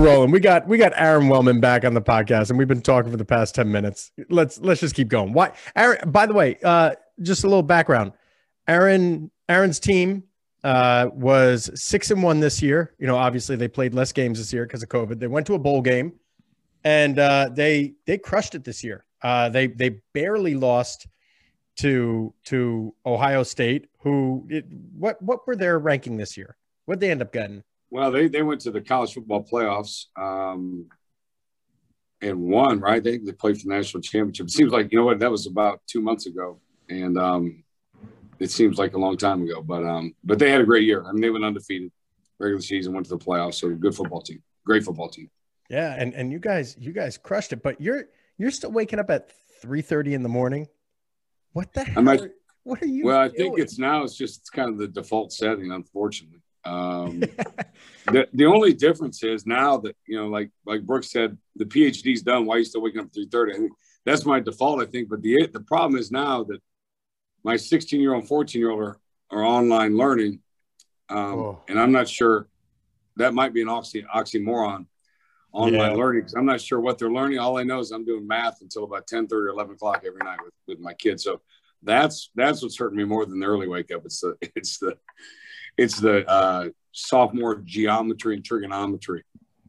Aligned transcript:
rolling. 0.00 0.30
We 0.30 0.40
got 0.40 0.66
we 0.66 0.78
got 0.78 0.92
Aaron 0.96 1.28
Wellman 1.28 1.60
back 1.60 1.84
on 1.84 1.94
the 1.94 2.02
podcast, 2.02 2.50
and 2.50 2.58
we've 2.58 2.68
been 2.68 2.80
talking 2.80 3.10
for 3.10 3.16
the 3.16 3.24
past 3.24 3.54
ten 3.54 3.70
minutes. 3.70 4.10
Let's 4.28 4.58
let's 4.60 4.80
just 4.80 4.94
keep 4.94 5.08
going. 5.08 5.32
Why, 5.32 5.52
Aaron? 5.76 6.10
By 6.10 6.26
the 6.26 6.34
way, 6.34 6.58
uh, 6.64 6.92
just 7.22 7.44
a 7.44 7.46
little 7.46 7.62
background. 7.62 8.12
Aaron 8.66 9.30
Aaron's 9.48 9.78
team 9.78 10.24
uh, 10.64 11.08
was 11.12 11.70
six 11.74 12.10
and 12.10 12.22
one 12.22 12.40
this 12.40 12.62
year. 12.62 12.94
You 12.98 13.06
know, 13.06 13.16
obviously 13.16 13.56
they 13.56 13.68
played 13.68 13.94
less 13.94 14.12
games 14.12 14.38
this 14.38 14.52
year 14.52 14.64
because 14.64 14.82
of 14.82 14.88
COVID. 14.88 15.20
They 15.20 15.26
went 15.26 15.46
to 15.48 15.54
a 15.54 15.58
bowl 15.58 15.82
game, 15.82 16.14
and 16.84 17.18
uh, 17.18 17.50
they 17.52 17.94
they 18.06 18.18
crushed 18.18 18.54
it 18.54 18.64
this 18.64 18.82
year. 18.82 19.04
Uh, 19.22 19.48
they 19.48 19.66
they 19.66 20.00
barely 20.14 20.54
lost 20.54 21.06
to 21.78 22.32
to 22.44 22.94
Ohio 23.04 23.42
State. 23.42 23.88
Who 24.00 24.46
it, 24.48 24.64
what 24.96 25.20
what 25.20 25.46
were 25.46 25.56
their 25.56 25.78
ranking 25.78 26.16
this 26.16 26.36
year? 26.36 26.56
What 26.86 27.00
they 27.00 27.10
end 27.10 27.22
up 27.22 27.32
getting? 27.32 27.62
Well, 27.90 28.10
they 28.10 28.28
they 28.28 28.42
went 28.42 28.60
to 28.62 28.70
the 28.70 28.80
college 28.80 29.14
football 29.14 29.44
playoffs 29.44 30.06
um, 30.16 30.86
and 32.20 32.40
won. 32.40 32.80
Right? 32.80 33.02
They 33.02 33.18
they 33.18 33.32
played 33.32 33.56
for 33.56 33.64
the 33.68 33.74
national 33.74 34.02
championship. 34.02 34.46
It 34.46 34.52
seems 34.52 34.72
like 34.72 34.92
you 34.92 34.98
know 34.98 35.04
what 35.04 35.18
that 35.18 35.30
was 35.30 35.46
about 35.46 35.80
two 35.86 36.00
months 36.00 36.26
ago, 36.26 36.60
and 36.88 37.18
um, 37.18 37.64
it 38.38 38.50
seems 38.50 38.78
like 38.78 38.94
a 38.94 38.98
long 38.98 39.16
time 39.16 39.42
ago. 39.42 39.62
But 39.62 39.84
um, 39.84 40.14
but 40.24 40.38
they 40.38 40.50
had 40.50 40.60
a 40.60 40.64
great 40.64 40.84
year. 40.84 41.04
I 41.04 41.12
mean, 41.12 41.20
they 41.20 41.30
went 41.30 41.44
undefeated 41.44 41.90
regular 42.38 42.62
season, 42.62 42.94
went 42.94 43.06
to 43.06 43.16
the 43.16 43.24
playoffs. 43.24 43.54
So 43.54 43.70
good 43.70 43.94
football 43.94 44.22
team, 44.22 44.42
great 44.64 44.84
football 44.84 45.08
team. 45.08 45.30
Yeah, 45.68 45.94
and 45.96 46.14
and 46.14 46.32
you 46.32 46.38
guys 46.38 46.76
you 46.78 46.92
guys 46.92 47.18
crushed 47.18 47.52
it. 47.52 47.62
But 47.62 47.80
you're 47.80 48.04
you're 48.38 48.50
still 48.50 48.72
waking 48.72 48.98
up 48.98 49.10
at 49.10 49.30
three 49.60 49.82
thirty 49.82 50.14
in 50.14 50.22
the 50.22 50.28
morning. 50.28 50.68
What 51.52 51.72
the 51.72 51.84
hell? 51.84 52.02
Might, 52.02 52.22
what 52.62 52.82
are 52.82 52.86
you? 52.86 53.04
Well, 53.04 53.28
doing? 53.28 53.32
I 53.32 53.36
think 53.36 53.58
it's 53.58 53.78
now. 53.78 54.02
It's 54.02 54.16
just 54.16 54.40
it's 54.40 54.50
kind 54.50 54.70
of 54.70 54.78
the 54.78 54.88
default 54.88 55.32
setting, 55.32 55.70
unfortunately. 55.70 56.40
Um, 56.64 57.20
the 58.06 58.28
the 58.32 58.46
only 58.46 58.72
difference 58.74 59.22
is 59.22 59.46
now 59.46 59.78
that 59.78 59.96
you 60.06 60.18
know, 60.18 60.28
like 60.28 60.50
like 60.66 60.82
Brooks 60.82 61.10
said, 61.10 61.36
the 61.56 61.64
PhD's 61.64 62.22
done. 62.22 62.46
Why 62.46 62.56
are 62.56 62.58
you 62.58 62.64
still 62.64 62.82
waking 62.82 63.00
up 63.00 63.06
at 63.06 63.14
three 63.14 63.28
thirty? 63.30 63.52
I 63.54 63.56
think 63.56 63.72
that's 64.04 64.26
my 64.26 64.40
default. 64.40 64.82
I 64.82 64.86
think, 64.86 65.08
but 65.08 65.22
the 65.22 65.48
the 65.52 65.60
problem 65.60 65.98
is 65.98 66.10
now 66.10 66.44
that 66.44 66.60
my 67.44 67.56
16 67.56 68.00
year 68.00 68.14
old, 68.14 68.28
14 68.28 68.60
year 68.60 68.70
old 68.70 68.80
are, 68.80 68.96
are 69.30 69.44
online 69.44 69.96
learning. 69.96 70.40
Um, 71.08 71.18
oh. 71.18 71.62
And 71.68 71.80
I'm 71.80 71.92
not 71.92 72.08
sure 72.08 72.48
that 73.16 73.34
might 73.34 73.52
be 73.52 73.62
an 73.62 73.68
oxy, 73.68 74.04
oxymoron 74.14 74.86
online 75.52 75.74
yeah. 75.74 75.96
learning 75.96 76.22
because 76.22 76.34
I'm 76.34 76.46
not 76.46 76.60
sure 76.60 76.80
what 76.80 76.98
they're 76.98 77.10
learning. 77.10 77.38
All 77.38 77.58
I 77.58 77.64
know 77.64 77.80
is 77.80 77.90
I'm 77.90 78.04
doing 78.04 78.26
math 78.26 78.60
until 78.60 78.84
about 78.84 79.06
10 79.06 79.26
30 79.26 79.40
or 79.40 79.48
11 79.48 79.74
o'clock 79.74 80.04
every 80.06 80.20
night 80.22 80.38
with, 80.44 80.54
with 80.68 80.78
my 80.78 80.94
kids. 80.94 81.24
So 81.24 81.40
that's 81.82 82.30
that's 82.34 82.62
what's 82.62 82.78
hurting 82.78 82.98
me 82.98 83.04
more 83.04 83.26
than 83.26 83.40
the 83.40 83.46
early 83.46 83.66
wake 83.66 83.90
up. 83.90 84.02
It's 84.04 84.20
the 84.20 84.36
it's 84.54 84.78
the 84.78 84.96
it's 85.76 85.98
the 86.00 86.28
uh, 86.28 86.68
sophomore 86.92 87.56
geometry 87.64 88.34
and 88.34 88.44
trigonometry 88.44 89.24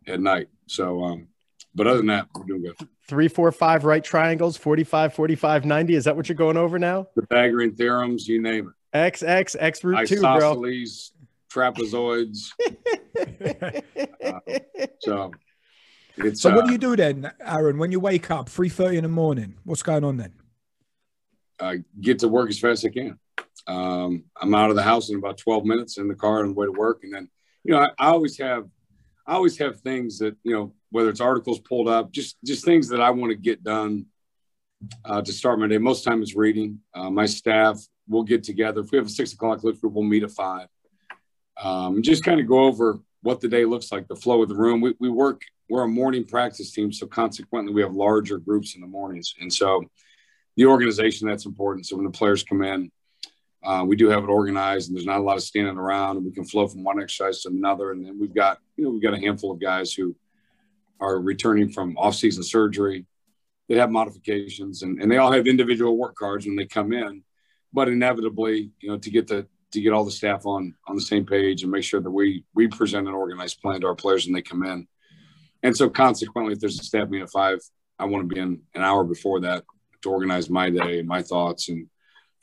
at 0.08 0.20
night. 0.20 0.48
So 0.68 1.04
um, 1.04 1.28
but 1.74 1.88
other 1.88 1.98
than 1.98 2.08
that, 2.08 2.28
we're 2.36 2.44
doing 2.46 2.64
good. 2.64 2.76
Three, 3.08 3.28
four, 3.28 3.52
five 3.52 3.86
right 3.86 4.04
triangles, 4.04 4.58
45, 4.58 5.14
45, 5.14 5.66
90. 5.66 5.96
Is 5.96 6.06
that 6.06 6.16
what 6.16 6.30
you're 6.30 6.36
going 6.36 6.58
over 6.58 6.78
now? 6.80 7.08
The 7.16 7.24
Pythagorean 7.24 7.76
theorems, 7.76 8.28
you 8.28 8.42
name 8.42 8.68
it. 8.68 8.98
X, 8.98 9.24
X, 9.24 9.56
X 9.58 9.84
root 9.84 10.08
two, 10.08 10.20
bro. 10.20 10.36
Isosceles, 10.36 11.12
trapezoids. 11.50 12.52
uh, 14.26 14.40
so 15.00 15.32
it's, 16.18 16.42
so 16.42 16.54
what 16.54 16.66
uh, 16.66 16.68
do 16.68 16.72
you 16.74 16.78
do 16.78 16.96
then, 16.96 17.32
Aaron, 17.46 17.78
when 17.78 17.92
you 17.92 18.00
wake 18.00 18.30
up 18.30 18.50
3.30 18.50 18.98
in 18.98 19.04
the 19.04 19.10
morning? 19.10 19.56
What's 19.64 19.84
going 19.84 20.04
on 20.04 20.18
then? 20.18 20.34
I 21.60 21.84
get 22.02 22.20
to 22.20 22.28
work 22.28 22.50
as 22.50 22.60
fast 22.60 22.84
as 22.84 22.90
I 22.90 22.94
can. 22.94 23.20
Um, 23.68 24.24
I'm 24.40 24.56
out 24.56 24.70
of 24.70 24.76
the 24.76 24.84
house 24.84 25.10
in 25.10 25.18
about 25.18 25.38
12 25.38 25.66
minutes 25.66 25.98
in 25.98 26.08
the 26.08 26.16
car 26.16 26.40
on 26.40 26.50
the 26.50 26.54
way 26.54 26.66
to 26.66 26.72
work. 26.72 27.02
And 27.04 27.14
then, 27.14 27.30
you 27.64 27.74
know, 27.74 27.80
I, 27.80 27.90
I 28.00 28.08
always 28.08 28.38
have, 28.40 28.68
I 29.28 29.34
always 29.34 29.58
have 29.60 29.82
things 29.82 30.20
that, 30.20 30.36
you 30.44 30.54
know, 30.54 30.74
whether 30.90 31.10
it's 31.10 31.22
articles 31.22 31.60
pulled 31.60 31.88
up, 31.88 32.12
just 32.12 32.38
just 32.44 32.66
things 32.66 32.90
that 32.90 33.02
I 33.02 33.12
want 33.12 33.32
to 33.32 33.38
get 33.38 33.64
done 33.64 34.08
uh, 35.06 35.22
to 35.22 35.32
start 35.32 35.60
my 35.60 35.68
day. 35.68 35.78
Most 35.78 36.04
time 36.04 36.22
it's 36.22 36.36
reading. 36.36 36.80
Uh, 36.94 37.10
my 37.10 37.26
staff 37.26 37.80
will 38.08 38.24
get 38.24 38.44
together. 38.44 38.82
If 38.82 38.92
we 38.92 38.98
have 38.98 39.08
a 39.08 39.10
six 39.10 39.34
o'clock 39.34 39.64
lift 39.64 39.82
group, 39.82 39.94
we'll 39.94 40.04
meet 40.04 40.24
at 40.24 40.32
five. 40.32 40.68
Um, 41.62 42.02
just 42.02 42.24
kind 42.24 42.40
of 42.40 42.48
go 42.48 42.66
over 42.66 43.00
what 43.22 43.40
the 43.40 43.48
day 43.48 43.66
looks 43.66 43.92
like, 43.92 44.08
the 44.08 44.16
flow 44.16 44.42
of 44.42 44.50
the 44.50 44.56
room. 44.56 44.82
We, 44.82 44.96
we 45.00 45.10
work. 45.10 45.42
We're 45.70 45.84
a 45.84 45.88
morning 45.88 46.26
practice 46.26 46.72
team, 46.72 46.92
so 46.92 47.08
consequently, 47.08 47.74
we 47.74 47.82
have 47.82 47.94
larger 47.94 48.38
groups 48.38 48.76
in 48.76 48.82
the 48.82 48.88
mornings, 48.88 49.34
and 49.40 49.54
so 49.54 49.86
the 50.58 50.66
organization 50.66 51.28
that's 51.28 51.46
important. 51.46 51.86
So 51.86 51.96
when 51.96 52.06
the 52.06 52.12
players 52.12 52.44
come 52.44 52.62
in, 52.62 52.92
uh, 53.64 53.84
we 53.88 53.96
do 53.96 54.10
have 54.10 54.24
it 54.24 54.30
organized, 54.30 54.90
and 54.90 54.98
there's 54.98 55.06
not 55.06 55.20
a 55.20 55.24
lot 55.24 55.38
of 55.38 55.44
standing 55.44 55.78
around, 55.78 56.18
and 56.18 56.26
we 56.26 56.32
can 56.32 56.46
flow 56.46 56.68
from 56.68 56.84
one 56.84 57.02
exercise 57.02 57.42
to 57.42 57.50
another. 57.50 57.92
And 57.92 58.06
then 58.06 58.20
we've 58.20 58.34
got, 58.34 58.60
you 58.76 58.84
know, 58.84 58.90
we've 58.90 59.04
got 59.04 59.14
a 59.14 59.20
handful 59.20 59.52
of 59.52 59.62
guys 59.62 59.94
who 59.94 60.16
are 61.00 61.20
returning 61.20 61.70
from 61.70 61.98
off-season 61.98 62.44
surgery. 62.44 63.06
They 63.70 63.76
have 63.76 63.92
modifications, 63.92 64.82
and, 64.82 65.02
and 65.02 65.12
they 65.12 65.18
all 65.18 65.32
have 65.32 65.48
individual 65.48 65.98
work 65.98 66.16
cards 66.16 66.46
when 66.46 66.56
they 66.56 66.66
come 66.66 66.92
in. 66.92 67.24
But 67.74 67.88
inevitably, 67.88 68.72
you 68.82 68.90
know, 68.90 68.98
to 68.98 69.10
get 69.10 69.28
the 69.28 69.48
to 69.72 69.80
get 69.80 69.94
all 69.94 70.04
the 70.04 70.12
staff 70.12 70.46
on 70.46 70.76
on 70.88 70.96
the 70.96 71.02
same 71.02 71.26
page 71.26 71.64
and 71.64 71.72
make 71.72 71.84
sure 71.84 72.02
that 72.02 72.12
we 72.12 72.44
we 72.54 72.68
present 72.68 73.08
an 73.08 73.14
organized 73.14 73.62
plan 73.62 73.80
to 73.82 73.88
our 73.88 73.96
players 73.96 74.26
when 74.26 74.34
they 74.34 74.42
come 74.42 74.64
in. 74.64 74.88
And 75.64 75.78
so, 75.78 75.90
consequently, 75.90 76.54
if 76.54 76.60
there's 76.60 76.80
a 76.80 76.84
staff 76.84 77.08
meeting 77.08 77.24
at 77.24 77.32
five, 77.32 77.60
I 77.98 78.06
want 78.06 78.28
to 78.28 78.34
be 78.34 78.42
in 78.42 78.62
an 78.74 78.82
hour 78.82 79.04
before 79.04 79.40
that 79.42 79.64
to 80.02 80.10
organize 80.10 80.50
my 80.50 80.70
day 80.70 81.00
and 81.00 81.08
my 81.08 81.22
thoughts 81.22 81.70
and 81.70 81.88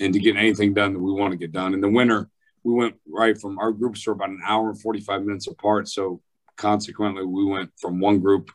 and 0.00 0.12
to 0.12 0.20
get 0.20 0.36
anything 0.36 0.75
done 0.75 0.92
that 0.92 1.00
we 1.00 1.12
want 1.12 1.32
to 1.32 1.38
get 1.38 1.53
done. 1.53 1.75
In 1.75 1.81
the 1.81 1.88
winter, 1.88 2.28
we 2.64 2.75
went 2.75 2.97
right 3.09 3.38
from 3.38 3.59
our 3.59 3.72
groups 3.72 4.06
were 4.06 4.12
about 4.12 4.31
an 4.31 4.41
hour 4.44 4.70
and 4.70 4.81
45 4.81 5.25
minutes 5.25 5.47
apart. 5.47 5.88
So 5.88 6.20
consequently, 6.56 7.25
we 7.25 7.44
went 7.44 7.70
from 7.81 8.00
one 8.00 8.20
group 8.20 8.50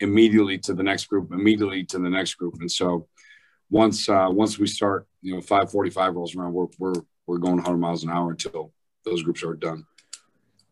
immediately 0.00 0.58
to 0.58 0.74
the 0.74 0.82
next 0.82 1.06
group, 1.06 1.32
immediately 1.32 1.84
to 1.84 1.98
the 1.98 2.08
next 2.08 2.34
group. 2.34 2.54
And 2.60 2.70
so 2.70 3.08
once 3.70 4.08
uh, 4.08 4.28
once 4.30 4.58
we 4.58 4.66
start, 4.66 5.06
you 5.22 5.34
know, 5.34 5.40
545 5.40 6.14
rolls 6.14 6.34
around, 6.34 6.52
we're, 6.52 6.66
we're, 6.78 6.94
we're 7.26 7.38
going 7.38 7.56
100 7.56 7.76
miles 7.76 8.04
an 8.04 8.10
hour 8.10 8.30
until 8.30 8.72
those 9.04 9.22
groups 9.22 9.42
are 9.42 9.54
done. 9.54 9.84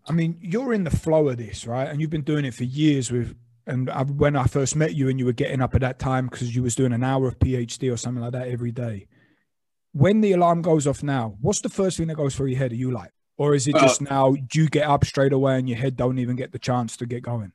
I 0.08 0.12
mean, 0.12 0.38
you're 0.40 0.72
in 0.72 0.84
the 0.84 0.90
flow 0.90 1.28
of 1.28 1.36
this, 1.36 1.66
right? 1.66 1.88
And 1.88 2.00
you've 2.00 2.10
been 2.10 2.22
doing 2.22 2.44
it 2.44 2.54
for 2.54 2.64
years 2.64 3.12
with, 3.12 3.36
and 3.66 3.90
I, 3.90 4.02
when 4.04 4.36
I 4.36 4.44
first 4.44 4.74
met 4.74 4.94
you 4.94 5.08
and 5.08 5.18
you 5.18 5.26
were 5.26 5.32
getting 5.32 5.60
up 5.60 5.74
at 5.74 5.82
that 5.82 5.98
time 5.98 6.28
because 6.28 6.54
you 6.56 6.62
was 6.62 6.74
doing 6.74 6.92
an 6.92 7.04
hour 7.04 7.28
of 7.28 7.38
PhD 7.38 7.92
or 7.92 7.96
something 7.98 8.22
like 8.22 8.32
that 8.32 8.48
every 8.48 8.72
day. 8.72 9.06
When 9.92 10.20
the 10.20 10.32
alarm 10.32 10.62
goes 10.62 10.86
off 10.86 11.02
now, 11.02 11.36
what's 11.40 11.60
the 11.60 11.68
first 11.68 11.96
thing 11.96 12.08
that 12.08 12.16
goes 12.16 12.36
through 12.36 12.48
your 12.48 12.58
head? 12.58 12.72
Are 12.72 12.76
you 12.76 12.90
like, 12.90 13.10
or 13.36 13.54
is 13.54 13.66
it 13.66 13.76
just 13.76 14.02
uh, 14.02 14.06
now 14.10 14.36
do 14.46 14.62
you 14.62 14.68
get 14.68 14.86
up 14.86 15.04
straight 15.04 15.32
away 15.32 15.58
and 15.58 15.68
your 15.68 15.78
head 15.78 15.96
don't 15.96 16.18
even 16.18 16.36
get 16.36 16.52
the 16.52 16.58
chance 16.58 16.96
to 16.98 17.06
get 17.06 17.22
going? 17.22 17.52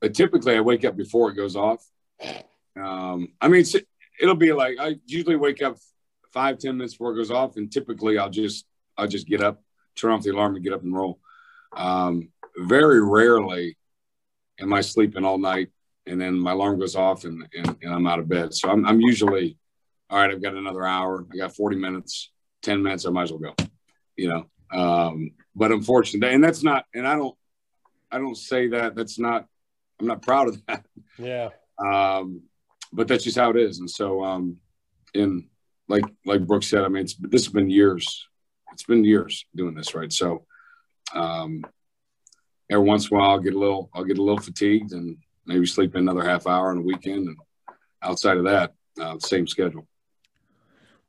But 0.00 0.14
typically, 0.14 0.56
I 0.56 0.60
wake 0.60 0.84
up 0.84 0.96
before 0.96 1.30
it 1.30 1.34
goes 1.34 1.56
off. 1.56 1.86
Um, 2.76 3.28
I 3.40 3.48
mean, 3.48 3.64
it'll 4.20 4.34
be 4.34 4.52
like 4.52 4.76
I 4.80 4.96
usually 5.06 5.36
wake 5.36 5.62
up 5.62 5.76
five 6.32 6.58
ten 6.58 6.76
minutes 6.76 6.94
before 6.94 7.12
it 7.12 7.16
goes 7.16 7.30
off, 7.30 7.56
and 7.56 7.70
typically 7.70 8.18
I'll 8.18 8.30
just 8.30 8.66
I'll 8.96 9.06
just 9.06 9.26
get 9.26 9.42
up, 9.42 9.62
turn 9.96 10.12
off 10.12 10.22
the 10.22 10.30
alarm, 10.30 10.54
and 10.54 10.64
get 10.64 10.72
up 10.72 10.82
and 10.82 10.94
roll. 10.94 11.20
Um, 11.76 12.30
very 12.56 13.02
rarely 13.02 13.76
am 14.60 14.72
I 14.72 14.80
sleeping 14.80 15.24
all 15.24 15.38
night, 15.38 15.70
and 16.06 16.20
then 16.20 16.38
my 16.38 16.52
alarm 16.52 16.78
goes 16.78 16.96
off, 16.96 17.24
and, 17.24 17.46
and, 17.56 17.76
and 17.82 17.94
I'm 17.94 18.06
out 18.06 18.18
of 18.18 18.28
bed. 18.28 18.54
So 18.54 18.70
I'm, 18.70 18.86
I'm 18.86 19.00
usually 19.00 19.56
all 20.14 20.20
right. 20.20 20.30
I've 20.30 20.40
got 20.40 20.54
another 20.54 20.84
hour. 20.84 21.26
I 21.32 21.36
got 21.36 21.56
40 21.56 21.76
minutes, 21.76 22.30
10 22.62 22.80
minutes. 22.80 23.04
I 23.04 23.10
might 23.10 23.24
as 23.24 23.32
well 23.32 23.52
go. 23.52 23.66
You 24.16 24.28
know, 24.28 24.80
um, 24.80 25.32
but 25.56 25.72
unfortunately, 25.72 26.32
and 26.32 26.44
that's 26.44 26.62
not, 26.62 26.84
and 26.94 27.04
I 27.04 27.16
don't, 27.16 27.36
I 28.12 28.18
don't 28.18 28.36
say 28.36 28.68
that. 28.68 28.94
That's 28.94 29.18
not. 29.18 29.46
I'm 29.98 30.06
not 30.06 30.22
proud 30.22 30.48
of 30.48 30.62
that. 30.66 30.86
Yeah. 31.18 31.48
Um, 31.78 32.42
but 32.92 33.08
that's 33.08 33.24
just 33.24 33.36
how 33.36 33.50
it 33.50 33.56
is. 33.56 33.80
And 33.80 33.90
so, 33.90 34.22
um, 34.22 34.58
in 35.14 35.48
like 35.88 36.04
like 36.24 36.46
Brooks 36.46 36.68
said, 36.68 36.84
I 36.84 36.88
mean, 36.88 37.02
it's 37.02 37.16
this 37.16 37.46
has 37.46 37.52
been 37.52 37.68
years. 37.68 38.28
It's 38.72 38.84
been 38.84 39.02
years 39.02 39.44
doing 39.56 39.74
this, 39.74 39.96
right? 39.96 40.12
So, 40.12 40.46
um, 41.12 41.64
every 42.70 42.84
once 42.84 43.10
in 43.10 43.16
a 43.16 43.18
while, 43.18 43.30
I'll 43.30 43.40
get 43.40 43.54
a 43.54 43.58
little, 43.58 43.90
I'll 43.92 44.04
get 44.04 44.18
a 44.18 44.22
little 44.22 44.38
fatigued, 44.38 44.92
and 44.92 45.16
maybe 45.44 45.66
sleep 45.66 45.96
another 45.96 46.22
half 46.22 46.46
hour 46.46 46.70
on 46.70 46.78
a 46.78 46.82
weekend. 46.82 47.26
And 47.26 47.36
outside 48.00 48.36
of 48.36 48.44
that, 48.44 48.74
uh, 49.00 49.18
same 49.18 49.48
schedule. 49.48 49.88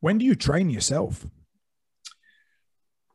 When 0.05 0.19
do 0.19 0.25
you 0.25 0.35
train 0.35 0.69
yourself? 0.69 1.25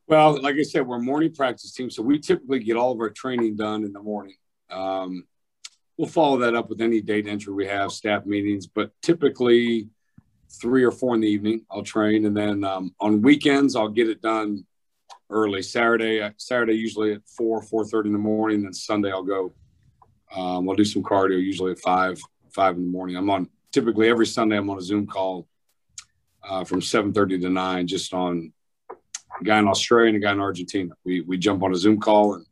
Well, 0.08 0.42
like 0.42 0.56
I 0.56 0.62
said, 0.62 0.88
we're 0.88 0.98
morning 0.98 1.32
practice 1.32 1.72
team, 1.72 1.88
so 1.88 2.02
we 2.02 2.18
typically 2.18 2.58
get 2.58 2.76
all 2.76 2.90
of 2.90 2.98
our 2.98 3.10
training 3.10 3.54
done 3.54 3.84
in 3.84 3.92
the 3.92 4.02
morning. 4.02 4.34
Um, 4.70 5.22
we'll 5.96 6.08
follow 6.08 6.38
that 6.38 6.56
up 6.56 6.68
with 6.68 6.80
any 6.80 7.00
date 7.00 7.28
entry 7.28 7.54
we 7.54 7.64
have, 7.68 7.92
staff 7.92 8.26
meetings, 8.26 8.66
but 8.66 8.90
typically 9.02 9.88
three 10.60 10.82
or 10.82 10.90
four 10.90 11.14
in 11.14 11.20
the 11.20 11.28
evening, 11.28 11.64
I'll 11.70 11.84
train, 11.84 12.26
and 12.26 12.36
then 12.36 12.64
um, 12.64 12.92
on 12.98 13.22
weekends 13.22 13.76
I'll 13.76 13.88
get 13.88 14.08
it 14.08 14.20
done 14.20 14.66
early. 15.30 15.62
Saturday, 15.62 16.28
Saturday 16.38 16.74
usually 16.74 17.12
at 17.12 17.22
four, 17.24 17.62
four 17.62 17.84
thirty 17.84 18.08
in 18.08 18.14
the 18.14 18.18
morning, 18.18 18.64
and 18.64 18.74
Sunday 18.74 19.12
I'll 19.12 19.22
go. 19.22 19.54
Um, 20.34 20.68
I'll 20.68 20.74
do 20.74 20.84
some 20.84 21.04
cardio 21.04 21.40
usually 21.40 21.70
at 21.70 21.78
five, 21.78 22.20
five 22.52 22.74
in 22.74 22.82
the 22.82 22.90
morning. 22.90 23.14
I'm 23.14 23.30
on 23.30 23.48
typically 23.70 24.08
every 24.08 24.26
Sunday. 24.26 24.56
I'm 24.56 24.68
on 24.68 24.78
a 24.78 24.82
Zoom 24.82 25.06
call 25.06 25.46
uh, 26.48 26.64
from 26.64 26.80
seven 26.80 27.12
thirty 27.12 27.38
to 27.38 27.50
nine, 27.50 27.86
just 27.86 28.12
on 28.14 28.52
a 29.40 29.44
guy 29.44 29.58
in 29.58 29.68
Australia 29.68 30.08
and 30.08 30.16
a 30.16 30.20
guy 30.20 30.32
in 30.32 30.40
Argentina. 30.40 30.92
We 31.04 31.20
we 31.22 31.38
jump 31.38 31.62
on 31.62 31.72
a 31.72 31.76
Zoom 31.76 32.00
call 32.00 32.34
and 32.34 32.46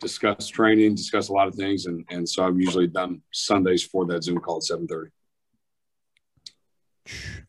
discuss 0.00 0.48
training, 0.48 0.94
discuss 0.94 1.28
a 1.28 1.32
lot 1.32 1.48
of 1.48 1.54
things, 1.54 1.86
and 1.86 2.04
and 2.10 2.28
so 2.28 2.44
I'm 2.44 2.60
usually 2.60 2.88
done 2.88 3.22
Sundays 3.32 3.82
for 3.82 4.04
that 4.06 4.24
Zoom 4.24 4.38
call 4.38 4.56
at 4.56 4.64
seven 4.64 4.86
thirty. 4.86 5.10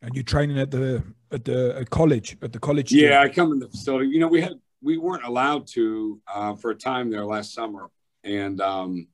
And 0.02 0.16
you're 0.16 0.24
training 0.24 0.60
at 0.60 0.72
the 0.72 1.04
at 1.32 1.46
the 1.46 1.76
at 1.80 1.90
college 1.90 2.38
at 2.42 2.52
the 2.54 2.60
college. 2.60 2.92
Yeah, 2.92 3.10
gym. 3.10 3.22
I 3.22 3.34
come 3.34 3.52
in 3.52 3.60
the 3.60 3.70
facility. 3.70 4.10
You 4.10 4.20
know, 4.20 4.28
we 4.28 4.42
had 4.42 4.54
we 4.82 4.98
weren't 4.98 5.24
allowed 5.24 5.68
to 5.68 6.22
uh, 6.34 6.56
for 6.56 6.72
a 6.72 6.76
time 6.76 7.10
there 7.10 7.26
last 7.26 7.54
summer, 7.54 7.90
and 8.24 8.60
um, 8.62 9.08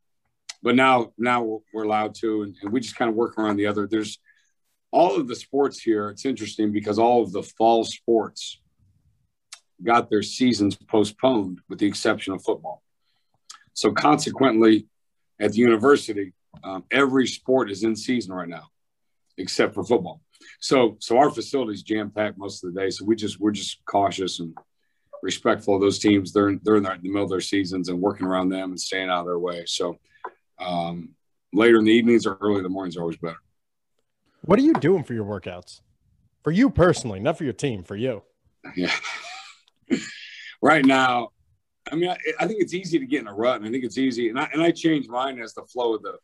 but 0.63 0.75
now 0.75 1.13
now 1.17 1.61
we're 1.73 1.83
allowed 1.83 2.15
to, 2.15 2.43
and, 2.43 2.55
and 2.61 2.71
we 2.71 2.79
just 2.79 2.95
kind 2.95 3.09
of 3.09 3.15
work 3.15 3.37
around 3.37 3.57
the 3.57 3.67
other. 3.67 3.87
There's 3.87 4.19
all 4.91 5.15
of 5.19 5.27
the 5.27 5.35
sports 5.35 5.81
here. 5.81 6.09
It's 6.09 6.25
interesting 6.25 6.71
because 6.71 6.99
all 6.99 7.21
of 7.21 7.31
the 7.31 7.43
fall 7.43 7.83
sports 7.83 8.61
got 9.83 10.09
their 10.09 10.23
seasons 10.23 10.75
postponed, 10.75 11.59
with 11.69 11.79
the 11.79 11.87
exception 11.87 12.33
of 12.33 12.43
football. 12.43 12.83
So 13.73 13.91
consequently, 13.91 14.87
at 15.39 15.53
the 15.53 15.59
university, 15.59 16.33
um, 16.63 16.83
every 16.91 17.27
sport 17.27 17.71
is 17.71 17.83
in 17.83 17.95
season 17.95 18.33
right 18.33 18.49
now, 18.49 18.67
except 19.37 19.73
for 19.73 19.83
football. 19.83 20.21
So 20.59 20.97
so 20.99 21.17
our 21.17 21.29
facilities 21.29 21.83
jam 21.83 22.09
packed 22.09 22.37
most 22.37 22.63
of 22.63 22.73
the 22.73 22.79
day. 22.79 22.89
So 22.89 23.05
we 23.05 23.15
just 23.15 23.39
we're 23.39 23.51
just 23.51 23.79
cautious 23.85 24.39
and 24.39 24.57
respectful 25.21 25.75
of 25.75 25.81
those 25.81 25.99
teams. 25.99 26.33
They're 26.33 26.57
they're 26.63 26.77
in, 26.77 26.83
the 26.83 26.99
middle 27.03 27.23
of 27.23 27.29
their 27.29 27.41
seasons 27.41 27.89
and 27.89 28.01
working 28.01 28.27
around 28.27 28.49
them 28.49 28.71
and 28.71 28.79
staying 28.79 29.09
out 29.09 29.21
of 29.21 29.25
their 29.27 29.39
way. 29.39 29.63
So 29.65 29.97
um, 30.59 31.09
later 31.53 31.79
in 31.79 31.85
the 31.85 31.91
evenings 31.91 32.25
or 32.25 32.37
early 32.41 32.57
in 32.57 32.63
the 32.63 32.69
mornings 32.69 32.97
are 32.97 33.01
always 33.01 33.17
better. 33.17 33.37
What 34.41 34.59
are 34.59 34.63
you 34.63 34.73
doing 34.73 35.03
for 35.03 35.13
your 35.13 35.25
workouts? 35.25 35.81
For 36.43 36.51
you 36.51 36.69
personally, 36.69 37.19
not 37.19 37.37
for 37.37 37.43
your 37.43 37.53
team, 37.53 37.83
for 37.83 37.95
you. 37.95 38.23
Yeah. 38.75 38.93
right 40.61 40.85
now, 40.85 41.29
I 41.91 41.95
mean, 41.95 42.09
I, 42.09 42.17
I, 42.39 42.47
think 42.47 42.61
it's 42.61 42.73
easy 42.73 42.99
to 42.99 43.05
get 43.05 43.21
in 43.21 43.27
a 43.27 43.33
rut, 43.33 43.57
and 43.57 43.65
I 43.65 43.71
think 43.71 43.83
it's 43.83 43.97
easy, 43.97 44.29
and 44.29 44.39
I 44.39 44.49
and 44.53 44.61
I 44.61 44.71
change 44.71 45.07
mine 45.07 45.39
as 45.39 45.53
the 45.53 45.63
flow 45.63 45.95
of 45.95 46.03
the 46.03 46.17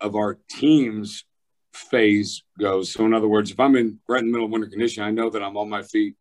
of 0.00 0.16
our 0.16 0.38
team's 0.48 1.24
phase 1.72 2.42
goes. 2.58 2.92
So, 2.92 3.04
in 3.04 3.14
other 3.14 3.28
words, 3.28 3.50
if 3.50 3.60
I'm 3.60 3.76
in 3.76 3.98
right 4.08 4.20
in 4.20 4.26
the 4.26 4.32
middle 4.32 4.46
of 4.46 4.52
winter 4.52 4.68
condition, 4.68 5.02
I 5.02 5.10
know 5.10 5.30
that 5.30 5.42
I'm 5.42 5.56
on 5.56 5.68
my 5.68 5.82
feet 5.82 6.16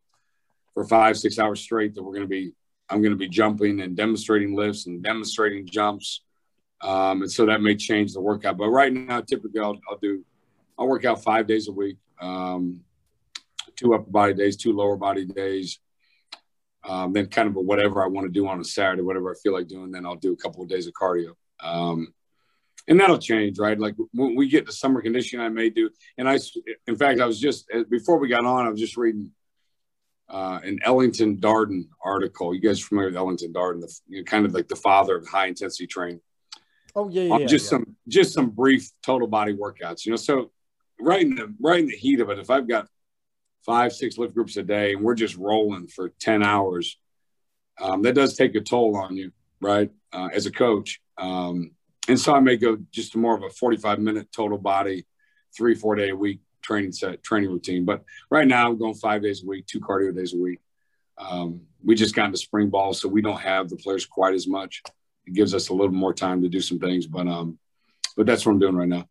for 0.73 0.85
five, 0.85 1.17
six 1.17 1.39
hours 1.39 1.61
straight. 1.61 1.95
That 1.95 2.03
we're 2.03 2.13
going 2.13 2.23
to 2.23 2.27
be, 2.27 2.51
I'm 2.89 3.01
going 3.01 3.13
to 3.13 3.17
be 3.17 3.29
jumping 3.29 3.81
and 3.81 3.95
demonstrating 3.95 4.55
lifts 4.55 4.87
and 4.87 5.01
demonstrating 5.01 5.67
jumps, 5.67 6.21
um, 6.81 7.21
and 7.21 7.31
so 7.31 7.45
that 7.45 7.61
may 7.61 7.75
change 7.75 8.13
the 8.13 8.21
workout. 8.21 8.57
But 8.57 8.69
right 8.69 8.91
now, 8.91 9.21
typically, 9.21 9.61
I'll, 9.61 9.79
I'll 9.89 9.97
do, 9.97 10.23
I'll 10.79 10.87
work 10.87 11.05
out 11.05 11.21
five 11.21 11.45
days 11.45 11.67
a 11.67 11.71
week, 11.71 11.97
um, 12.19 12.81
two 13.75 13.93
upper 13.93 14.09
body 14.09 14.33
days, 14.33 14.57
two 14.57 14.73
lower 14.73 14.95
body 14.95 15.25
days 15.25 15.79
um, 16.87 17.13
then 17.13 17.27
kind 17.27 17.47
of 17.47 17.55
whatever 17.55 18.03
I 18.03 18.07
want 18.07 18.25
to 18.25 18.31
do 18.31 18.47
on 18.47 18.59
a 18.59 18.63
Saturday, 18.63 19.01
whatever 19.01 19.31
I 19.31 19.35
feel 19.41 19.53
like 19.53 19.67
doing, 19.67 19.91
then 19.91 20.05
I'll 20.05 20.15
do 20.15 20.33
a 20.33 20.37
couple 20.37 20.63
of 20.63 20.69
days 20.69 20.87
of 20.87 20.93
cardio. 20.93 21.33
Um, 21.61 22.13
and 22.87 22.99
that'll 22.99 23.19
change, 23.19 23.59
right? 23.59 23.77
Like 23.77 23.95
when 24.13 24.35
we 24.35 24.47
get 24.47 24.65
to 24.65 24.71
summer 24.71 25.01
conditioning, 25.01 25.45
I 25.45 25.49
may 25.49 25.69
do. 25.69 25.89
And 26.17 26.27
I, 26.27 26.39
in 26.87 26.95
fact, 26.95 27.19
I 27.19 27.25
was 27.25 27.39
just 27.39 27.69
before 27.89 28.17
we 28.17 28.29
got 28.29 28.45
on, 28.45 28.65
I 28.65 28.69
was 28.69 28.79
just 28.79 28.97
reading 28.97 29.31
uh, 30.29 30.59
an 30.63 30.79
Ellington 30.83 31.37
Darden 31.37 31.83
article. 32.03 32.55
You 32.55 32.61
guys 32.61 32.79
familiar 32.79 33.09
with 33.09 33.17
Ellington 33.17 33.53
Darden, 33.53 33.81
the, 33.81 33.93
you 34.07 34.19
know, 34.19 34.23
kind 34.23 34.45
of 34.45 34.53
like 34.53 34.67
the 34.67 34.75
father 34.75 35.17
of 35.17 35.27
high 35.27 35.47
intensity 35.47 35.85
training. 35.85 36.21
Oh 36.95 37.09
yeah, 37.09 37.37
yeah. 37.37 37.45
just 37.45 37.65
yeah. 37.65 37.69
some 37.69 37.95
just 38.07 38.33
some 38.33 38.49
brief 38.49 38.89
total 39.03 39.27
body 39.27 39.53
workouts. 39.53 40.05
You 40.05 40.11
know, 40.11 40.15
so 40.15 40.51
right 40.99 41.21
in 41.21 41.35
the 41.35 41.53
right 41.59 41.79
in 41.79 41.87
the 41.87 41.95
heat 41.95 42.19
of 42.19 42.29
it, 42.29 42.39
if 42.39 42.49
I've 42.49 42.67
got 42.67 42.87
five, 43.65 43.93
six 43.93 44.17
lift 44.17 44.33
groups 44.33 44.57
a 44.57 44.63
day, 44.63 44.93
and 44.93 45.03
we're 45.03 45.15
just 45.15 45.35
rolling 45.35 45.87
for 45.87 46.09
10 46.19 46.43
hours, 46.43 46.97
um, 47.79 48.01
that 48.03 48.15
does 48.15 48.35
take 48.35 48.55
a 48.55 48.61
toll 48.61 48.97
on 48.97 49.15
you, 49.15 49.31
right? 49.61 49.91
Uh, 50.11 50.29
as 50.33 50.45
a 50.45 50.51
coach. 50.51 51.01
Um, 51.17 51.71
and 52.07 52.19
so 52.19 52.33
I 52.33 52.39
may 52.39 52.57
go 52.57 52.77
just 52.91 53.15
more 53.15 53.35
of 53.35 53.43
a 53.43 53.49
45 53.49 53.99
minute 53.99 54.31
total 54.31 54.57
body, 54.57 55.05
three, 55.55 55.75
four 55.75 55.95
day 55.95 56.09
a 56.09 56.15
week 56.15 56.39
training 56.61 56.91
set, 56.91 57.23
training 57.23 57.49
routine. 57.49 57.85
But 57.85 58.03
right 58.29 58.47
now 58.47 58.69
I'm 58.69 58.77
going 58.77 58.95
five 58.95 59.21
days 59.21 59.43
a 59.43 59.47
week, 59.47 59.65
two 59.67 59.79
cardio 59.79 60.15
days 60.15 60.33
a 60.33 60.37
week. 60.37 60.59
Um, 61.17 61.61
we 61.83 61.95
just 61.95 62.15
got 62.15 62.25
into 62.25 62.37
spring 62.37 62.69
ball, 62.69 62.93
so 62.93 63.07
we 63.07 63.21
don't 63.21 63.39
have 63.39 63.69
the 63.69 63.75
players 63.75 64.05
quite 64.05 64.33
as 64.33 64.47
much. 64.47 64.81
It 65.25 65.33
gives 65.33 65.53
us 65.53 65.69
a 65.69 65.73
little 65.73 65.93
more 65.93 66.13
time 66.13 66.41
to 66.41 66.49
do 66.49 66.61
some 66.61 66.79
things, 66.79 67.05
but 67.07 67.27
um, 67.27 67.59
but 68.15 68.25
that's 68.25 68.45
what 68.45 68.53
I'm 68.53 68.59
doing 68.59 68.75
right 68.75 68.87
now. 68.87 69.07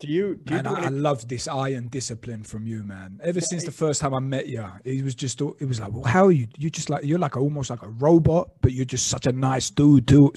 Do 0.00 0.08
you? 0.08 0.36
Do 0.36 0.54
you 0.54 0.62
man, 0.62 0.74
do 0.74 0.80
I, 0.80 0.84
I 0.84 0.88
love 0.88 1.28
this 1.28 1.46
iron 1.46 1.88
discipline 1.88 2.42
from 2.42 2.66
you, 2.66 2.82
man. 2.82 3.20
Ever 3.22 3.42
since 3.42 3.64
the 3.64 3.70
first 3.70 4.00
time 4.00 4.14
I 4.14 4.18
met 4.18 4.46
you, 4.48 4.66
it 4.82 5.04
was 5.04 5.14
just 5.14 5.42
it 5.42 5.68
was 5.68 5.78
like, 5.78 5.92
well, 5.92 6.04
how 6.04 6.24
are 6.24 6.32
you? 6.32 6.48
You 6.56 6.70
just 6.70 6.88
like 6.88 7.04
you're 7.04 7.18
like 7.18 7.36
almost 7.36 7.68
like 7.68 7.82
a 7.82 7.88
robot, 7.88 8.48
but 8.62 8.72
you're 8.72 8.86
just 8.86 9.08
such 9.08 9.26
a 9.26 9.32
nice 9.32 9.68
dude 9.68 10.08
too 10.08 10.32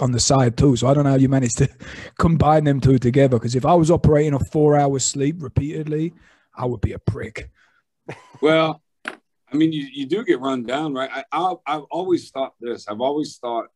on 0.00 0.12
the 0.12 0.18
side 0.20 0.56
too. 0.56 0.74
So 0.76 0.88
I 0.88 0.94
don't 0.94 1.04
know 1.04 1.10
how 1.10 1.16
you 1.16 1.28
managed 1.28 1.58
to 1.58 1.68
combine 2.18 2.64
them 2.64 2.80
two 2.80 2.98
together. 2.98 3.36
Because 3.36 3.54
if 3.54 3.66
I 3.66 3.74
was 3.74 3.90
operating 3.90 4.32
a 4.32 4.38
four 4.50 4.74
hours 4.74 5.04
sleep 5.04 5.36
repeatedly, 5.38 6.14
I 6.56 6.64
would 6.64 6.80
be 6.80 6.92
a 6.92 6.98
prick. 6.98 7.50
Well, 8.40 8.82
I 9.04 9.56
mean, 9.56 9.70
you, 9.70 9.86
you 9.92 10.06
do 10.06 10.24
get 10.24 10.40
run 10.40 10.64
down, 10.64 10.94
right? 10.94 11.10
I, 11.12 11.24
I 11.30 11.54
I've 11.66 11.84
always 11.90 12.30
thought 12.30 12.54
this. 12.58 12.88
I've 12.88 13.02
always 13.02 13.36
thought, 13.36 13.66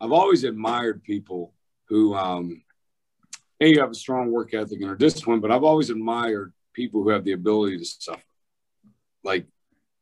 I've 0.00 0.12
always 0.12 0.42
admired 0.42 1.04
people 1.04 1.54
who 1.88 2.16
um 2.16 2.64
hey, 3.60 3.68
you 3.68 3.80
have 3.80 3.90
a 3.90 3.94
strong 3.94 4.32
work 4.32 4.54
ethic 4.54 4.80
and 4.80 4.90
are 4.90 4.96
disciplined, 4.96 5.42
but 5.42 5.52
I've 5.52 5.62
always 5.62 5.90
admired 5.90 6.52
people 6.72 7.02
who 7.02 7.10
have 7.10 7.24
the 7.24 7.32
ability 7.32 7.78
to 7.78 7.84
suffer. 7.84 8.22
Like 9.22 9.46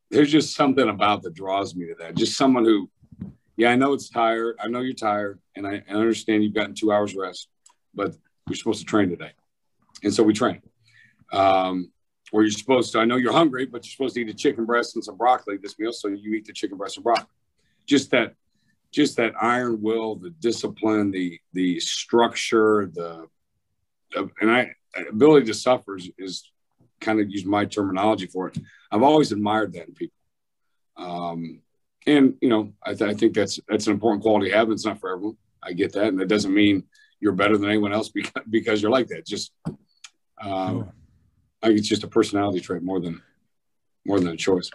there's 0.09 0.31
just 0.31 0.55
something 0.55 0.87
about 0.87 1.21
that 1.23 1.33
draws 1.33 1.75
me 1.75 1.87
to 1.87 1.95
that. 1.99 2.15
Just 2.15 2.37
someone 2.37 2.63
who, 2.63 2.89
yeah, 3.57 3.69
I 3.69 3.75
know 3.75 3.93
it's 3.93 4.09
tired. 4.09 4.57
I 4.63 4.69
know 4.69 4.79
you're 4.79 4.93
tired, 4.93 5.39
and 5.55 5.67
I, 5.67 5.83
I 5.87 5.91
understand 5.91 6.43
you've 6.43 6.53
gotten 6.53 6.73
two 6.73 6.91
hours 6.91 7.13
rest, 7.15 7.49
but 7.93 8.15
you're 8.47 8.55
supposed 8.55 8.79
to 8.79 8.85
train 8.85 9.09
today, 9.09 9.33
and 10.03 10.13
so 10.13 10.23
we 10.23 10.33
train. 10.33 10.61
Um, 11.33 11.91
or 12.31 12.43
you're 12.43 12.51
supposed 12.51 12.93
to. 12.93 12.99
I 12.99 13.05
know 13.05 13.17
you're 13.17 13.33
hungry, 13.33 13.65
but 13.65 13.83
you're 13.83 13.91
supposed 13.91 14.15
to 14.15 14.21
eat 14.21 14.29
a 14.29 14.33
chicken 14.33 14.65
breast 14.65 14.95
and 14.95 15.03
some 15.03 15.17
broccoli 15.17 15.57
this 15.57 15.77
meal, 15.77 15.91
so 15.91 16.07
you 16.07 16.33
eat 16.33 16.45
the 16.45 16.53
chicken 16.53 16.77
breast 16.77 16.95
and 16.95 17.03
broccoli. 17.03 17.27
Just 17.85 18.11
that, 18.11 18.35
just 18.91 19.17
that 19.17 19.33
iron 19.41 19.81
will, 19.81 20.15
the 20.15 20.29
discipline, 20.29 21.11
the 21.11 21.39
the 21.51 21.79
structure, 21.81 22.89
the 22.93 23.27
and 24.15 24.51
I 24.51 24.73
ability 25.09 25.45
to 25.47 25.53
suffer 25.53 25.97
is, 25.97 26.09
is 26.17 26.51
kind 26.99 27.19
of 27.19 27.29
use 27.29 27.45
my 27.45 27.65
terminology 27.65 28.25
for 28.25 28.47
it. 28.47 28.57
I've 28.91 29.03
always 29.03 29.31
admired 29.31 29.73
that 29.73 29.87
in 29.87 29.93
people. 29.93 30.17
Um, 30.97 31.61
and 32.05 32.35
you 32.41 32.49
know, 32.49 32.73
I, 32.83 32.93
th- 32.93 33.09
I, 33.09 33.13
think 33.13 33.33
that's 33.33 33.59
that's 33.67 33.87
an 33.87 33.93
important 33.93 34.23
quality 34.23 34.49
to 34.49 34.57
have. 34.57 34.71
It's 34.71 34.85
not 34.85 34.99
for 34.99 35.13
everyone. 35.13 35.37
I 35.61 35.73
get 35.73 35.93
that, 35.93 36.07
and 36.07 36.19
that 36.19 36.27
doesn't 36.27 36.53
mean 36.53 36.83
you're 37.19 37.33
better 37.33 37.57
than 37.57 37.69
anyone 37.69 37.93
else 37.93 38.09
because 38.09 38.43
because 38.49 38.81
you're 38.81 38.91
like 38.91 39.07
that. 39.07 39.25
Just, 39.25 39.51
um, 40.41 40.91
I 41.61 41.67
think 41.67 41.79
it's 41.79 41.87
just 41.87 42.03
a 42.03 42.07
personality 42.07 42.59
trait 42.61 42.83
more 42.83 42.99
than 42.99 43.21
more 44.05 44.19
than 44.19 44.29
a 44.29 44.37
choice. 44.37 44.69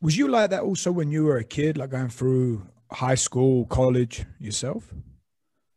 Was 0.00 0.16
you 0.16 0.28
like 0.28 0.50
that 0.50 0.62
also 0.62 0.92
when 0.92 1.10
you 1.10 1.24
were 1.24 1.38
a 1.38 1.44
kid, 1.44 1.76
like 1.76 1.90
going 1.90 2.08
through 2.08 2.66
high 2.90 3.16
school, 3.16 3.66
college 3.66 4.24
yourself? 4.38 4.94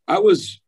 I 0.07 0.19
was 0.19 0.60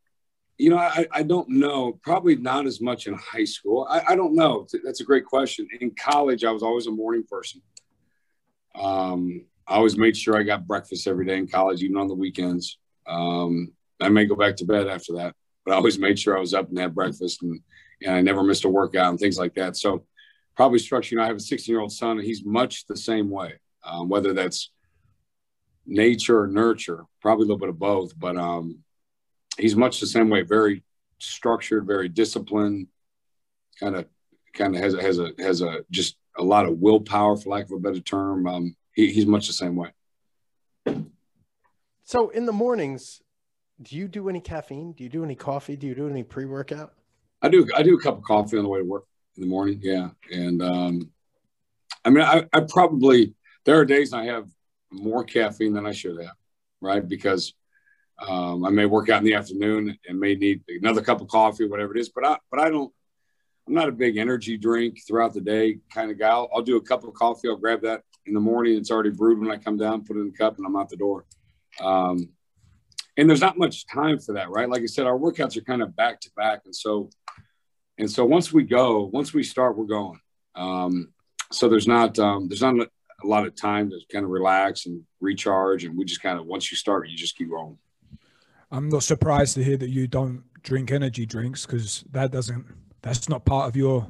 you 0.57 0.69
know, 0.69 0.77
I, 0.77 1.07
I 1.11 1.23
don't 1.23 1.49
know. 1.49 1.99
Probably 2.03 2.35
not 2.35 2.65
as 2.65 2.79
much 2.79 3.07
in 3.07 3.13
high 3.15 3.43
school. 3.43 3.87
I, 3.89 4.03
I 4.09 4.15
don't 4.15 4.35
know. 4.35 4.67
That's 4.83 5.01
a 5.01 5.05
great 5.05 5.25
question. 5.25 5.67
In 5.81 5.91
college, 5.91 6.43
I 6.43 6.51
was 6.51 6.63
always 6.63 6.87
a 6.87 6.91
morning 6.91 7.23
person. 7.29 7.61
Um, 8.75 9.45
I 9.67 9.75
always 9.75 9.97
made 9.97 10.15
sure 10.15 10.37
I 10.37 10.43
got 10.43 10.67
breakfast 10.67 11.07
every 11.07 11.25
day 11.25 11.37
in 11.37 11.47
college, 11.47 11.81
even 11.81 11.97
on 11.97 12.07
the 12.07 12.13
weekends. 12.13 12.77
Um, 13.07 13.73
I 13.99 14.09
may 14.09 14.25
go 14.25 14.35
back 14.35 14.55
to 14.57 14.65
bed 14.65 14.87
after 14.87 15.13
that, 15.13 15.35
but 15.65 15.73
I 15.73 15.75
always 15.75 15.97
made 15.97 16.19
sure 16.19 16.37
I 16.37 16.41
was 16.41 16.53
up 16.53 16.69
and 16.69 16.77
had 16.77 16.93
breakfast, 16.93 17.41
and, 17.41 17.59
and 18.01 18.15
I 18.15 18.21
never 18.21 18.43
missed 18.43 18.65
a 18.65 18.69
workout 18.69 19.09
and 19.09 19.19
things 19.19 19.37
like 19.37 19.55
that. 19.55 19.77
So, 19.77 20.05
probably 20.55 20.79
structure. 20.79 21.15
You 21.15 21.17
know, 21.17 21.23
I 21.23 21.27
have 21.27 21.37
a 21.37 21.41
16 21.41 21.71
year 21.73 21.81
old 21.81 21.91
son, 21.91 22.17
and 22.17 22.25
he's 22.25 22.45
much 22.45 22.85
the 22.85 22.97
same 22.97 23.29
way. 23.29 23.53
Um, 23.85 24.07
whether 24.09 24.33
that's 24.33 24.71
nature 25.85 26.41
or 26.41 26.47
nurture, 26.47 27.05
probably 27.21 27.43
a 27.43 27.47
little 27.47 27.59
bit 27.59 27.69
of 27.69 27.79
both. 27.79 28.17
But 28.17 28.37
um, 28.37 28.82
he's 29.57 29.75
much 29.75 29.99
the 29.99 30.07
same 30.07 30.29
way, 30.29 30.41
very 30.41 30.83
structured, 31.19 31.85
very 31.85 32.09
disciplined, 32.09 32.87
kind 33.79 33.95
of 33.95 34.05
kind 34.53 34.75
of 34.75 34.81
has 34.81 34.93
a, 34.93 35.01
has 35.01 35.19
a 35.19 35.31
has 35.39 35.61
a 35.61 35.83
just 35.89 36.17
a 36.37 36.43
lot 36.43 36.65
of 36.65 36.79
willpower, 36.79 37.37
for 37.37 37.49
lack 37.49 37.65
of 37.65 37.71
a 37.71 37.79
better 37.79 37.99
term. 37.99 38.47
Um, 38.47 38.75
he, 38.93 39.11
he's 39.11 39.25
much 39.25 39.47
the 39.47 39.53
same 39.53 39.75
way. 39.75 39.89
So 42.03 42.29
in 42.29 42.45
the 42.45 42.51
mornings, 42.51 43.21
do 43.81 43.95
you 43.95 44.07
do 44.07 44.29
any 44.29 44.41
caffeine? 44.41 44.93
Do 44.93 45.03
you 45.03 45.09
do 45.09 45.23
any 45.23 45.35
coffee? 45.35 45.75
Do 45.75 45.87
you 45.87 45.95
do 45.95 46.09
any 46.09 46.23
pre 46.23 46.45
workout? 46.45 46.93
I 47.41 47.49
do. 47.49 47.67
I 47.75 47.83
do 47.83 47.95
a 47.95 48.01
cup 48.01 48.17
of 48.17 48.23
coffee 48.23 48.57
on 48.57 48.63
the 48.63 48.69
way 48.69 48.79
to 48.79 48.85
work 48.85 49.05
in 49.35 49.41
the 49.41 49.47
morning. 49.47 49.79
Yeah, 49.81 50.09
and 50.31 50.61
um, 50.61 51.11
I 52.05 52.09
mean, 52.09 52.23
I, 52.23 52.45
I 52.53 52.61
probably 52.61 53.33
there 53.65 53.77
are 53.79 53.85
days 53.85 54.13
I 54.13 54.25
have 54.25 54.47
more 54.91 55.23
caffeine 55.23 55.73
than 55.73 55.85
I 55.85 55.91
should 55.91 56.21
have, 56.21 56.35
right? 56.81 57.05
Because 57.07 57.53
um, 58.19 58.65
I 58.65 58.69
may 58.69 58.85
work 58.85 59.09
out 59.09 59.19
in 59.19 59.25
the 59.25 59.33
afternoon 59.33 59.97
and 60.07 60.19
may 60.19 60.35
need 60.35 60.61
another 60.67 61.01
cup 61.01 61.21
of 61.21 61.27
coffee, 61.27 61.67
whatever 61.67 61.95
it 61.95 61.99
is. 61.99 62.09
But 62.09 62.25
I, 62.25 62.37
but 62.51 62.59
I 62.59 62.69
don't. 62.69 62.91
I'm 63.67 63.73
not 63.73 63.87
a 63.87 63.93
big 63.93 64.17
energy 64.17 64.57
drink 64.57 64.99
throughout 65.07 65.33
the 65.33 65.39
day 65.39 65.77
kind 65.93 66.11
of 66.11 66.19
guy. 66.19 66.27
I'll, 66.27 66.49
I'll, 66.53 66.61
do 66.61 66.75
a 66.75 66.81
cup 66.81 67.05
of 67.05 67.13
coffee. 67.13 67.47
I'll 67.47 67.55
grab 67.55 67.81
that 67.83 68.01
in 68.25 68.33
the 68.33 68.39
morning. 68.41 68.75
It's 68.75 68.91
already 68.91 69.11
brewed 69.11 69.39
when 69.39 69.51
I 69.51 69.55
come 69.55 69.77
down, 69.77 70.03
put 70.03 70.17
it 70.17 70.19
in 70.19 70.31
the 70.31 70.37
cup, 70.37 70.57
and 70.57 70.65
I'm 70.65 70.75
out 70.75 70.89
the 70.89 70.97
door. 70.97 71.25
Um, 71.81 72.27
and 73.15 73.29
there's 73.29 73.39
not 73.39 73.57
much 73.57 73.87
time 73.87 74.19
for 74.19 74.33
that, 74.33 74.49
right? 74.49 74.69
Like 74.69 74.81
I 74.81 74.87
said, 74.87 75.07
our 75.07 75.17
workouts 75.17 75.55
are 75.55 75.61
kind 75.61 75.81
of 75.81 75.95
back 75.95 76.19
to 76.21 76.31
back, 76.35 76.63
and 76.65 76.75
so 76.75 77.09
and 77.97 78.09
so 78.09 78.25
once 78.25 78.51
we 78.51 78.63
go, 78.63 79.09
once 79.13 79.33
we 79.33 79.43
start, 79.43 79.77
we're 79.77 79.85
going. 79.85 80.19
Um, 80.55 81.13
so 81.51 81.69
there's 81.69 81.87
not 81.87 82.17
um, 82.19 82.47
there's 82.47 82.61
not 82.61 82.75
a 82.75 83.27
lot 83.27 83.45
of 83.45 83.55
time 83.55 83.89
to 83.91 83.99
kind 84.11 84.25
of 84.25 84.31
relax 84.31 84.85
and 84.87 85.03
recharge, 85.21 85.85
and 85.85 85.97
we 85.97 86.05
just 86.05 86.21
kind 86.21 86.39
of 86.39 86.45
once 86.45 86.71
you 86.71 86.77
start, 86.77 87.07
you 87.07 87.15
just 87.15 87.37
keep 87.37 87.49
rolling. 87.51 87.77
I'm 88.73 88.89
not 88.89 89.03
surprised 89.03 89.53
to 89.55 89.63
hear 89.63 89.77
that 89.77 89.89
you 89.89 90.07
don't 90.07 90.43
drink 90.63 90.91
energy 90.91 91.27
drinks 91.27 91.65
because 91.65 92.03
that 92.11 92.31
doesn't 92.31 92.65
that's 93.03 93.29
not 93.29 93.45
part 93.45 93.69
of 93.69 93.75
your 93.75 94.07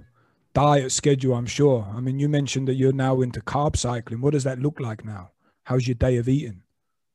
diet 0.54 0.92
schedule. 0.94 1.36
I'm 1.36 1.46
sure. 1.46 1.86
I 1.94 2.00
mean, 2.00 2.18
you 2.18 2.30
mentioned 2.30 2.70
that 2.70 2.76
you're 2.76 2.94
now 2.94 3.22
into 3.22 3.42
carb 3.42 3.76
cycling. 3.76 4.22
What 4.22 4.32
does 4.32 4.46
that 4.46 4.60
look 4.60 4.80
like 4.80 5.04
now? 5.04 5.32
How's 5.64 5.86
your 5.86 5.96
day 5.96 6.16
of 6.16 6.30
eating? 6.30 6.64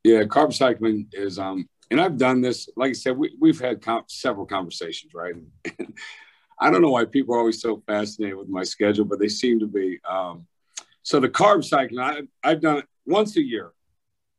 Yeah, 0.04 0.24
carb 0.24 0.52
cycling 0.52 1.08
is 1.12 1.38
um 1.38 1.66
and 1.90 1.98
I've 2.00 2.18
done 2.18 2.42
this. 2.42 2.68
Like 2.76 2.90
I 2.90 2.92
said, 2.92 3.16
we, 3.16 3.34
we've 3.40 3.58
had 3.58 3.80
com- 3.80 4.04
several 4.08 4.44
conversations, 4.44 5.14
right? 5.14 5.34
I 6.60 6.70
don't 6.70 6.82
know 6.82 6.90
why 6.90 7.06
people 7.06 7.34
are 7.34 7.38
always 7.38 7.62
so 7.62 7.82
fascinated 7.86 8.36
with 8.36 8.48
my 8.48 8.62
schedule, 8.62 9.06
but 9.06 9.20
they 9.20 9.28
seem 9.28 9.58
to 9.60 9.66
be. 9.66 10.00
Um, 10.06 10.46
so 11.02 11.18
the 11.18 11.30
carb 11.30 11.64
cycling, 11.64 12.00
I, 12.00 12.20
I've 12.44 12.60
done 12.60 12.78
it 12.78 12.84
once 13.06 13.38
a 13.38 13.42
year. 13.42 13.72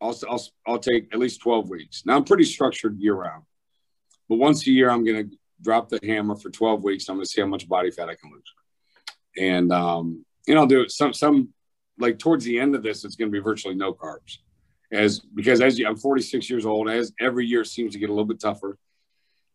I'll, 0.01 0.17
I'll, 0.29 0.43
I'll 0.67 0.79
take 0.79 1.13
at 1.13 1.19
least 1.19 1.41
12 1.41 1.69
weeks. 1.69 2.03
Now 2.05 2.15
I'm 2.15 2.23
pretty 2.23 2.45
structured 2.45 2.99
year 2.99 3.15
round, 3.15 3.43
but 4.27 4.37
once 4.37 4.65
a 4.67 4.71
year, 4.71 4.89
I'm 4.89 5.03
going 5.03 5.29
to 5.29 5.37
drop 5.61 5.89
the 5.89 5.99
hammer 6.03 6.35
for 6.35 6.49
12 6.49 6.83
weeks. 6.83 7.09
I'm 7.09 7.15
going 7.15 7.25
to 7.25 7.29
see 7.29 7.41
how 7.41 7.47
much 7.47 7.67
body 7.67 7.91
fat 7.91 8.09
I 8.09 8.15
can 8.15 8.31
lose. 8.31 8.53
And, 9.37 9.71
um, 9.71 10.25
and 10.47 10.57
I'll 10.57 10.67
do 10.67 10.81
it 10.81 10.91
some, 10.91 11.13
some 11.13 11.49
like 11.97 12.17
towards 12.17 12.45
the 12.45 12.59
end 12.59 12.75
of 12.75 12.83
this, 12.83 13.03
it's 13.03 13.15
going 13.15 13.29
to 13.29 13.37
be 13.37 13.43
virtually 13.43 13.75
no 13.75 13.93
carbs 13.93 14.37
as 14.91 15.19
because 15.19 15.61
as 15.61 15.77
you, 15.77 15.87
I'm 15.87 15.97
46 15.97 16.49
years 16.49 16.65
old, 16.65 16.89
as 16.89 17.13
every 17.19 17.45
year 17.45 17.63
seems 17.63 17.93
to 17.93 17.99
get 17.99 18.09
a 18.09 18.13
little 18.13 18.25
bit 18.25 18.39
tougher, 18.39 18.77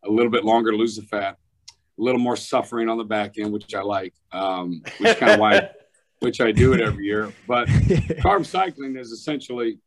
a 0.03 0.09
little 0.09 0.31
bit 0.31 0.45
longer 0.45 0.71
to 0.71 0.77
lose 0.77 0.95
the 0.95 1.01
fat, 1.03 1.37
a 1.69 2.01
little 2.01 2.19
more 2.19 2.35
suffering 2.35 2.89
on 2.89 2.97
the 2.97 3.03
back 3.03 3.37
end, 3.37 3.51
which 3.51 3.73
I 3.73 3.81
like, 3.81 4.13
um, 4.31 4.81
which 4.99 5.17
kind 5.17 5.33
of 5.33 5.39
why, 5.39 5.69
which 6.19 6.39
I 6.39 6.51
do 6.51 6.73
it 6.73 6.81
every 6.81 7.05
year. 7.05 7.33
But 7.47 7.67
carb 7.67 8.45
cycling 8.45 8.95
is 8.95 9.11
essentially, 9.11 9.79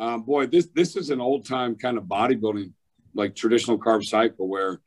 um, 0.00 0.22
boy, 0.22 0.46
this 0.46 0.68
this 0.74 0.96
is 0.96 1.10
an 1.10 1.20
old 1.20 1.46
time 1.46 1.76
kind 1.76 1.98
of 1.98 2.04
bodybuilding, 2.04 2.72
like 3.14 3.36
traditional 3.36 3.78
carb 3.78 4.04
cycle 4.04 4.48
where 4.48 4.80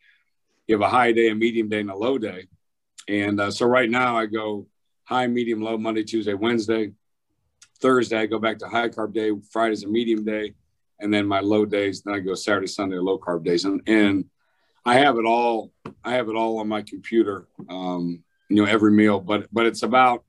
you 0.67 0.75
have 0.75 0.82
a 0.82 0.89
high 0.89 1.12
day, 1.12 1.29
a 1.29 1.36
medium 1.36 1.70
day, 1.70 1.82
and 1.82 1.91
a 1.91 1.96
low 1.96 2.17
day. 2.17 2.48
And 3.08 3.39
uh, 3.39 3.51
so 3.51 3.65
right 3.65 3.89
now 3.89 4.17
I 4.17 4.25
go 4.25 4.67
high, 5.03 5.27
medium, 5.27 5.62
low 5.62 5.77
Monday, 5.77 6.03
Tuesday, 6.03 6.34
Wednesday. 6.34 6.91
Thursday, 7.79 8.17
I 8.17 8.25
go 8.25 8.39
back 8.39 8.60
to 8.60 8.67
high 8.67 8.89
carb 8.89 9.13
day. 9.13 9.32
Friday's 9.51 9.84
a 9.84 9.88
medium 9.88 10.24
day. 10.24 10.53
And 11.00 11.13
then 11.13 11.27
my 11.27 11.41
low 11.41 11.65
days, 11.65 12.01
then 12.01 12.13
I 12.13 12.20
go 12.20 12.34
Saturday, 12.34 12.67
Sunday, 12.67 12.98
low 12.98 13.20
carb 13.20 13.43
days. 13.43 13.65
And, 13.65 13.82
and 13.88 14.25
I 14.86 14.96
have 14.96 15.17
it 15.17 15.25
all. 15.25 15.74
I 16.03 16.13
have 16.13 16.29
it 16.29 16.36
all 16.36 16.60
on 16.60 16.67
my 16.70 16.82
computer. 16.82 17.48
Um, 17.70 18.24
you 18.50 18.55
know, 18.55 18.65
every 18.65 18.91
meal, 18.91 19.20
but 19.20 19.48
but 19.51 19.65
it's 19.65 19.84
about 19.84 20.24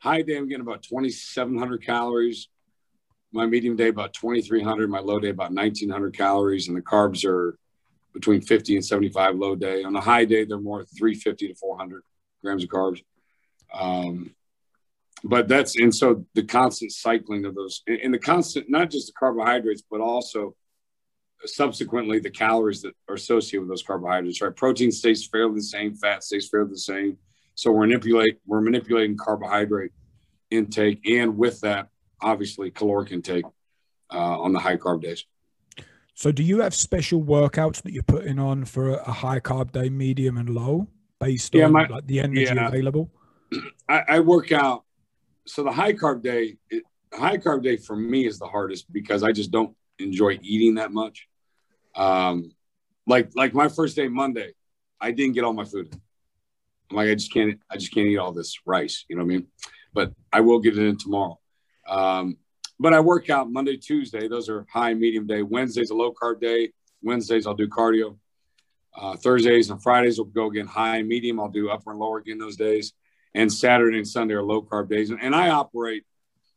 high 0.00 0.22
day. 0.22 0.36
I'm 0.36 0.48
getting 0.48 0.66
about 0.66 0.82
2,700 0.82 1.84
calories. 1.84 2.48
My 3.32 3.46
medium 3.46 3.76
day 3.76 3.88
about 3.88 4.14
2,300. 4.14 4.88
My 4.88 5.00
low 5.00 5.18
day 5.18 5.30
about 5.30 5.52
1,900 5.52 6.16
calories, 6.16 6.68
and 6.68 6.76
the 6.76 6.82
carbs 6.82 7.24
are 7.24 7.58
between 8.14 8.40
50 8.40 8.76
and 8.76 8.84
75 8.84 9.36
low 9.36 9.54
day. 9.54 9.82
On 9.84 9.92
the 9.92 10.00
high 10.00 10.24
day, 10.24 10.44
they're 10.44 10.58
more 10.58 10.84
350 10.84 11.48
to 11.48 11.54
400 11.54 12.02
grams 12.42 12.64
of 12.64 12.70
carbs. 12.70 13.02
Um, 13.74 14.34
but 15.24 15.48
that's 15.48 15.76
and 15.76 15.94
so 15.94 16.24
the 16.34 16.44
constant 16.44 16.92
cycling 16.92 17.46
of 17.46 17.54
those 17.54 17.82
and 17.86 18.12
the 18.12 18.18
constant 18.18 18.70
not 18.70 18.90
just 18.90 19.08
the 19.08 19.12
carbohydrates, 19.18 19.82
but 19.90 20.00
also 20.00 20.54
subsequently 21.44 22.18
the 22.18 22.30
calories 22.30 22.82
that 22.82 22.94
are 23.08 23.14
associated 23.14 23.60
with 23.60 23.68
those 23.68 23.82
carbohydrates, 23.82 24.40
right? 24.40 24.54
Protein 24.54 24.90
stays 24.92 25.26
fairly 25.26 25.56
the 25.56 25.62
same, 25.62 25.94
fat 25.94 26.22
stays 26.22 26.48
fairly 26.48 26.70
the 26.70 26.78
same. 26.78 27.18
So 27.54 27.72
we're 27.72 27.86
manipulate 27.86 28.38
we're 28.46 28.60
manipulating 28.60 29.16
carbohydrate 29.16 29.92
intake, 30.50 31.00
and 31.08 31.36
with 31.36 31.60
that, 31.60 31.88
obviously 32.20 32.70
caloric 32.70 33.12
intake 33.12 33.44
uh, 34.12 34.40
on 34.40 34.52
the 34.52 34.58
high 34.58 34.76
carb 34.76 35.02
days. 35.02 35.24
So, 36.14 36.32
do 36.32 36.42
you 36.42 36.60
have 36.60 36.74
special 36.74 37.22
workouts 37.22 37.82
that 37.82 37.92
you're 37.92 38.02
putting 38.02 38.38
on 38.38 38.64
for 38.64 38.94
a 38.94 39.12
high 39.12 39.40
carb 39.40 39.72
day, 39.72 39.90
medium 39.90 40.38
and 40.38 40.48
low, 40.48 40.88
based 41.20 41.54
yeah, 41.54 41.66
on 41.66 41.72
my, 41.72 41.86
like 41.86 42.06
the 42.06 42.20
energy 42.20 42.42
yeah. 42.42 42.68
available? 42.68 43.10
I, 43.88 44.02
I, 44.08 44.20
work 44.20 44.50
out. 44.50 44.84
So 45.46 45.62
the 45.62 45.72
high 45.72 45.92
carb 45.92 46.22
day, 46.22 46.56
it, 46.70 46.84
high 47.12 47.36
carb 47.36 47.62
day 47.62 47.76
for 47.76 47.96
me 47.96 48.26
is 48.26 48.38
the 48.38 48.46
hardest 48.46 48.90
because 48.90 49.22
I 49.22 49.32
just 49.32 49.50
don't 49.50 49.76
enjoy 49.98 50.38
eating 50.42 50.76
that 50.76 50.90
much. 50.90 51.28
Um, 51.94 52.50
like 53.06 53.30
like 53.34 53.54
my 53.54 53.68
first 53.68 53.94
day 53.94 54.08
Monday, 54.08 54.52
I 55.00 55.12
didn't 55.12 55.34
get 55.34 55.44
all 55.44 55.52
my 55.52 55.64
food. 55.64 55.94
I'm 56.90 56.96
like 56.96 57.08
I 57.08 57.14
just 57.14 57.32
can't 57.32 57.60
I 57.70 57.76
just 57.76 57.92
can't 57.92 58.06
eat 58.06 58.16
all 58.16 58.32
this 58.32 58.56
rice. 58.64 59.04
You 59.08 59.16
know 59.16 59.22
what 59.22 59.32
I 59.32 59.36
mean? 59.36 59.46
But 59.92 60.12
I 60.32 60.40
will 60.40 60.60
get 60.60 60.78
it 60.78 60.82
in 60.86 60.96
tomorrow. 60.96 61.38
Um, 61.88 62.36
but 62.78 62.92
I 62.92 63.00
work 63.00 63.30
out 63.30 63.50
Monday, 63.50 63.76
Tuesday. 63.76 64.28
Those 64.28 64.48
are 64.48 64.66
high 64.70 64.94
medium 64.94 65.26
day. 65.26 65.42
Wednesday's 65.42 65.90
a 65.90 65.94
low 65.94 66.12
carb 66.12 66.40
day. 66.40 66.72
Wednesdays 67.02 67.46
I'll 67.46 67.54
do 67.54 67.68
cardio. 67.68 68.16
Uh, 68.94 69.16
Thursdays 69.16 69.70
and 69.70 69.82
Fridays 69.82 70.18
will 70.18 70.26
go 70.26 70.46
again 70.46 70.66
high 70.66 71.02
medium. 71.02 71.38
I'll 71.38 71.48
do 71.48 71.70
upper 71.70 71.90
and 71.90 72.00
lower 72.00 72.18
again 72.18 72.38
those 72.38 72.56
days. 72.56 72.92
And 73.34 73.52
Saturday 73.52 73.98
and 73.98 74.08
Sunday 74.08 74.34
are 74.34 74.42
low 74.42 74.62
carb 74.62 74.88
days. 74.88 75.10
And, 75.10 75.20
and 75.20 75.34
I 75.34 75.50
operate. 75.50 76.04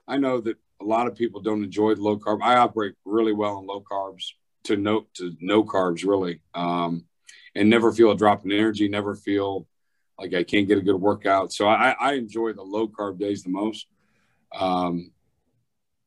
I 0.07 0.17
know 0.17 0.39
that 0.41 0.57
a 0.81 0.86
lot 0.86 1.07
of 1.07 1.15
people 1.15 1.41
don't 1.41 1.63
enjoy 1.63 1.95
the 1.95 2.01
low 2.01 2.17
carb. 2.17 2.39
I 2.41 2.55
operate 2.55 2.95
really 3.05 3.33
well 3.33 3.57
on 3.57 3.67
low 3.67 3.81
carbs 3.81 4.31
to 4.63 4.77
no 4.77 5.05
to 5.15 5.36
no 5.39 5.63
carbs 5.63 6.07
really, 6.07 6.41
um, 6.53 7.05
and 7.55 7.69
never 7.69 7.91
feel 7.91 8.12
a 8.12 8.17
drop 8.17 8.45
in 8.45 8.51
energy. 8.51 8.88
Never 8.88 9.15
feel 9.15 9.67
like 10.17 10.33
I 10.33 10.43
can't 10.43 10.67
get 10.67 10.77
a 10.77 10.81
good 10.81 11.00
workout. 11.00 11.53
So 11.53 11.67
I, 11.67 11.95
I 12.00 12.13
enjoy 12.13 12.53
the 12.53 12.63
low 12.63 12.88
carb 12.88 13.19
days 13.19 13.43
the 13.43 13.50
most, 13.50 13.88
um, 14.53 15.12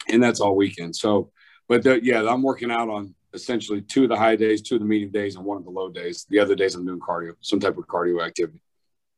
and 0.08 0.22
that's 0.22 0.40
all 0.40 0.56
weekend. 0.56 0.96
So, 0.96 1.30
but 1.68 1.82
the, 1.82 2.02
yeah, 2.02 2.26
I'm 2.28 2.42
working 2.42 2.70
out 2.70 2.88
on 2.88 3.14
essentially 3.34 3.80
two 3.80 4.04
of 4.04 4.08
the 4.08 4.16
high 4.16 4.36
days, 4.36 4.62
two 4.62 4.76
of 4.76 4.80
the 4.80 4.86
medium 4.86 5.10
days, 5.10 5.36
and 5.36 5.44
one 5.44 5.56
of 5.56 5.64
the 5.64 5.70
low 5.70 5.90
days. 5.90 6.26
The 6.28 6.38
other 6.38 6.54
days 6.54 6.74
I'm 6.74 6.86
doing 6.86 7.00
cardio, 7.00 7.34
some 7.40 7.60
type 7.60 7.78
of 7.78 7.86
cardio 7.86 8.24
activity. 8.24 8.60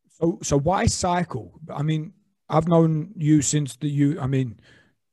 So, 0.08 0.38
so 0.42 0.58
why 0.58 0.86
cycle? 0.86 1.60
I 1.72 1.82
mean, 1.82 2.12
I've 2.48 2.68
known 2.68 3.12
you 3.16 3.42
since 3.42 3.76
the 3.76 3.88
you. 3.88 4.20
I 4.20 4.26
mean, 4.26 4.60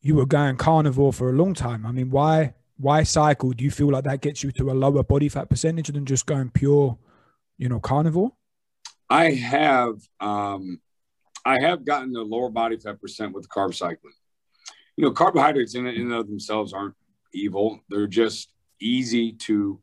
you 0.01 0.15
were 0.15 0.25
going 0.25 0.57
carnivore 0.57 1.13
for 1.13 1.29
a 1.29 1.33
long 1.33 1.53
time. 1.53 1.85
I 1.85 1.91
mean, 1.91 2.11
why 2.11 2.53
why 2.77 3.03
cycle? 3.03 3.51
Do 3.51 3.63
you 3.63 3.71
feel 3.71 3.89
like 3.89 4.03
that 4.03 4.21
gets 4.21 4.43
you 4.43 4.51
to 4.53 4.71
a 4.71 4.73
lower 4.73 5.03
body 5.03 5.29
fat 5.29 5.49
percentage 5.49 5.87
than 5.87 6.05
just 6.05 6.25
going 6.25 6.49
pure, 6.49 6.97
you 7.57 7.69
know, 7.69 7.79
carnivore? 7.79 8.33
I 9.09 9.31
have 9.31 9.95
um, 10.19 10.79
I 11.45 11.61
have 11.61 11.85
gotten 11.85 12.15
a 12.15 12.21
lower 12.21 12.49
body 12.49 12.77
fat 12.77 12.99
percent 12.99 13.33
with 13.33 13.47
carb 13.49 13.73
cycling. 13.73 14.13
You 14.97 15.05
know, 15.05 15.11
carbohydrates 15.11 15.75
in, 15.75 15.87
and 15.87 16.13
of 16.13 16.27
themselves 16.27 16.73
aren't 16.73 16.95
evil. 17.33 17.79
They're 17.89 18.07
just 18.07 18.51
easy 18.79 19.33
to 19.33 19.81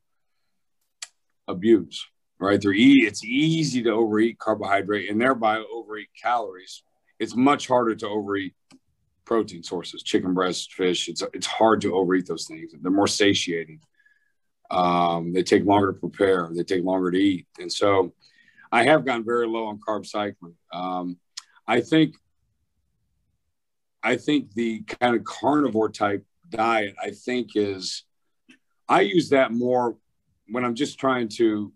abuse, 1.46 2.06
right? 2.38 2.60
They're 2.60 2.72
e- 2.72 3.06
it's 3.06 3.24
easy 3.24 3.82
to 3.82 3.90
overeat 3.90 4.38
carbohydrate 4.38 5.10
and 5.10 5.20
thereby 5.20 5.58
overeat 5.72 6.08
calories. 6.20 6.82
It's 7.18 7.34
much 7.34 7.66
harder 7.66 7.94
to 7.96 8.08
overeat 8.08 8.54
protein 9.24 9.62
sources, 9.62 10.02
chicken 10.02 10.34
breast, 10.34 10.72
fish. 10.74 11.08
It's 11.08 11.22
it's 11.32 11.46
hard 11.46 11.80
to 11.82 11.94
overeat 11.94 12.26
those 12.26 12.46
things. 12.46 12.72
They're 12.80 12.90
more 12.90 13.06
satiating. 13.06 13.80
Um, 14.70 15.32
they 15.32 15.42
take 15.42 15.64
longer 15.64 15.92
to 15.92 15.98
prepare. 15.98 16.50
They 16.54 16.62
take 16.62 16.84
longer 16.84 17.10
to 17.10 17.18
eat, 17.18 17.46
and 17.58 17.72
so 17.72 18.12
I 18.70 18.84
have 18.84 19.04
gone 19.04 19.24
very 19.24 19.46
low 19.46 19.66
on 19.66 19.80
carb 19.86 20.06
cycling. 20.06 20.54
Um, 20.72 21.18
I 21.66 21.80
think 21.80 22.14
I 24.02 24.16
think 24.16 24.52
the 24.54 24.82
kind 24.82 25.16
of 25.16 25.24
carnivore 25.24 25.90
type 25.90 26.24
diet 26.48 26.94
I 27.02 27.10
think 27.10 27.50
is 27.54 28.04
I 28.88 29.02
use 29.02 29.30
that 29.30 29.52
more 29.52 29.96
when 30.48 30.64
I'm 30.64 30.74
just 30.74 30.98
trying 30.98 31.28
to 31.36 31.72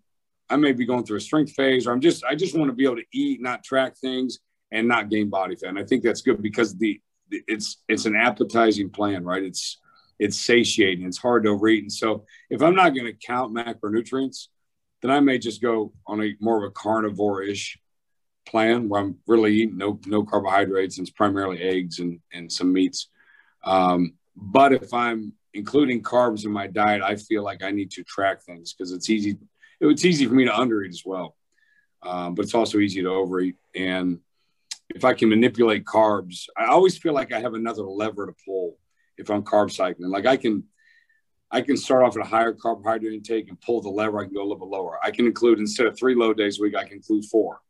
I 0.48 0.56
may 0.56 0.72
be 0.72 0.84
going 0.84 1.04
through 1.04 1.16
a 1.18 1.20
strength 1.20 1.52
phase 1.52 1.86
or 1.86 1.92
I'm 1.92 2.00
just 2.00 2.24
I 2.24 2.34
just 2.34 2.56
want 2.56 2.70
to 2.70 2.74
be 2.74 2.84
able 2.84 2.96
to 2.96 3.06
eat, 3.12 3.40
not 3.40 3.64
track 3.64 3.96
things 3.96 4.38
and 4.70 4.88
not 4.88 5.10
gain 5.10 5.28
body 5.28 5.56
fat. 5.56 5.70
And 5.70 5.78
I 5.78 5.84
think 5.84 6.02
that's 6.02 6.22
good 6.22 6.42
because 6.42 6.76
the 6.76 7.00
it's 7.30 7.82
it's 7.88 8.06
an 8.06 8.16
appetizing 8.16 8.90
plan, 8.90 9.24
right? 9.24 9.42
It's 9.42 9.78
it's 10.18 10.38
satiating. 10.38 11.06
It's 11.06 11.18
hard 11.18 11.44
to 11.44 11.50
overeat. 11.50 11.82
And 11.82 11.92
so 11.92 12.24
if 12.50 12.62
I'm 12.62 12.74
not 12.74 12.94
going 12.94 13.06
to 13.06 13.26
count 13.26 13.54
macronutrients, 13.54 14.48
then 15.00 15.10
I 15.10 15.20
may 15.20 15.38
just 15.38 15.60
go 15.60 15.92
on 16.06 16.22
a 16.22 16.34
more 16.40 16.64
of 16.64 16.70
a 16.70 16.72
carnivore-ish 16.72 17.78
plan 18.46 18.88
where 18.88 19.00
I'm 19.00 19.18
really 19.26 19.54
eating 19.54 19.78
no 19.78 19.98
no 20.06 20.24
carbohydrates 20.24 20.98
and 20.98 21.06
it's 21.06 21.14
primarily 21.14 21.60
eggs 21.60 21.98
and 21.98 22.20
and 22.32 22.50
some 22.50 22.72
meats. 22.72 23.08
Um, 23.64 24.14
but 24.36 24.72
if 24.72 24.92
I'm 24.92 25.34
including 25.54 26.02
carbs 26.02 26.44
in 26.44 26.50
my 26.50 26.66
diet, 26.66 27.02
I 27.02 27.16
feel 27.16 27.42
like 27.42 27.62
I 27.62 27.70
need 27.70 27.90
to 27.92 28.04
track 28.04 28.42
things 28.42 28.72
because 28.72 28.92
it's 28.92 29.10
easy. 29.10 29.36
It's 29.80 30.04
easy 30.04 30.26
for 30.26 30.34
me 30.34 30.44
to 30.44 30.50
undereat 30.50 30.90
as 30.90 31.02
well, 31.04 31.36
um, 32.02 32.34
but 32.34 32.44
it's 32.44 32.54
also 32.54 32.78
easy 32.78 33.02
to 33.02 33.08
overeat. 33.08 33.56
And 33.74 34.20
if 34.94 35.04
I 35.04 35.14
can 35.14 35.28
manipulate 35.28 35.84
carbs, 35.84 36.46
I 36.56 36.66
always 36.66 36.96
feel 36.96 37.12
like 37.12 37.32
I 37.32 37.40
have 37.40 37.54
another 37.54 37.82
lever 37.82 38.26
to 38.26 38.34
pull 38.44 38.78
if 39.18 39.30
I'm 39.30 39.42
carb 39.42 39.70
cycling. 39.70 40.10
Like 40.10 40.26
I 40.26 40.36
can, 40.36 40.64
I 41.50 41.60
can 41.62 41.76
start 41.76 42.04
off 42.04 42.16
at 42.16 42.24
a 42.24 42.28
higher 42.28 42.52
carbohydrate 42.52 43.12
intake 43.12 43.48
and 43.48 43.60
pull 43.60 43.80
the 43.80 43.88
lever. 43.88 44.20
I 44.20 44.24
can 44.24 44.34
go 44.34 44.40
a 44.40 44.44
little 44.44 44.58
bit 44.58 44.68
lower. 44.68 44.98
I 45.02 45.10
can 45.10 45.26
include 45.26 45.58
instead 45.58 45.86
of 45.86 45.98
three 45.98 46.14
low 46.14 46.32
days 46.32 46.58
a 46.58 46.62
week, 46.62 46.76
I 46.76 46.84
can 46.84 46.94
include 46.94 47.24
four. 47.26 47.60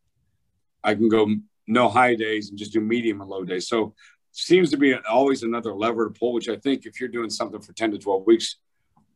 I 0.85 0.95
can 0.95 1.09
go 1.09 1.29
no 1.67 1.89
high 1.89 2.15
days 2.15 2.51
and 2.51 2.59
just 2.59 2.73
do 2.73 2.81
medium 2.81 3.21
and 3.21 3.31
low 3.31 3.45
days. 3.45 3.69
So 3.69 3.95
seems 4.33 4.71
to 4.71 4.77
be 4.77 4.95
always 4.95 5.43
another 5.43 5.75
lever 5.75 6.09
to 6.09 6.19
pull, 6.19 6.33
which 6.33 6.49
I 6.49 6.57
think 6.57 6.87
if 6.87 7.01
you're 7.01 7.09
doing 7.09 7.31
something 7.31 7.61
for 7.61 7.73
10 7.73 7.93
to 7.93 7.99
12 7.99 8.27
weeks, 8.27 8.57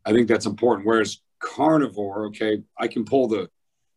I 0.04 0.12
think 0.12 0.28
that's 0.28 0.46
important. 0.46 0.86
Whereas 0.86 1.20
carnivore, 1.38 2.26
okay, 2.26 2.62
I 2.78 2.88
can 2.88 3.04
pull 3.04 3.28
the 3.28 3.50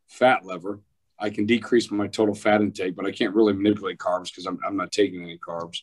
fat 0.08 0.46
lever. 0.46 0.80
I 1.20 1.30
can 1.30 1.46
decrease 1.46 1.92
my 1.92 2.08
total 2.08 2.34
fat 2.34 2.62
intake, 2.62 2.96
but 2.96 3.06
I 3.06 3.12
can't 3.12 3.36
really 3.36 3.54
manipulate 3.54 3.98
carbs 3.98 4.32
because 4.32 4.46
I'm, 4.46 4.60
I'm 4.66 4.78
not 4.78 4.92
taking 4.92 5.22
any 5.22 5.38
carbs. 5.38 5.82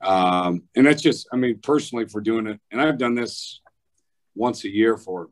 Um, 0.00 0.64
and 0.74 0.84
that's 0.86 1.00
just, 1.00 1.28
I 1.32 1.36
mean, 1.36 1.60
personally 1.62 2.06
for 2.06 2.20
doing 2.20 2.46
it, 2.48 2.60
and 2.70 2.80
I've 2.80 2.98
done 2.98 3.14
this 3.14 3.60
once 4.34 4.64
a 4.64 4.68
year 4.68 4.96
for, 4.96 5.30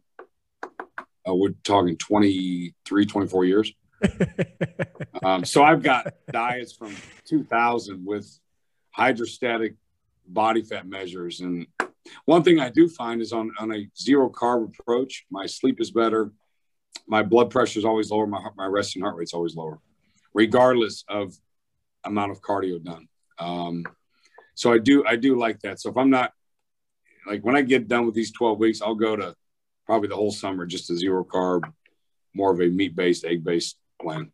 uh, 1.29 1.35
we're 1.35 1.55
talking 1.65 1.97
23, 1.97 3.07
24 3.07 3.45
years. 3.45 3.73
Um, 5.23 5.45
so 5.45 5.63
I've 5.63 5.83
got 5.83 6.13
diets 6.31 6.73
from 6.73 6.95
2000 7.27 8.05
with 8.05 8.29
hydrostatic 8.91 9.75
body 10.27 10.63
fat 10.63 10.87
measures. 10.87 11.41
And 11.41 11.67
one 12.25 12.43
thing 12.43 12.61
I 12.61 12.71
do 12.71 12.89
find 12.89 13.21
is 13.21 13.33
on, 13.33 13.51
on 13.59 13.73
a 13.73 13.89
zero 13.99 14.31
carb 14.31 14.79
approach, 14.79 15.27
my 15.31 15.47
sleep 15.47 15.81
is 15.81 15.91
better. 15.91 16.33
My 17.07 17.23
blood 17.23 17.51
pressure 17.51 17.79
is 17.79 17.85
always 17.85 18.11
lower. 18.11 18.27
My, 18.27 18.41
my 18.57 18.67
resting 18.67 19.03
heart 19.03 19.17
rate 19.17 19.25
is 19.25 19.33
always 19.33 19.57
lower, 19.57 19.79
regardless 20.35 21.05
of 21.09 21.35
amount 22.05 22.33
of 22.33 22.41
cardio 22.41 22.83
done. 22.83 23.09
Um, 23.39 23.85
so 24.55 24.73
I 24.73 24.79
do, 24.79 25.05
I 25.07 25.17
do 25.17 25.39
like 25.39 25.61
that. 25.61 25.81
So 25.81 25.91
if 25.91 25.97
I'm 25.97 26.11
not 26.11 26.33
like 27.27 27.45
when 27.45 27.57
I 27.57 27.63
get 27.63 27.89
done 27.89 28.07
with 28.07 28.15
these 28.15 28.33
12 28.33 28.59
weeks, 28.59 28.83
I'll 28.83 28.95
go 28.95 29.17
to 29.17 29.35
probably 29.87 30.09
the 30.09 30.17
whole 30.17 30.33
summer, 30.33 30.67
just 30.67 30.91
a 30.91 30.97
zero 30.97 31.25
carb, 31.25 31.63
more 32.35 32.53
of 32.53 32.61
a 32.61 32.69
meat 32.69 32.95
based, 32.95 33.25
egg 33.25 33.45
based 33.45 33.79
plan. 34.03 34.31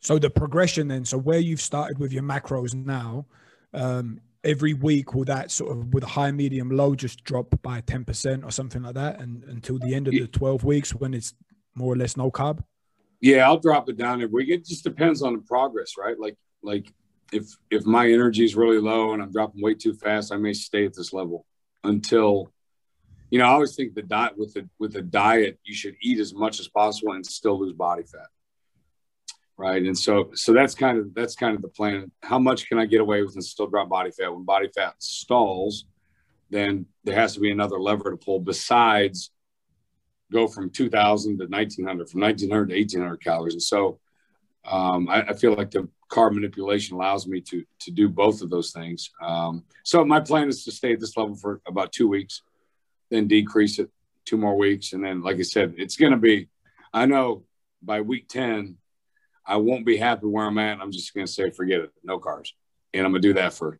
So 0.00 0.18
the 0.18 0.30
progression 0.30 0.88
then, 0.88 1.04
so 1.04 1.18
where 1.18 1.38
you've 1.38 1.60
started 1.60 1.98
with 1.98 2.12
your 2.12 2.22
macros 2.22 2.74
now, 2.74 3.26
um, 3.72 4.20
every 4.44 4.74
week 4.74 5.14
will 5.14 5.24
that 5.24 5.50
sort 5.50 5.70
of 5.70 5.94
with 5.94 6.02
a 6.02 6.08
high, 6.08 6.32
medium, 6.32 6.70
low 6.70 6.94
just 6.94 7.22
drop 7.24 7.54
by 7.62 7.80
10% 7.82 8.44
or 8.44 8.50
something 8.50 8.82
like 8.82 8.94
that 8.94 9.20
and 9.20 9.44
until 9.44 9.78
the 9.78 9.94
end 9.94 10.08
of 10.08 10.14
the 10.14 10.26
12 10.26 10.64
weeks 10.64 10.94
when 10.94 11.14
it's 11.14 11.34
more 11.74 11.92
or 11.92 11.96
less 11.96 12.16
no 12.16 12.30
carb? 12.30 12.62
Yeah, 13.20 13.46
I'll 13.46 13.60
drop 13.60 13.88
it 13.88 13.96
down 13.96 14.20
every 14.20 14.44
week. 14.44 14.48
It 14.48 14.66
just 14.66 14.82
depends 14.82 15.22
on 15.22 15.34
the 15.34 15.42
progress, 15.42 15.94
right? 15.96 16.18
Like 16.18 16.36
like 16.62 16.92
if 17.32 17.46
if 17.70 17.86
my 17.86 18.10
energy 18.10 18.44
is 18.44 18.56
really 18.56 18.78
low 18.78 19.12
and 19.12 19.22
I'm 19.22 19.32
dropping 19.32 19.62
way 19.62 19.74
too 19.74 19.94
fast, 19.94 20.32
I 20.32 20.36
may 20.36 20.52
stay 20.52 20.84
at 20.84 20.94
this 20.94 21.12
level 21.12 21.46
until 21.84 22.52
you 23.30 23.38
know, 23.38 23.46
I 23.46 23.52
always 23.52 23.74
think 23.74 23.94
the 23.94 24.02
diet 24.02 24.36
with 24.36 24.52
the 24.54 24.68
with 24.78 24.92
the 24.92 25.02
diet, 25.02 25.58
you 25.64 25.74
should 25.74 25.96
eat 26.02 26.18
as 26.18 26.34
much 26.34 26.60
as 26.60 26.68
possible 26.68 27.12
and 27.12 27.24
still 27.24 27.60
lose 27.60 27.72
body 27.72 28.02
fat. 28.02 28.26
Right. 29.62 29.84
And 29.84 29.96
so 29.96 30.30
so 30.34 30.52
that's 30.52 30.74
kind 30.74 30.98
of 30.98 31.14
that's 31.14 31.36
kind 31.36 31.54
of 31.54 31.62
the 31.62 31.68
plan. 31.68 32.10
How 32.20 32.40
much 32.40 32.66
can 32.68 32.80
I 32.80 32.84
get 32.84 33.00
away 33.00 33.22
with 33.22 33.34
and 33.34 33.44
still 33.44 33.68
drop 33.68 33.88
body 33.88 34.10
fat? 34.10 34.34
When 34.34 34.42
body 34.42 34.68
fat 34.74 34.94
stalls, 34.98 35.84
then 36.50 36.86
there 37.04 37.14
has 37.14 37.34
to 37.34 37.40
be 37.40 37.52
another 37.52 37.78
lever 37.78 38.10
to 38.10 38.16
pull 38.16 38.40
besides 38.40 39.30
go 40.32 40.48
from 40.48 40.68
2000 40.68 41.38
to 41.38 41.46
1900, 41.46 42.10
from 42.10 42.22
1900 42.22 42.70
to 42.70 42.74
1800 42.74 43.16
calories. 43.18 43.52
And 43.54 43.62
so 43.62 44.00
um, 44.64 45.08
I, 45.08 45.22
I, 45.28 45.32
feel 45.34 45.54
like 45.54 45.70
the 45.70 45.88
carb 46.10 46.32
manipulation 46.32 46.96
allows 46.96 47.28
me 47.28 47.40
to 47.42 47.64
to 47.82 47.92
do 47.92 48.08
both 48.08 48.42
of 48.42 48.50
those 48.50 48.72
things. 48.72 49.10
Um, 49.22 49.62
so 49.84 50.04
my 50.04 50.18
plan 50.18 50.48
is 50.48 50.64
to 50.64 50.72
stay 50.72 50.94
at 50.94 50.98
this 50.98 51.16
level 51.16 51.36
for 51.36 51.60
about 51.68 51.92
two 51.92 52.08
weeks, 52.08 52.42
then 53.10 53.28
decrease 53.28 53.78
it 53.78 53.90
two 54.24 54.38
more 54.38 54.56
weeks, 54.56 54.92
and 54.92 55.04
then, 55.04 55.22
like 55.22 55.38
I 55.38 55.42
said, 55.42 55.74
it's 55.78 55.96
going 55.96 56.12
to 56.12 56.18
be. 56.18 56.48
I 56.92 57.06
know 57.06 57.44
by 57.80 58.00
week 58.00 58.28
ten, 58.28 58.78
I 59.46 59.56
won't 59.56 59.84
be 59.84 59.96
happy 59.96 60.26
where 60.26 60.46
I'm 60.46 60.58
at. 60.58 60.80
I'm 60.80 60.92
just 60.92 61.14
going 61.14 61.26
to 61.26 61.32
say, 61.32 61.50
forget 61.50 61.80
it, 61.80 61.90
no 62.04 62.18
cars. 62.18 62.54
and 62.94 63.04
I'm 63.04 63.12
going 63.12 63.22
to 63.22 63.28
do 63.28 63.34
that 63.34 63.54
for 63.54 63.78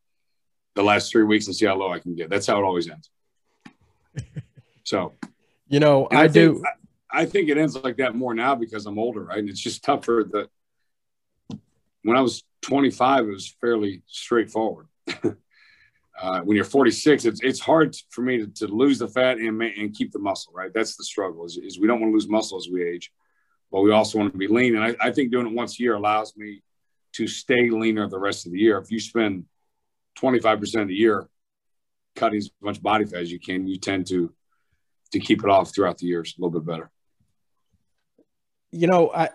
the 0.75 0.83
last 0.83 1.11
three 1.11 1.25
weeks 1.25 1.47
and 1.47 1.55
see 1.55 1.67
how 1.67 1.77
low 1.77 1.93
I 1.93 1.99
can 1.99 2.15
get. 2.15 2.31
That's 2.31 2.47
how 2.47 2.59
it 2.59 2.65
always 2.65 2.89
ends. 2.89 3.11
So, 4.85 5.15
you 5.69 5.81
know, 5.81 6.07
I, 6.11 6.25
I 6.25 6.29
think, 6.29 6.57
do. 6.57 6.65
I, 7.11 7.23
I 7.23 7.25
think 7.25 7.49
it 7.49 7.57
ends 7.57 7.77
like 7.77 7.99
that 7.99 8.15
more 8.15 8.35
now 8.35 8.55
because 8.55 8.85
I'm 8.85 8.99
older, 8.99 9.23
right? 9.23 9.39
And 9.39 9.49
it's 9.49 9.61
just 9.61 9.85
tougher 9.85 10.29
that 10.33 10.49
when 12.03 12.17
I 12.17 12.21
was 12.21 12.43
25, 12.63 13.27
it 13.27 13.31
was 13.31 13.55
fairly 13.61 14.03
straightforward. 14.07 14.89
uh, 16.21 16.41
when 16.41 16.57
you're 16.57 16.65
46, 16.65 17.25
it's 17.25 17.41
it's 17.43 17.61
hard 17.61 17.97
for 18.11 18.23
me 18.23 18.39
to, 18.39 18.47
to 18.49 18.67
lose 18.67 18.99
the 18.99 19.09
fat 19.09 19.39
and 19.39 19.63
and 19.63 19.95
keep 19.95 20.13
the 20.13 20.19
muscle. 20.19 20.53
Right, 20.55 20.73
that's 20.75 20.97
the 20.97 21.05
struggle. 21.05 21.45
Is, 21.45 21.57
is 21.57 21.79
we 21.79 21.87
don't 21.87 22.01
want 22.01 22.11
to 22.11 22.15
lose 22.15 22.29
muscle 22.29 22.59
as 22.59 22.69
we 22.71 22.85
age, 22.85 23.13
but 23.73 23.81
we 23.81 23.91
also 23.91 24.19
want 24.19 24.31
to 24.31 24.39
be 24.39 24.47
lean. 24.47 24.77
And 24.77 24.85
I, 24.85 25.09
I 25.09 25.11
think 25.11 25.33
doing 25.33 25.47
it 25.47 25.53
once 25.53 25.81
a 25.81 25.83
year 25.83 25.95
allows 25.95 26.37
me 26.37 26.63
to 27.15 27.27
stay 27.27 27.71
leaner 27.71 28.07
the 28.07 28.19
rest 28.19 28.47
of 28.47 28.53
the 28.53 28.59
year. 28.59 28.79
If 28.79 28.91
you 28.91 29.01
spend 29.01 29.47
25% 30.19 30.83
of 30.83 30.89
the 30.89 30.95
year 30.95 31.27
cutting 32.15 32.39
as 32.39 32.51
much 32.61 32.83
body 32.83 33.07
fat 33.07 33.23
as 33.23 33.33
you 33.33 33.41
can, 33.41 33.67
you 33.67 33.79
tend 33.79 34.07
to 34.09 34.33
to 35.13 35.19
keep 35.19 35.45
it 35.45 35.51
off 35.51 35.75
throughout 35.75 35.99
the 35.99 36.07
years 36.07 36.35
a 36.39 36.41
little 36.41 36.59
bit 36.59 36.67
better. 36.67 36.91
You 38.71 38.87
know, 38.87 39.11
I 39.15 39.31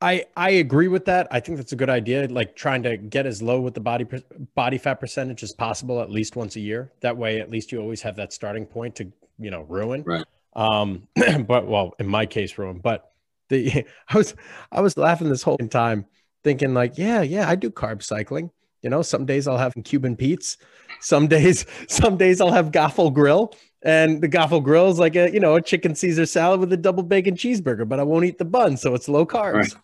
I 0.00 0.24
I 0.36 0.50
agree 0.50 0.88
with 0.88 1.04
that. 1.06 1.28
I 1.30 1.40
think 1.40 1.58
that's 1.58 1.72
a 1.72 1.76
good 1.76 1.90
idea. 1.90 2.26
Like 2.28 2.56
trying 2.56 2.82
to 2.84 2.96
get 2.96 3.26
as 3.26 3.42
low 3.42 3.60
with 3.60 3.74
the 3.74 3.80
body 3.80 4.06
body 4.54 4.78
fat 4.78 4.94
percentage 4.94 5.42
as 5.42 5.52
possible, 5.52 6.00
at 6.00 6.10
least 6.10 6.36
once 6.36 6.56
a 6.56 6.60
year. 6.60 6.92
That 7.00 7.16
way, 7.16 7.40
at 7.40 7.50
least 7.50 7.72
you 7.72 7.80
always 7.80 8.00
have 8.02 8.16
that 8.16 8.32
starting 8.32 8.64
point 8.64 8.96
to 8.96 9.12
you 9.38 9.50
know 9.50 9.62
ruin. 9.62 10.02
Right. 10.02 10.24
Um, 10.58 11.06
but 11.46 11.66
well, 11.66 11.94
in 11.98 12.08
my 12.08 12.26
case, 12.26 12.58
ruin. 12.58 12.80
But 12.80 13.10
the 13.48 13.86
I 14.08 14.16
was 14.16 14.34
I 14.70 14.80
was 14.80 14.96
laughing 14.96 15.30
this 15.30 15.42
whole 15.42 15.56
time, 15.56 16.04
thinking 16.44 16.74
like, 16.74 16.98
yeah, 16.98 17.22
yeah, 17.22 17.48
I 17.48 17.54
do 17.54 17.70
carb 17.70 18.02
cycling. 18.02 18.50
You 18.82 18.90
know, 18.90 19.02
some 19.02 19.24
days 19.24 19.48
I'll 19.48 19.58
have 19.58 19.74
Cuban 19.84 20.16
Pete's. 20.16 20.56
Some 21.00 21.28
days, 21.28 21.64
some 21.88 22.16
days 22.16 22.40
I'll 22.40 22.52
have 22.52 22.70
Gaffle 22.72 23.12
Grill. 23.12 23.54
And 23.82 24.20
the 24.20 24.28
Gaffle 24.28 24.62
Grill 24.62 24.90
is 24.90 24.98
like 24.98 25.14
a, 25.14 25.30
you 25.30 25.38
know, 25.38 25.54
a 25.54 25.62
chicken 25.62 25.94
Caesar 25.94 26.26
salad 26.26 26.58
with 26.58 26.72
a 26.72 26.76
double 26.76 27.04
bacon 27.04 27.36
cheeseburger, 27.36 27.88
but 27.88 28.00
I 28.00 28.02
won't 28.02 28.24
eat 28.24 28.38
the 28.38 28.44
bun, 28.44 28.76
so 28.76 28.92
it's 28.94 29.08
low 29.08 29.24
carbs. 29.24 29.76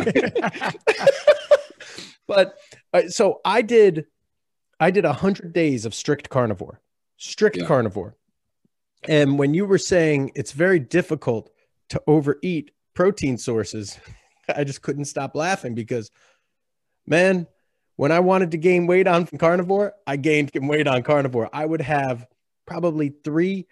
Right. 0.00 0.74
but 2.26 2.58
uh, 2.92 3.08
so 3.08 3.40
I 3.44 3.62
did, 3.62 4.06
I 4.80 4.90
did 4.90 5.04
a 5.04 5.12
hundred 5.12 5.52
days 5.52 5.86
of 5.86 5.94
strict 5.94 6.30
carnivore, 6.30 6.80
strict 7.16 7.58
yeah. 7.58 7.66
carnivore. 7.66 8.16
And 9.06 9.38
when 9.38 9.54
you 9.54 9.66
were 9.66 9.78
saying 9.78 10.32
it's 10.34 10.52
very 10.52 10.78
difficult 10.78 11.50
to 11.90 12.02
overeat 12.06 12.72
protein 12.94 13.38
sources, 13.38 13.98
I 14.54 14.64
just 14.64 14.82
couldn't 14.82 15.04
stop 15.04 15.34
laughing 15.34 15.74
because, 15.74 16.10
man, 17.06 17.46
when 17.96 18.12
I 18.12 18.20
wanted 18.20 18.52
to 18.52 18.58
gain 18.58 18.86
weight 18.86 19.06
on 19.06 19.26
carnivore, 19.26 19.92
I 20.06 20.16
gained 20.16 20.50
weight 20.54 20.86
on 20.86 21.02
carnivore. 21.02 21.50
I 21.52 21.66
would 21.66 21.82
have 21.82 22.26
probably 22.66 23.12
three. 23.24 23.66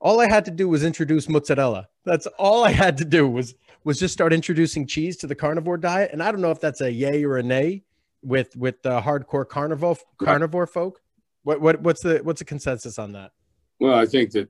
All 0.00 0.20
I 0.20 0.28
had 0.28 0.46
to 0.46 0.50
do 0.50 0.68
was 0.68 0.84
introduce 0.84 1.28
mozzarella. 1.28 1.88
That's 2.04 2.26
all 2.38 2.64
I 2.64 2.70
had 2.70 2.98
to 2.98 3.04
do 3.04 3.28
was 3.28 3.54
was 3.84 4.00
just 4.00 4.12
start 4.12 4.32
introducing 4.32 4.86
cheese 4.86 5.16
to 5.18 5.26
the 5.26 5.34
carnivore 5.34 5.76
diet. 5.76 6.10
And 6.12 6.22
I 6.22 6.32
don't 6.32 6.40
know 6.40 6.50
if 6.50 6.60
that's 6.60 6.80
a 6.80 6.90
yay 6.90 7.24
or 7.24 7.36
a 7.36 7.42
nay 7.42 7.84
with 8.22 8.56
with 8.56 8.82
the 8.82 9.00
hardcore 9.00 9.48
carnivore 9.48 9.96
carnivore 10.18 10.66
folk. 10.66 11.00
What 11.42 11.60
what 11.60 11.80
what's 11.82 12.02
the 12.02 12.18
what's 12.22 12.40
the 12.40 12.44
consensus 12.44 12.98
on 12.98 13.12
that? 13.12 13.32
Well, 13.78 13.94
I 13.94 14.06
think 14.06 14.32
that 14.32 14.48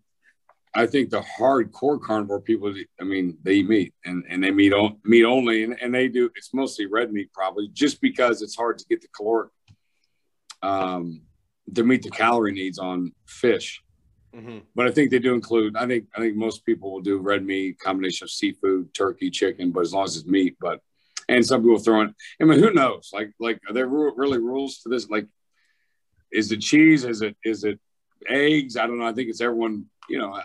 I 0.77 0.87
think 0.87 1.11
the 1.11 1.23
hardcore 1.23 2.01
carnivore 2.01 2.41
people, 2.41 2.73
I 3.01 3.05
mean, 3.05 3.39
they 3.43 3.55
eat 3.55 3.69
meat 3.69 3.95
and, 4.05 4.25
and 4.29 4.45
they 4.45 4.51
meat, 4.51 4.75
on, 4.75 4.99
meat 5.05 5.25
only, 5.25 5.65
and, 5.65 5.77
and 5.81 5.95
they 5.95 6.07
do, 6.07 6.31
it's 6.37 6.53
mostly 6.53 6.85
red 6.85 7.13
meat 7.13 7.33
probably 7.33 7.69
just 7.73 8.01
because 8.01 8.43
it's 8.43 8.55
hard 8.55 8.79
to 8.79 8.85
get 8.87 9.01
the 9.01 9.09
caloric, 9.09 9.51
um, 10.63 11.23
to 11.75 11.83
meet 11.83 12.03
the 12.03 12.11
calorie 12.11 12.53
needs 12.53 12.79
on 12.79 13.13
fish. 13.27 13.83
Mm-hmm. 14.35 14.59
But 14.75 14.87
I 14.87 14.91
think 14.91 15.11
they 15.11 15.19
do 15.19 15.33
include. 15.33 15.77
I 15.77 15.87
think 15.87 16.09
I 16.15 16.21
think 16.21 16.37
most 16.37 16.67
people 16.67 16.93
will 16.93 17.01
do 17.01 17.19
red 17.19 17.45
meat, 17.45 17.79
combination 17.79 18.27
of 18.27 18.31
seafood, 18.31 18.93
turkey, 18.93 19.31
chicken, 19.31 19.73
but 19.73 19.81
as 19.81 19.95
long 19.95 20.05
as 20.05 20.17
it's 20.17 20.27
meat. 20.27 20.57
But 20.61 20.81
and 21.29 21.45
some 21.45 21.63
people 21.63 21.79
throw 21.79 22.03
in. 22.03 22.15
I 22.41 22.45
mean, 22.45 22.59
who 22.59 22.71
knows? 22.71 23.11
Like 23.15 23.31
like 23.41 23.59
are 23.67 23.73
there 23.73 23.87
really 23.87 24.39
rules 24.39 24.81
to 24.81 24.91
this? 24.91 25.09
Like, 25.09 25.27
is 26.31 26.53
it 26.53 26.61
cheese? 26.61 27.05
Is 27.05 27.23
it 27.23 27.35
is 27.45 27.65
it 27.65 27.81
eggs? 28.29 28.77
I 28.77 28.87
don't 28.87 28.99
know. 28.99 29.07
I 29.07 29.15
think 29.15 29.31
it's 29.31 29.41
everyone. 29.41 29.87
You 30.09 30.19
know, 30.19 30.35
I, 30.35 30.43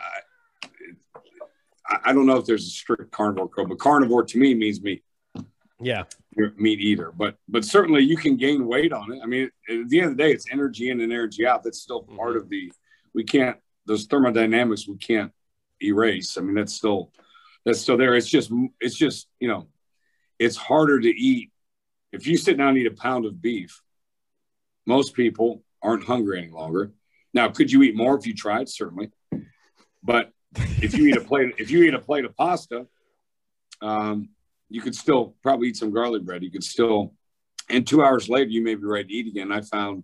I 2.05 2.13
don't 2.13 2.25
know 2.25 2.37
if 2.37 2.45
there's 2.45 2.65
a 2.65 2.69
strict 2.69 3.11
carnivore 3.11 3.49
code, 3.49 3.69
but 3.69 3.79
carnivore 3.79 4.23
to 4.23 4.37
me 4.37 4.53
means 4.53 4.81
meat. 4.81 5.03
Yeah, 5.79 6.03
meat 6.57 6.79
eater, 6.79 7.11
but 7.11 7.37
but 7.49 7.65
certainly 7.65 8.03
you 8.03 8.15
can 8.15 8.37
gain 8.37 8.67
weight 8.67 8.93
on 8.93 9.11
it. 9.11 9.19
I 9.23 9.25
mean, 9.25 9.49
at 9.67 9.89
the 9.89 9.99
end 9.99 10.11
of 10.11 10.17
the 10.17 10.23
day, 10.23 10.31
it's 10.31 10.45
energy 10.51 10.89
in 10.89 11.01
and 11.01 11.11
energy 11.11 11.47
out. 11.47 11.63
That's 11.63 11.79
still 11.79 12.03
part 12.03 12.35
mm-hmm. 12.35 12.37
of 12.37 12.49
the. 12.49 12.71
We 13.13 13.23
can't 13.23 13.57
those 13.85 14.05
thermodynamics 14.05 14.87
we 14.87 14.97
can't 14.97 15.31
erase. 15.81 16.37
I 16.37 16.41
mean, 16.41 16.55
that's 16.55 16.73
still 16.73 17.11
that's 17.65 17.81
still 17.81 17.97
there. 17.97 18.15
It's 18.15 18.29
just 18.29 18.51
it's 18.79 18.95
just 18.95 19.27
you 19.39 19.47
know, 19.47 19.67
it's 20.39 20.55
harder 20.55 20.99
to 20.99 21.09
eat 21.09 21.51
if 22.11 22.27
you 22.27 22.37
sit 22.37 22.57
down 22.57 22.69
and 22.69 22.77
eat 22.77 22.87
a 22.87 22.91
pound 22.91 23.25
of 23.25 23.41
beef. 23.41 23.81
Most 24.85 25.13
people 25.13 25.63
aren't 25.81 26.03
hungry 26.03 26.39
any 26.39 26.51
longer. 26.51 26.91
Now, 27.33 27.49
could 27.49 27.71
you 27.71 27.83
eat 27.83 27.95
more 27.95 28.17
if 28.17 28.25
you 28.25 28.33
tried? 28.33 28.69
Certainly, 28.69 29.11
But 30.03 30.31
if 30.55 30.93
you 30.93 31.07
eat 31.07 31.17
a 31.17 31.21
plate, 31.21 31.55
if 31.57 31.69
you 31.71 31.83
eat 31.83 31.93
a 31.93 31.99
plate 31.99 32.25
of 32.25 32.35
pasta, 32.35 32.87
um, 33.81 34.29
you 34.69 34.81
could 34.81 34.95
still 34.95 35.35
probably 35.43 35.69
eat 35.69 35.77
some 35.77 35.91
garlic 35.91 36.23
bread. 36.23 36.43
You 36.43 36.51
could 36.51 36.63
still, 36.63 37.13
and 37.69 37.85
two 37.85 38.03
hours 38.03 38.29
later, 38.29 38.49
you 38.49 38.63
may 38.63 38.75
be 38.75 38.83
ready 38.85 39.07
to 39.07 39.13
eat 39.13 39.27
again. 39.27 39.51
I 39.51 39.61
found 39.61 40.03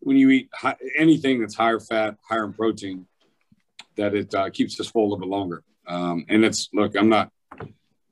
when 0.00 0.16
you 0.16 0.30
eat 0.30 0.48
high, 0.54 0.76
anything 0.96 1.40
that's 1.40 1.54
higher 1.54 1.80
fat, 1.80 2.16
higher 2.28 2.44
in 2.44 2.52
protein, 2.52 3.06
that 3.96 4.14
it 4.14 4.34
uh, 4.34 4.50
keeps 4.50 4.78
us 4.80 4.88
full 4.88 5.02
a 5.02 5.04
little 5.04 5.18
bit 5.18 5.28
longer. 5.28 5.62
Um, 5.86 6.24
and 6.28 6.44
it's 6.44 6.68
look, 6.72 6.96
I'm 6.96 7.08
not, 7.08 7.30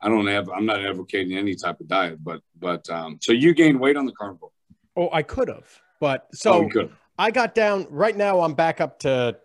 I 0.01 0.09
don't 0.09 0.27
have, 0.27 0.49
I'm 0.49 0.67
not 0.67 0.85
advocating 0.85 1.37
any 1.37 1.55
type 1.55 1.81
of 1.81 1.89
diet, 1.89 2.23
but 2.23 2.41
but 2.59 2.89
um, 2.91 3.19
so 3.21 3.33
you 3.33 3.55
gained 3.55 3.79
weight 3.79 3.97
on 3.97 4.07
the 4.07 4.13
carnivore. 4.13 4.51
Oh, 4.97 5.11
I 5.13 5.23
could 5.23 5.49
have, 5.49 5.69
but 6.01 6.27
so 6.33 6.69
oh, 6.75 6.89
I 7.19 7.31
got 7.31 7.55
down. 7.55 7.87
Right 7.91 8.17
now, 8.17 8.41
I'm 8.41 8.55
back 8.55 8.81
up 8.81 8.99
to 9.01 9.37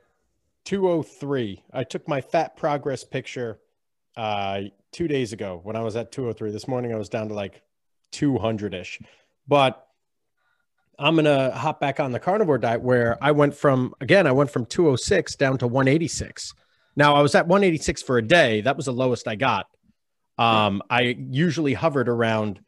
203. 0.66 1.64
I 1.74 1.84
took 1.84 2.08
my 2.08 2.22
fat 2.22 2.56
progress 2.56 3.04
picture 3.04 3.60
uh, 4.16 4.62
two 4.92 5.08
days 5.08 5.34
ago 5.34 5.60
when 5.64 5.76
I 5.76 5.82
was 5.82 5.96
at 5.96 6.12
203. 6.12 6.52
This 6.52 6.68
morning, 6.68 6.94
I 6.94 6.98
was 6.98 7.10
down 7.10 7.28
to 7.30 7.34
like 7.34 7.62
200 8.12 8.74
ish, 8.74 9.00
but 9.48 9.88
I'm 11.00 11.16
gonna 11.16 11.52
hop 11.52 11.80
back 11.80 12.00
on 12.00 12.12
the 12.12 12.20
carnivore 12.20 12.58
diet 12.58 12.82
where 12.82 13.18
I 13.22 13.32
went 13.32 13.56
from 13.56 13.94
again, 14.02 14.28
I 14.28 14.32
went 14.32 14.52
from 14.52 14.66
206 14.66 15.36
down 15.36 15.58
to 15.60 15.68
186. 15.68 16.54
Now 16.96 17.16
I 17.16 17.22
was 17.22 17.34
at 17.36 17.48
186 17.48 18.04
for 18.04 18.18
a 18.18 18.22
day. 18.22 18.62
That 18.62 18.78
was 18.78 18.86
the 18.86 18.94
lowest 18.94 19.28
I 19.28 19.36
got. 19.36 19.68
Um, 20.38 20.82
I 20.90 21.16
usually 21.30 21.74
hovered 21.74 22.10
around 22.10 22.60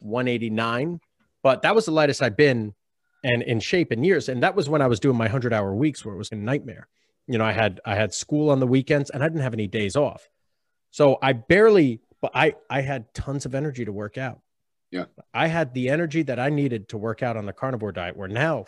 189, 0.00 1.00
but 1.42 1.62
that 1.62 1.74
was 1.74 1.84
the 1.84 1.90
lightest 1.92 2.22
I've 2.22 2.36
been 2.36 2.74
and 3.22 3.42
in 3.42 3.60
shape 3.60 3.92
in 3.92 4.04
years. 4.04 4.28
And 4.28 4.42
that 4.42 4.54
was 4.54 4.68
when 4.68 4.82
I 4.82 4.86
was 4.86 5.00
doing 5.00 5.16
my 5.16 5.24
100 5.24 5.52
hour 5.52 5.74
weeks 5.74 6.04
where 6.04 6.14
it 6.14 6.18
was 6.18 6.32
a 6.32 6.36
nightmare. 6.36 6.88
You 7.30 7.38
know, 7.38 7.44
I 7.44 7.52
had 7.52 7.80
I 7.84 7.94
had 7.94 8.12
school 8.12 8.50
on 8.50 8.58
the 8.58 8.66
weekends 8.66 9.10
and 9.10 9.22
I 9.22 9.28
didn't 9.28 9.42
have 9.42 9.54
any 9.54 9.68
days 9.68 9.94
off. 9.94 10.28
So 10.90 11.16
I 11.22 11.32
barely 11.32 12.00
but 12.20 12.32
I 12.34 12.54
I 12.68 12.80
had 12.80 13.14
tons 13.14 13.46
of 13.46 13.54
energy 13.54 13.84
to 13.84 13.92
work 13.92 14.18
out. 14.18 14.40
Yeah. 14.90 15.04
I 15.32 15.46
had 15.46 15.72
the 15.72 15.88
energy 15.88 16.22
that 16.22 16.40
I 16.40 16.48
needed 16.48 16.88
to 16.88 16.98
work 16.98 17.22
out 17.22 17.36
on 17.36 17.46
the 17.46 17.52
carnivore 17.52 17.92
diet 17.92 18.16
where 18.16 18.26
now 18.26 18.64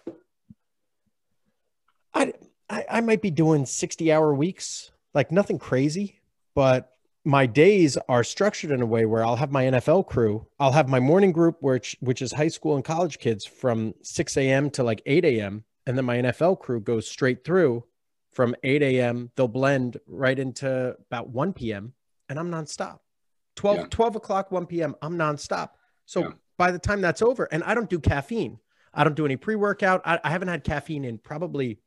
I, 2.14 2.35
I, 2.70 2.85
I 2.88 3.01
might 3.01 3.20
be 3.20 3.33
doing 3.33 3.66
60 3.66 4.12
hour 4.12 4.33
weeks, 4.33 4.92
like 5.12 5.33
nothing 5.33 5.59
crazy, 5.59 6.20
but 6.55 6.90
my 7.25 7.46
days 7.46 7.98
are 8.09 8.22
structured 8.22 8.70
in 8.70 8.81
a 8.81 8.87
way 8.87 9.07
where 9.07 9.25
I'll 9.25 9.37
have 9.37 9.51
my 9.51 9.64
NFL 9.64 10.07
crew. 10.07 10.46
I'll 10.61 10.72
have 10.72 10.88
my 10.88 11.01
morning 11.01 11.33
group, 11.33 11.57
which 11.61 11.96
which 11.98 12.22
is 12.22 12.33
high 12.33 12.48
school 12.48 12.77
and 12.77 12.85
college 12.85 13.18
kids 13.18 13.44
from 13.44 13.94
6 14.03 14.37
a.m. 14.37 14.70
to 14.70 14.85
like 14.85 15.03
8 15.05 15.25
a.m. 15.25 15.64
And 15.87 15.98
then 15.98 16.05
my 16.05 16.18
NFL 16.18 16.61
crew 16.61 16.81
goes 16.81 17.09
straight 17.09 17.44
through 17.44 17.85
from 18.33 18.55
8 18.62 18.83
a.m. 18.83 19.31
They'll 19.37 19.49
blend 19.49 19.99
right 20.07 20.38
into 20.38 20.97
about 21.11 21.29
1 21.29 21.53
p.m. 21.53 21.92
and 22.29 22.38
I'm 22.38 22.51
nonstop. 22.51 22.99
12, 23.57 23.77
yeah. 23.77 23.87
12 23.90 24.16
o'clock, 24.16 24.51
1 24.51 24.66
p.m. 24.66 24.95
I'm 25.03 25.16
nonstop. 25.16 25.71
So 26.07 26.21
yeah. 26.21 26.31
by 26.57 26.71
the 26.71 26.79
time 26.79 27.01
that's 27.01 27.23
over, 27.23 27.45
and 27.53 27.62
I 27.64 27.75
don't 27.75 27.90
do 27.90 27.99
caffeine, 28.01 28.59
I 28.95 29.05
don't 29.05 29.14
do 29.14 29.25
any 29.25 29.37
pre 29.37 29.55
workout. 29.55 30.03
I, 30.05 30.18
I, 30.23 30.31
haven't 30.31 30.49
had 30.49 30.64
caffeine 30.64 31.05
in 31.05 31.18
probably 31.18 31.79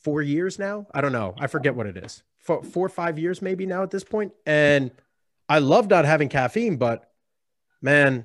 four 0.00 0.22
years 0.22 0.58
now. 0.58 0.86
I 0.92 1.00
don't 1.00 1.12
know. 1.12 1.34
I 1.38 1.46
forget 1.46 1.74
what 1.74 1.86
it 1.86 1.96
is. 1.96 2.22
Four, 2.38 2.62
four 2.64 2.86
or 2.86 2.90
five 2.90 3.18
years 3.18 3.40
maybe 3.40 3.66
now 3.66 3.82
at 3.82 3.90
this 3.90 4.04
point. 4.04 4.32
And 4.46 4.90
I 5.48 5.60
love 5.60 5.88
not 5.88 6.04
having 6.04 6.28
caffeine, 6.28 6.76
but 6.76 7.08
man, 7.80 8.24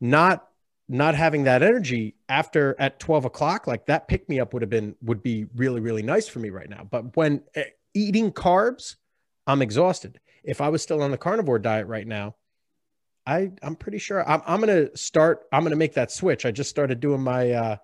not 0.00 0.45
not 0.88 1.14
having 1.14 1.44
that 1.44 1.62
energy 1.62 2.14
after 2.28 2.76
at 2.78 3.00
12 3.00 3.24
o'clock 3.24 3.66
like 3.66 3.86
that 3.86 4.06
pick 4.06 4.28
me 4.28 4.38
up 4.38 4.52
would 4.52 4.62
have 4.62 4.70
been 4.70 4.94
would 5.02 5.22
be 5.22 5.46
really 5.56 5.80
really 5.80 6.02
nice 6.02 6.28
for 6.28 6.38
me 6.38 6.50
right 6.50 6.70
now 6.70 6.86
but 6.88 7.16
when 7.16 7.42
uh, 7.56 7.62
eating 7.94 8.30
carbs 8.30 8.96
i'm 9.48 9.62
exhausted 9.62 10.20
if 10.44 10.60
i 10.60 10.68
was 10.68 10.82
still 10.82 11.02
on 11.02 11.10
the 11.10 11.18
carnivore 11.18 11.58
diet 11.58 11.86
right 11.88 12.06
now 12.06 12.34
I 13.26 13.50
I'm 13.62 13.74
pretty 13.74 13.98
sure 13.98 14.26
I'm 14.28 14.40
I'm 14.46 14.60
gonna 14.60 14.96
start. 14.96 15.46
I'm 15.52 15.64
gonna 15.64 15.76
make 15.76 15.94
that 15.94 16.12
switch. 16.12 16.46
I 16.46 16.52
just 16.52 16.70
started 16.70 17.00
doing 17.00 17.20
my 17.20 17.50
uh, 17.50 17.76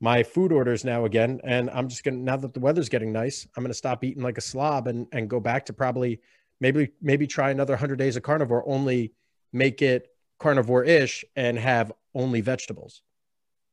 my 0.00 0.22
food 0.22 0.52
orders 0.52 0.84
now 0.84 1.04
again, 1.04 1.40
and 1.44 1.68
I'm 1.70 1.88
just 1.88 2.02
gonna 2.02 2.16
now 2.16 2.36
that 2.38 2.54
the 2.54 2.60
weather's 2.60 2.88
getting 2.88 3.12
nice, 3.12 3.46
I'm 3.56 3.62
gonna 3.62 3.74
stop 3.74 4.02
eating 4.02 4.22
like 4.22 4.38
a 4.38 4.42
slob 4.42 4.86
and 4.86 5.06
and 5.12 5.28
go 5.28 5.38
back 5.38 5.66
to 5.66 5.72
probably 5.72 6.20
maybe 6.60 6.92
maybe 7.02 7.26
try 7.26 7.50
another 7.50 7.76
hundred 7.76 7.96
days 7.96 8.16
of 8.16 8.22
carnivore. 8.22 8.66
Only 8.66 9.12
make 9.52 9.82
it 9.82 10.08
carnivore 10.38 10.84
ish 10.84 11.24
and 11.36 11.58
have 11.58 11.92
only 12.14 12.40
vegetables. 12.40 13.02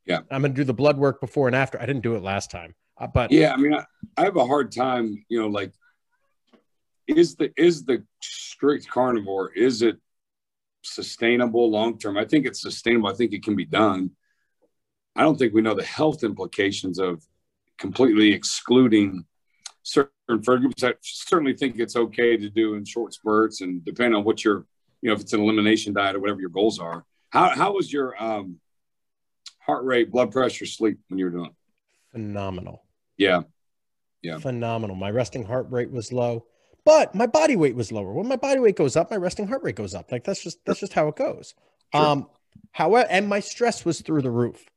Yeah, 0.06 0.20
I'm 0.32 0.42
gonna 0.42 0.54
do 0.54 0.64
the 0.64 0.74
blood 0.74 0.98
work 0.98 1.20
before 1.20 1.48
and 1.48 1.56
after. 1.56 1.82
I 1.82 1.86
didn't 1.86 2.04
do 2.04 2.16
it 2.16 2.24
last 2.24 2.50
time, 2.50 2.76
uh, 2.98 3.08
but 3.08 3.32
yeah, 3.32 3.54
I 3.54 3.58
mean, 3.58 3.74
I, 3.74 3.84
I 4.16 4.24
have 4.24 4.38
a 4.38 4.46
hard 4.46 4.72
time. 4.72 5.26
You 5.30 5.42
know, 5.42 5.48
like 5.48 5.74
is 7.08 7.36
the 7.36 7.52
is 7.58 7.86
the 7.86 8.04
strict 8.22 8.90
carnivore 8.90 9.52
is 9.54 9.82
it 9.82 9.98
sustainable 10.84 11.70
long 11.70 11.98
term. 11.98 12.18
I 12.18 12.26
think 12.26 12.46
it's 12.46 12.62
sustainable. 12.62 13.10
I 13.10 13.14
think 13.14 13.34
it 13.34 13.44
can 13.44 13.56
be 13.56 13.66
done. 13.66 14.12
I 15.16 15.22
don't 15.22 15.38
think 15.38 15.54
we 15.54 15.62
know 15.62 15.74
the 15.74 15.84
health 15.84 16.24
implications 16.24 17.00
of 17.00 17.24
completely 17.78 18.34
excluding 18.34 19.26
certain 19.84 20.44
for 20.44 20.58
groups. 20.58 20.84
I 20.84 20.94
certainly 21.02 21.56
think 21.56 21.80
it's 21.80 21.96
okay 21.96 22.38
to 22.38 22.50
do 22.50 22.76
in 22.76 22.86
short 22.86 23.14
spurts 23.14 23.62
and 23.62 23.84
depending 23.84 24.16
on 24.16 24.24
what 24.24 24.44
your, 24.44 24.66
you 25.02 25.10
know, 25.10 25.14
if 25.14 25.22
it's 25.22 25.34
an 25.34 25.42
elimination 25.42 25.94
diet 25.94 26.16
or 26.16 26.20
whatever 26.20 26.40
your 26.40 26.50
goals 26.50 26.80
are. 26.80 27.06
How 27.38 27.50
how 27.56 27.74
was 27.74 27.92
your 27.92 28.22
um, 28.22 28.60
heart 29.60 29.86
rate, 29.86 30.12
blood 30.12 30.32
pressure, 30.32 30.66
sleep 30.66 31.00
when 31.08 31.20
you 31.20 31.26
were 31.26 31.32
doing? 31.32 31.56
Phenomenal. 32.12 32.84
Yeah. 33.18 33.44
Yeah. 34.22 34.40
Phenomenal. 34.40 34.96
My 34.96 35.12
resting 35.12 35.46
heart 35.46 35.68
rate 35.70 35.92
was 35.92 36.12
low 36.12 36.46
but 36.88 37.14
my 37.14 37.28
body 37.28 37.58
weight 37.58 37.76
was 37.76 37.92
lower. 37.92 38.14
When 38.14 38.30
my 38.30 38.38
body 38.38 38.62
weight 38.62 38.78
goes 38.78 38.96
up, 38.96 39.12
my 39.12 39.18
resting 39.18 39.46
heart 39.46 39.62
rate 39.62 39.76
goes 39.76 39.94
up. 39.94 40.10
Like 40.10 40.24
that's 40.24 40.42
just 40.42 40.64
that's 40.64 40.80
just 40.80 40.94
how 40.94 41.10
it 41.10 41.18
goes. 41.18 41.54
Sure. 41.94 42.02
Um, 42.02 42.30
however, 42.72 43.06
and 43.12 43.28
my 43.28 43.42
stress 43.42 43.84
was 43.84 44.00
through 44.00 44.22
the 44.22 44.32
roof. 44.32 44.70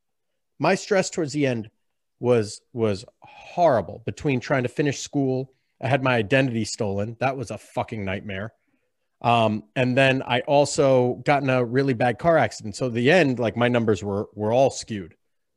My 0.59 0.75
stress 0.75 1.09
towards 1.09 1.35
the 1.35 1.47
end 1.47 1.71
was 2.19 2.63
was 2.73 3.05
horrible. 3.21 4.03
Between 4.05 4.41
trying 4.41 4.65
to 4.65 4.69
finish 4.69 4.99
school, 4.99 5.53
I 5.81 5.87
had 5.87 6.03
my 6.03 6.17
identity 6.17 6.65
stolen. 6.65 7.17
That 7.21 7.37
was 7.37 7.53
a 7.53 7.59
fucking 7.59 8.05
nightmare. 8.05 8.55
Um, 9.23 9.65
and 9.77 9.97
then 9.97 10.23
I 10.23 10.41
also 10.41 11.21
got 11.27 11.43
in 11.43 11.51
a 11.51 11.65
really 11.65 11.95
bad 11.95 12.19
car 12.19 12.39
accident. 12.39 12.77
So 12.77 12.89
the 12.89 13.11
end, 13.11 13.39
like 13.39 13.57
my 13.57 13.69
numbers 13.69 14.03
were 14.03 14.29
were 14.35 14.53
all 14.53 14.71
skewed. 14.71 15.15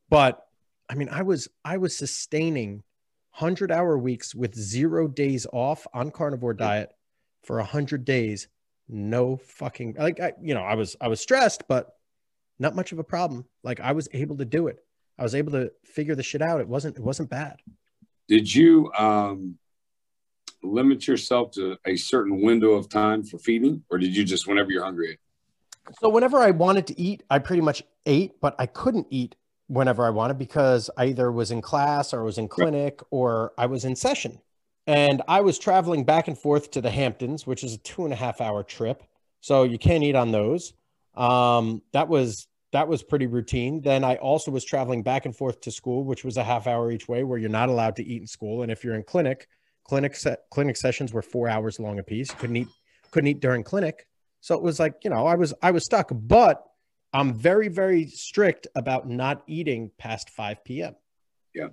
But 0.10 0.46
I 0.90 0.96
mean, 0.96 1.10
I 1.10 1.22
was 1.22 1.48
I 1.64 1.78
was 1.78 1.98
sustaining 1.98 2.84
100 3.38 3.72
hour 3.72 3.98
weeks 3.98 4.36
with 4.36 4.54
zero 4.54 5.08
days 5.08 5.48
off 5.52 5.88
on 5.94 6.12
carnivore 6.12 6.54
diet 6.54 6.92
for 7.44 7.58
a 7.58 7.64
100 7.64 8.06
days. 8.06 8.48
No 8.88 9.38
fucking 9.38 9.96
like 9.98 10.20
I, 10.20 10.34
you 10.42 10.54
know 10.54 10.62
i 10.62 10.76
was 10.76 10.96
i 11.00 11.08
was 11.08 11.22
stressed 11.22 11.68
but 11.70 11.96
not 12.60 12.76
much 12.76 12.92
of 12.92 13.00
a 13.00 13.04
problem. 13.04 13.46
Like 13.64 13.80
i 13.80 13.94
was 13.94 14.08
able 14.14 14.38
to 14.38 14.46
do 14.46 14.68
it. 14.68 14.78
I 15.18 15.24
was 15.24 15.36
able 15.36 15.54
to 15.54 15.72
figure 15.84 16.16
the 16.16 16.24
shit 16.24 16.42
out. 16.42 16.60
It 16.60 16.68
wasn't 16.68 16.98
it 16.98 17.04
wasn't 17.04 17.30
bad. 17.30 17.58
Did 18.28 18.54
you 18.54 18.92
um 18.94 19.58
limit 20.64 21.08
yourself 21.08 21.52
to 21.52 21.78
a 21.86 21.96
certain 21.96 22.42
window 22.42 22.72
of 22.72 22.90
time 22.90 23.24
for 23.24 23.38
feeding 23.38 23.84
or 23.90 23.98
did 23.98 24.16
you 24.16 24.24
just 24.24 24.48
whenever 24.48 24.72
you're 24.72 24.84
hungry 24.84 25.18
so 26.00 26.10
whenever 26.10 26.40
i 26.40 26.52
wanted 26.52 26.88
to 26.88 27.00
eat 27.00 27.24
i 27.30 27.38
pretty 27.38 27.62
much 27.62 27.84
ate 28.06 28.40
but 28.42 28.56
i 28.60 28.66
couldn't 28.66 29.08
eat 29.10 29.36
whenever 29.68 30.06
I 30.06 30.10
wanted 30.10 30.38
because 30.38 30.90
I 30.98 31.06
either 31.06 31.32
was 31.32 31.52
in 31.52 31.62
class 31.62 32.14
or 32.14 32.22
I 32.22 32.24
was 32.24 32.38
in 32.38 32.48
clinic 32.48 33.02
or 33.12 33.54
I 33.58 33.66
was 33.66 33.86
in 33.86 33.96
session. 33.96 34.40
And 34.86 35.22
I 35.28 35.42
was 35.42 35.58
traveling 35.58 36.04
back 36.04 36.28
and 36.28 36.38
forth 36.38 36.72
to 36.72 36.82
the 36.82 36.92
Hamptons, 36.92 37.48
which 37.48 37.64
is 37.64 37.74
a 37.74 37.78
two 37.78 38.04
and 38.04 38.14
a 38.14 38.18
half 38.18 38.42
hour 38.42 38.64
trip. 38.64 39.04
So 39.40 39.64
you 39.64 39.78
can't 39.78 40.04
eat 40.04 40.16
on 40.16 40.32
those. 40.32 40.74
Um, 41.16 41.82
that 41.94 42.08
was 42.10 42.48
that 42.74 42.88
was 42.88 43.04
pretty 43.04 43.28
routine. 43.28 43.82
Then 43.82 44.04
I 44.04 44.16
also 44.16 44.52
was 44.52 44.66
traveling 44.66 45.04
back 45.04 45.26
and 45.26 45.36
forth 45.36 45.62
to 45.62 45.72
school, 45.72 46.04
which 46.04 46.26
was 46.26 46.38
a 46.38 46.44
half 46.44 46.68
hour 46.68 46.92
each 46.92 47.08
way, 47.08 47.24
where 47.24 47.38
you're 47.38 47.50
not 47.50 47.70
allowed 47.70 47.96
to 47.98 48.04
eat 48.04 48.22
in 48.22 48.28
school. 48.28 48.64
And 48.64 48.72
if 48.72 48.84
you're 48.84 48.96
in 48.96 49.04
clinic, 49.04 49.48
clinic 49.84 50.16
se- 50.16 50.38
clinic 50.52 50.78
sessions 50.78 51.14
were 51.14 51.22
four 51.22 51.50
hours 51.50 51.80
long 51.80 52.00
a 52.00 52.04
piece. 52.04 52.32
Couldn't 52.32 52.56
eat 52.56 52.68
couldn't 53.12 53.28
eat 53.28 53.40
during 53.40 53.64
clinic. 53.64 54.08
So 54.42 54.56
it 54.56 54.62
was 54.62 54.80
like 54.80 54.96
you 55.04 55.10
know 55.10 55.26
I 55.26 55.36
was 55.36 55.54
I 55.62 55.72
was 55.72 55.86
stuck. 55.86 56.10
But 56.12 56.64
I'm 57.14 57.34
very, 57.34 57.68
very 57.68 58.08
strict 58.08 58.68
about 58.76 59.08
not 59.08 59.44
eating 59.46 59.92
past 59.98 60.32
5 60.32 60.64
p.m. 60.64 60.96
Yeah. 61.54 61.68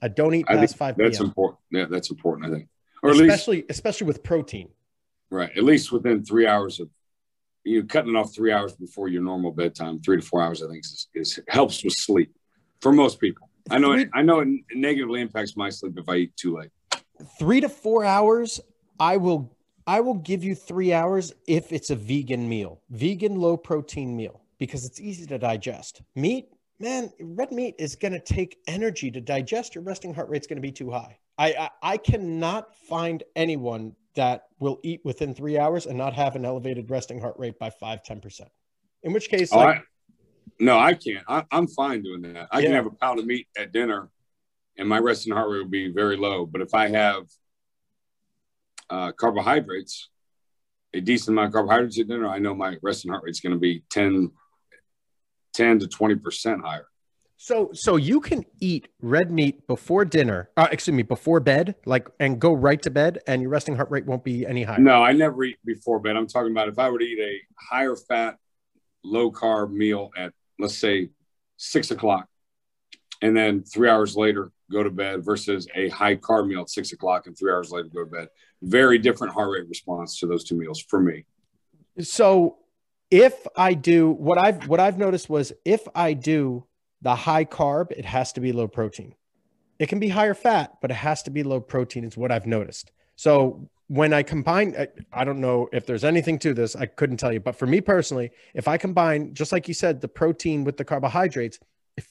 I 0.00 0.08
don't 0.08 0.34
eat 0.34 0.46
past 0.46 0.76
5 0.76 0.96
p.m. 0.96 1.10
That's 1.10 1.20
important. 1.20 1.60
Yeah, 1.70 1.84
that's 1.84 2.10
important, 2.10 2.46
I 2.46 2.56
think. 2.56 2.68
Or 3.02 3.10
especially, 3.10 3.56
least, 3.56 3.66
especially 3.70 4.06
with 4.06 4.22
protein. 4.22 4.70
Right. 5.30 5.50
At 5.54 5.64
least 5.64 5.92
within 5.92 6.24
three 6.24 6.46
hours 6.46 6.80
of 6.80 6.88
you 7.64 7.80
know, 7.80 7.86
cutting 7.86 8.16
off 8.16 8.34
three 8.34 8.52
hours 8.52 8.74
before 8.74 9.08
your 9.08 9.22
normal 9.22 9.52
bedtime, 9.52 10.00
three 10.00 10.16
to 10.16 10.22
four 10.22 10.40
hours, 10.40 10.62
I 10.62 10.68
think 10.68 10.84
is, 10.84 11.08
is 11.14 11.40
helps 11.48 11.84
with 11.84 11.92
sleep 11.92 12.32
for 12.80 12.92
most 12.92 13.20
people. 13.20 13.50
I 13.68 13.78
know 13.78 13.92
it, 13.92 14.08
I 14.14 14.22
know 14.22 14.40
it 14.40 14.48
negatively 14.74 15.20
impacts 15.20 15.56
my 15.56 15.68
sleep 15.68 15.98
if 15.98 16.08
I 16.08 16.14
eat 16.16 16.36
too 16.36 16.56
late. 16.56 16.70
Three 17.38 17.60
to 17.60 17.68
four 17.68 18.04
hours, 18.04 18.60
I 19.00 19.16
will 19.16 19.56
I 19.86 20.00
will 20.00 20.14
give 20.14 20.42
you 20.42 20.54
three 20.54 20.92
hours 20.92 21.32
if 21.46 21.72
it's 21.72 21.90
a 21.90 21.96
vegan 21.96 22.48
meal, 22.48 22.82
vegan 22.90 23.36
low 23.36 23.56
protein 23.56 24.16
meal 24.16 24.42
because 24.58 24.84
it's 24.84 25.00
easy 25.00 25.26
to 25.26 25.38
digest. 25.38 26.02
Meat, 26.16 26.48
man, 26.80 27.12
red 27.20 27.52
meat 27.52 27.76
is 27.78 27.94
going 27.94 28.12
to 28.12 28.20
take 28.20 28.58
energy 28.66 29.10
to 29.12 29.20
digest. 29.20 29.74
Your 29.74 29.84
resting 29.84 30.12
heart 30.12 30.28
rate's 30.28 30.46
going 30.46 30.56
to 30.56 30.62
be 30.62 30.72
too 30.72 30.90
high. 30.90 31.18
I, 31.38 31.52
I 31.52 31.70
I 31.82 31.96
cannot 31.98 32.74
find 32.74 33.22
anyone 33.36 33.94
that 34.14 34.44
will 34.58 34.80
eat 34.82 35.02
within 35.04 35.34
three 35.34 35.58
hours 35.58 35.86
and 35.86 35.96
not 35.96 36.14
have 36.14 36.36
an 36.36 36.44
elevated 36.44 36.90
resting 36.90 37.20
heart 37.20 37.36
rate 37.38 37.58
by 37.58 37.70
five 37.70 38.02
ten 38.02 38.20
percent. 38.20 38.50
In 39.02 39.12
which 39.12 39.28
case, 39.28 39.52
Oh, 39.52 39.58
like, 39.58 39.76
I, 39.76 39.82
no, 40.58 40.78
I 40.78 40.94
can't. 40.94 41.24
I, 41.28 41.44
I'm 41.52 41.66
fine 41.68 42.02
doing 42.02 42.22
that. 42.22 42.48
I 42.50 42.58
Yeah. 42.58 42.66
can 42.66 42.74
have 42.74 42.86
a 42.86 42.90
pound 42.90 43.18
of 43.20 43.26
meat 43.26 43.46
at 43.56 43.72
dinner, 43.72 44.10
and 44.78 44.88
my 44.88 44.98
resting 44.98 45.32
heart 45.32 45.50
rate 45.50 45.58
will 45.58 45.68
be 45.68 45.90
very 45.90 46.16
low. 46.16 46.46
But 46.46 46.60
if 46.60 46.74
I 46.74 46.88
have 46.88 47.24
uh, 48.90 49.12
carbohydrates, 49.12 50.08
a 50.94 51.00
decent 51.00 51.34
amount 51.34 51.48
of 51.48 51.52
carbohydrates 51.52 51.98
at 51.98 52.08
dinner, 52.08 52.28
I 52.28 52.38
know 52.38 52.54
my 52.54 52.76
resting 52.82 53.10
heart 53.10 53.24
rate 53.24 53.32
is 53.32 53.40
going 53.40 53.52
to 53.54 53.58
be 53.58 53.82
10, 53.90 54.30
10 55.54 55.78
to 55.80 55.88
twenty 55.88 56.14
percent 56.16 56.60
higher. 56.62 56.86
so 57.36 57.70
so 57.72 57.96
you 57.96 58.20
can 58.20 58.44
eat 58.60 58.88
red 59.00 59.30
meat 59.30 59.66
before 59.66 60.04
dinner. 60.04 60.50
Uh, 60.56 60.68
excuse 60.70 60.94
me, 60.94 61.02
before 61.02 61.40
bed, 61.40 61.74
like, 61.84 62.08
and 62.20 62.40
go 62.40 62.52
right 62.52 62.80
to 62.82 62.90
bed, 62.90 63.18
and 63.26 63.42
your 63.42 63.50
resting 63.50 63.74
heart 63.76 63.90
rate 63.90 64.06
won't 64.06 64.24
be 64.24 64.46
any 64.46 64.62
higher. 64.62 64.78
No, 64.78 65.02
I 65.02 65.12
never 65.12 65.44
eat 65.44 65.58
before 65.64 65.98
bed. 65.98 66.16
I'm 66.16 66.26
talking 66.26 66.52
about 66.52 66.68
if 66.68 66.78
I 66.78 66.88
were 66.90 66.98
to 66.98 67.04
eat 67.04 67.18
a 67.18 67.40
higher 67.70 67.96
fat, 67.96 68.36
low 69.04 69.30
carb 69.32 69.70
meal 69.72 70.10
at 70.16 70.32
let's 70.58 70.76
say 70.76 71.10
six 71.56 71.90
o'clock, 71.90 72.28
and 73.22 73.36
then 73.36 73.62
three 73.62 73.88
hours 73.88 74.16
later 74.16 74.52
go 74.70 74.82
to 74.82 74.90
bed 74.90 75.24
versus 75.24 75.68
a 75.74 75.88
high 75.90 76.16
carb 76.16 76.48
meal 76.48 76.62
at 76.62 76.70
six 76.70 76.92
o'clock 76.92 77.26
and 77.26 77.38
three 77.38 77.52
hours 77.52 77.70
later 77.70 77.88
go 77.88 78.04
to 78.04 78.10
bed. 78.10 78.28
Very 78.62 78.98
different 78.98 79.32
heart 79.32 79.50
rate 79.50 79.68
response 79.68 80.18
to 80.20 80.26
those 80.26 80.44
two 80.44 80.56
meals 80.56 80.80
for 80.80 81.00
me. 81.00 81.24
So 82.00 82.58
if 83.10 83.46
I 83.56 83.74
do 83.74 84.10
what 84.10 84.38
I've 84.38 84.66
what 84.68 84.80
I've 84.80 84.98
noticed 84.98 85.30
was 85.30 85.52
if 85.64 85.86
I 85.94 86.12
do 86.12 86.66
the 87.02 87.14
high 87.14 87.44
carb, 87.44 87.92
it 87.92 88.04
has 88.04 88.32
to 88.32 88.40
be 88.40 88.52
low 88.52 88.68
protein. 88.68 89.14
It 89.78 89.88
can 89.88 89.98
be 89.98 90.08
higher 90.08 90.34
fat, 90.34 90.74
but 90.80 90.90
it 90.90 90.94
has 90.94 91.22
to 91.24 91.30
be 91.30 91.42
low 91.42 91.60
protein. 91.60 92.04
Is 92.04 92.16
what 92.16 92.32
I've 92.32 92.46
noticed. 92.46 92.90
So 93.14 93.68
when 93.88 94.12
I 94.12 94.22
combine, 94.22 94.74
I, 94.76 94.88
I 95.12 95.24
don't 95.24 95.40
know 95.40 95.68
if 95.72 95.86
there's 95.86 96.04
anything 96.04 96.38
to 96.40 96.52
this. 96.52 96.74
I 96.74 96.86
couldn't 96.86 97.18
tell 97.18 97.32
you, 97.32 97.40
but 97.40 97.56
for 97.56 97.66
me 97.66 97.80
personally, 97.80 98.30
if 98.54 98.66
I 98.66 98.78
combine, 98.78 99.32
just 99.32 99.52
like 99.52 99.68
you 99.68 99.74
said, 99.74 100.00
the 100.00 100.08
protein 100.08 100.64
with 100.64 100.76
the 100.76 100.84
carbohydrates, 100.84 101.60
it, 101.96 102.04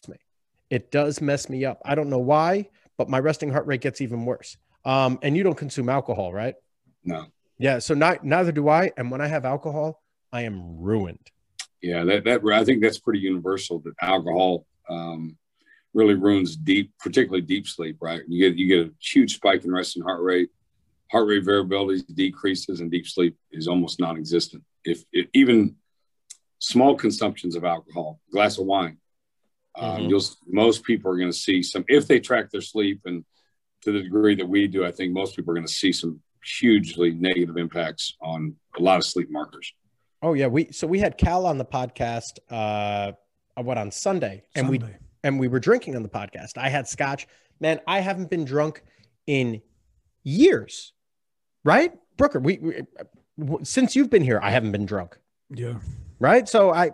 it 0.69 0.91
does 0.91 1.21
mess 1.21 1.49
me 1.49 1.65
up. 1.65 1.81
I 1.85 1.95
don't 1.95 2.09
know 2.09 2.19
why, 2.19 2.69
but 2.97 3.09
my 3.09 3.19
resting 3.19 3.51
heart 3.51 3.67
rate 3.67 3.81
gets 3.81 4.01
even 4.01 4.25
worse. 4.25 4.57
Um, 4.83 5.19
and 5.21 5.35
you 5.35 5.43
don't 5.43 5.57
consume 5.57 5.89
alcohol, 5.89 6.33
right? 6.33 6.55
No. 7.03 7.25
Yeah. 7.57 7.79
So 7.79 7.93
not, 7.93 8.23
neither 8.23 8.51
do 8.51 8.69
I. 8.69 8.91
And 8.97 9.09
when 9.09 9.21
I 9.21 9.27
have 9.27 9.45
alcohol, 9.45 10.01
I 10.31 10.41
am 10.41 10.77
ruined. 10.79 11.31
Yeah, 11.81 12.03
that, 12.03 12.23
that 12.25 12.41
I 12.51 12.65
think 12.65 12.81
that's 12.81 12.99
pretty 12.99 13.19
universal 13.19 13.79
that 13.79 13.93
alcohol 14.01 14.65
um, 14.89 15.37
really 15.93 16.15
ruins 16.15 16.55
deep, 16.55 16.91
particularly 16.99 17.41
deep 17.41 17.67
sleep, 17.67 17.97
right? 18.01 18.21
You 18.27 18.49
get 18.49 18.57
you 18.57 18.67
get 18.67 18.87
a 18.87 18.93
huge 18.99 19.35
spike 19.35 19.63
in 19.63 19.71
resting 19.71 20.03
heart 20.03 20.21
rate, 20.21 20.49
heart 21.11 21.27
rate 21.27 21.43
variability 21.43 22.03
decreases, 22.13 22.81
and 22.81 22.91
deep 22.91 23.07
sleep 23.07 23.37
is 23.51 23.67
almost 23.67 23.99
non-existent. 23.99 24.63
If, 24.83 25.03
if 25.13 25.27
even 25.33 25.75
small 26.59 26.95
consumptions 26.95 27.55
of 27.55 27.63
alcohol, 27.63 28.19
glass 28.31 28.57
of 28.57 28.65
wine, 28.65 28.97
um, 29.77 30.01
Mhm. 30.01 30.09
you'll 30.09 30.23
most 30.47 30.83
people 30.83 31.11
are 31.11 31.17
going 31.17 31.31
to 31.31 31.37
see 31.37 31.61
some 31.63 31.83
if 31.87 32.07
they 32.07 32.19
track 32.19 32.49
their 32.51 32.61
sleep 32.61 33.01
and 33.05 33.25
to 33.81 33.91
the 33.91 34.01
degree 34.01 34.35
that 34.35 34.47
we 34.47 34.67
do, 34.67 34.83
I 34.85 34.91
think 34.91 35.13
most 35.13 35.35
people 35.35 35.51
are 35.51 35.55
going 35.55 35.67
to 35.67 35.71
see 35.73 35.91
some 35.91 36.21
hugely 36.59 37.11
negative 37.11 37.57
impacts 37.57 38.15
on 38.21 38.55
a 38.77 38.81
lot 38.81 38.97
of 38.97 39.03
sleep 39.03 39.29
markers. 39.29 39.71
Oh 40.21 40.33
yeah, 40.33 40.47
we 40.47 40.71
so 40.71 40.87
we 40.87 40.99
had 40.99 41.17
Cal 41.17 41.45
on 41.45 41.57
the 41.57 41.65
podcast 41.65 42.39
uh 42.49 43.11
what 43.61 43.77
on 43.77 43.91
Sunday 43.91 44.43
and 44.55 44.69
we 44.69 44.79
and 45.23 45.39
we 45.39 45.47
were 45.47 45.59
drinking 45.59 45.95
on 45.95 46.03
the 46.03 46.09
podcast. 46.09 46.57
I 46.57 46.69
had 46.69 46.87
scotch. 46.87 47.27
Man, 47.59 47.79
I 47.87 47.99
haven't 48.01 48.29
been 48.29 48.43
drunk 48.45 48.83
in 49.27 49.61
years. 50.23 50.93
Right? 51.63 51.93
Brooker, 52.17 52.39
we, 52.39 52.57
we 52.59 52.83
since 53.63 53.95
you've 53.95 54.09
been 54.09 54.23
here, 54.23 54.39
I 54.41 54.51
haven't 54.51 54.71
been 54.71 54.85
drunk. 54.85 55.17
yeah. 55.49 55.79
Right? 56.19 56.47
So 56.47 56.71
I 56.73 56.91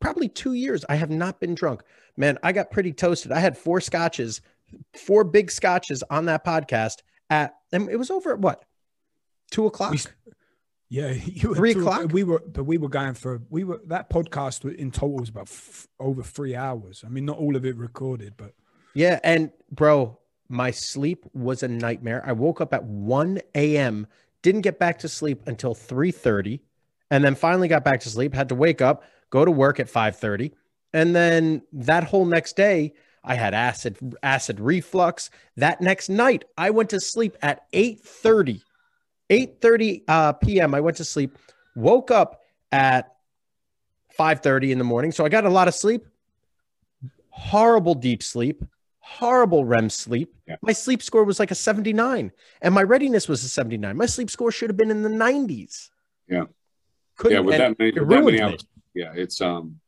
probably 0.00 0.28
2 0.28 0.54
years 0.54 0.84
I 0.88 0.96
have 0.96 1.10
not 1.10 1.38
been 1.40 1.54
drunk. 1.54 1.82
Man, 2.16 2.38
I 2.42 2.52
got 2.52 2.70
pretty 2.70 2.92
toasted. 2.92 3.32
I 3.32 3.40
had 3.40 3.56
four 3.56 3.80
scotches, 3.80 4.40
four 4.94 5.24
big 5.24 5.50
scotches 5.50 6.02
on 6.10 6.26
that 6.26 6.44
podcast 6.44 6.96
at 7.28 7.54
and 7.72 7.88
it 7.88 7.96
was 7.96 8.10
over 8.10 8.32
at 8.32 8.38
what? 8.40 8.64
2 9.52 9.66
o'clock. 9.66 9.92
We- 9.92 10.00
Yeah, 10.88 11.12
Three 11.54 11.74
two- 11.74 11.80
o'clock? 11.80 12.12
We 12.12 12.24
were, 12.24 12.42
but 12.46 12.64
we 12.64 12.76
were 12.78 12.88
going 12.88 13.14
for 13.14 13.40
we 13.48 13.64
were 13.64 13.80
that 13.86 14.10
podcast 14.10 14.64
in 14.76 14.90
total 14.90 15.18
was 15.18 15.28
about 15.28 15.48
f- 15.48 15.86
over 15.98 16.22
three 16.22 16.54
hours. 16.56 17.04
I 17.06 17.08
mean, 17.08 17.24
not 17.26 17.38
all 17.38 17.56
of 17.56 17.64
it 17.64 17.76
recorded, 17.76 18.34
but 18.36 18.54
Yeah, 18.94 19.20
and 19.22 19.50
bro, 19.70 20.18
my 20.48 20.72
sleep 20.72 21.26
was 21.32 21.62
a 21.62 21.68
nightmare. 21.68 22.22
I 22.26 22.32
woke 22.32 22.60
up 22.60 22.74
at 22.74 22.82
1 22.84 23.38
a.m., 23.54 24.08
didn't 24.42 24.62
get 24.62 24.80
back 24.80 24.98
to 25.00 25.08
sleep 25.08 25.42
until 25.46 25.74
3:30, 25.76 26.58
and 27.10 27.22
then 27.22 27.36
finally 27.36 27.68
got 27.68 27.84
back 27.84 28.00
to 28.00 28.08
sleep, 28.08 28.34
had 28.34 28.48
to 28.48 28.56
wake 28.56 28.80
up, 28.80 29.04
go 29.30 29.44
to 29.44 29.50
work 29.52 29.78
at 29.78 29.86
5:30. 29.88 30.52
And 30.92 31.14
then 31.14 31.62
that 31.72 32.04
whole 32.04 32.24
next 32.24 32.56
day, 32.56 32.94
I 33.22 33.34
had 33.34 33.54
acid 33.54 33.98
acid 34.22 34.60
reflux. 34.60 35.30
That 35.56 35.80
next 35.80 36.08
night, 36.08 36.44
I 36.56 36.70
went 36.70 36.90
to 36.90 37.00
sleep 37.00 37.36
at 37.42 37.70
8:30. 37.72 38.62
8:30 39.28 40.02
uh, 40.08 40.32
p.m. 40.34 40.74
I 40.74 40.80
went 40.80 40.96
to 40.96 41.04
sleep, 41.04 41.38
woke 41.76 42.10
up 42.10 42.42
at 42.72 43.14
5:30 44.18 44.70
in 44.70 44.78
the 44.78 44.84
morning. 44.84 45.12
So 45.12 45.24
I 45.24 45.28
got 45.28 45.44
a 45.44 45.50
lot 45.50 45.68
of 45.68 45.74
sleep. 45.74 46.06
Horrible 47.30 47.94
deep 47.94 48.22
sleep, 48.22 48.64
horrible 48.98 49.64
REM 49.64 49.88
sleep. 49.88 50.34
Yeah. 50.46 50.56
My 50.62 50.72
sleep 50.72 51.02
score 51.02 51.24
was 51.24 51.38
like 51.38 51.50
a 51.50 51.54
79 51.54 52.32
and 52.60 52.74
my 52.74 52.82
readiness 52.82 53.28
was 53.28 53.44
a 53.44 53.48
79. 53.48 53.96
My 53.96 54.06
sleep 54.06 54.30
score 54.30 54.50
should 54.50 54.68
have 54.68 54.76
been 54.76 54.90
in 54.90 55.02
the 55.02 55.08
90s. 55.08 55.90
Yeah. 56.28 56.44
Couldn't, 57.16 57.36
yeah, 57.36 57.40
with 57.40 57.58
that 57.58 57.78
many, 57.78 57.92
with 57.92 58.08
that 58.08 58.24
many 58.24 58.40
hours. 58.40 58.64
Yeah, 58.94 59.12
it's 59.14 59.40
um, 59.40 59.80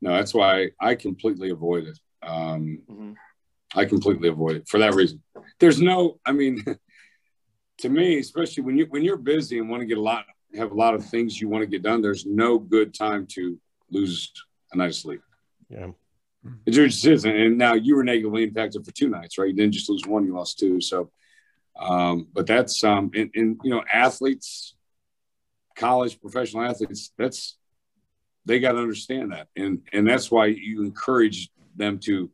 no, 0.00 0.12
that's 0.12 0.34
why 0.34 0.70
I 0.80 0.94
completely 0.94 1.50
avoid 1.50 1.84
it. 1.86 1.98
Um, 2.22 2.82
Mhm. 2.88 3.16
I 3.74 3.84
completely 3.84 4.28
avoid 4.28 4.56
it 4.56 4.68
for 4.68 4.78
that 4.78 4.94
reason. 4.94 5.22
There's 5.58 5.80
no, 5.80 6.18
I 6.26 6.32
mean, 6.32 6.64
to 7.78 7.88
me, 7.88 8.18
especially 8.18 8.64
when 8.64 8.76
you 8.76 8.86
when 8.86 9.04
you're 9.04 9.16
busy 9.16 9.58
and 9.58 9.70
want 9.70 9.80
to 9.80 9.86
get 9.86 9.98
a 9.98 10.02
lot, 10.02 10.26
have 10.54 10.72
a 10.72 10.74
lot 10.74 10.94
of 10.94 11.04
things 11.04 11.40
you 11.40 11.48
want 11.48 11.62
to 11.62 11.66
get 11.68 11.82
done. 11.82 12.02
There's 12.02 12.26
no 12.26 12.58
good 12.58 12.92
time 12.94 13.26
to 13.34 13.58
lose 13.90 14.32
a 14.72 14.76
night 14.76 14.86
of 14.86 14.94
sleep. 14.94 15.22
Yeah. 15.68 15.90
It 16.66 16.70
just 16.72 17.04
isn't. 17.04 17.36
And 17.36 17.58
now 17.58 17.74
you 17.74 17.94
were 17.96 18.04
negatively 18.04 18.44
impacted 18.44 18.84
for 18.84 18.92
two 18.92 19.08
nights, 19.08 19.36
right? 19.38 19.48
You 19.48 19.54
didn't 19.54 19.74
just 19.74 19.90
lose 19.90 20.06
one; 20.06 20.24
you 20.24 20.34
lost 20.34 20.58
two. 20.58 20.80
So, 20.80 21.10
um, 21.78 22.28
but 22.32 22.46
that's 22.46 22.82
um, 22.82 23.10
and, 23.14 23.30
and 23.34 23.60
you 23.62 23.70
know, 23.70 23.84
athletes, 23.92 24.74
college 25.76 26.20
professional 26.20 26.64
athletes, 26.64 27.12
that's 27.18 27.58
they 28.50 28.58
got 28.58 28.72
to 28.72 28.78
understand 28.78 29.30
that, 29.30 29.46
and 29.54 29.80
and 29.92 30.08
that's 30.08 30.28
why 30.28 30.46
you 30.46 30.82
encourage 30.82 31.50
them 31.76 32.00
to 32.00 32.28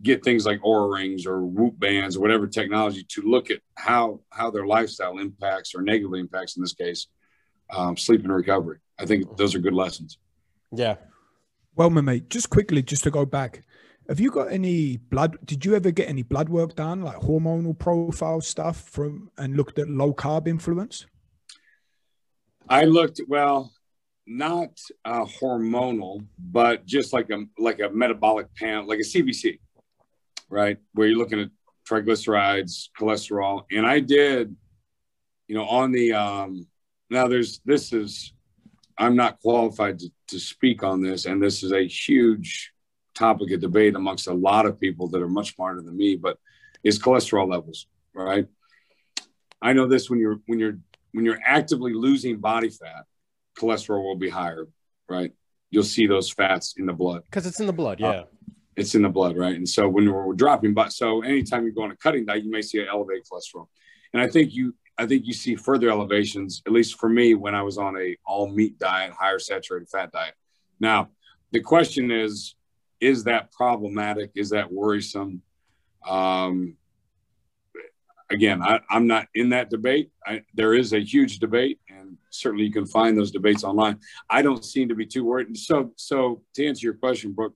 get 0.00 0.22
things 0.22 0.46
like 0.46 0.60
Oura 0.60 0.94
rings 0.94 1.26
or 1.26 1.44
whoop 1.44 1.76
bands 1.80 2.16
or 2.16 2.20
whatever 2.20 2.46
technology 2.46 3.04
to 3.08 3.22
look 3.22 3.50
at 3.50 3.58
how 3.74 4.20
how 4.30 4.52
their 4.52 4.68
lifestyle 4.68 5.18
impacts 5.18 5.74
or 5.74 5.82
negatively 5.82 6.20
impacts 6.20 6.56
in 6.56 6.62
this 6.62 6.74
case 6.74 7.08
um, 7.70 7.96
sleep 7.96 8.22
and 8.22 8.32
recovery. 8.32 8.78
I 9.00 9.06
think 9.06 9.36
those 9.36 9.56
are 9.56 9.58
good 9.58 9.74
lessons. 9.74 10.18
Yeah. 10.70 10.94
well, 11.74 11.90
my 11.90 12.02
mate, 12.02 12.30
just 12.30 12.50
quickly, 12.50 12.80
just 12.80 13.02
to 13.04 13.10
go 13.10 13.26
back, 13.26 13.64
have 14.08 14.20
you 14.20 14.30
got 14.30 14.52
any 14.52 14.96
blood? 14.96 15.38
Did 15.44 15.64
you 15.64 15.74
ever 15.74 15.90
get 15.90 16.08
any 16.08 16.22
blood 16.22 16.48
work 16.48 16.76
done, 16.76 17.02
like 17.02 17.16
hormonal 17.16 17.76
profile 17.76 18.40
stuff 18.42 18.82
from, 18.82 19.32
and 19.36 19.56
looked 19.56 19.80
at 19.80 19.88
low 19.88 20.14
carb 20.14 20.46
influence? 20.46 21.06
I 22.68 22.84
looked 22.84 23.20
well, 23.26 23.72
not 24.28 24.78
uh, 25.04 25.24
hormonal, 25.24 26.24
but 26.38 26.84
just 26.84 27.12
like 27.12 27.30
a 27.30 27.44
like 27.58 27.80
a 27.80 27.88
metabolic 27.88 28.54
panel, 28.54 28.86
like 28.86 29.00
a 29.00 29.02
CBC, 29.02 29.58
right? 30.50 30.76
Where 30.92 31.08
you're 31.08 31.16
looking 31.16 31.40
at 31.40 31.48
triglycerides, 31.88 32.90
cholesterol, 32.98 33.64
and 33.72 33.86
I 33.86 34.00
did, 34.00 34.54
you 35.46 35.54
know, 35.56 35.66
on 35.66 35.92
the 35.92 36.12
um, 36.12 36.66
now 37.10 37.26
there's 37.26 37.60
this 37.64 37.92
is 37.92 38.34
I'm 38.98 39.16
not 39.16 39.40
qualified 39.40 39.98
to, 40.00 40.10
to 40.28 40.38
speak 40.38 40.82
on 40.82 41.02
this, 41.02 41.24
and 41.24 41.42
this 41.42 41.62
is 41.62 41.72
a 41.72 41.86
huge 41.86 42.72
topic 43.14 43.50
of 43.52 43.60
debate 43.60 43.96
amongst 43.96 44.28
a 44.28 44.34
lot 44.34 44.66
of 44.66 44.78
people 44.78 45.08
that 45.08 45.22
are 45.22 45.28
much 45.28 45.54
smarter 45.54 45.80
than 45.80 45.96
me, 45.96 46.16
but 46.16 46.38
is 46.84 46.98
cholesterol 46.98 47.50
levels, 47.50 47.86
right? 48.14 48.46
I 49.62 49.72
know 49.72 49.86
this 49.86 50.10
when 50.10 50.20
you're 50.20 50.40
when 50.46 50.58
you're 50.58 50.78
when 51.12 51.24
you're 51.24 51.40
actively 51.44 51.94
losing 51.94 52.38
body 52.38 52.68
fat, 52.68 53.04
cholesterol 53.58 54.02
will 54.02 54.16
be 54.16 54.28
higher, 54.28 54.66
right? 55.08 55.32
You'll 55.70 55.82
see 55.82 56.06
those 56.06 56.30
fats 56.30 56.74
in 56.76 56.86
the 56.86 56.92
blood. 56.92 57.22
Because 57.24 57.46
it's 57.46 57.60
in 57.60 57.66
the 57.66 57.72
blood. 57.72 58.00
Yeah. 58.00 58.24
It's 58.76 58.94
in 58.94 59.02
the 59.02 59.08
blood, 59.08 59.36
right? 59.36 59.56
And 59.56 59.68
so 59.68 59.88
when 59.88 60.10
we're 60.10 60.34
dropping, 60.34 60.72
but 60.72 60.92
so 60.92 61.22
anytime 61.22 61.64
you 61.64 61.72
go 61.72 61.82
on 61.82 61.90
a 61.90 61.96
cutting 61.96 62.24
diet, 62.24 62.44
you 62.44 62.50
may 62.50 62.62
see 62.62 62.80
an 62.80 62.86
elevated 62.88 63.24
cholesterol. 63.30 63.66
And 64.12 64.22
I 64.22 64.28
think 64.28 64.54
you, 64.54 64.74
I 64.96 65.06
think 65.06 65.26
you 65.26 65.32
see 65.32 65.56
further 65.56 65.90
elevations, 65.90 66.62
at 66.66 66.72
least 66.72 66.98
for 66.98 67.08
me, 67.08 67.34
when 67.34 67.54
I 67.54 67.62
was 67.62 67.76
on 67.76 67.96
a 67.96 68.16
all 68.24 68.48
meat 68.48 68.78
diet, 68.78 69.12
higher 69.12 69.38
saturated 69.38 69.88
fat 69.88 70.12
diet. 70.12 70.34
Now, 70.80 71.10
the 71.50 71.60
question 71.60 72.10
is, 72.10 72.54
is 73.00 73.24
that 73.24 73.52
problematic? 73.52 74.30
Is 74.34 74.50
that 74.50 74.72
worrisome? 74.72 75.42
Um, 76.08 76.76
again, 78.30 78.62
I, 78.62 78.80
am 78.90 79.06
not 79.06 79.26
in 79.34 79.50
that 79.50 79.70
debate. 79.70 80.10
I, 80.26 80.42
there 80.54 80.74
is 80.74 80.92
a 80.92 81.00
huge 81.00 81.38
debate, 81.38 81.80
certainly 82.30 82.64
you 82.64 82.72
can 82.72 82.86
find 82.86 83.16
those 83.16 83.30
debates 83.30 83.64
online. 83.64 83.98
I 84.28 84.42
don't 84.42 84.64
seem 84.64 84.88
to 84.88 84.94
be 84.94 85.06
too 85.06 85.24
worried. 85.24 85.56
So, 85.56 85.92
so 85.96 86.42
to 86.54 86.66
answer 86.66 86.86
your 86.86 86.94
question, 86.94 87.32
Brooke, 87.32 87.54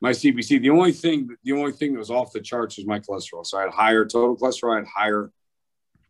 my 0.00 0.10
CBC, 0.10 0.60
the 0.60 0.70
only 0.70 0.92
thing, 0.92 1.28
the 1.44 1.52
only 1.52 1.72
thing 1.72 1.92
that 1.92 1.98
was 1.98 2.10
off 2.10 2.32
the 2.32 2.40
charts 2.40 2.76
was 2.76 2.86
my 2.86 2.98
cholesterol. 2.98 3.46
So 3.46 3.58
I 3.58 3.62
had 3.62 3.70
higher 3.70 4.04
total 4.04 4.36
cholesterol, 4.36 4.74
I 4.74 4.78
had 4.78 4.88
higher 4.88 5.30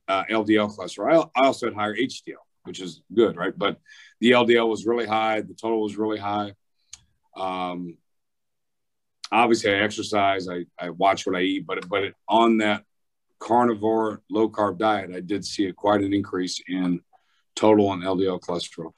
uh, 0.09 0.25
LDL 0.31 0.75
cholesterol. 0.77 1.31
I, 1.37 1.41
I 1.41 1.47
also 1.47 1.67
had 1.67 1.75
higher 1.75 1.95
HDL, 1.95 2.43
which 2.65 2.81
is 2.81 3.03
good, 3.15 3.37
right? 3.37 3.57
But 3.57 3.79
the 4.21 4.33
LDL 4.33 4.69
was 4.69 4.87
really 4.87 5.07
high, 5.07 5.43
the 5.43 5.55
total 5.55 5.83
was 5.83 5.97
really 5.97 6.19
high. 6.19 6.55
Um, 7.37 7.99
obviously, 9.31 9.73
I 9.73 9.79
exercise, 9.79 10.49
I, 10.49 10.67
I 10.79 10.91
watch 10.91 11.27
what 11.27 11.37
I 11.37 11.41
eat, 11.41 11.67
but 11.67 11.89
but 11.89 12.15
on 12.29 12.59
that 12.59 12.85
carnivore 13.41 14.23
low 14.31 14.49
carb 14.49 14.79
diet, 14.79 15.11
I 15.15 15.21
did 15.21 15.45
see 15.45 15.67
a, 15.67 15.73
quite 15.73 16.03
an 16.03 16.15
increase 16.15 16.61
in 16.69 17.01
total 17.55 17.93
and 17.93 18.03
LDL 18.03 18.41
cholesterol. 18.41 18.93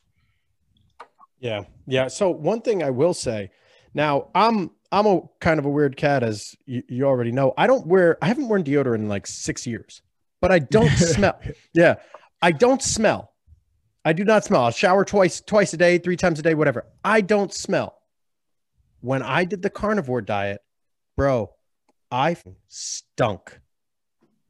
Yeah, 1.39 1.65
yeah. 1.87 2.09
So 2.09 2.31
one 2.31 2.63
thing 2.63 2.83
I 2.83 2.91
will 2.91 3.15
say, 3.15 3.51
now 3.93 4.29
I'm 4.35 4.71
I'm 4.91 5.07
a 5.07 5.21
kind 5.41 5.59
of 5.59 5.67
a 5.67 5.71
weird 5.71 5.97
cat, 5.97 6.23
as 6.23 6.55
you, 6.67 6.83
you 6.89 7.05
already 7.05 7.33
know. 7.33 7.53
I 7.59 7.67
don't 7.67 7.87
wear 7.87 8.17
I 8.23 8.27
haven't 8.27 8.49
worn 8.49 8.65
deodorant 8.65 8.97
in 8.97 9.09
like 9.09 9.27
six 9.27 9.67
years, 9.67 10.03
but 10.41 10.53
I 10.53 10.61
don't 10.61 10.91
smell. 10.97 11.39
Yeah, 11.75 11.97
I 12.41 12.53
don't 12.53 12.83
smell. 12.83 13.33
I 14.05 14.13
do 14.13 14.25
not 14.25 14.45
smell. 14.45 14.65
I'll 14.65 14.71
shower 14.71 15.05
twice 15.05 15.41
twice 15.41 15.73
a 15.73 15.77
day, 15.77 15.99
three 15.99 16.17
times 16.17 16.39
a 16.39 16.43
day, 16.43 16.55
whatever. 16.55 16.87
I 17.05 17.21
don't 17.21 17.53
smell. 17.53 17.99
When 19.01 19.23
I 19.23 19.45
did 19.45 19.63
the 19.63 19.71
carnivore 19.71 20.23
diet, 20.23 20.61
bro, 21.17 21.51
I 22.11 22.37
stunk. 22.69 23.61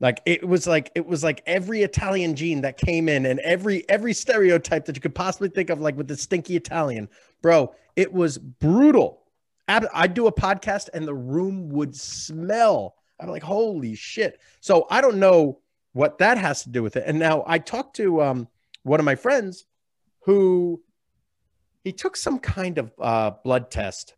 Like 0.04 0.20
it 0.26 0.46
was 0.46 0.66
like 0.66 0.92
it 0.94 1.06
was 1.06 1.24
like 1.24 1.42
every 1.46 1.80
Italian 1.80 2.36
gene 2.36 2.60
that 2.60 2.76
came 2.76 3.08
in 3.08 3.24
and 3.24 3.40
every 3.40 3.88
every 3.88 4.12
stereotype 4.12 4.84
that 4.84 4.96
you 4.96 5.00
could 5.00 5.14
possibly 5.14 5.48
think 5.48 5.70
of, 5.70 5.80
like 5.80 5.96
with 5.96 6.08
the 6.08 6.16
stinky 6.18 6.56
Italian, 6.56 7.08
bro. 7.40 7.74
It 7.96 8.12
was 8.12 8.36
brutal. 8.36 9.22
I'd 9.66 10.12
do 10.12 10.26
a 10.26 10.32
podcast 10.32 10.90
and 10.92 11.08
the 11.08 11.14
room 11.14 11.70
would 11.70 11.96
smell. 11.96 12.96
I'm 13.18 13.30
like, 13.30 13.42
holy 13.42 13.94
shit. 13.94 14.40
So 14.60 14.86
I 14.90 15.00
don't 15.00 15.16
know 15.16 15.60
what 15.94 16.18
that 16.18 16.36
has 16.36 16.64
to 16.64 16.68
do 16.68 16.82
with 16.82 16.96
it. 16.96 17.04
And 17.06 17.18
now 17.18 17.42
I 17.46 17.58
talked 17.58 17.96
to 17.96 18.20
um, 18.20 18.48
one 18.82 19.00
of 19.00 19.06
my 19.06 19.14
friends 19.14 19.64
who 20.26 20.82
he 21.82 21.92
took 21.92 22.18
some 22.18 22.38
kind 22.40 22.76
of 22.76 22.92
uh, 22.98 23.30
blood 23.42 23.70
test 23.70 24.16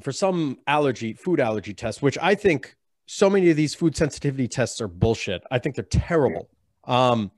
for 0.00 0.12
some 0.12 0.58
allergy, 0.66 1.12
food 1.12 1.38
allergy 1.38 1.74
test, 1.74 2.00
which 2.00 2.16
I 2.16 2.34
think 2.34 2.76
so 3.06 3.30
many 3.30 3.50
of 3.50 3.56
these 3.56 3.74
food 3.74 3.96
sensitivity 3.96 4.48
tests 4.48 4.80
are 4.80 4.88
bullshit. 4.88 5.42
I 5.50 5.58
think 5.58 5.76
they're 5.76 5.84
terrible. 5.84 6.48
Um, 6.84 7.30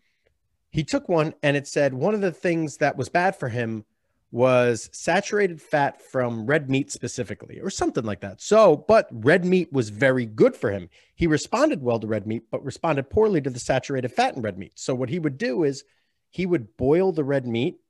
he 0.71 0.85
took 0.85 1.09
one 1.09 1.35
and 1.43 1.57
it 1.57 1.67
said 1.67 1.95
one 1.95 2.15
of 2.15 2.21
the 2.21 2.33
things 2.33 2.79
that 2.79 2.97
was 2.97 3.09
bad 3.09 3.37
for 3.37 3.49
him 3.49 3.85
was 4.31 4.91
saturated 4.93 5.61
fat 5.61 6.03
from 6.03 6.45
red 6.45 6.69
meat 6.69 6.93
specifically, 6.93 7.61
or 7.61 7.71
something 7.71 8.05
like 8.05 8.21
that. 8.21 8.43
So, 8.43 8.77
but 8.77 9.09
red 9.11 9.45
meat 9.45 9.73
was 9.73 9.89
very 9.89 10.27
good 10.27 10.55
for 10.55 10.71
him. 10.71 10.91
He 11.15 11.27
responded 11.27 11.83
well 11.83 11.99
to 11.99 12.07
red 12.07 12.27
meat, 12.27 12.43
but 12.51 12.63
responded 12.65 13.09
poorly 13.09 13.41
to 13.41 13.51
the 13.51 13.59
saturated 13.59 14.09
fat 14.09 14.37
in 14.37 14.43
red 14.43 14.59
meat. 14.59 14.73
So, 14.75 14.95
what 14.95 15.09
he 15.09 15.19
would 15.19 15.39
do 15.39 15.65
is 15.65 15.85
he 16.29 16.45
would 16.45 16.77
boil 16.77 17.13
the 17.13 17.25
red 17.25 17.47
meat 17.47 17.81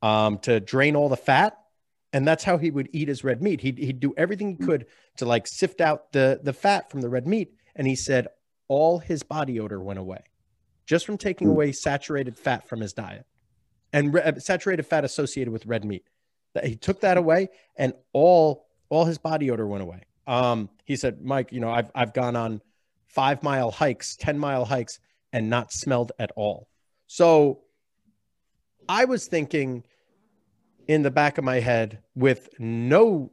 um, 0.00 0.38
to 0.40 0.60
drain 0.60 0.94
all 0.94 1.08
the 1.08 1.16
fat 1.16 1.58
and 2.12 2.26
that's 2.26 2.44
how 2.44 2.58
he 2.58 2.70
would 2.70 2.88
eat 2.92 3.08
his 3.08 3.24
red 3.24 3.42
meat. 3.42 3.60
He'd, 3.60 3.78
he'd 3.78 4.00
do 4.00 4.14
everything 4.16 4.50
he 4.50 4.54
hmm. 4.56 4.66
could 4.66 4.86
to 5.16 5.26
like 5.26 5.46
sift 5.46 5.80
out 5.80 6.12
the 6.12 6.40
the 6.42 6.52
fat 6.52 6.90
from 6.90 7.00
the 7.00 7.08
red 7.08 7.26
meat, 7.26 7.54
and 7.74 7.86
he 7.86 7.96
said 7.96 8.28
all 8.68 8.98
his 8.98 9.22
body 9.22 9.58
odor 9.60 9.80
went 9.80 9.98
away 9.98 10.24
just 10.86 11.06
from 11.06 11.18
taking 11.18 11.48
hmm. 11.48 11.52
away 11.52 11.72
saturated 11.72 12.38
fat 12.38 12.68
from 12.68 12.80
his 12.80 12.92
diet 12.92 13.26
and 13.92 14.14
re- 14.14 14.22
uh, 14.22 14.38
saturated 14.38 14.84
fat 14.84 15.04
associated 15.04 15.52
with 15.52 15.66
red 15.66 15.84
meat. 15.84 16.04
That 16.54 16.66
he 16.66 16.76
took 16.76 17.00
that 17.00 17.16
away, 17.16 17.48
and 17.76 17.94
all 18.12 18.66
all 18.90 19.04
his 19.04 19.18
body 19.18 19.50
odor 19.50 19.66
went 19.66 19.82
away. 19.82 20.02
Um, 20.26 20.68
he 20.84 20.96
said, 20.96 21.22
Mike, 21.22 21.52
you 21.52 21.60
know, 21.60 21.70
I've 21.70 21.90
I've 21.94 22.12
gone 22.12 22.36
on 22.36 22.60
five 23.06 23.42
mile 23.42 23.70
hikes, 23.70 24.16
ten 24.16 24.38
mile 24.38 24.64
hikes, 24.64 25.00
and 25.32 25.48
not 25.48 25.72
smelled 25.72 26.12
at 26.18 26.30
all. 26.36 26.68
So 27.06 27.60
I 28.88 29.06
was 29.06 29.26
thinking 29.26 29.84
in 30.88 31.02
the 31.02 31.10
back 31.10 31.38
of 31.38 31.44
my 31.44 31.60
head 31.60 32.00
with 32.14 32.48
no 32.58 33.32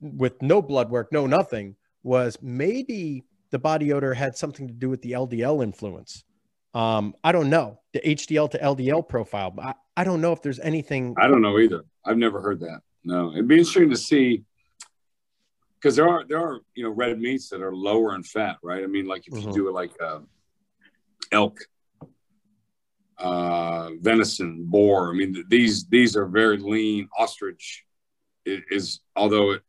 with 0.00 0.40
no 0.42 0.60
blood 0.60 0.90
work, 0.90 1.12
no 1.12 1.26
nothing, 1.26 1.76
was 2.02 2.36
maybe 2.42 3.24
the 3.50 3.58
body 3.58 3.92
odor 3.92 4.14
had 4.14 4.36
something 4.36 4.66
to 4.66 4.74
do 4.74 4.88
with 4.88 5.02
the 5.02 5.12
LDL 5.12 5.62
influence. 5.62 6.24
Um, 6.74 7.14
I 7.22 7.32
don't 7.32 7.50
know 7.50 7.78
the 7.92 8.00
HDL 8.00 8.50
to 8.52 8.58
LDL 8.58 9.06
profile, 9.08 9.54
I, 9.58 9.74
I 9.96 10.04
don't 10.04 10.20
know 10.20 10.32
if 10.32 10.42
there's 10.42 10.58
anything. 10.60 11.14
I 11.18 11.28
don't 11.28 11.42
know 11.42 11.58
either. 11.58 11.82
I've 12.04 12.16
never 12.16 12.40
heard 12.40 12.60
that. 12.60 12.80
No, 13.04 13.32
it'd 13.32 13.48
be 13.48 13.58
interesting 13.58 13.90
to 13.90 13.96
see 13.96 14.44
because 15.74 15.96
there 15.96 16.08
are 16.08 16.24
there 16.26 16.38
are 16.38 16.60
you 16.74 16.84
know 16.84 16.90
red 16.90 17.20
meats 17.20 17.48
that 17.50 17.60
are 17.60 17.74
lower 17.74 18.14
in 18.14 18.22
fat, 18.22 18.56
right? 18.62 18.82
I 18.82 18.86
mean, 18.86 19.06
like 19.06 19.26
if 19.26 19.34
you 19.34 19.40
mm-hmm. 19.40 19.52
do 19.52 19.68
it 19.68 19.72
like 19.72 19.92
uh, 20.00 20.20
elk, 21.30 21.58
uh, 23.22 23.90
venison, 24.00 24.64
boar. 24.64 25.10
I 25.10 25.12
mean, 25.14 25.44
these 25.48 25.86
these 25.86 26.16
are 26.16 26.26
very 26.26 26.58
lean. 26.58 27.08
Ostrich 27.16 27.84
is, 28.44 29.00
although 29.14 29.52
it 29.52 29.62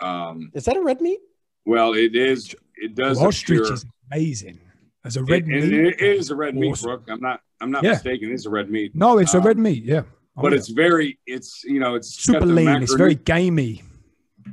um, 0.00 0.50
is 0.54 0.66
that 0.66 0.76
a 0.76 0.82
red 0.82 1.00
meat? 1.00 1.20
Well, 1.64 1.94
it 1.94 2.14
is. 2.14 2.54
It 2.76 2.94
does. 2.94 3.20
Ostrich 3.20 3.60
appear, 3.60 3.72
is 3.72 3.86
amazing. 4.10 4.60
As 5.04 5.16
a 5.16 5.24
red 5.24 5.42
it, 5.42 5.46
meat, 5.46 5.72
it 5.72 6.00
is 6.00 6.30
a 6.30 6.36
red 6.36 6.54
awesome. 6.54 6.60
meat, 6.60 6.80
Brooke. 6.82 7.04
I'm 7.08 7.20
not. 7.20 7.40
I'm 7.60 7.70
not 7.70 7.82
yeah. 7.82 7.92
mistaken. 7.92 8.30
It's 8.30 8.46
a 8.46 8.50
red 8.50 8.70
meat. 8.70 8.94
No, 8.94 9.18
it's 9.18 9.34
um, 9.34 9.42
a 9.42 9.44
red 9.44 9.58
meat. 9.58 9.84
Yeah, 9.84 10.02
oh, 10.36 10.42
but 10.42 10.52
yeah. 10.52 10.58
it's 10.58 10.68
very. 10.68 11.18
It's 11.26 11.64
you 11.64 11.80
know, 11.80 11.94
it's 11.94 12.14
super 12.14 12.44
lean. 12.44 12.66
Macro, 12.66 12.82
it's 12.82 12.94
very 12.94 13.14
gamey. 13.14 13.82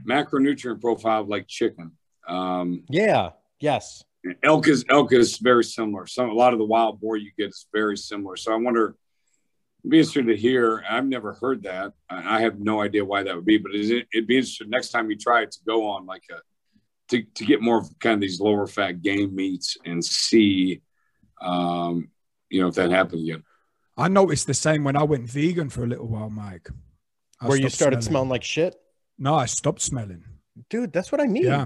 Macronutrient 0.08 0.80
profile 0.80 1.26
like 1.26 1.48
chicken. 1.48 1.92
Um, 2.28 2.84
yeah. 2.90 3.32
Yes 3.60 4.06
elk 4.44 4.68
is 4.68 4.86
elk 4.90 5.14
is 5.14 5.38
very 5.38 5.64
similar. 5.64 6.08
Some 6.08 6.30
a 6.30 6.34
lot 6.34 6.54
of 6.54 6.60
the 6.60 6.66
wild 6.66 7.00
boar 7.00 7.18
you 7.18 7.32
get 7.38 7.50
is 7.50 7.68
very 7.74 7.98
similar. 7.98 8.36
So 8.36 8.54
I 8.54 8.56
wonder. 8.56 8.96
It'd 9.82 9.92
be 9.92 10.00
interested 10.00 10.28
to 10.28 10.36
hear. 10.36 10.84
I've 10.90 11.06
never 11.06 11.36
heard 11.36 11.64
that. 11.64 11.94
I 12.10 12.42
have 12.42 12.60
no 12.60 12.82
idea 12.82 13.06
why 13.06 13.24
that 13.24 13.34
would 13.34 13.46
be, 13.46 13.58
but 13.58 13.74
it, 13.74 14.08
it'd 14.14 14.28
be 14.28 14.36
interesting 14.36 14.70
next 14.70 14.90
time 14.90 15.10
you 15.10 15.16
try 15.16 15.44
it 15.44 15.52
to 15.52 15.60
go 15.66 15.88
on 15.88 16.06
like 16.06 16.24
a 16.30 16.40
to, 17.10 17.24
to 17.24 17.46
get 17.46 17.62
more 17.62 17.84
kind 18.00 18.16
of 18.16 18.22
these 18.22 18.40
lower 18.40 18.68
fat 18.68 19.02
game 19.02 19.36
meats 19.36 19.78
and 19.86 20.04
see, 20.04 20.82
um, 21.42 22.10
you 22.50 22.62
know, 22.62 22.68
if 22.68 22.76
that 22.76 22.92
happens 22.92 23.24
again. 23.24 23.44
I 23.98 24.08
noticed 24.08 24.48
the 24.48 24.54
same 24.54 24.84
when 24.84 24.96
I 24.96 25.04
went 25.04 25.30
vegan 25.30 25.70
for 25.70 25.84
a 25.84 25.88
little 25.88 26.08
while, 26.08 26.30
Mike. 26.30 26.70
I 27.42 27.48
Where 27.48 27.58
you 27.58 27.70
started 27.70 28.04
smelling. 28.04 28.12
smelling 28.12 28.30
like 28.30 28.44
shit. 28.44 28.76
No, 29.18 29.36
I 29.36 29.46
stopped 29.46 29.82
smelling. 29.82 30.24
Dude, 30.70 30.94
that's 30.94 31.12
what 31.12 31.22
I 31.22 31.28
mean. 31.28 31.44
Yeah. 31.44 31.66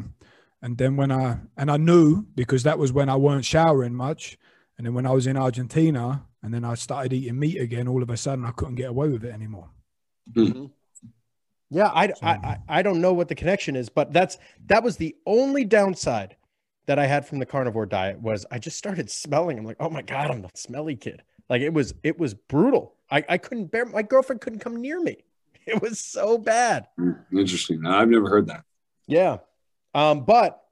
And 0.63 0.77
then 0.77 0.95
when 0.95 1.11
I 1.11 1.39
and 1.57 1.69
I 1.69 1.75
knew 1.75 2.25
because 2.35 2.63
that 2.63 2.79
was 2.79 2.93
when 2.93 3.09
I 3.09 3.17
weren't 3.17 3.43
showering 3.43 3.93
much. 3.93 4.37
And 4.77 4.87
then 4.87 4.93
when 4.93 5.05
I 5.05 5.11
was 5.11 5.27
in 5.27 5.35
Argentina 5.35 6.25
and 6.41 6.53
then 6.53 6.63
I 6.63 6.75
started 6.75 7.11
eating 7.11 7.37
meat 7.37 7.59
again, 7.59 7.87
all 7.87 8.01
of 8.01 8.09
a 8.09 8.15
sudden 8.15 8.45
I 8.45 8.51
couldn't 8.51 8.75
get 8.75 8.89
away 8.89 9.09
with 9.09 9.25
it 9.25 9.33
anymore. 9.33 9.69
Mm-hmm. 10.31 10.67
Yeah, 11.69 11.91
I, 11.93 12.07
so, 12.07 12.13
I 12.21 12.57
I 12.69 12.81
don't 12.81 13.01
know 13.01 13.13
what 13.13 13.27
the 13.27 13.35
connection 13.35 13.75
is, 13.75 13.89
but 13.89 14.13
that's 14.13 14.37
that 14.67 14.83
was 14.83 14.95
the 14.95 15.15
only 15.25 15.65
downside 15.65 16.37
that 16.85 16.97
I 16.97 17.07
had 17.07 17.27
from 17.27 17.39
the 17.39 17.45
carnivore 17.45 17.85
diet 17.85 18.21
was 18.21 18.45
I 18.49 18.57
just 18.57 18.77
started 18.77 19.09
smelling. 19.09 19.59
I'm 19.59 19.65
like, 19.65 19.77
oh 19.81 19.89
my 19.89 20.01
god, 20.01 20.31
I'm 20.31 20.41
the 20.41 20.49
smelly 20.55 20.95
kid. 20.95 21.23
Like 21.49 21.61
it 21.61 21.73
was 21.73 21.93
it 22.03 22.17
was 22.17 22.35
brutal. 22.35 22.95
I 23.11 23.25
I 23.27 23.37
couldn't 23.37 23.65
bear. 23.65 23.85
My 23.85 24.01
girlfriend 24.01 24.39
couldn't 24.39 24.59
come 24.59 24.77
near 24.77 25.01
me. 25.01 25.17
It 25.65 25.81
was 25.81 25.97
so 25.97 26.37
bad. 26.37 26.87
Interesting. 27.31 27.85
I've 27.85 28.09
never 28.09 28.27
heard 28.27 28.47
that. 28.47 28.65
Yeah, 29.07 29.37
um, 29.93 30.25
but 30.25 30.63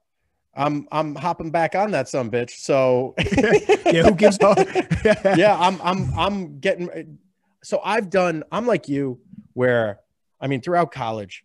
I'm 0.54 0.86
I'm 0.92 1.14
hopping 1.14 1.50
back 1.50 1.74
on 1.74 1.92
that 1.92 2.08
some 2.08 2.30
bitch. 2.30 2.50
So 2.50 3.14
yeah, 3.92 4.02
who 4.02 4.14
gives 4.14 4.38
up? 4.42 4.58
yeah, 5.36 5.56
I'm 5.58 5.80
I'm 5.82 6.18
I'm 6.18 6.58
getting 6.58 7.18
so 7.62 7.80
I've 7.82 8.10
done 8.10 8.44
I'm 8.52 8.66
like 8.66 8.88
you 8.88 9.20
where 9.54 10.00
I 10.40 10.48
mean 10.48 10.60
throughout 10.60 10.92
college, 10.92 11.44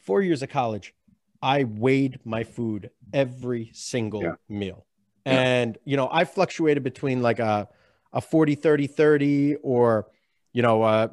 four 0.00 0.22
years 0.22 0.42
of 0.42 0.48
college, 0.48 0.94
I 1.40 1.64
weighed 1.64 2.18
my 2.24 2.42
food 2.42 2.90
every 3.12 3.70
single 3.74 4.22
yeah. 4.22 4.34
meal. 4.48 4.86
And 5.24 5.78
you 5.84 5.96
know, 5.96 6.08
I 6.10 6.24
fluctuated 6.24 6.82
between 6.82 7.22
like 7.22 7.38
a 7.38 7.68
a 8.12 8.20
40 8.20 8.56
30 8.56 8.86
30 8.88 9.56
or 9.62 10.06
you 10.52 10.62
know, 10.62 10.82
uh 10.82 11.06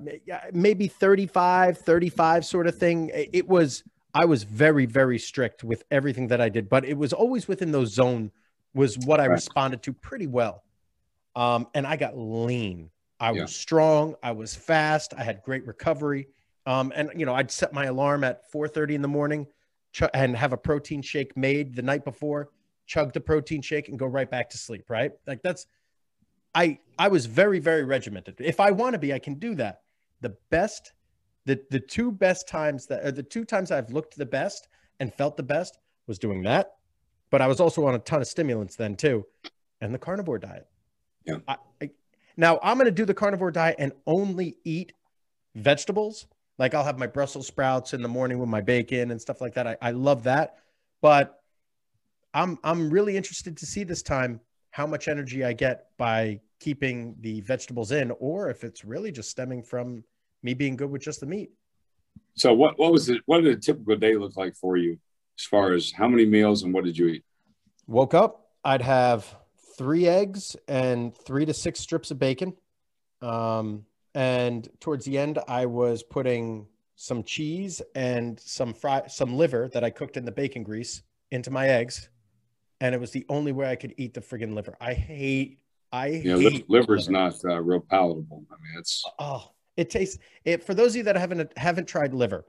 maybe 0.52 0.88
35 0.88 1.78
35 1.78 2.44
sort 2.44 2.66
of 2.66 2.76
thing. 2.76 3.12
It 3.14 3.48
was 3.48 3.84
I 4.14 4.26
was 4.26 4.44
very, 4.44 4.86
very 4.86 5.20
strict 5.20 5.64
with 5.64 5.84
everything 5.92 6.28
that 6.28 6.42
I 6.42 6.50
did, 6.50 6.70
but 6.70 6.86
it 6.86 6.98
was 6.98 7.14
always 7.14 7.48
within 7.48 7.72
those 7.72 7.94
zone 7.94 8.32
was 8.74 8.98
what 9.00 9.20
I 9.20 9.26
responded 9.26 9.84
to 9.84 9.94
pretty 9.94 10.28
well. 10.28 10.64
Um, 11.36 11.68
and 11.74 11.86
I 11.86 11.98
got 11.98 12.18
lean. 12.18 12.90
I 13.20 13.32
yeah. 13.32 13.44
was 13.44 13.56
strong. 13.56 14.16
I 14.24 14.32
was 14.32 14.56
fast. 14.56 15.14
I 15.18 15.24
had 15.24 15.42
great 15.44 15.66
recovery. 15.66 16.28
Um, 16.66 16.92
and 16.96 17.12
you 17.16 17.26
know, 17.26 17.34
I'd 17.34 17.52
set 17.52 17.74
my 17.74 17.86
alarm 17.86 18.24
at 18.24 18.52
4:30 18.52 18.96
in 18.96 19.02
the 19.02 19.08
morning 19.08 19.48
ch- 19.94 20.04
and 20.14 20.36
have 20.36 20.54
a 20.54 20.58
protein 20.58 21.02
shake 21.02 21.36
made 21.38 21.76
the 21.76 21.82
night 21.82 22.04
before. 22.06 22.50
chug 22.86 23.12
the 23.12 23.20
protein 23.20 23.62
shake, 23.62 23.90
and 23.90 24.00
go 24.00 24.06
right 24.06 24.32
back 24.32 24.50
to 24.50 24.58
sleep. 24.58 24.90
Right? 24.90 25.12
Like 25.26 25.42
that's 25.44 25.66
I 26.54 26.80
I 26.98 27.08
was 27.08 27.26
very 27.26 27.60
very 27.60 27.84
regimented. 27.84 28.36
If 28.40 28.60
I 28.60 28.72
want 28.72 28.94
to 28.94 29.00
be, 29.00 29.14
I 29.14 29.20
can 29.20 29.36
do 29.36 29.56
that. 29.56 29.82
The 30.22 30.36
best, 30.50 30.94
the 31.48 31.60
the 31.72 31.80
two 31.80 32.12
best 32.12 32.48
times 32.48 32.86
that 32.88 33.04
are 33.04 33.12
the 33.12 33.24
two 33.24 33.46
times 33.46 33.72
I've 33.72 33.90
looked 33.90 34.18
the 34.18 34.26
best 34.26 34.68
and 35.00 35.14
felt 35.14 35.38
the 35.38 35.44
best 35.44 35.80
was 36.06 36.20
doing 36.20 36.44
that, 36.44 36.76
but 37.32 37.42
I 37.42 37.48
was 37.48 37.60
also 37.60 37.86
on 37.86 37.96
a 37.96 38.00
ton 38.00 38.22
of 38.22 38.28
stimulants 38.28 38.76
then 38.76 38.96
too, 38.96 39.26
and 39.82 39.94
the 39.94 39.98
carnivore 39.98 40.40
diet. 40.40 40.68
Yeah. 41.26 41.38
I, 41.48 41.56
I, 41.82 41.90
now 42.36 42.60
I'm 42.62 42.78
going 42.78 42.86
to 42.86 42.92
do 42.92 43.06
the 43.06 43.14
carnivore 43.14 43.52
diet 43.52 43.78
and 43.80 43.94
only 44.06 44.58
eat 44.66 44.92
vegetables. 45.56 46.28
Like 46.58 46.74
I'll 46.74 46.84
have 46.84 47.00
my 47.00 47.08
Brussels 47.08 47.48
sprouts 47.48 47.94
in 47.94 48.02
the 48.02 48.10
morning 48.10 48.40
with 48.40 48.50
my 48.50 48.62
bacon 48.62 49.12
and 49.12 49.22
stuff 49.22 49.40
like 49.40 49.54
that. 49.56 49.68
I, 49.68 49.78
I 49.82 49.92
love 49.92 50.24
that, 50.24 50.58
but 51.02 51.42
I'm 52.34 52.60
I'm 52.64 52.90
really 52.90 53.16
interested 53.16 53.56
to 53.56 53.66
see 53.66 53.86
this 53.86 54.04
time 54.04 54.42
how 54.72 54.86
much 54.86 55.08
energy 55.08 55.46
I 55.46 55.54
get 55.54 55.86
by 55.98 56.42
keeping 56.60 57.16
the 57.22 57.40
vegetables 57.42 57.94
in, 57.94 58.12
or 58.20 58.50
if 58.50 58.66
it's 58.66 58.84
really 58.84 59.14
just 59.14 59.30
stemming 59.30 59.64
from 59.64 60.04
me 60.44 60.54
being 60.54 60.76
good 60.76 60.90
with 60.90 61.02
just 61.02 61.20
the 61.20 61.26
meat. 61.26 61.52
So 62.36 62.54
what 62.54 62.78
what 62.78 62.92
was 62.92 63.10
it? 63.10 63.22
What 63.26 63.42
did 63.42 63.58
a 63.58 63.60
typical 63.60 63.96
day 63.96 64.16
look 64.16 64.38
like 64.38 64.56
for 64.56 64.78
you, 64.78 65.00
as 65.40 65.46
far 65.46 65.74
as 65.74 65.92
how 65.92 66.08
many 66.08 66.26
meals 66.26 66.64
and 66.64 66.74
what 66.74 66.84
did 66.84 66.98
you 66.98 67.08
eat? 67.08 67.24
Woke 67.88 68.14
up, 68.14 68.52
I'd 68.64 68.82
have 68.82 69.36
three 69.78 70.08
eggs 70.08 70.56
and 70.68 71.16
three 71.16 71.46
to 71.46 71.54
six 71.54 71.80
strips 71.80 72.12
of 72.12 72.20
bacon. 72.20 72.54
Um, 73.22 73.86
and 74.14 74.68
towards 74.80 75.06
the 75.06 75.18
end, 75.18 75.40
I 75.48 75.66
was 75.68 76.04
putting 76.04 76.68
some 76.96 77.24
cheese 77.24 77.82
and 77.96 78.40
some 78.40 78.74
fry, 78.74 79.06
some 79.08 79.36
liver 79.38 79.70
that 79.74 79.84
I 79.84 79.90
cooked 79.90 80.18
in 80.18 80.26
the 80.26 80.32
bacon 80.32 80.64
grease 80.64 81.02
into 81.32 81.52
my 81.52 81.68
eggs, 81.68 82.10
and 82.82 82.94
it 82.96 83.02
was 83.02 83.12
the 83.12 83.26
only 83.30 83.52
way 83.52 83.70
I 83.70 83.76
could 83.76 83.94
eat 83.98 84.14
the 84.14 84.22
friggin' 84.22 84.54
liver. 84.54 84.76
I 84.82 84.94
hate, 84.94 85.60
I 85.92 86.08
Yeah, 86.08 86.38
hate 86.38 86.54
li- 86.54 86.66
liver's 86.68 87.08
liver. 87.10 87.12
not 87.12 87.46
uh, 87.46 87.62
real 87.62 87.80
palatable. 87.82 88.44
I 88.50 88.56
mean, 88.56 88.80
it's 88.80 89.04
Oh, 89.20 89.52
it 89.78 89.90
tastes 89.90 90.18
it 90.44 90.64
for 90.64 90.74
those 90.74 90.92
of 90.92 90.98
you 90.98 91.04
that 91.04 91.16
haven't 91.16 91.56
haven't 91.58 91.88
tried 91.88 92.14
liver. 92.14 92.46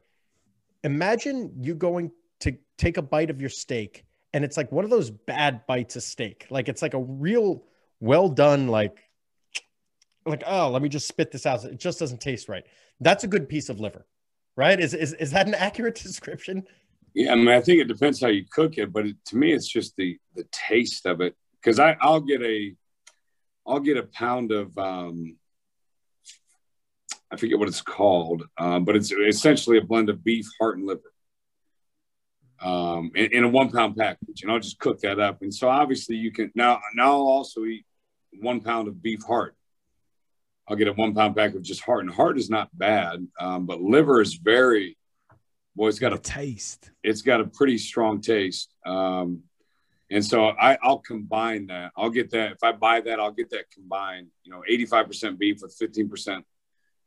Imagine 0.83 1.53
you 1.61 1.75
going 1.75 2.11
to 2.41 2.57
take 2.77 2.97
a 2.97 3.03
bite 3.03 3.31
of 3.31 3.41
your 3.41 3.51
steak 3.51 4.05
and 4.33 4.45
it's 4.45 4.57
like 4.57 4.73
one 4.73 4.85
of 4.85 4.91
those 4.91 5.11
bad 5.11 5.67
bites 5.67 5.97
of 5.97 6.03
steak. 6.03 6.47
Like 6.51 6.69
it's 6.69 6.83
like 6.83 6.95
a 6.95 7.01
real 7.01 7.65
well 8.01 8.29
done 8.29 8.69
like 8.69 8.99
like 10.25 10.43
oh, 10.47 10.71
let 10.71 10.83
me 10.83 10.89
just 10.89 11.09
spit 11.09 11.31
this 11.31 11.47
out. 11.47 11.65
It 11.65 11.79
just 11.79 11.99
doesn't 11.99 12.21
taste 12.21 12.49
right. 12.49 12.65
That's 13.01 13.25
a 13.25 13.29
good 13.29 13.49
piece 13.49 13.69
of 13.69 13.81
liver. 13.81 14.07
Right? 14.57 14.81
Is 14.81 14.95
is 14.95 15.13
is 15.15 15.31
that 15.33 15.47
an 15.47 15.55
accurate 15.55 15.95
description? 16.03 16.67
yeah. 17.15 17.33
I 17.33 17.35
mean, 17.37 17.49
I 17.49 17.61
think 17.61 17.81
it 17.81 17.89
depends 17.89 18.21
how 18.21 18.29
you 18.29 18.45
cook 18.51 18.79
it, 18.79 18.93
but 18.93 19.07
it, 19.07 19.17
to 19.27 19.37
me, 19.37 19.53
it's 19.53 19.69
just 19.69 19.97
the 19.97 20.19
the 20.35 20.45
taste 20.51 21.07
of 21.07 21.21
it. 21.21 21.37
Because 21.61 21.79
I 21.79 21.97
I'll 22.01 22.21
get 22.21 22.43
a 22.43 22.75
I'll 23.67 23.81
get 23.81 23.97
a 23.99 24.05
pound 24.05 24.51
of 24.51 24.77
um, 24.79 25.37
I 27.31 27.37
forget 27.37 27.59
what 27.59 27.69
it's 27.69 27.83
called, 27.83 28.45
um, 28.57 28.85
but 28.85 28.97
it's 28.97 29.13
essentially 29.13 29.79
a 29.79 29.83
blend 29.83 30.09
of 30.09 30.25
beef, 30.25 30.47
heart, 30.61 30.79
and 30.79 30.87
liver. 30.87 31.13
Um, 32.61 33.13
in, 33.15 33.33
in 33.33 33.45
a 33.45 33.49
one 33.49 33.71
pound 33.71 33.97
package, 33.97 34.43
and 34.43 34.51
I'll 34.51 34.59
just 34.59 34.81
cook 34.81 35.01
that 35.01 35.21
up. 35.21 35.43
And 35.43 35.55
so 35.55 35.69
obviously 35.69 36.17
you 36.17 36.33
can 36.33 36.51
now 36.57 36.81
now 36.95 37.13
I'll 37.13 37.29
also 37.29 37.65
eat 37.65 37.87
one 38.41 38.61
pound 38.61 38.89
of 38.89 39.01
beef 39.01 39.23
heart. 39.23 39.55
I'll 40.67 40.77
get 40.77 40.89
a 40.89 40.93
one 40.93 41.15
pound 41.15 41.37
pack 41.37 41.55
of 41.55 41.63
just 41.63 41.83
heart, 41.83 42.01
and 42.05 42.13
heart 42.13 42.37
is 42.37 42.51
not 42.51 42.69
bad, 42.77 43.27
um, 43.39 43.67
but 43.67 43.81
liver 43.81 44.21
is 44.21 44.35
very 44.35 44.97
boy. 45.77 45.89
It's 45.89 46.01
got 46.01 46.11
The 46.11 46.17
a 46.17 46.21
taste. 46.21 46.91
it's 47.05 47.23
got 47.23 47.41
a 47.41 47.45
pretty 47.47 47.79
strong 47.79 48.21
taste. 48.21 48.75
Um, 48.85 49.43
and 50.11 50.25
so 50.25 50.47
I, 50.49 50.79
I'll 50.83 50.99
combine 50.99 51.67
that. 51.67 51.93
I'll 51.97 52.11
get 52.11 52.31
that. 52.31 52.53
If 52.53 52.65
I 52.65 52.73
buy 52.73 53.03
that, 53.03 53.21
I'll 53.21 53.31
get 53.31 53.51
that 53.51 53.71
combined, 53.71 54.29
you 54.43 54.51
know, 54.51 54.63
85% 54.69 55.39
beef 55.39 55.59
with 55.61 55.79
15% 55.79 56.43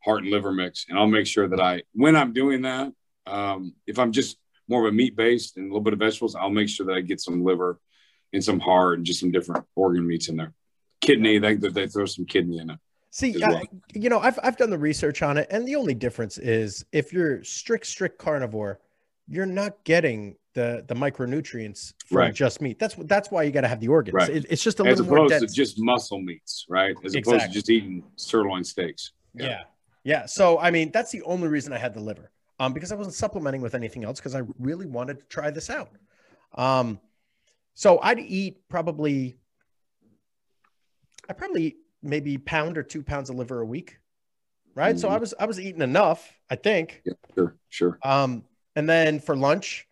heart 0.04 0.22
and 0.22 0.30
liver 0.30 0.52
mix. 0.52 0.86
And 0.88 0.98
I'll 0.98 1.06
make 1.06 1.26
sure 1.26 1.48
that 1.48 1.60
I, 1.60 1.82
when 1.94 2.16
I'm 2.16 2.32
doing 2.32 2.62
that, 2.62 2.92
um, 3.26 3.74
if 3.86 3.98
I'm 3.98 4.12
just 4.12 4.36
more 4.68 4.86
of 4.86 4.92
a 4.92 4.96
meat 4.96 5.16
based 5.16 5.56
and 5.56 5.66
a 5.66 5.68
little 5.68 5.82
bit 5.82 5.92
of 5.92 5.98
vegetables, 5.98 6.34
I'll 6.34 6.50
make 6.50 6.68
sure 6.68 6.86
that 6.86 6.94
I 6.94 7.00
get 7.00 7.20
some 7.20 7.44
liver 7.44 7.78
and 8.32 8.42
some 8.42 8.60
heart 8.60 8.98
and 8.98 9.06
just 9.06 9.20
some 9.20 9.30
different 9.30 9.64
organ 9.76 10.06
meats 10.06 10.28
in 10.28 10.36
there. 10.36 10.52
Kidney, 11.00 11.38
they, 11.38 11.54
they 11.56 11.86
throw 11.86 12.06
some 12.06 12.24
kidney 12.24 12.58
in 12.58 12.70
it. 12.70 12.78
See, 13.10 13.34
as 13.36 13.42
I- 13.42 13.62
you 13.92 14.08
know, 14.08 14.20
I've 14.20 14.38
I've 14.42 14.56
done 14.56 14.70
the 14.70 14.78
research 14.78 15.20
on 15.22 15.36
it, 15.36 15.46
and 15.50 15.68
the 15.68 15.76
only 15.76 15.92
difference 15.94 16.38
is 16.38 16.84
if 16.92 17.12
you're 17.12 17.44
strict 17.44 17.84
strict 17.86 18.18
carnivore, 18.18 18.80
you're 19.28 19.44
not 19.44 19.84
getting 19.84 20.36
the 20.54 20.82
the 20.88 20.94
micronutrients 20.94 21.92
from 22.06 22.16
Right. 22.18 22.34
just 22.34 22.62
meat. 22.62 22.78
That's 22.78 22.94
that's 23.04 23.30
why 23.30 23.42
you 23.42 23.50
got 23.52 23.62
to 23.62 23.68
have 23.68 23.80
the 23.80 23.88
organs. 23.88 24.14
Right. 24.14 24.30
It- 24.30 24.46
it's 24.48 24.62
just 24.64 24.80
a 24.80 24.84
As 24.84 24.98
little 24.98 25.14
more 25.14 25.26
opposed 25.26 25.34
to 25.34 25.40
dense. 25.40 25.54
just 25.54 25.78
muscle 25.78 26.20
meats, 26.22 26.64
right? 26.70 26.94
As 27.04 27.14
opposed 27.14 27.44
to 27.44 27.50
just 27.50 27.68
eating 27.68 28.02
sirloin 28.16 28.64
steaks. 28.64 29.12
yeah. 29.34 29.46
yeah, 29.46 29.62
So 30.26 30.58
I 30.58 30.70
mean, 30.70 30.90
that's 30.92 31.10
the 31.10 31.22
only 31.22 31.48
reason 31.48 31.72
I 31.72 31.78
had 31.78 31.94
the 31.94 32.00
liver, 32.00 32.30
um, 32.58 32.72
because 32.72 32.92
I 32.92 32.94
wasn't 32.96 33.14
supplementing 33.14 33.60
with 33.60 33.74
anything 33.74 34.04
else 34.04 34.18
because 34.18 34.34
I 34.34 34.42
really 34.58 34.86
wanted 34.86 35.20
to 35.20 35.26
try 35.26 35.50
this 35.50 35.70
out. 35.70 35.90
Um, 36.54 37.00
so 37.74 37.98
I'd 38.02 38.18
eat 38.18 38.68
probably, 38.68 39.38
I 41.28 41.32
probably 41.32 41.62
eat 41.64 41.76
maybe 42.02 42.36
pound 42.36 42.76
or 42.76 42.82
two 42.82 43.02
pounds 43.02 43.30
of 43.30 43.36
liver 43.36 43.60
a 43.60 43.66
week, 43.66 43.98
right? 44.74 44.98
So 44.98 45.08
Mhm. 45.08 45.12
I 45.12 45.18
was 45.18 45.34
I 45.38 45.46
was 45.46 45.60
eating 45.60 45.82
enough, 45.82 46.32
I 46.50 46.56
think. 46.56 47.02
Yeah, 47.04 47.14
sure, 47.34 47.56
sure. 47.68 47.98
Um, 48.02 48.44
and 48.76 48.88
then 48.88 49.20
for 49.20 49.36
lunch, 49.36 49.86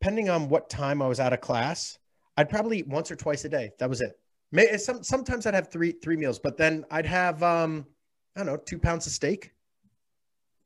depending 0.00 0.30
on 0.30 0.48
what 0.48 0.70
time 0.70 1.02
I 1.02 1.08
was 1.08 1.20
out 1.20 1.32
of 1.32 1.40
class, 1.40 1.98
I'd 2.36 2.48
probably 2.48 2.78
eat 2.78 2.88
once 2.88 3.10
or 3.10 3.16
twice 3.16 3.44
a 3.44 3.48
day. 3.48 3.70
That 3.78 3.88
was 3.88 4.00
it. 4.00 4.18
May, 4.50 4.76
some, 4.76 5.02
sometimes 5.02 5.46
I'd 5.46 5.54
have 5.54 5.70
three 5.70 5.92
three 5.92 6.16
meals, 6.16 6.38
but 6.38 6.56
then 6.56 6.84
I'd 6.90 7.06
have 7.06 7.42
um, 7.42 7.86
I 8.36 8.40
don't 8.40 8.46
know, 8.46 8.56
two 8.56 8.78
pounds 8.78 9.06
of 9.06 9.12
steak, 9.12 9.52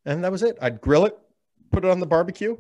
and 0.06 0.24
that 0.24 0.32
was 0.32 0.42
it. 0.42 0.56
I'd 0.60 0.80
grill 0.80 1.04
it, 1.04 1.18
put 1.70 1.84
it 1.84 1.90
on 1.90 2.00
the 2.00 2.06
barbecue, 2.06 2.56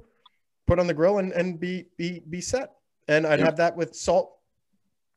put 0.66 0.78
it 0.78 0.80
on 0.80 0.86
the 0.86 0.94
grill, 0.94 1.18
and 1.18 1.32
and 1.32 1.58
be 1.58 1.86
be 1.96 2.20
be 2.28 2.40
set. 2.40 2.74
And 3.08 3.26
I'd 3.26 3.38
Yeah. 3.38 3.46
have 3.46 3.56
that 3.56 3.74
with 3.76 3.94
salt, 3.96 4.36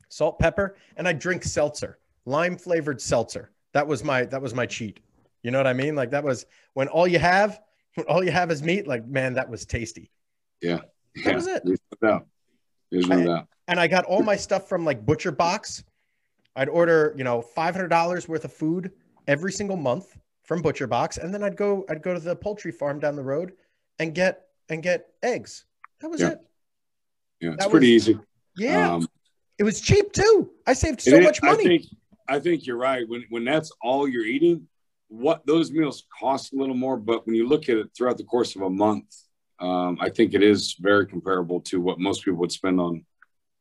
salt, 0.09 0.39
pepper, 0.39 0.77
and 0.95 1.07
I'd 1.07 1.19
drink 1.19 1.43
seltzer, 1.43 1.99
lime 2.25 2.57
flavored 2.57 3.01
seltzer. 3.01 3.51
That 3.73 3.85
was 3.85 4.03
my 4.03 4.23
that 4.25 4.41
was 4.41 4.53
my 4.55 4.65
cheat. 4.65 5.01
You 5.43 5.51
know 5.51 5.59
what 5.59 5.67
I 5.67 5.73
mean? 5.73 5.95
Like 5.95 6.11
that 6.11 6.23
was 6.23 6.45
when 6.73 6.87
all 6.87 7.07
you 7.07 7.19
have 7.19 7.59
when 7.95 8.05
all 8.07 8.23
you 8.23 8.31
have 8.31 8.49
is 8.51 8.63
meat. 8.63 8.87
Like 8.87 9.05
man, 9.05 9.33
that 9.33 9.49
was 9.49 9.65
tasty. 9.65 10.09
Yeah. 10.61 10.79
That 11.25 11.35
was 11.35 11.47
it. 11.47 11.63
There's 11.65 11.79
no 12.01 12.07
doubt. 12.09 12.27
There's 12.91 13.07
no 13.07 13.19
I- 13.19 13.23
doubt. 13.25 13.47
and 13.67 13.77
I 13.79 13.87
got 13.87 14.05
all 14.05 14.23
my 14.23 14.37
stuff 14.37 14.69
from 14.69 14.85
like 14.85 15.05
Butcher 15.05 15.31
Box. 15.31 15.83
I'd 16.55 16.69
order, 16.69 17.13
you 17.17 17.23
know, 17.25 17.41
five 17.41 17.75
hundred 17.75 17.89
dollars 17.89 18.29
worth 18.29 18.45
of 18.45 18.53
food 18.53 18.91
every 19.31 19.51
single 19.51 19.77
month 19.77 20.17
from 20.43 20.61
Butcher 20.61 20.87
Box, 20.87 21.17
and 21.17 21.33
then 21.33 21.41
I'd 21.41 21.55
go, 21.55 21.85
I'd 21.89 22.01
go 22.03 22.13
to 22.13 22.19
the 22.19 22.35
poultry 22.35 22.71
farm 22.71 22.99
down 22.99 23.15
the 23.15 23.23
road 23.23 23.53
and 23.99 24.13
get 24.13 24.47
and 24.69 24.83
get 24.83 25.07
eggs. 25.23 25.65
That 26.01 26.09
was 26.09 26.19
Yeah. 26.21 26.31
it. 26.31 26.39
Yeah, 27.39 27.53
it's 27.53 27.63
that 27.63 27.71
pretty 27.71 27.93
was- 27.93 28.09
easy. 28.09 28.19
Yeah, 28.57 28.95
Um, 28.95 29.07
it 29.57 29.63
was 29.63 29.79
cheap 29.79 30.11
too. 30.11 30.51
I 30.67 30.73
saved 30.73 30.99
so 31.01 31.19
much 31.21 31.41
money. 31.41 31.63
I 31.63 31.67
think, 31.67 31.83
I 32.27 32.39
think 32.39 32.65
you're 32.67 32.77
right. 32.91 33.07
When 33.07 33.23
when 33.29 33.45
that's 33.45 33.71
all 33.81 34.07
you're 34.07 34.25
eating, 34.25 34.67
what 35.07 35.45
those 35.45 35.71
meals 35.71 36.03
cost 36.19 36.51
a 36.53 36.57
little 36.57 36.75
more, 36.75 36.97
but 36.97 37.25
when 37.25 37.35
you 37.35 37.47
look 37.47 37.69
at 37.69 37.77
it 37.77 37.87
throughout 37.95 38.17
the 38.17 38.25
course 38.25 38.55
of 38.57 38.61
a 38.63 38.69
month, 38.69 39.07
um, 39.59 39.97
I 40.01 40.09
think 40.09 40.33
it 40.33 40.43
is 40.43 40.73
very 40.79 41.05
comparable 41.07 41.61
to 41.69 41.79
what 41.79 41.99
most 41.99 42.23
people 42.25 42.39
would 42.41 42.51
spend 42.51 42.79
on 42.81 43.05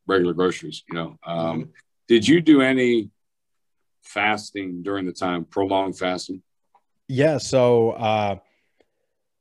regular 0.06 0.34
groceries. 0.34 0.82
You 0.88 0.94
know, 0.94 1.18
um, 1.24 1.62
Mm-hmm. 1.62 1.70
did 2.08 2.26
you 2.26 2.40
do 2.40 2.60
any 2.62 3.10
fasting 4.02 4.82
during 4.82 5.06
the 5.06 5.12
time, 5.12 5.44
prolonged 5.44 5.98
fasting? 5.98 6.42
Yeah, 7.08 7.38
so 7.38 7.90
uh 7.92 8.36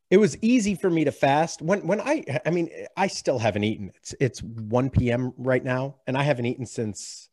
it 0.09 0.17
was 0.17 0.37
easy 0.41 0.73
for 0.73 0.89
me 0.89 1.03
to 1.03 1.11
fast 1.11 1.61
when 1.61 1.85
when 1.85 2.01
I 2.01 2.23
I 2.45 2.49
mean 2.49 2.69
I 2.97 3.07
still 3.07 3.39
haven't 3.39 3.63
eaten. 3.63 3.91
It's 3.95 4.15
it's 4.19 4.43
1 4.43 4.89
p.m. 4.89 5.33
right 5.37 5.63
now 5.63 5.97
and 6.07 6.17
I 6.17 6.23
haven't 6.23 6.45
eaten 6.45 6.65
since 6.65 7.29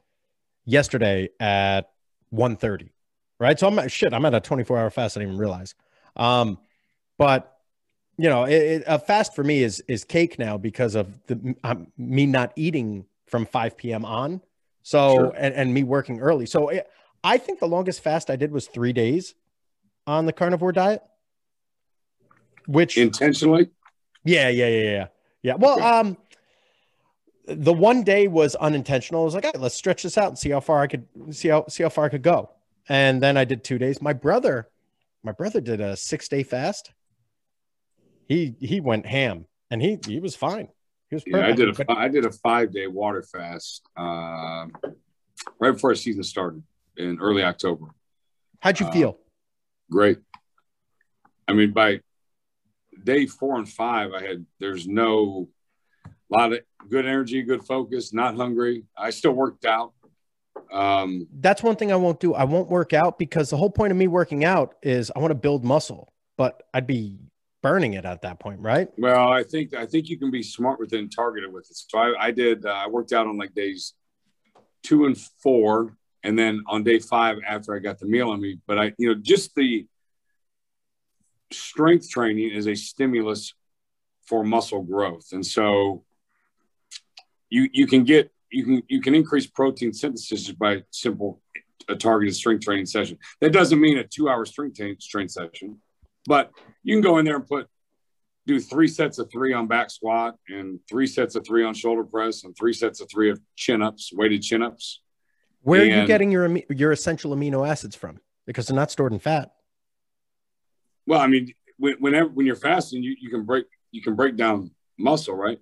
yesterday 0.64 1.30
at 1.40 1.90
1:30. 2.32 2.90
Right? 3.38 3.58
So 3.58 3.66
I'm 3.66 3.78
at, 3.78 3.92
shit, 3.92 4.14
I'm 4.14 4.24
at 4.24 4.34
a 4.34 4.40
24-hour 4.40 4.88
fast 4.90 5.16
I 5.16 5.20
didn't 5.20 5.32
even 5.32 5.40
realize. 5.40 5.74
Um 6.16 6.58
but 7.18 7.52
you 8.18 8.28
know, 8.30 8.44
it, 8.44 8.52
it, 8.52 8.84
a 8.86 8.98
fast 8.98 9.34
for 9.34 9.44
me 9.44 9.62
is 9.62 9.82
is 9.88 10.04
cake 10.04 10.38
now 10.38 10.56
because 10.56 10.94
of 10.94 11.26
the 11.26 11.54
um, 11.64 11.88
me 11.98 12.26
not 12.26 12.52
eating 12.56 13.06
from 13.26 13.46
5 13.46 13.76
p.m. 13.76 14.04
on. 14.04 14.40
So 14.82 15.14
Sure. 15.14 15.34
and, 15.36 15.54
and 15.54 15.74
me 15.74 15.82
working 15.82 16.20
early. 16.20 16.46
So 16.46 16.68
it, 16.68 16.88
I 17.26 17.38
think 17.38 17.58
the 17.58 17.66
longest 17.66 18.04
fast 18.04 18.30
I 18.30 18.36
did 18.36 18.52
was 18.52 18.68
3 18.68 18.92
days 18.92 19.34
on 20.06 20.26
the 20.26 20.32
carnivore 20.32 20.70
diet. 20.70 21.02
Which 22.68 22.96
Intentionally? 22.96 23.70
yeah, 24.24 24.48
yeah, 24.48 24.68
yeah, 24.68 24.82
yeah. 24.82 25.06
Yeah. 25.42 25.54
Well, 25.56 25.82
um 25.82 26.16
the 27.48 27.72
one 27.72 28.02
day 28.04 28.28
was 28.28 28.54
unintentional. 28.56 29.22
I 29.22 29.24
was 29.24 29.34
like, 29.34 29.44
"All 29.44 29.52
right, 29.54 29.60
let's 29.60 29.74
stretch 29.74 30.04
this 30.04 30.16
out 30.18 30.28
and 30.28 30.38
see 30.38 30.50
how 30.50 30.60
far 30.60 30.80
I 30.80 30.86
could 30.86 31.06
see 31.30 31.48
how 31.48 31.66
see 31.68 31.82
how 31.82 31.88
far 31.88 32.04
I 32.04 32.08
could 32.08 32.22
go. 32.22 32.50
And 32.88 33.20
then 33.20 33.36
I 33.36 33.44
did 33.44 33.64
two 33.64 33.78
days. 33.78 34.00
My 34.00 34.12
brother, 34.12 34.68
my 35.24 35.32
brother 35.32 35.60
did 35.60 35.80
a 35.80 35.96
six 35.96 36.28
day 36.28 36.44
fast. 36.44 36.92
He 38.28 38.54
he 38.60 38.80
went 38.80 39.04
ham 39.06 39.46
and 39.70 39.82
he 39.82 39.98
he 40.06 40.20
was 40.20 40.36
fine. 40.36 40.68
He 41.10 41.16
was 41.16 41.24
Yeah, 41.26 41.46
I 41.46 41.52
did 41.52 41.68
a 41.68 41.92
I 41.92 42.08
did 42.08 42.24
a 42.24 42.32
five 42.32 42.72
day 42.72 42.86
water 42.86 43.22
fast 43.22 43.82
uh, 43.96 44.66
right 45.60 45.72
before 45.72 45.94
season 45.96 46.22
started 46.22 46.62
in 46.96 47.18
early 47.20 47.42
October. 47.42 47.86
How'd 48.60 48.80
you 48.80 48.86
uh, 48.86 48.92
feel? 48.92 49.18
Great. 49.90 50.18
I 51.48 51.52
mean, 51.52 51.72
by 51.72 52.00
day 53.04 53.26
four 53.26 53.56
and 53.56 53.68
five, 53.68 54.12
I 54.12 54.22
had 54.22 54.44
there's 54.58 54.86
no 54.86 55.48
a 56.04 56.36
lot 56.36 56.52
of 56.52 56.60
good 56.88 57.06
energy, 57.06 57.42
good 57.42 57.64
focus, 57.64 58.12
not 58.12 58.34
hungry. 58.34 58.84
I 58.96 59.10
still 59.10 59.32
worked 59.32 59.64
out. 59.64 59.92
Um, 60.72 61.28
That's 61.38 61.62
one 61.62 61.76
thing 61.76 61.92
I 61.92 61.96
won't 61.96 62.18
do. 62.18 62.34
I 62.34 62.44
won't 62.44 62.68
work 62.68 62.92
out 62.92 63.18
because 63.18 63.50
the 63.50 63.56
whole 63.56 63.70
point 63.70 63.92
of 63.92 63.96
me 63.96 64.08
working 64.08 64.44
out 64.44 64.74
is 64.82 65.12
I 65.14 65.20
want 65.20 65.30
to 65.30 65.36
build 65.36 65.64
muscle, 65.64 66.12
but 66.36 66.64
I'd 66.74 66.86
be 66.86 67.18
burning 67.62 67.94
it 67.94 68.04
at 68.04 68.22
that 68.22 68.38
point, 68.38 68.60
right? 68.60 68.88
well, 68.98 69.28
I 69.28 69.42
think 69.42 69.74
I 69.74 69.86
think 69.86 70.08
you 70.08 70.18
can 70.18 70.30
be 70.30 70.42
smart 70.42 70.78
with 70.78 70.92
it 70.92 70.98
and 70.98 71.12
targeted 71.14 71.52
with 71.52 71.68
it. 71.70 71.76
So 71.76 71.98
I, 71.98 72.26
I 72.26 72.30
did. 72.30 72.66
Uh, 72.66 72.70
I 72.70 72.86
worked 72.88 73.12
out 73.12 73.26
on 73.26 73.36
like 73.36 73.54
days 73.54 73.94
two 74.82 75.06
and 75.06 75.18
four, 75.18 75.96
and 76.26 76.36
then 76.36 76.62
on 76.66 76.82
day 76.82 76.98
five 76.98 77.38
after 77.46 77.74
I 77.74 77.78
got 77.78 78.00
the 78.00 78.06
meal 78.06 78.30
on 78.30 78.40
me. 78.40 78.58
But 78.66 78.78
I, 78.78 78.92
you 78.98 79.08
know, 79.08 79.14
just 79.14 79.54
the 79.54 79.86
strength 81.52 82.10
training 82.10 82.50
is 82.50 82.66
a 82.66 82.74
stimulus 82.74 83.54
for 84.26 84.42
muscle 84.44 84.82
growth, 84.82 85.28
and 85.32 85.46
so 85.46 86.04
you 87.48 87.68
you 87.72 87.86
can 87.86 88.02
get 88.02 88.32
you 88.50 88.64
can 88.64 88.82
you 88.88 89.00
can 89.00 89.14
increase 89.14 89.46
protein 89.46 89.92
synthesis 89.92 90.50
by 90.50 90.82
simple 90.90 91.40
a 91.88 91.94
targeted 91.94 92.34
strength 92.34 92.64
training 92.64 92.86
session. 92.86 93.16
That 93.40 93.52
doesn't 93.52 93.80
mean 93.80 93.98
a 93.98 94.04
two 94.04 94.28
hour 94.28 94.44
strength 94.44 94.80
strength 94.98 95.30
session, 95.30 95.80
but 96.26 96.50
you 96.82 96.96
can 96.96 97.02
go 97.02 97.18
in 97.18 97.24
there 97.24 97.36
and 97.36 97.46
put 97.46 97.68
do 98.48 98.58
three 98.58 98.88
sets 98.88 99.18
of 99.18 99.30
three 99.30 99.52
on 99.52 99.68
back 99.68 99.90
squat 99.90 100.36
and 100.48 100.80
three 100.88 101.06
sets 101.06 101.36
of 101.36 101.46
three 101.46 101.64
on 101.64 101.74
shoulder 101.74 102.02
press 102.02 102.42
and 102.42 102.56
three 102.56 102.72
sets 102.72 103.00
of 103.00 103.08
three 103.10 103.30
of 103.30 103.40
chin 103.54 103.82
ups, 103.82 104.12
weighted 104.12 104.42
chin 104.42 104.62
ups. 104.62 105.00
Where 105.66 105.82
are 105.82 105.84
you 105.84 106.06
getting 106.06 106.30
your 106.30 106.56
your 106.70 106.92
essential 106.92 107.34
amino 107.34 107.68
acids 107.68 107.96
from? 107.96 108.20
Because 108.46 108.68
they're 108.68 108.76
not 108.76 108.92
stored 108.92 109.12
in 109.12 109.18
fat. 109.18 109.52
Well, 111.08 111.20
I 111.20 111.26
mean, 111.26 111.52
when, 111.76 111.94
whenever 111.98 112.28
when 112.28 112.46
you're 112.46 112.54
fasting, 112.54 113.02
you, 113.02 113.16
you 113.20 113.30
can 113.30 113.44
break 113.44 113.64
you 113.90 114.00
can 114.00 114.14
break 114.14 114.36
down 114.36 114.70
muscle, 114.96 115.34
right? 115.34 115.58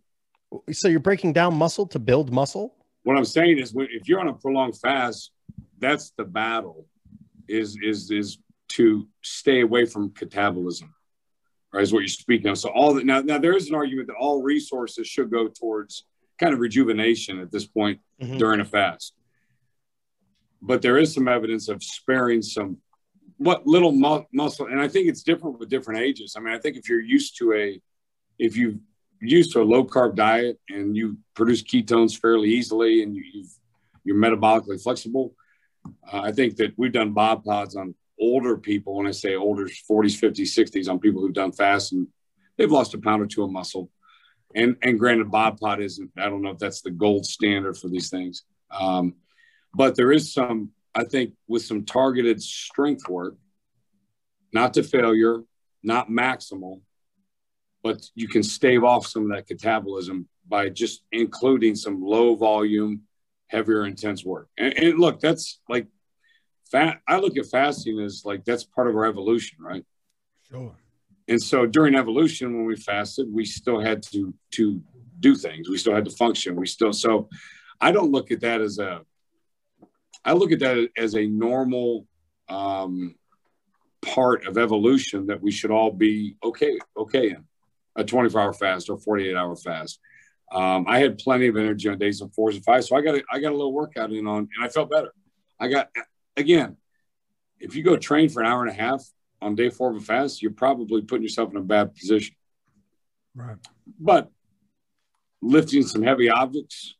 So 0.73 0.89
you're 0.89 1.01
breaking 1.01 1.33
down 1.33 1.55
muscle 1.55 1.87
to 1.87 1.99
build 1.99 2.31
muscle. 2.31 2.75
What 3.05 3.17
I'm 3.17 3.25
saying 3.25 3.59
is, 3.59 3.73
when, 3.73 3.89
if 3.91 4.07
you're 4.07 4.21
on 4.21 4.29
a 4.29 4.35
prolonged 4.35 4.79
fast, 4.79 5.31
that's 5.79 6.11
the 6.19 6.25
battle. 6.25 6.87
Is 7.49 7.79
is 7.83 8.11
is 8.11 8.39
to 8.77 9.09
stay 9.23 9.63
away 9.63 9.87
from 9.87 10.11
catabolism, 10.11 10.91
right? 11.73 11.83
Is 11.83 11.95
what 11.95 12.01
you're 12.01 12.09
speaking 12.09 12.49
of. 12.49 12.59
So 12.59 12.69
all 12.69 12.93
that 12.95 13.07
now 13.07 13.23
now 13.23 13.39
there 13.39 13.57
is 13.57 13.71
an 13.71 13.75
argument 13.75 14.09
that 14.09 14.17
all 14.21 14.43
resources 14.43 15.07
should 15.07 15.31
go 15.31 15.49
towards 15.49 16.05
kind 16.39 16.53
of 16.53 16.61
rejuvenation 16.61 17.39
at 17.41 17.51
this 17.51 17.65
point 17.67 18.01
Mhm. 18.21 18.39
during 18.39 18.61
a 18.61 18.65
fast. 18.67 19.15
But 20.67 20.81
there 20.81 20.97
is 20.97 21.13
some 21.13 21.29
evidence 21.29 21.69
of 21.69 21.83
sparing 21.83 22.41
some 22.41 22.79
what 23.37 23.67
little 23.67 23.93
mu- 23.93 24.25
muscle, 24.33 24.67
and 24.67 24.81
I 24.81 24.89
think 24.89 25.09
it's 25.09 25.23
different 25.23 25.59
with 25.59 25.69
different 25.69 26.01
ages. 26.01 26.35
I 26.37 26.41
mean, 26.41 26.55
I 26.55 26.59
think 26.59 26.77
if 26.77 26.89
you're 26.89 27.01
used 27.01 27.37
to 27.39 27.53
a, 27.53 27.81
if 28.39 28.57
you've 28.57 28.79
used 29.21 29.53
to 29.53 29.63
a 29.63 29.65
low 29.65 29.85
carb 29.85 30.15
diet 30.15 30.59
and 30.69 30.97
you 30.97 31.19
produce 31.35 31.63
ketones 31.63 32.19
fairly 32.19 32.49
easily 32.49 33.03
and 33.03 33.15
you, 33.15 33.25
you've, 33.33 33.51
you're 34.05 34.17
metabolically 34.17 34.83
flexible, 34.83 35.35
uh, 36.11 36.21
I 36.21 36.33
think 36.33 36.57
that 36.57 36.73
we've 36.79 36.93
done 36.93 37.13
Bod 37.13 37.45
Pods 37.45 37.77
on 37.77 37.95
older 38.19 38.57
people. 38.57 38.97
When 38.97 39.07
I 39.07 39.11
say 39.11 39.35
older, 39.35 39.65
40s, 39.65 40.19
50s, 40.19 40.57
60s, 40.57 40.89
on 40.89 40.99
people 40.99 41.21
who've 41.21 41.33
done 41.33 41.53
fast 41.53 41.93
and 41.93 42.07
they've 42.57 42.71
lost 42.71 42.95
a 42.95 42.99
pound 42.99 43.23
or 43.23 43.27
two 43.27 43.43
of 43.43 43.51
muscle. 43.51 43.91
And 44.55 44.77
and 44.83 44.99
granted, 44.99 45.31
Bod 45.31 45.59
Pod 45.59 45.81
isn't. 45.81 46.13
I 46.17 46.29
don't 46.29 46.41
know 46.41 46.51
if 46.51 46.59
that's 46.59 46.81
the 46.81 46.93
gold 46.93 47.27
standard 47.27 47.77
for 47.77 47.89
these 47.89 48.09
things. 48.09 48.45
Um, 48.71 49.17
but 49.75 49.97
there 49.97 50.13
is 50.13 50.33
some, 50.33 50.71
I 50.95 51.05
think, 51.05 51.35
with 51.49 51.63
some 51.63 51.85
targeted 51.85 52.43
strength 52.43 53.09
work, 53.09 53.37
not 54.53 54.75
to 54.75 54.83
failure, 54.83 55.43
not 55.83 56.09
maximal, 56.09 56.81
but 57.83 58.03
you 58.15 58.29
can 58.29 58.43
stave 58.43 58.85
off 58.85 59.07
some 59.07 59.31
of 59.31 59.37
that 59.37 59.49
catabolism 59.49 60.27
by 60.49 60.69
just 60.69 61.03
including 61.13 61.75
some 61.75 62.03
low 62.03 62.35
volume, 62.35 63.03
heavier, 63.49 63.87
intense 63.87 64.25
work. 64.25 64.49
And, 64.57 64.77
and 64.79 64.99
look, 64.99 65.21
that's 65.21 65.61
like 65.69 65.87
fat. 66.71 67.01
I 67.07 67.19
look 67.19 67.37
at 67.37 67.47
fasting 67.47 68.01
as 68.01 68.23
like 68.25 68.45
that's 68.45 68.65
part 68.65 68.89
of 68.89 68.97
our 68.97 69.07
evolution, 69.07 69.59
right? 69.61 69.85
Sure. 70.49 70.75
And 71.29 71.43
so 71.43 71.67
during 71.67 71.95
evolution, 71.95 72.55
when 72.57 72.67
we 72.67 72.77
fasted, 72.77 73.27
we 73.31 73.45
still 73.45 73.81
had 73.81 74.03
to 74.13 74.35
to 74.53 74.81
do 75.21 75.35
things. 75.35 75.69
We 75.69 75.79
still 75.79 75.95
had 75.95 76.05
to 76.05 76.11
function. 76.11 76.57
We 76.57 76.67
still 76.67 76.93
so 76.93 77.29
I 77.81 77.93
don't 77.93 78.13
look 78.13 78.31
at 78.31 78.41
that 78.41 78.61
as 78.61 78.79
a 78.79 79.03
I 80.25 80.33
look 80.33 80.53
at 80.53 80.61
that 80.61 80.89
as 80.97 81.15
a 81.15 81.27
normal 81.27 82.07
um, 82.49 83.15
part 84.03 84.47
of 84.47 84.59
evolution 84.59 85.27
that 85.27 85.41
we 85.41 85.51
should 85.51 85.71
all 85.71 85.91
be 85.91 86.37
okay 86.43 86.79
okay 86.97 87.31
in 87.31 87.45
a 87.97 88.05
24 88.05 88.41
hour 88.41 88.53
fast 88.53 88.91
or 88.91 88.99
48 88.99 89.37
hour 89.37 89.57
fast. 89.57 89.99
Um, 90.53 90.85
I 90.89 90.99
had 90.99 91.19
plenty 91.19 91.47
of 91.49 91.57
energy 91.57 91.89
on 91.89 91.99
days 91.99 92.21
of 92.21 92.33
fours 92.35 92.57
and 92.57 92.65
fives, 92.65 92.89
so 92.89 92.97
I 92.97 93.01
got 93.01 93.17
a, 93.17 93.23
I 93.33 93.39
got 93.39 93.51
a 93.51 93.57
little 93.57 93.73
workout 93.73 94.13
in 94.13 94.27
on, 94.27 94.49
and 94.55 94.65
I 94.65 94.69
felt 94.69 94.91
better. 94.91 95.13
I 95.59 95.69
got 95.69 95.89
again, 96.37 96.77
if 97.59 97.75
you 97.75 97.83
go 97.83 97.97
train 97.97 98.29
for 98.29 98.41
an 98.41 98.47
hour 98.47 98.63
and 98.63 98.71
a 98.71 98.75
half 98.75 99.03
on 99.41 99.55
day 99.55 99.71
four 99.71 99.91
of 99.91 99.97
a 99.97 100.01
fast, 100.01 100.43
you're 100.43 100.53
probably 100.53 101.03
putting 101.03 101.23
yourself 101.23 101.51
in 101.51 101.57
a 101.57 101.63
bad 101.63 101.95
position. 101.95 102.35
Right. 103.35 103.57
But 103.99 104.31
lifting 105.41 105.83
some 105.83 106.03
heavy 106.03 106.31
objects, 106.31 106.95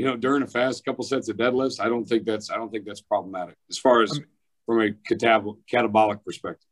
you 0.00 0.06
know, 0.06 0.16
during 0.16 0.42
a 0.42 0.46
fast, 0.46 0.84
couple 0.84 1.04
sets 1.04 1.28
of 1.28 1.36
deadlifts, 1.36 1.78
I 1.78 1.88
don't 1.92 2.06
think 2.10 2.24
that's 2.24 2.50
I 2.50 2.56
don't 2.56 2.70
think 2.72 2.84
that's 2.86 3.02
problematic 3.02 3.56
as 3.68 3.78
far 3.78 4.02
as 4.02 4.10
I 4.12 4.14
mean- 4.14 4.26
from 4.66 4.80
a 4.80 4.90
catab- 5.08 5.58
catabolic 5.72 6.24
perspective. 6.24 6.66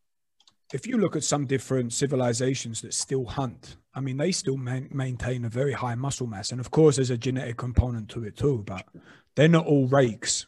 If 0.73 0.87
you 0.87 0.99
look 0.99 1.17
at 1.17 1.25
some 1.25 1.47
different 1.47 1.93
civilizations 1.95 2.83
that 2.83 2.93
still 2.95 3.25
hunt, 3.25 3.77
I 3.95 4.01
mean, 4.01 4.17
they 4.19 4.33
still 4.33 4.57
man- 4.57 4.89
maintain 4.93 5.45
a 5.45 5.49
very 5.49 5.73
high 5.73 5.95
muscle 5.95 6.27
mass. 6.27 6.53
And 6.53 6.61
of 6.61 6.71
course, 6.71 6.97
there's 6.97 7.11
a 7.11 7.17
genetic 7.19 7.57
component 7.57 8.09
to 8.11 8.25
it 8.25 8.37
too, 8.37 8.63
but 8.67 8.85
they're 9.35 9.49
not 9.49 9.67
all 9.67 9.87
rakes. 9.89 10.47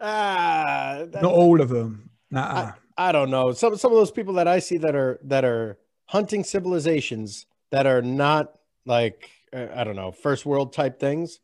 Ah, 0.00 1.04
that- 1.10 1.22
Not 1.22 1.32
all 1.32 1.60
of 1.60 1.68
them. 1.68 2.10
Nah. 2.30 2.72
I 2.98 3.12
don't 3.12 3.30
know. 3.30 3.52
Some 3.52 3.76
some 3.76 3.92
of 3.92 3.98
those 3.98 4.10
people 4.10 4.34
that 4.34 4.48
I 4.48 4.58
see 4.58 4.78
that 4.78 4.94
are 4.94 5.18
that 5.24 5.44
are 5.44 5.78
hunting 6.06 6.44
civilizations 6.44 7.46
that 7.70 7.86
are 7.86 8.02
not 8.02 8.58
like 8.84 9.30
uh, 9.52 9.68
I 9.74 9.84
don't 9.84 9.96
know 9.96 10.12
first 10.12 10.44
world 10.44 10.72
type 10.72 11.00
things. 11.00 11.40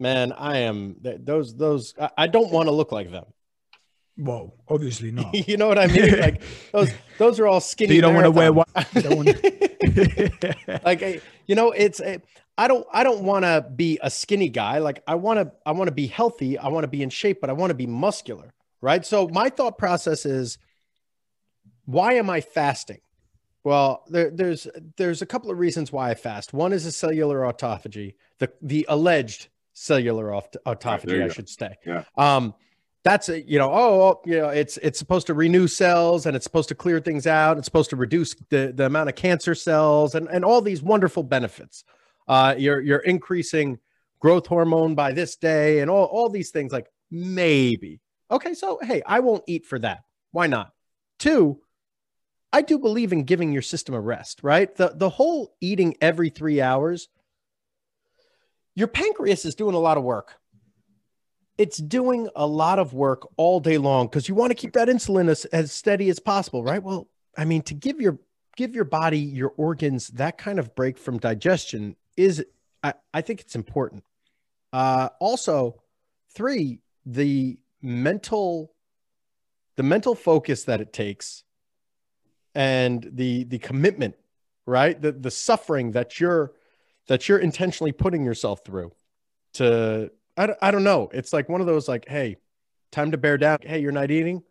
Man, 0.00 0.32
I 0.32 0.58
am 0.58 0.96
th- 1.02 1.20
those 1.22 1.56
those. 1.56 1.94
I, 2.16 2.28
don't 2.28 2.52
want 2.52 2.68
to 2.68 2.72
look 2.72 2.92
like 2.92 3.10
them. 3.10 3.24
Whoa, 4.16 4.54
obviously 4.68 5.10
not. 5.10 5.34
you 5.48 5.56
know 5.56 5.68
what 5.68 5.78
I 5.78 5.86
mean? 5.88 6.18
Like 6.20 6.42
those 6.72 6.90
those 7.18 7.40
are 7.40 7.46
all 7.46 7.60
skinny. 7.60 7.88
So 7.90 7.94
you 7.94 8.00
don't 8.02 8.14
want 8.14 8.24
to 8.24 8.30
wear 8.30 8.52
marathon- 8.52 8.74
white. 8.74 8.94
You 8.94 9.02
don't 9.02 9.16
wanna- 9.16 10.80
like 10.84 11.22
you 11.46 11.54
know 11.54 11.70
it's 11.70 12.00
eh, 12.00 12.18
i 12.56 12.66
don't 12.66 12.86
i 12.92 13.02
don't 13.04 13.22
want 13.22 13.44
to 13.44 13.64
be 13.74 13.98
a 14.02 14.10
skinny 14.10 14.48
guy 14.48 14.78
like 14.78 15.02
i 15.06 15.14
want 15.14 15.38
to 15.38 15.52
i 15.64 15.72
want 15.72 15.86
to 15.88 15.94
be 15.94 16.06
healthy 16.08 16.58
i 16.58 16.68
want 16.68 16.82
to 16.84 16.88
be 16.88 17.02
in 17.02 17.10
shape 17.10 17.40
but 17.40 17.48
i 17.48 17.52
want 17.52 17.70
to 17.70 17.74
be 17.74 17.86
muscular 17.86 18.52
right 18.80 19.06
so 19.06 19.28
my 19.28 19.48
thought 19.48 19.78
process 19.78 20.26
is 20.26 20.58
why 21.84 22.14
am 22.14 22.28
i 22.28 22.40
fasting 22.40 23.00
well 23.62 24.02
there, 24.08 24.30
there's 24.30 24.66
there's 24.96 25.22
a 25.22 25.26
couple 25.26 25.50
of 25.50 25.58
reasons 25.58 25.92
why 25.92 26.10
i 26.10 26.14
fast 26.14 26.52
one 26.52 26.72
is 26.72 26.84
a 26.84 26.92
cellular 26.92 27.40
autophagy 27.40 28.14
the 28.40 28.50
the 28.60 28.84
alleged 28.88 29.48
cellular 29.78 30.34
aut- 30.34 30.56
autophagy 30.66 31.16
you 31.18 31.24
i 31.24 31.28
should 31.28 31.48
say. 31.48 31.76
Yeah. 31.86 32.04
um 32.16 32.54
that's 33.04 33.28
a, 33.28 33.40
you 33.48 33.58
know 33.58 33.70
oh 33.72 34.02
oh, 34.02 34.20
you 34.26 34.38
know 34.38 34.48
it's 34.48 34.76
it's 34.78 34.98
supposed 34.98 35.28
to 35.28 35.34
renew 35.34 35.68
cells 35.68 36.26
and 36.26 36.34
it's 36.36 36.44
supposed 36.44 36.68
to 36.68 36.74
clear 36.74 37.00
things 37.00 37.26
out. 37.26 37.56
It's 37.56 37.64
supposed 37.64 37.90
to 37.90 37.96
reduce 37.96 38.34
the, 38.50 38.72
the 38.74 38.86
amount 38.86 39.08
of 39.08 39.14
cancer 39.14 39.54
cells 39.54 40.14
and, 40.14 40.28
and 40.28 40.44
all 40.44 40.60
these 40.60 40.82
wonderful 40.82 41.22
benefits. 41.22 41.84
Uh 42.26 42.54
you're 42.58 42.80
you're 42.80 42.98
increasing 42.98 43.78
growth 44.18 44.46
hormone 44.48 44.96
by 44.96 45.12
this 45.12 45.36
day 45.36 45.78
and 45.78 45.90
all, 45.90 46.06
all 46.06 46.28
these 46.28 46.50
things 46.50 46.72
like 46.72 46.88
maybe. 47.10 48.00
Okay 48.30 48.54
so 48.54 48.80
hey 48.82 49.00
i 49.06 49.20
won't 49.20 49.44
eat 49.46 49.64
for 49.64 49.78
that. 49.78 50.00
Why 50.32 50.48
not? 50.48 50.72
Two 51.18 51.60
i 52.52 52.62
do 52.62 52.78
believe 52.78 53.12
in 53.12 53.22
giving 53.24 53.52
your 53.52 53.62
system 53.62 53.94
a 53.94 54.00
rest 54.00 54.40
right? 54.42 54.74
The 54.74 54.92
the 54.94 55.08
whole 55.08 55.54
eating 55.60 55.96
every 56.00 56.30
three 56.30 56.60
hours 56.60 57.08
your 58.78 58.86
pancreas 58.86 59.44
is 59.44 59.56
doing 59.56 59.74
a 59.74 59.78
lot 59.78 59.98
of 59.98 60.04
work. 60.04 60.36
It's 61.58 61.78
doing 61.78 62.28
a 62.36 62.46
lot 62.46 62.78
of 62.78 62.94
work 62.94 63.26
all 63.36 63.58
day 63.58 63.76
long 63.76 64.06
because 64.06 64.28
you 64.28 64.36
want 64.36 64.52
to 64.52 64.54
keep 64.54 64.74
that 64.74 64.86
insulin 64.86 65.28
as, 65.28 65.44
as 65.46 65.72
steady 65.72 66.08
as 66.10 66.20
possible 66.20 66.62
right? 66.62 66.80
Well 66.80 67.08
i 67.36 67.44
mean 67.44 67.62
to 67.62 67.74
give 67.74 68.00
your 68.00 68.18
give 68.56 68.76
your 68.76 68.84
body 68.84 69.18
your 69.18 69.52
organs 69.56 70.08
that 70.08 70.38
kind 70.38 70.60
of 70.60 70.74
break 70.76 70.96
from 70.96 71.18
digestion 71.18 71.96
is 72.16 72.44
i, 72.84 72.94
I 73.12 73.20
think 73.20 73.40
it's 73.40 73.56
important. 73.56 74.04
Uh, 74.72 75.08
also 75.18 75.82
three 76.32 76.80
the 77.04 77.58
mental 77.82 78.72
the 79.74 79.82
mental 79.82 80.14
focus 80.14 80.64
that 80.64 80.80
it 80.80 80.92
takes 80.92 81.42
and 82.54 83.08
the 83.12 83.42
the 83.42 83.58
commitment 83.58 84.14
right? 84.68 85.00
The 85.00 85.12
the 85.12 85.30
suffering 85.30 85.92
that 85.92 86.20
you're 86.20 86.52
that 87.08 87.28
you're 87.28 87.38
intentionally 87.38 87.92
putting 87.92 88.24
yourself 88.24 88.60
through 88.64 88.92
to 89.54 90.10
I, 90.36 90.46
don't- 90.46 90.58
I 90.62 90.70
don't 90.70 90.84
know. 90.84 91.08
It's 91.12 91.32
like 91.32 91.48
one 91.48 91.60
of 91.60 91.66
those 91.66 91.88
like 91.88 92.08
hey 92.08 92.36
time 92.92 93.10
to 93.10 93.18
bear 93.18 93.36
down. 93.38 93.58
Hey 93.62 93.80
you're 93.80 93.92
not 93.92 94.10
eating? 94.10 94.42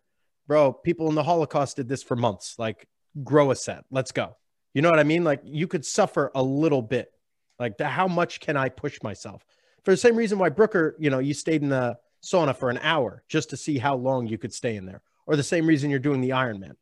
Bro 0.46 0.74
people 0.74 1.08
in 1.08 1.14
the 1.14 1.22
holocaust 1.22 1.76
did 1.76 1.88
this 1.88 2.02
for 2.02 2.16
months. 2.16 2.56
Like 2.58 2.86
grow 3.24 3.50
a 3.50 3.56
set. 3.56 3.84
Let's 3.90 4.12
go. 4.12 4.36
You 4.74 4.82
know 4.82 4.90
what 4.90 4.98
i 4.98 5.04
mean? 5.04 5.24
Like 5.24 5.40
you 5.44 5.66
could 5.66 5.84
suffer 5.84 6.30
a 6.34 6.42
little 6.42 6.82
bit. 6.82 7.10
Like 7.58 7.80
how 7.80 8.06
much 8.08 8.40
can 8.40 8.56
i 8.56 8.68
push 8.68 9.02
myself? 9.02 9.44
For 9.84 9.90
the 9.92 9.96
same 9.96 10.16
reason 10.16 10.38
why 10.38 10.50
brooker 10.50 10.94
you 10.98 11.10
know 11.10 11.18
you 11.20 11.34
stayed 11.34 11.62
in 11.62 11.70
the 11.70 11.96
sauna 12.24 12.54
for 12.54 12.68
an 12.68 12.78
hour 12.82 13.22
just 13.28 13.50
to 13.50 13.56
see 13.56 13.78
how 13.78 13.94
long 13.94 14.26
you 14.26 14.36
could 14.38 14.52
stay 14.52 14.76
in 14.76 14.84
there. 14.86 15.02
Or 15.26 15.36
the 15.36 15.42
same 15.42 15.66
reason 15.66 15.90
you're 15.90 15.98
doing 16.00 16.20
the 16.20 16.30
ironman 16.30 16.72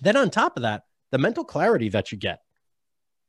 then 0.00 0.16
on 0.16 0.30
top 0.30 0.56
of 0.56 0.62
that 0.62 0.82
the 1.10 1.18
mental 1.18 1.44
clarity 1.44 1.88
that 1.90 2.12
you 2.12 2.18
get. 2.18 2.40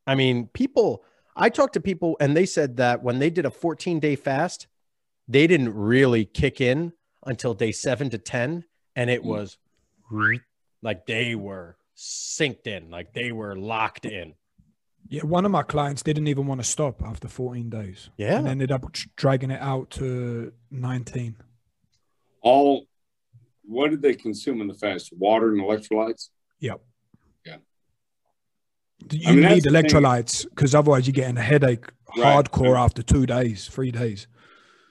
I 0.08 0.16
mean 0.16 0.48
people 0.48 1.04
i 1.36 1.50
talked 1.50 1.74
to 1.74 1.80
people 1.80 2.18
and 2.20 2.36
they 2.36 2.46
said 2.46 2.78
that 2.78 3.04
when 3.04 3.20
they 3.20 3.30
did 3.30 3.46
a 3.46 3.52
14 3.52 4.00
day 4.00 4.16
fast 4.16 4.68
they 5.28 5.46
didn't 5.48 5.74
really 5.74 6.26
kick 6.26 6.60
in 6.60 6.92
until 7.26 7.54
day 7.54 7.72
seven 7.72 8.10
to 8.10 8.18
10. 8.18 8.64
And 8.96 9.10
it 9.12 9.22
Mm. 9.22 9.26
was 9.26 9.58
like 10.82 11.06
they 11.06 11.36
were 11.36 11.78
synced 11.96 12.66
in, 12.66 12.90
like 12.90 13.14
they 13.14 13.32
were 13.32 13.56
locked 13.56 14.06
in. 14.06 14.34
Yeah, 15.08 15.24
one 15.24 15.46
of 15.46 15.52
my 15.52 15.62
clients 15.64 16.02
didn't 16.02 16.28
even 16.28 16.48
want 16.48 16.62
to 16.62 16.66
stop 16.68 17.04
after 17.04 17.28
14 17.28 17.70
days 17.70 18.10
Yeah. 18.18 18.40
and 18.40 18.48
ended 18.48 18.72
up 18.72 18.92
dragging 19.16 19.52
it 19.52 19.62
out 19.62 19.92
to 19.92 20.52
19. 20.72 21.36
All 22.42 22.88
what 23.64 23.92
did 23.92 24.02
they 24.02 24.16
consume 24.16 24.62
in 24.62 24.68
the 24.68 24.74
fast? 24.74 25.14
Water 25.16 25.50
and 25.52 25.62
electrolytes. 25.62 26.30
Yep. 26.60 26.82
Yeah. 29.12 29.20
You 29.20 29.30
I 29.30 29.36
mean, 29.36 29.56
need 29.56 29.64
electrolytes 29.64 30.48
because 30.50 30.76
otherwise 30.76 31.08
you're 31.08 31.14
getting 31.14 31.38
a 31.38 31.42
headache 31.42 31.86
Right. 32.18 32.46
hardcore 32.46 32.78
after 32.78 33.04
two 33.04 33.26
days, 33.26 33.68
three 33.68 33.92
days. 33.92 34.28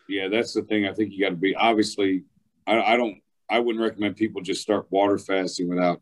Yeah, 0.08 0.28
that's 0.28 0.54
the 0.54 0.62
thing. 0.62 0.86
I 0.86 0.92
think 0.92 1.12
you 1.12 1.20
got 1.20 1.30
to 1.30 1.36
be 1.36 1.54
obviously. 1.54 2.24
I, 2.66 2.80
I 2.94 2.96
don't. 2.96 3.18
I 3.50 3.58
wouldn't 3.60 3.82
recommend 3.82 4.16
people 4.16 4.40
just 4.42 4.62
start 4.62 4.86
water 4.90 5.18
fasting 5.18 5.68
without 5.68 6.00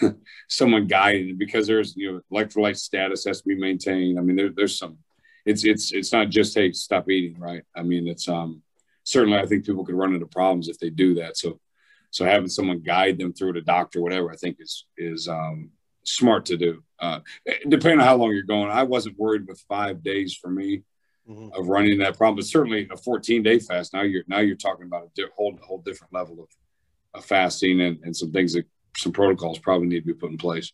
someone 0.48 0.86
guiding 0.86 1.30
it 1.30 1.38
because 1.38 1.66
there's 1.66 1.94
you 1.96 2.12
know 2.12 2.20
electrolyte 2.32 2.76
status 2.76 3.24
has 3.24 3.40
to 3.42 3.48
be 3.48 3.54
maintained. 3.56 4.18
I 4.18 4.22
mean, 4.22 4.36
there, 4.36 4.50
there's 4.50 4.78
some. 4.78 4.98
It's 5.44 5.64
it's 5.64 5.92
it's 5.92 6.12
not 6.12 6.28
just 6.30 6.54
hey 6.54 6.72
stop 6.72 7.08
eating 7.10 7.38
right. 7.38 7.62
I 7.76 7.82
mean, 7.82 8.06
it's 8.08 8.28
um 8.28 8.62
certainly 9.04 9.38
I 9.38 9.46
think 9.46 9.64
people 9.66 9.84
could 9.84 9.94
run 9.94 10.14
into 10.14 10.26
problems 10.26 10.68
if 10.68 10.78
they 10.78 10.90
do 10.90 11.14
that. 11.14 11.36
So 11.36 11.60
so 12.10 12.24
having 12.24 12.48
someone 12.48 12.80
guide 12.80 13.18
them 13.18 13.32
through 13.32 13.50
it, 13.50 13.56
a 13.58 13.62
doctor, 13.62 14.00
whatever, 14.02 14.30
I 14.30 14.36
think 14.36 14.56
is 14.60 14.86
is 14.96 15.28
um 15.28 15.70
smart 16.04 16.46
to 16.46 16.56
do. 16.56 16.82
Uh, 16.98 17.20
depending 17.68 18.00
on 18.00 18.06
how 18.06 18.16
long 18.16 18.30
you're 18.32 18.42
going, 18.44 18.70
I 18.70 18.82
wasn't 18.84 19.18
worried 19.18 19.46
with 19.46 19.60
five 19.68 20.02
days 20.02 20.34
for 20.40 20.50
me 20.50 20.82
of 21.54 21.68
running 21.68 21.98
that 21.98 22.16
problem. 22.16 22.36
But 22.36 22.44
certainly 22.46 22.88
a 22.90 22.96
14 22.96 23.42
day 23.42 23.58
fast. 23.58 23.92
Now 23.94 24.02
you're 24.02 24.24
now 24.28 24.40
you're 24.40 24.56
talking 24.56 24.86
about 24.86 25.04
a 25.04 25.10
di- 25.14 25.28
whole 25.36 25.58
whole 25.62 25.78
different 25.78 26.12
level 26.12 26.40
of, 26.42 26.48
of 27.14 27.24
fasting 27.24 27.80
and, 27.80 27.98
and 28.02 28.14
some 28.16 28.30
things 28.32 28.52
that 28.54 28.66
some 28.96 29.12
protocols 29.12 29.58
probably 29.58 29.86
need 29.88 30.00
to 30.00 30.06
be 30.06 30.14
put 30.14 30.30
in 30.30 30.36
place. 30.38 30.72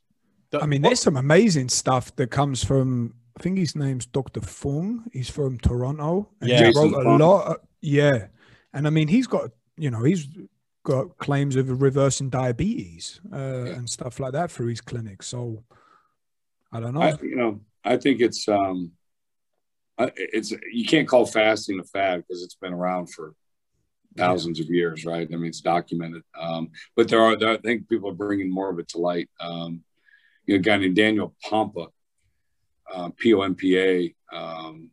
The- 0.50 0.60
I 0.60 0.66
mean, 0.66 0.82
there's 0.82 1.00
some 1.00 1.16
amazing 1.16 1.68
stuff 1.68 2.14
that 2.16 2.30
comes 2.30 2.64
from. 2.64 3.14
I 3.38 3.42
think 3.42 3.56
his 3.58 3.76
name's 3.76 4.04
Dr. 4.06 4.40
Fung. 4.40 5.04
He's 5.12 5.30
from 5.30 5.58
Toronto. 5.58 6.28
And 6.40 6.50
Yeah. 6.50 6.58
he 6.66 6.72
wrote 6.74 6.92
a 6.92 7.04
Fung. 7.04 7.18
lot. 7.18 7.46
of- 7.46 7.56
yeah, 7.80 8.26
and 8.72 8.86
I 8.86 8.90
mean, 8.90 9.06
he's 9.08 9.26
got 9.28 9.50
you 9.76 9.90
know 9.90 10.02
he's 10.02 10.26
got 10.88 11.18
claims 11.18 11.54
of 11.54 11.82
reversing 11.82 12.30
diabetes 12.30 13.20
uh, 13.32 13.66
and 13.76 13.88
stuff 13.88 14.18
like 14.18 14.32
that 14.32 14.50
through 14.50 14.68
his 14.68 14.80
clinic. 14.80 15.22
So 15.22 15.62
I 16.72 16.80
don't 16.80 16.94
know. 16.94 17.02
I, 17.02 17.18
you 17.22 17.36
know, 17.36 17.60
I 17.84 17.98
think 17.98 18.20
it's 18.20 18.48
um, 18.48 18.92
it's 19.98 20.52
you 20.72 20.86
can't 20.86 21.06
call 21.06 21.26
fasting 21.26 21.78
a 21.78 21.84
fad 21.84 22.24
because 22.24 22.42
it's 22.42 22.54
been 22.54 22.72
around 22.72 23.12
for 23.12 23.34
thousands 24.16 24.58
of 24.60 24.66
years, 24.70 25.04
right? 25.04 25.28
I 25.30 25.36
mean, 25.36 25.46
it's 25.46 25.60
documented. 25.60 26.22
Um, 26.38 26.70
but 26.96 27.08
there 27.08 27.20
are, 27.20 27.36
there, 27.36 27.50
I 27.50 27.58
think 27.58 27.88
people 27.88 28.10
are 28.10 28.14
bringing 28.14 28.50
more 28.50 28.70
of 28.70 28.78
it 28.78 28.88
to 28.88 28.98
light. 28.98 29.28
Um, 29.38 29.84
you 30.46 30.54
know, 30.54 30.60
a 30.60 30.62
guy 30.62 30.78
named 30.78 30.96
Daniel 30.96 31.34
Pompa, 31.44 31.88
uh, 32.92 33.10
P 33.16 33.34
O 33.34 33.42
M 33.42 33.54
P 33.54 33.78
A, 33.78 34.14
um, 34.32 34.90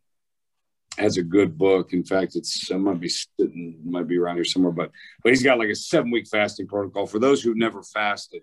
has 0.98 1.16
a 1.16 1.22
good 1.22 1.56
book. 1.58 1.92
In 1.92 2.04
fact, 2.04 2.36
it's 2.36 2.70
I 2.70 2.76
might 2.76 3.00
be 3.00 3.08
sitting, 3.08 3.80
might 3.84 4.08
be 4.08 4.18
around 4.18 4.36
here 4.36 4.44
somewhere, 4.44 4.72
but 4.72 4.90
but 5.22 5.30
he's 5.30 5.42
got 5.42 5.58
like 5.58 5.68
a 5.68 5.74
seven 5.74 6.10
week 6.10 6.26
fasting 6.28 6.66
protocol 6.66 7.06
for 7.06 7.18
those 7.18 7.42
who've 7.42 7.56
never 7.56 7.82
fasted. 7.82 8.42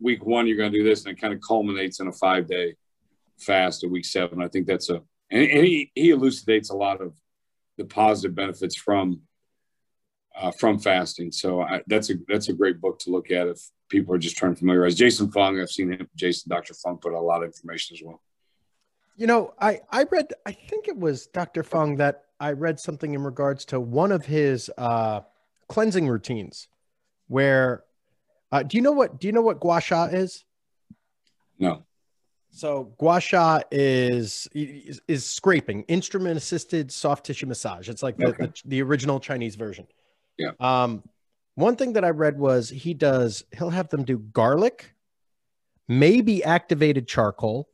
Week 0.00 0.24
one, 0.24 0.46
you're 0.46 0.56
going 0.56 0.72
to 0.72 0.78
do 0.78 0.84
this, 0.84 1.04
and 1.04 1.16
it 1.16 1.20
kind 1.20 1.32
of 1.32 1.40
culminates 1.40 2.00
in 2.00 2.08
a 2.08 2.12
five 2.12 2.46
day 2.48 2.74
fast 3.38 3.84
at 3.84 3.90
week 3.90 4.04
seven. 4.04 4.42
I 4.42 4.48
think 4.48 4.66
that's 4.66 4.90
a 4.90 5.02
and, 5.30 5.42
and 5.50 5.64
he 5.64 5.90
he 5.94 6.10
elucidates 6.10 6.70
a 6.70 6.76
lot 6.76 7.00
of 7.00 7.14
the 7.78 7.84
positive 7.84 8.34
benefits 8.34 8.76
from 8.76 9.22
uh, 10.36 10.50
from 10.52 10.78
fasting. 10.78 11.32
So 11.32 11.62
I, 11.62 11.82
that's 11.86 12.10
a 12.10 12.14
that's 12.28 12.48
a 12.48 12.52
great 12.52 12.80
book 12.80 12.98
to 13.00 13.10
look 13.10 13.30
at 13.30 13.48
if 13.48 13.60
people 13.88 14.14
are 14.14 14.18
just 14.18 14.36
trying 14.36 14.54
to 14.54 14.58
familiarize. 14.58 14.94
Jason 14.94 15.30
Fung, 15.30 15.60
I've 15.60 15.70
seen 15.70 15.92
him. 15.92 16.08
Jason 16.16 16.50
Dr. 16.50 16.74
Fung 16.74 16.98
put 16.98 17.12
a 17.12 17.20
lot 17.20 17.42
of 17.42 17.48
information 17.48 17.96
as 17.96 18.02
well. 18.04 18.20
You 19.16 19.26
know, 19.26 19.54
I 19.60 19.80
I 19.90 20.04
read 20.04 20.28
I 20.46 20.52
think 20.52 20.88
it 20.88 20.96
was 20.96 21.26
Dr. 21.26 21.62
Fung 21.62 21.96
that 21.96 22.24
I 22.40 22.52
read 22.52 22.80
something 22.80 23.14
in 23.14 23.22
regards 23.22 23.64
to 23.66 23.78
one 23.80 24.10
of 24.12 24.24
his 24.24 24.70
uh 24.78 25.20
cleansing 25.68 26.08
routines 26.08 26.68
where 27.28 27.84
uh 28.50 28.62
do 28.62 28.76
you 28.76 28.82
know 28.82 28.92
what 28.92 29.20
do 29.20 29.26
you 29.26 29.32
know 29.32 29.42
what 29.42 29.60
gua 29.60 29.80
sha 29.80 30.04
is? 30.06 30.44
No, 31.58 31.84
So 32.50 32.94
gua 32.98 33.20
sha 33.20 33.60
is 33.70 34.48
is, 34.54 35.00
is 35.06 35.24
scraping, 35.26 35.82
instrument 35.82 36.36
assisted 36.36 36.90
soft 36.90 37.26
tissue 37.26 37.46
massage. 37.46 37.88
It's 37.88 38.02
like 38.02 38.16
the, 38.16 38.28
Okay. 38.28 38.46
the 38.46 38.52
the 38.64 38.82
original 38.82 39.20
Chinese 39.20 39.56
version. 39.56 39.86
Yeah. 40.38 40.52
Um 40.58 41.02
one 41.54 41.76
thing 41.76 41.92
that 41.92 42.04
I 42.04 42.10
read 42.10 42.38
was 42.38 42.70
he 42.70 42.94
does 42.94 43.44
he'll 43.56 43.70
have 43.70 43.90
them 43.90 44.04
do 44.04 44.18
garlic, 44.18 44.94
maybe 45.86 46.42
activated 46.42 47.06
charcoal, 47.06 47.68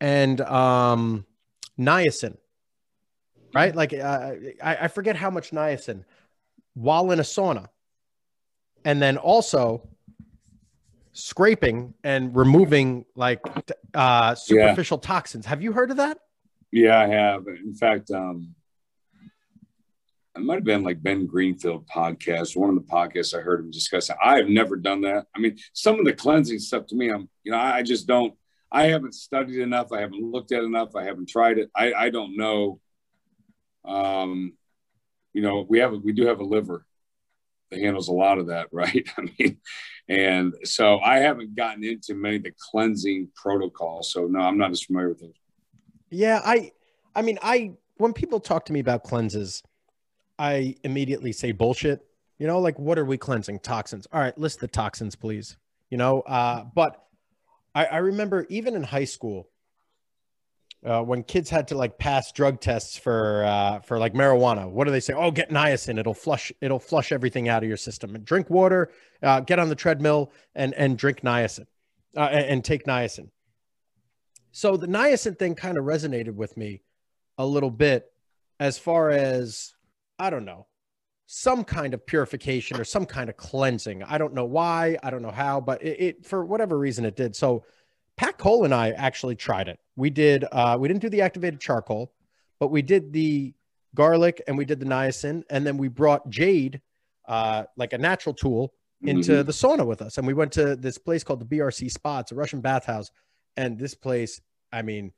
and 0.00 0.40
um 0.40 1.26
niacin. 1.78 2.36
Right? 3.52 3.74
Like 3.74 3.92
uh, 3.92 4.32
I, 4.62 4.76
I 4.82 4.88
forget 4.88 5.16
how 5.16 5.30
much 5.30 5.50
niacin 5.50 6.04
while 6.74 7.10
in 7.10 7.18
a 7.18 7.24
sauna. 7.24 7.68
And 8.84 9.02
then 9.02 9.18
also 9.18 9.88
scraping 11.12 11.94
and 12.04 12.34
removing 12.34 13.04
like 13.14 13.40
uh 13.94 14.34
superficial 14.34 14.98
toxins. 14.98 15.46
Have 15.46 15.62
you 15.62 15.72
heard 15.72 15.90
of 15.90 15.96
that? 15.98 16.18
yeah, 16.72 17.00
I 17.00 17.06
have. 17.08 17.46
In 17.46 17.74
fact, 17.74 18.10
um, 18.10 18.54
it 20.36 20.42
might 20.42 20.54
have 20.54 20.64
been 20.64 20.84
like 20.84 21.02
Ben 21.02 21.26
Greenfield 21.26 21.86
podcast, 21.88 22.56
one 22.56 22.70
of 22.70 22.76
the 22.76 22.90
podcasts 22.90 23.36
I 23.36 23.40
heard 23.40 23.60
him 23.60 23.70
discuss. 23.70 24.10
I 24.22 24.36
have 24.36 24.48
never 24.48 24.76
done 24.76 25.00
that. 25.02 25.26
I 25.34 25.40
mean, 25.40 25.58
some 25.72 25.98
of 25.98 26.04
the 26.04 26.12
cleansing 26.12 26.60
stuff 26.60 26.86
to 26.86 26.94
me, 26.94 27.10
I'm 27.10 27.28
you 27.42 27.52
know, 27.52 27.58
I 27.58 27.82
just 27.82 28.06
don't. 28.06 28.34
I 28.72 28.84
haven't 28.84 29.14
studied 29.14 29.60
enough. 29.60 29.92
I 29.92 30.00
haven't 30.00 30.22
looked 30.22 30.52
at 30.52 30.62
enough. 30.62 30.94
I 30.94 31.04
haven't 31.04 31.28
tried 31.28 31.58
it. 31.58 31.70
I, 31.74 31.92
I 31.92 32.10
don't 32.10 32.36
know. 32.36 32.80
Um, 33.84 34.54
you 35.32 35.42
know, 35.42 35.66
we 35.68 35.78
have 35.78 35.92
we 35.92 36.12
do 36.12 36.26
have 36.26 36.40
a 36.40 36.44
liver 36.44 36.86
that 37.70 37.80
handles 37.80 38.08
a 38.08 38.12
lot 38.12 38.38
of 38.38 38.48
that, 38.48 38.68
right? 38.72 39.08
I 39.16 39.22
mean, 39.38 39.58
and 40.08 40.54
so 40.64 40.98
I 41.00 41.18
haven't 41.18 41.54
gotten 41.54 41.84
into 41.84 42.14
many 42.14 42.36
of 42.36 42.42
the 42.44 42.52
cleansing 42.70 43.28
protocols. 43.34 44.12
So 44.12 44.26
no, 44.26 44.40
I'm 44.40 44.58
not 44.58 44.70
as 44.70 44.82
familiar 44.82 45.08
with 45.08 45.20
those. 45.20 45.34
Yeah, 46.10 46.40
I 46.44 46.72
I 47.14 47.22
mean, 47.22 47.38
I 47.42 47.72
when 47.96 48.12
people 48.12 48.40
talk 48.40 48.66
to 48.66 48.72
me 48.72 48.80
about 48.80 49.04
cleanses, 49.04 49.62
I 50.38 50.76
immediately 50.84 51.32
say 51.32 51.52
bullshit. 51.52 52.06
You 52.38 52.46
know, 52.46 52.58
like 52.58 52.78
what 52.78 52.98
are 52.98 53.04
we 53.04 53.18
cleansing? 53.18 53.60
Toxins. 53.60 54.06
All 54.12 54.20
right, 54.20 54.36
list 54.38 54.60
the 54.60 54.68
toxins, 54.68 55.14
please. 55.14 55.56
You 55.90 55.98
know, 55.98 56.20
uh, 56.22 56.64
but 56.74 57.04
I, 57.74 57.86
I 57.86 57.96
remember 57.98 58.46
even 58.48 58.74
in 58.74 58.82
high 58.82 59.04
school, 59.04 59.48
uh, 60.84 61.02
when 61.02 61.22
kids 61.22 61.50
had 61.50 61.68
to 61.68 61.76
like 61.76 61.98
pass 61.98 62.32
drug 62.32 62.60
tests 62.60 62.96
for 62.96 63.44
uh, 63.44 63.80
for 63.80 63.98
like 63.98 64.14
marijuana, 64.14 64.68
what 64.70 64.84
do 64.86 64.90
they 64.90 65.00
say? 65.00 65.12
Oh, 65.12 65.30
get 65.30 65.50
niacin. 65.50 65.98
It'll 65.98 66.14
flush. 66.14 66.52
It'll 66.60 66.78
flush 66.78 67.12
everything 67.12 67.48
out 67.48 67.62
of 67.62 67.68
your 67.68 67.76
system. 67.76 68.14
And 68.14 68.24
drink 68.24 68.48
water. 68.48 68.90
Uh, 69.22 69.40
get 69.40 69.58
on 69.58 69.68
the 69.68 69.74
treadmill 69.74 70.32
and 70.54 70.72
and 70.74 70.96
drink 70.96 71.20
niacin, 71.20 71.66
uh, 72.16 72.28
and, 72.32 72.46
and 72.46 72.64
take 72.64 72.84
niacin. 72.84 73.28
So 74.52 74.76
the 74.76 74.86
niacin 74.86 75.38
thing 75.38 75.54
kind 75.54 75.76
of 75.76 75.84
resonated 75.84 76.34
with 76.34 76.56
me 76.56 76.82
a 77.36 77.46
little 77.46 77.70
bit, 77.70 78.10
as 78.58 78.78
far 78.78 79.10
as 79.10 79.74
I 80.18 80.30
don't 80.30 80.46
know, 80.46 80.66
some 81.32 81.62
kind 81.62 81.94
of 81.94 82.04
purification 82.04 82.80
or 82.80 82.82
some 82.82 83.06
kind 83.06 83.30
of 83.30 83.36
cleansing. 83.36 84.02
I 84.02 84.18
don't 84.18 84.34
know 84.34 84.44
why. 84.44 84.98
I 85.00 85.10
don't 85.10 85.22
know 85.22 85.30
how, 85.30 85.60
but 85.60 85.80
it, 85.80 86.00
it 86.00 86.26
for 86.26 86.44
whatever 86.44 86.76
reason 86.76 87.04
it 87.04 87.14
did. 87.14 87.36
So 87.36 87.64
Pat 88.16 88.36
Cole 88.36 88.64
and 88.64 88.74
I 88.74 88.90
actually 88.90 89.36
tried 89.36 89.68
it. 89.68 89.78
We 89.94 90.10
did. 90.10 90.44
Uh, 90.50 90.76
we 90.80 90.88
didn't 90.88 91.02
do 91.02 91.08
the 91.08 91.20
activated 91.20 91.60
charcoal, 91.60 92.12
but 92.58 92.72
we 92.72 92.82
did 92.82 93.12
the 93.12 93.54
garlic 93.94 94.42
and 94.48 94.58
we 94.58 94.64
did 94.64 94.80
the 94.80 94.86
niacin, 94.86 95.44
and 95.50 95.64
then 95.64 95.76
we 95.76 95.86
brought 95.86 96.28
Jade, 96.30 96.80
uh, 97.28 97.62
like 97.76 97.92
a 97.92 97.98
natural 97.98 98.34
tool, 98.34 98.74
into 99.02 99.32
Mhm. 99.32 99.46
the 99.46 99.52
sauna 99.52 99.86
with 99.86 100.02
us, 100.02 100.18
and 100.18 100.26
we 100.26 100.34
went 100.34 100.50
to 100.54 100.74
this 100.74 100.98
place 100.98 101.22
called 101.22 101.40
the 101.40 101.44
BRC 101.46 101.88
Spa. 101.88 102.18
It's 102.18 102.32
a 102.32 102.34
Russian 102.34 102.60
bathhouse, 102.60 103.12
and 103.56 103.78
this 103.78 103.94
place, 103.94 104.40
I 104.72 104.82
mean, 104.82 105.12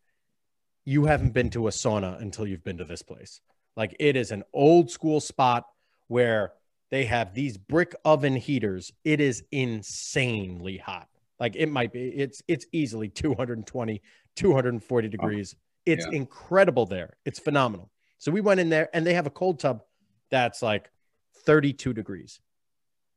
you 0.85 1.07
haven't 1.07 1.33
been 1.33 1.49
to 1.51 1.69
a 1.69 1.71
sauna 1.71 2.21
until 2.21 2.47
you've 2.47 2.65
been 2.65 2.77
to 2.79 2.85
this 2.85 3.01
place. 3.03 3.41
Like 3.79 3.97
it 3.99 4.15
is 4.15 4.31
an 4.31 4.43
old 4.53 4.91
school 4.91 5.19
spot 5.19 5.65
where 6.09 6.53
they 6.91 7.05
have 7.07 7.35
these 7.35 7.57
brick 7.57 7.95
oven 8.05 8.37
heaters. 8.37 8.93
It 9.05 9.21
is 9.21 9.45
insanely 9.51 10.77
hot. 10.77 11.09
Like 11.41 11.57
it 11.57 11.71
might 11.71 11.93
be, 11.93 12.09
it's 12.09 12.43
it's 12.49 12.67
easily 12.73 13.09
220, 13.09 14.01
240 14.37 15.09
degrees. 15.09 15.57
It's 15.87 16.07
Yeah. 16.07 16.17
incredible 16.19 16.87
there. 16.87 17.17
It's 17.25 17.39
phenomenal. 17.39 17.91
So 18.19 18.31
we 18.31 18.41
went 18.41 18.61
in 18.61 18.69
there 18.69 18.89
and 18.95 19.05
they 19.07 19.15
have 19.15 19.27
a 19.27 19.31
cold 19.31 19.59
tub 19.59 19.83
that's 20.31 20.63
like 20.63 20.91
32 21.45 21.93
degrees 21.93 22.41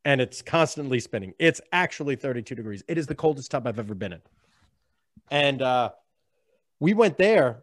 and 0.04 0.20
it's 0.20 0.42
constantly 0.42 0.98
spinning. 0.98 1.34
It's 1.38 1.60
actually 1.72 2.16
32 2.16 2.54
degrees. 2.54 2.82
It 2.88 2.98
is 2.98 3.06
the 3.06 3.14
coldest 3.14 3.50
tub 3.50 3.66
I've 3.66 3.78
ever 3.78 3.94
been 3.94 4.14
in. 4.14 4.22
And 5.30 5.62
uh, 5.62 5.90
we 6.80 6.94
went 6.94 7.18
there 7.18 7.62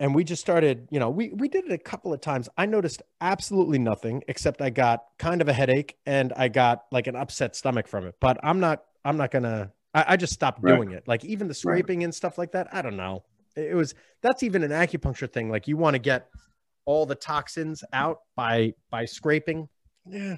and 0.00 0.14
we 0.14 0.24
just 0.24 0.40
started, 0.40 0.88
you 0.90 1.00
know, 1.00 1.10
we, 1.10 1.30
we 1.30 1.48
did 1.48 1.64
it 1.64 1.72
a 1.72 1.78
couple 1.78 2.12
of 2.12 2.20
times. 2.20 2.48
I 2.56 2.66
noticed 2.66 3.02
absolutely 3.20 3.78
nothing 3.78 4.22
except 4.28 4.62
I 4.62 4.70
got 4.70 5.04
kind 5.18 5.40
of 5.40 5.48
a 5.48 5.52
headache 5.52 5.96
and 6.06 6.32
I 6.36 6.48
got 6.48 6.84
like 6.92 7.06
an 7.06 7.16
upset 7.16 7.56
stomach 7.56 7.88
from 7.88 8.06
it. 8.06 8.14
But 8.20 8.38
I'm 8.42 8.60
not, 8.60 8.84
I'm 9.04 9.16
not 9.16 9.30
gonna, 9.30 9.72
I, 9.94 10.04
I 10.08 10.16
just 10.16 10.32
stopped 10.32 10.62
Right. 10.62 10.76
doing 10.76 10.92
it. 10.92 11.08
Like 11.08 11.24
even 11.24 11.48
the 11.48 11.54
scraping 11.54 12.04
and 12.04 12.14
stuff 12.14 12.38
like 12.38 12.52
that. 12.52 12.68
I 12.72 12.82
don't 12.82 12.96
know. 12.96 13.24
It 13.56 13.74
was, 13.74 13.94
that's 14.22 14.42
even 14.42 14.62
an 14.62 14.70
acupuncture 14.70 15.30
thing. 15.30 15.50
Like 15.50 15.66
you 15.66 15.76
want 15.76 15.94
to 15.94 15.98
get 15.98 16.28
all 16.84 17.04
the 17.04 17.16
toxins 17.16 17.82
out 17.92 18.20
by, 18.36 18.74
by 18.90 19.04
scraping. 19.04 19.68
Yeah. 20.06 20.36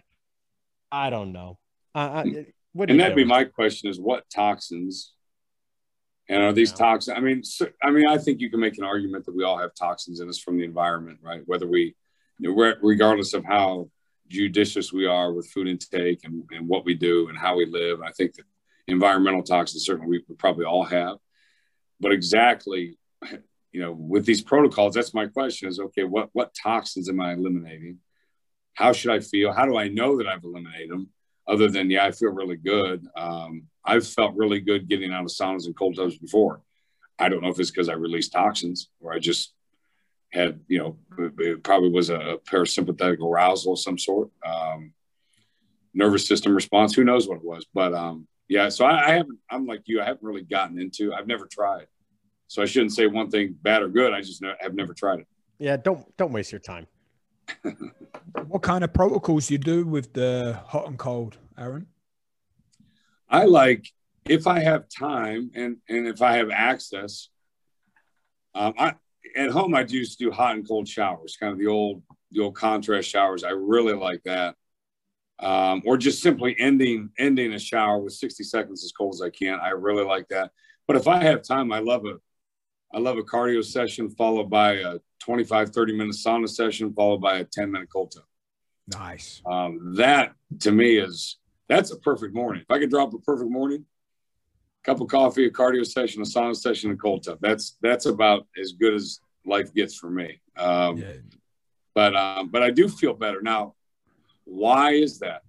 I 0.91 1.11
don't 1.11 1.33
know. 1.33 1.59
Uh, 1.95 1.99
I, 2.25 2.47
what 2.73 2.87
do 2.87 2.93
and 2.93 3.01
that'd 3.01 3.17
be 3.17 3.25
my 3.25 3.45
question: 3.45 3.91
is 3.91 4.01
what 4.01 4.25
toxins? 4.31 5.13
And 6.31 6.45
are 6.45 6.53
these 6.53 6.71
Yeah. 6.71 6.77
toxins? 6.77 7.19
I 7.19 7.21
mean, 7.21 7.43
so, 7.43 7.69
I 7.83 7.91
mean, 7.91 8.07
I 8.07 8.17
think 8.17 8.41
you 8.41 8.51
can 8.51 8.61
make 8.61 8.79
an 8.79 8.85
argument 8.85 9.25
that 9.27 9.35
we 9.35 9.43
all 9.43 9.59
have 9.59 9.75
toxins 9.75 10.21
in 10.21 10.29
us 10.29 10.39
from 10.39 10.57
the 10.57 10.65
environment, 10.65 11.19
right? 11.23 11.43
Whether 11.47 11.67
we, 11.67 11.97
you 12.39 12.49
know, 12.49 12.55
re- 12.55 12.77
regardless 12.81 13.35
of 13.35 13.45
how 13.45 13.91
judicious 14.29 14.93
we 14.93 15.07
are 15.07 15.33
with 15.33 15.51
food 15.51 15.67
intake 15.67 16.21
and, 16.23 16.45
and 16.53 16.69
what 16.69 16.85
we 16.85 16.95
do 16.95 17.29
and 17.29 17.37
how 17.37 17.57
we 17.57 17.67
live, 17.67 18.01
I 18.01 18.13
think 18.13 18.35
that 18.35 18.45
environmental 18.87 19.43
toxins 19.43 19.85
certainly 19.85 20.09
we, 20.09 20.25
we 20.29 20.37
probably 20.37 20.65
all 20.65 20.85
have. 20.85 21.17
But 21.99 22.13
exactly, 22.13 22.97
you 23.73 23.81
know, 23.81 23.91
with 23.93 24.25
these 24.25 24.41
protocols, 24.41 24.95
that's 24.95 25.13
my 25.13 25.27
question: 25.27 25.69
is 25.69 25.81
okay, 25.81 26.05
what 26.05 26.31
what 26.33 26.55
toxins 26.55 27.09
am 27.09 27.21
I 27.21 27.33
eliminating? 27.33 27.99
How 28.75 28.93
should 28.93 29.11
I 29.11 29.19
feel? 29.19 29.53
How 29.53 29.67
do 29.67 29.77
I 29.77 29.89
know 29.89 30.17
that 30.19 30.29
I've 30.29 30.45
eliminated 30.45 30.91
them? 30.91 31.11
other 31.51 31.69
than 31.69 31.91
yeah, 31.91 32.05
I 32.05 32.13
feel 32.13 32.31
really 32.31 32.57
good. 32.57 33.07
Um, 33.17 33.65
I've 33.85 34.07
felt 34.07 34.37
really 34.37 34.61
good 34.61 34.89
getting 34.89 35.13
out 35.13 35.25
of 35.25 35.31
saunas 35.31 35.67
and 35.67 35.77
cold 35.77 35.97
tubs 35.97 36.19
before. 36.19 36.61
I 37.19 37.29
don't 37.29 37.43
know 37.43 37.49
if 37.51 37.59
it's 37.59 37.71
because 37.71 37.89
I 37.89 37.95
released 37.95 38.33
toxins 38.33 38.89
or 39.01 39.13
I 39.13 39.19
just 39.19 39.53
had, 40.33 40.61
you 40.69 40.79
know, 40.79 40.99
it, 41.19 41.33
it 41.39 41.63
probably 41.63 41.91
was 41.91 42.11
a 42.11 42.39
parasympathetic 42.45 43.21
arousal 43.21 43.75
of 43.75 43.81
some 43.81 43.99
sort, 43.99 44.31
um, 44.47 44.93
nervous 45.93 46.27
system 46.27 46.55
response. 46.55 46.95
Who 46.95 47.05
knows 47.05 47.29
what 47.29 47.37
it 47.37 47.45
was? 47.45 47.67
But 47.75 47.95
um, 47.95 48.27
yeah, 48.49 48.69
so 48.69 48.85
I, 48.85 49.09
I 49.09 49.11
haven't. 49.13 49.39
I'm 49.51 49.67
like 49.67 49.83
you. 49.87 50.01
I 50.01 50.05
haven't 50.05 50.23
really 50.23 50.43
gotten 50.43 50.79
into. 50.79 51.13
I've 51.13 51.27
never 51.27 51.47
tried, 51.47 51.87
so 52.47 52.63
I 52.63 52.65
shouldn't 52.65 52.93
say 52.93 53.07
one 53.07 53.31
thing 53.31 53.57
bad 53.61 53.83
or 53.83 53.89
good. 53.89 54.13
I 54.13 54.21
just 54.21 54.41
ne- 54.41 54.55
have 54.61 54.75
never 54.75 54.95
tried 54.95 55.21
it. 55.21 55.27
Yeah. 55.61 55.77
Don't, 55.77 56.05
don't 56.17 56.33
waste 56.33 56.51
your 56.51 56.61
time. 56.61 56.87
What 58.47 58.63
kind 58.63 58.85
of 58.85 58.93
protocols 58.93 59.49
do 59.49 59.55
you 59.55 59.59
do 59.59 59.85
with 59.85 60.13
the 60.13 60.61
hot 60.67 60.87
and 60.87 60.97
cold, 60.99 61.39
Aaron? 61.59 61.87
I 63.31 63.45
like 63.45 63.89
if 64.25 64.47
I 64.47 64.61
have 64.61 64.89
time 64.89 65.51
and 65.55 65.77
and 65.89 66.07
if 66.07 66.21
I 66.21 66.37
have 66.37 66.51
access. 66.51 67.29
Um, 68.55 68.75
I 68.79 68.95
at 69.37 69.51
home 69.51 69.75
I 69.75 69.83
used 69.83 70.19
to 70.19 70.25
do 70.25 70.31
hot 70.33 70.57
and 70.57 70.67
cold 70.67 70.89
showers, 70.89 71.37
kind 71.39 71.53
of 71.53 71.59
the 71.59 71.69
old 71.69 72.03
the 72.33 72.43
old 72.43 72.57
contrast 72.57 73.09
showers. 73.09 73.45
I 73.45 73.51
really 73.51 73.95
like 73.95 74.23
that. 74.25 74.57
Um, 75.39 75.83
or 75.87 75.97
just 75.97 76.23
simply 76.23 76.55
ending 76.59 77.11
ending 77.19 77.55
a 77.55 77.59
shower 77.59 77.99
with 77.99 78.13
60 78.15 78.45
seconds 78.45 78.85
as 78.85 78.93
cold 78.93 79.15
as 79.15 79.23
I 79.23 79.31
can. 79.31 79.59
I 79.61 79.71
really 79.71 80.05
like 80.05 80.29
that. 80.29 80.51
But 80.87 80.97
if 80.97 81.07
I 81.07 81.23
have 81.23 81.43
time, 81.43 81.73
I 81.73 81.79
love 81.79 82.05
a 82.05 82.17
I 82.93 82.99
love 82.99 83.19
a 83.19 83.23
cardio 83.23 83.65
session 83.65 84.11
followed 84.11 84.51
by 84.51 84.73
a 84.73 84.99
25, 85.21 85.71
30 85.71 85.97
minute 85.97 86.17
sauna 86.17 86.49
session, 86.49 86.93
followed 86.93 87.21
by 87.21 87.39
a 87.39 87.45
10 87.45 87.71
minute 87.71 87.89
cold 87.93 88.13
tub. 88.13 88.25
Nice. 88.89 89.41
Um, 89.47 89.95
that 89.97 90.35
to 90.61 90.73
me 90.73 90.97
is 90.97 91.39
that's 91.71 91.93
a 91.93 91.97
perfect 91.97 92.35
morning. 92.35 92.63
If 92.63 92.71
I 92.71 92.81
could 92.81 92.91
drop 92.91 93.15
a 93.15 93.19
perfect 93.19 93.49
morning, 93.49 93.87
a 94.83 94.85
cup 94.85 95.01
of 95.01 95.07
coffee, 95.07 95.47
a 95.47 95.51
cardio 95.51 95.87
session, 95.87 96.21
a 96.21 96.25
sauna 96.25 96.57
session, 96.57 96.91
a 96.91 96.97
cold 96.97 97.23
tub. 97.23 97.39
That's 97.41 97.77
that's 97.81 98.07
about 98.07 98.49
as 98.61 98.73
good 98.73 98.93
as 98.93 99.21
life 99.47 99.73
gets 99.73 99.95
for 99.95 100.11
me. 100.11 100.41
Um, 100.57 100.99
Yeah. 100.99 101.13
But 101.95 102.17
um, 102.17 102.49
but 102.49 102.63
I 102.63 102.71
do 102.71 102.89
feel 102.89 103.15
better 103.15 103.41
now. 103.41 103.75
Why 104.45 104.93
is 104.95 105.21
that? 105.21 105.43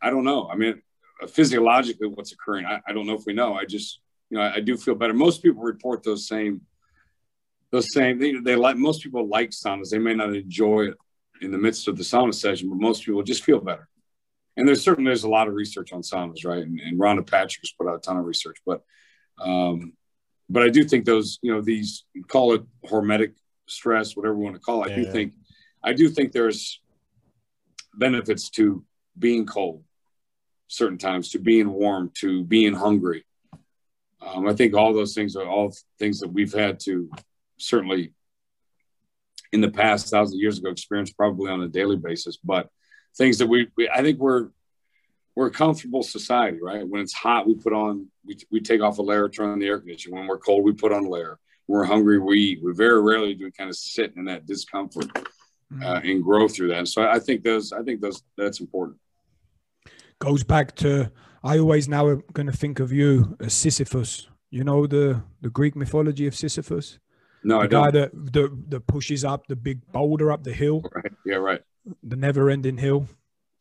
I 0.00 0.10
don't 0.10 0.24
know. 0.24 0.48
I 0.52 0.56
mean, 0.56 0.82
physiologically, 1.28 2.08
what's 2.08 2.32
occurring? 2.32 2.66
I, 2.66 2.80
I 2.86 2.92
don't 2.92 3.06
know 3.06 3.14
if 3.14 3.24
we 3.24 3.32
know. 3.32 3.54
I 3.54 3.64
just 3.64 4.00
you 4.28 4.38
know 4.38 4.42
I, 4.42 4.56
I 4.56 4.60
do 4.60 4.76
feel 4.76 4.96
better. 4.96 5.14
Most 5.14 5.40
people 5.40 5.62
report 5.62 6.02
those 6.02 6.26
same 6.26 6.62
those 7.70 7.92
same. 7.92 8.18
They, 8.18 8.32
they 8.40 8.56
like 8.56 8.76
most 8.76 9.02
people 9.04 9.28
like 9.28 9.50
saunas. 9.50 9.90
They 9.90 9.98
may 9.98 10.14
not 10.14 10.34
enjoy 10.34 10.88
it 10.88 10.94
in 11.40 11.52
the 11.52 11.58
midst 11.58 11.86
of 11.86 11.96
the 11.96 12.02
sauna 12.02 12.34
session, 12.34 12.68
but 12.68 12.78
most 12.78 13.04
people 13.04 13.22
just 13.22 13.44
feel 13.44 13.60
better. 13.60 13.88
And 14.56 14.68
there's 14.68 14.82
certainly 14.82 15.08
there's 15.08 15.24
a 15.24 15.30
lot 15.30 15.48
of 15.48 15.54
research 15.54 15.92
on 15.92 16.02
saunas, 16.02 16.44
right? 16.44 16.62
And, 16.62 16.78
and 16.80 17.00
Rhonda 17.00 17.28
Patrick 17.28 17.62
has 17.62 17.72
put 17.72 17.88
out 17.88 17.96
a 17.96 18.00
ton 18.00 18.18
of 18.18 18.24
research, 18.24 18.58
but 18.66 18.82
um, 19.40 19.94
but 20.48 20.62
I 20.62 20.68
do 20.68 20.84
think 20.84 21.04
those, 21.04 21.38
you 21.42 21.52
know, 21.52 21.62
these 21.62 22.04
call 22.28 22.52
it 22.54 22.62
hormetic 22.84 23.32
stress, 23.66 24.14
whatever 24.14 24.34
you 24.36 24.42
want 24.42 24.56
to 24.56 24.60
call 24.60 24.84
it. 24.84 24.92
I 24.92 24.94
do 24.94 25.10
think 25.10 25.32
I 25.82 25.92
do 25.94 26.08
think 26.08 26.32
there's 26.32 26.80
benefits 27.94 28.50
to 28.50 28.84
being 29.18 29.46
cold 29.46 29.84
certain 30.68 30.98
times, 30.98 31.30
to 31.30 31.38
being 31.38 31.70
warm, 31.70 32.10
to 32.14 32.44
being 32.44 32.74
hungry. 32.74 33.24
Um, 34.20 34.46
I 34.46 34.54
think 34.54 34.74
all 34.74 34.92
those 34.92 35.14
things 35.14 35.36
are 35.36 35.46
all 35.46 35.74
things 35.98 36.20
that 36.20 36.32
we've 36.32 36.52
had 36.52 36.78
to 36.80 37.10
certainly 37.58 38.12
in 39.52 39.60
the 39.60 39.70
past 39.70 40.10
thousand 40.10 40.38
years 40.38 40.58
ago 40.58 40.70
experience 40.70 41.12
probably 41.12 41.50
on 41.50 41.62
a 41.62 41.68
daily 41.68 41.96
basis, 41.96 42.38
but 42.38 42.68
things 43.16 43.38
that 43.38 43.46
we, 43.46 43.68
we 43.76 43.88
I 43.88 44.02
think 44.02 44.18
we're 44.18 44.48
we're 45.34 45.46
a 45.46 45.50
comfortable 45.50 46.02
society, 46.02 46.58
right? 46.62 46.86
When 46.86 47.00
it's 47.00 47.14
hot, 47.14 47.46
we 47.46 47.54
put 47.54 47.72
on 47.72 48.08
we, 48.26 48.36
we 48.50 48.60
take 48.60 48.80
off 48.82 48.98
a 48.98 49.02
layer, 49.02 49.28
turn 49.28 49.50
on 49.50 49.58
the 49.58 49.66
air 49.66 49.78
conditioner. 49.78 50.16
When 50.16 50.26
we're 50.26 50.38
cold, 50.38 50.64
we 50.64 50.72
put 50.72 50.92
on 50.92 51.04
a 51.06 51.08
layer. 51.08 51.38
When 51.66 51.78
we're 51.78 51.84
hungry, 51.86 52.18
we 52.18 52.38
eat. 52.38 52.60
We 52.62 52.72
very 52.74 53.00
rarely 53.00 53.34
do 53.34 53.44
we 53.44 53.50
kind 53.50 53.70
of 53.70 53.76
sit 53.76 54.12
in 54.16 54.24
that 54.26 54.46
discomfort 54.46 55.06
uh, 55.82 56.00
and 56.04 56.22
grow 56.22 56.48
through 56.48 56.68
that. 56.68 56.78
And 56.78 56.88
so 56.88 57.02
I 57.02 57.18
think 57.18 57.42
those 57.44 57.72
I 57.72 57.82
think 57.82 58.00
those 58.00 58.22
that's 58.36 58.60
important. 58.60 58.98
Goes 60.18 60.44
back 60.44 60.76
to 60.76 61.10
I 61.42 61.58
always 61.58 61.88
now 61.88 62.08
am 62.10 62.22
going 62.32 62.46
to 62.46 62.52
think 62.56 62.78
of 62.78 62.92
you 62.92 63.36
as 63.40 63.52
Sisyphus. 63.54 64.28
You 64.50 64.64
know 64.64 64.86
the 64.86 65.22
the 65.40 65.50
Greek 65.50 65.74
mythology 65.76 66.26
of 66.26 66.34
Sisyphus, 66.34 66.98
No, 67.42 67.60
I 67.60 67.62
the 67.62 67.68
guy 67.68 67.90
don't. 67.90 67.94
that 67.94 68.32
the, 68.32 68.62
that 68.68 68.86
pushes 68.86 69.24
up 69.24 69.46
the 69.46 69.56
big 69.56 69.80
boulder 69.92 70.30
up 70.30 70.44
the 70.44 70.52
hill, 70.52 70.82
Right. 70.94 71.12
Yeah, 71.24 71.36
right. 71.36 71.62
The 72.02 72.16
never-ending 72.16 72.78
hill. 72.78 73.08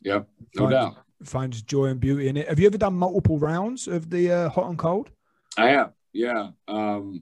Yep. 0.03 0.28
No 0.55 0.63
Fine. 0.63 0.72
doubt. 0.72 0.97
finds 1.24 1.61
joy 1.61 1.86
and 1.86 1.99
beauty 1.99 2.28
in 2.28 2.38
it. 2.38 2.47
Have 2.49 2.59
you 2.59 2.65
ever 2.67 2.78
done 2.78 2.93
multiple 2.95 3.38
rounds 3.38 3.88
of 3.88 4.09
the 4.09 4.32
uh, 4.32 4.49
hot 4.49 4.69
and 4.69 4.78
cold? 4.78 5.09
I 5.57 5.67
have, 5.69 5.93
yeah. 6.13 6.49
Um, 6.67 7.22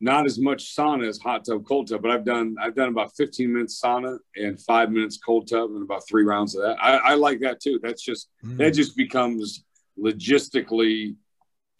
not 0.00 0.26
as 0.26 0.38
much 0.38 0.76
sauna 0.76 1.08
as 1.08 1.18
hot 1.18 1.46
tub, 1.46 1.64
cold 1.66 1.88
tub, 1.88 2.02
but 2.02 2.10
I've 2.10 2.24
done 2.26 2.56
I've 2.60 2.74
done 2.74 2.88
about 2.90 3.16
15 3.16 3.50
minutes 3.50 3.80
sauna 3.82 4.18
and 4.36 4.60
five 4.60 4.90
minutes 4.90 5.16
cold 5.16 5.48
tub 5.48 5.70
and 5.70 5.82
about 5.82 6.06
three 6.06 6.22
rounds 6.24 6.54
of 6.54 6.62
that. 6.64 6.76
I, 6.82 6.96
I 6.98 7.14
like 7.14 7.40
that 7.40 7.60
too. 7.60 7.80
That's 7.82 8.02
just 8.02 8.28
Mm. 8.44 8.58
that 8.58 8.72
just 8.72 8.94
becomes 8.94 9.64
logistically 9.98 11.16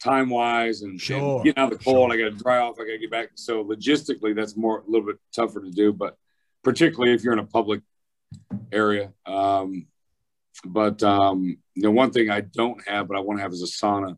time 0.03 0.29
wise 0.29 0.81
and, 0.81 0.91
and 0.93 1.01
Sure, 1.01 1.43
getting 1.43 1.61
out 1.61 1.71
of 1.71 1.77
the 1.77 1.83
cold. 1.83 2.11
sure. 2.11 2.19
I 2.19 2.29
got 2.29 2.37
to 2.37 2.43
dry 2.43 2.57
off. 2.59 2.75
I 2.79 2.85
got 2.85 2.91
to 2.93 2.97
get 2.97 3.11
back. 3.11 3.29
So 3.35 3.63
logistically, 3.63 4.35
that's 4.35 4.55
more 4.57 4.79
a 4.79 4.85
little 4.89 5.05
bit 5.05 5.17
tougher 5.35 5.61
to 5.61 5.69
do, 5.71 5.93
but 5.93 6.17
particularly 6.63 7.13
if 7.13 7.23
you're 7.23 7.33
in 7.33 7.39
a 7.39 7.45
public 7.45 7.81
area. 8.71 9.13
Um, 9.25 9.87
but 10.65 11.01
um, 11.03 11.57
one 11.75 12.11
thing 12.11 12.29
I 12.29 12.41
don't 12.41 12.85
have, 12.87 13.07
but 13.07 13.17
I 13.17 13.21
want 13.21 13.39
to 13.39 13.43
have 13.43 13.53
is 13.53 13.63
a 13.63 13.65
sauna 13.65 14.17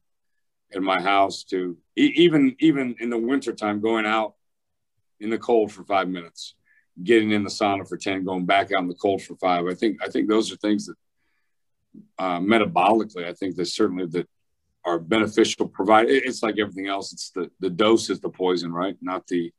in 0.71 0.83
my 0.83 1.01
house 1.01 1.43
to 1.45 1.77
e- 1.95 2.13
even 2.15 2.55
even 2.59 2.95
in 2.99 3.09
the 3.09 3.17
wintertime 3.17 3.81
going 3.81 4.05
out 4.05 4.35
in 5.19 5.29
the 5.29 5.37
cold 5.37 5.71
for 5.71 5.83
five 5.83 6.07
minutes 6.07 6.55
getting 7.01 7.31
in 7.31 7.43
the 7.43 7.49
sauna 7.49 7.87
for 7.87 7.97
10 7.97 8.23
going 8.25 8.45
back 8.45 8.71
out 8.71 8.81
in 8.81 8.87
the 8.87 8.93
cold 8.93 9.21
for 9.21 9.35
five. 9.37 9.65
I 9.65 9.73
think 9.73 9.97
i 10.03 10.07
think 10.07 10.29
those 10.29 10.51
are 10.53 10.57
things 10.57 10.85
that 10.85 10.95
uh, 12.19 12.39
metabolically 12.39 13.25
i 13.25 13.33
think 13.33 13.55
that 13.55 13.65
certainly 13.65 14.05
that 14.05 14.27
are 14.85 14.99
beneficial 14.99 15.67
provide 15.67 16.07
it's 16.09 16.43
like 16.43 16.57
everything 16.59 16.87
else. 16.87 17.13
It's 17.13 17.31
the 17.31 17.49
the 17.59 17.69
dose 17.69 18.09
is 18.09 18.19
the 18.19 18.29
poison 18.29 18.71
right? 18.71 18.95
Not 19.01 19.27
the 19.27 19.51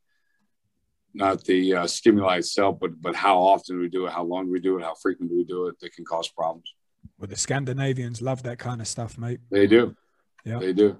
not 1.13 1.43
the 1.43 1.73
uh, 1.75 1.87
stimuli 1.87 2.37
itself 2.37 2.77
but 2.79 2.91
but 3.01 3.15
how 3.15 3.37
often 3.37 3.79
we 3.79 3.89
do 3.89 4.05
it 4.05 4.11
how 4.13 4.23
long 4.23 4.49
we 4.49 4.59
do 4.59 4.77
it 4.77 4.83
how 4.83 4.93
frequently 4.95 5.37
we 5.37 5.43
do 5.43 5.67
it 5.67 5.79
that 5.79 5.93
can 5.93 6.05
cause 6.05 6.27
problems 6.29 6.73
Well, 7.17 7.27
the 7.27 7.35
Scandinavians 7.35 8.21
love 8.21 8.43
that 8.43 8.57
kind 8.59 8.79
of 8.81 8.87
stuff, 8.87 9.17
mate. 9.17 9.39
they 9.49 9.67
do 9.67 9.95
Yeah. 10.45 10.59
they 10.59 10.73
do 10.73 10.97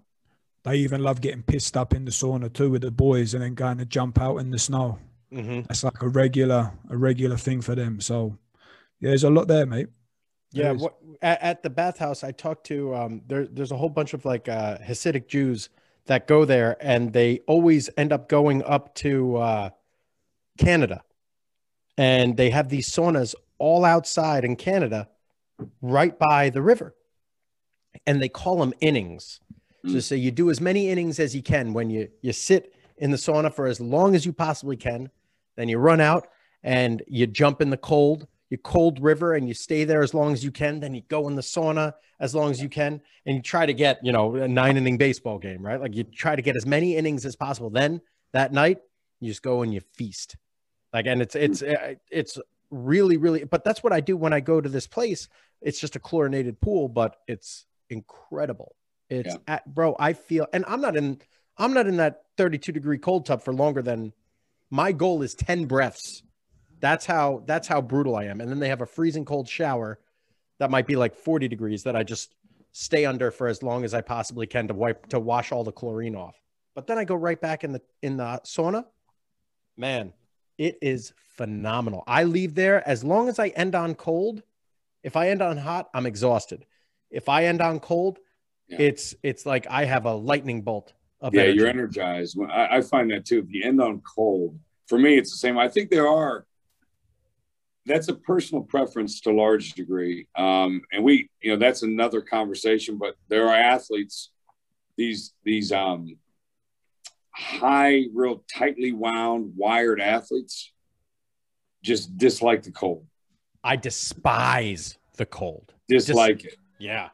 They 0.63 0.77
even 0.77 1.01
love 1.01 1.21
getting 1.21 1.43
pissed 1.43 1.75
up 1.77 1.93
in 1.93 2.05
the 2.05 2.11
sauna 2.11 2.51
too 2.51 2.69
with 2.69 2.81
the 2.83 2.91
boys 2.91 3.33
and 3.33 3.41
then 3.43 3.55
going 3.55 3.77
to 3.79 3.85
jump 3.85 4.19
out 4.21 4.37
in 4.37 4.51
the 4.51 4.59
snow. 4.59 4.99
Mm-hmm. 5.33 5.61
That's 5.67 5.83
like 5.83 6.01
a 6.03 6.09
regular 6.09 6.71
a 6.89 6.97
regular 6.97 7.37
thing 7.37 7.61
for 7.61 7.73
them. 7.75 8.01
So 8.01 8.37
yeah, 8.99 9.09
there's 9.09 9.23
a 9.23 9.29
lot 9.29 9.47
there, 9.47 9.65
mate. 9.65 9.87
There 10.51 10.65
Yeah, 10.65 10.73
is. 10.75 10.81
what, 10.81 10.93
at, 11.21 11.41
at 11.41 11.63
the 11.63 11.69
bathhouse, 11.69 12.23
I 12.23 12.31
talked 12.31 12.65
to 12.67 12.93
um, 12.95 13.21
there. 13.27 13.47
There's 13.47 13.71
a 13.71 13.77
whole 13.77 13.89
bunch 13.99 14.13
of 14.13 14.25
like 14.25 14.49
uh, 14.49 14.77
Hasidic 14.87 15.27
Jews 15.27 15.69
that 16.05 16.27
go 16.27 16.45
there, 16.45 16.75
and 16.81 17.13
they 17.13 17.39
always 17.47 17.89
end 17.97 18.11
up 18.13 18.27
going 18.27 18.61
up 18.75 18.93
to 18.95 19.37
uh, 19.37 19.69
Canada, 20.65 21.03
and 21.97 22.37
they 22.37 22.49
have 22.49 22.69
these 22.69 22.89
saunas 22.89 23.35
all 23.57 23.83
outside 23.85 24.43
in 24.43 24.55
Canada, 24.55 25.09
right 25.81 26.17
by 26.17 26.49
the 26.49 26.61
river, 26.61 26.95
and 28.07 28.21
they 28.21 28.29
call 28.29 28.57
them 28.57 28.73
innings. 28.79 29.39
So, 29.85 29.93
Mm. 29.95 30.03
so 30.03 30.15
you 30.15 30.31
do 30.31 30.49
as 30.51 30.61
many 30.61 30.89
innings 30.89 31.19
as 31.19 31.35
you 31.35 31.41
can 31.41 31.73
when 31.73 31.89
you 31.89 32.09
you 32.21 32.33
sit 32.33 32.73
in 32.97 33.09
the 33.11 33.17
sauna 33.17 33.51
for 33.51 33.65
as 33.65 33.79
long 33.79 34.15
as 34.15 34.25
you 34.27 34.33
possibly 34.33 34.77
can, 34.77 35.09
then 35.55 35.67
you 35.69 35.79
run 35.79 35.99
out 35.99 36.27
and 36.63 37.01
you 37.07 37.25
jump 37.25 37.61
in 37.61 37.69
the 37.71 37.77
cold 37.91 38.27
you 38.51 38.57
cold 38.57 39.01
river 39.01 39.33
and 39.33 39.47
you 39.47 39.53
stay 39.53 39.85
there 39.85 40.03
as 40.03 40.13
long 40.13 40.33
as 40.33 40.43
you 40.43 40.51
can. 40.51 40.81
Then 40.81 40.93
you 40.93 41.01
go 41.07 41.27
in 41.29 41.35
the 41.35 41.41
sauna 41.41 41.93
as 42.19 42.35
long 42.35 42.51
as 42.51 42.61
you 42.61 42.67
can 42.67 43.01
and 43.25 43.37
you 43.37 43.41
try 43.41 43.65
to 43.65 43.73
get 43.73 43.99
you 44.03 44.11
know 44.11 44.35
a 44.35 44.47
nine 44.47 44.75
inning 44.77 44.97
baseball 44.97 45.39
game 45.39 45.65
right? 45.65 45.79
Like 45.81 45.95
you 45.95 46.03
try 46.03 46.35
to 46.35 46.41
get 46.41 46.55
as 46.57 46.65
many 46.65 46.95
innings 46.97 47.25
as 47.25 47.35
possible. 47.35 47.69
Then 47.69 48.01
that 48.33 48.51
night 48.51 48.79
you 49.21 49.29
just 49.29 49.41
go 49.41 49.61
and 49.63 49.73
you 49.73 49.79
feast 49.79 50.35
like 50.93 51.05
and 51.07 51.21
it's 51.21 51.35
it's 51.35 51.61
uh, 51.61 51.95
it's 52.09 52.37
really 52.69 53.17
really 53.17 53.43
but 53.43 53.63
that's 53.63 53.83
what 53.83 53.91
i 53.93 53.99
do 53.99 54.15
when 54.15 54.33
i 54.33 54.39
go 54.39 54.61
to 54.61 54.69
this 54.69 54.87
place 54.87 55.27
it's 55.61 55.79
just 55.79 55.95
a 55.95 55.99
chlorinated 55.99 56.59
pool 56.61 56.87
but 56.87 57.17
it's 57.27 57.65
incredible 57.89 58.75
it's 59.09 59.33
Yeah. 59.33 59.37
at, 59.55 59.73
bro 59.73 59.95
i 59.99 60.13
feel 60.13 60.47
and 60.53 60.63
i'm 60.67 60.81
not 60.81 60.95
in 60.95 61.19
i'm 61.57 61.73
not 61.73 61.87
in 61.87 61.97
that 61.97 62.23
32 62.37 62.71
degree 62.71 62.97
cold 62.97 63.25
tub 63.25 63.41
for 63.41 63.53
longer 63.53 63.81
than 63.81 64.13
my 64.69 64.91
goal 64.93 65.21
is 65.21 65.35
10 65.35 65.65
breaths 65.65 66.23
that's 66.79 67.05
how 67.05 67.43
that's 67.45 67.67
how 67.67 67.79
brutal 67.79 68.15
I 68.15 68.23
am. 68.23 68.41
And 68.41 68.49
then 68.49 68.57
they 68.57 68.69
have 68.69 68.81
a 68.81 68.87
freezing 68.87 69.23
cold 69.23 69.47
shower 69.47 69.99
that 70.57 70.71
might 70.71 70.87
be 70.87 70.95
like 70.95 71.13
40 71.13 71.47
degrees 71.47 71.83
that 71.83 71.95
I 71.95 72.01
just 72.01 72.33
stay 72.71 73.05
under 73.05 73.29
for 73.29 73.47
as 73.47 73.61
long 73.61 73.83
as 73.83 73.93
I 73.93 74.01
possibly 74.01 74.47
can 74.47 74.67
to 74.67 74.73
wipe 74.73 75.05
to 75.09 75.19
wash 75.19 75.51
all 75.51 75.63
the 75.63 75.71
chlorine 75.71 76.15
off. 76.15 76.41
But 76.73 76.87
then 76.87 76.97
I 76.97 77.03
go 77.03 77.13
right 77.13 77.39
back 77.39 77.63
in 77.63 77.71
the 77.71 77.83
in 78.01 78.17
the 78.17 78.41
sauna. 78.45 78.85
Man, 79.77 80.11
it 80.61 80.77
is 80.79 81.11
phenomenal. 81.17 82.03
I 82.05 82.23
leave 82.23 82.53
there 82.53 82.87
as 82.87 83.03
long 83.03 83.29
as 83.29 83.39
I 83.39 83.47
end 83.47 83.73
on 83.73 83.95
cold. 83.95 84.43
If 85.01 85.15
I 85.15 85.29
end 85.29 85.41
on 85.41 85.57
hot, 85.57 85.89
I'm 85.95 86.05
exhausted. 86.05 86.67
If 87.09 87.27
I 87.29 87.45
end 87.45 87.61
on 87.61 87.79
cold, 87.79 88.19
Yeah. 88.69 88.81
it's 88.87 89.15
it's 89.23 89.43
like 89.43 89.65
I 89.69 89.85
have 89.85 90.05
a 90.05 90.13
lightning 90.13 90.61
bolt 90.61 90.93
of 91.19 91.33
yeah, 91.33 91.41
energy. 91.41 91.57
you're 91.57 91.67
energized. 91.67 92.37
When- 92.37 92.51
I, 92.51 92.77
I 92.77 92.81
find 92.81 93.09
that 93.09 93.25
too. 93.25 93.39
If 93.39 93.45
you 93.49 93.63
end 93.63 93.81
on 93.81 94.01
cold, 94.01 94.59
for 94.87 94.99
me, 94.99 95.17
it's 95.17 95.31
the 95.31 95.37
same. 95.37 95.57
I 95.57 95.67
think 95.67 95.89
there 95.89 96.07
are. 96.07 96.45
That's 97.87 98.09
a 98.09 98.13
personal 98.13 98.63
preference 98.63 99.19
to 99.21 99.31
a 99.31 99.37
large 99.45 99.73
degree, 99.73 100.27
um, 100.37 100.83
and 100.91 101.03
we, 101.03 101.31
you 101.41 101.49
know, 101.51 101.57
that's 101.57 101.81
another 101.81 102.21
conversation. 102.21 102.99
But 102.99 103.15
there 103.27 103.47
are 103.49 103.55
athletes, 103.55 104.29
these 104.95 105.33
these 105.43 105.71
um, 105.71 106.15
high, 107.33 108.03
real 108.13 108.43
tightly 108.53 108.91
wound, 108.91 109.53
wired 109.55 110.01
athletes, 110.01 110.71
just 111.83 112.17
dislike 112.17 112.63
the 112.63 112.71
cold, 112.71 113.05
I 113.63 113.75
despise 113.75 114.97
the 115.17 115.25
cold. 115.25 115.73
dislike 115.87 116.45
it. 116.45 116.55
Yeah. 116.79 117.09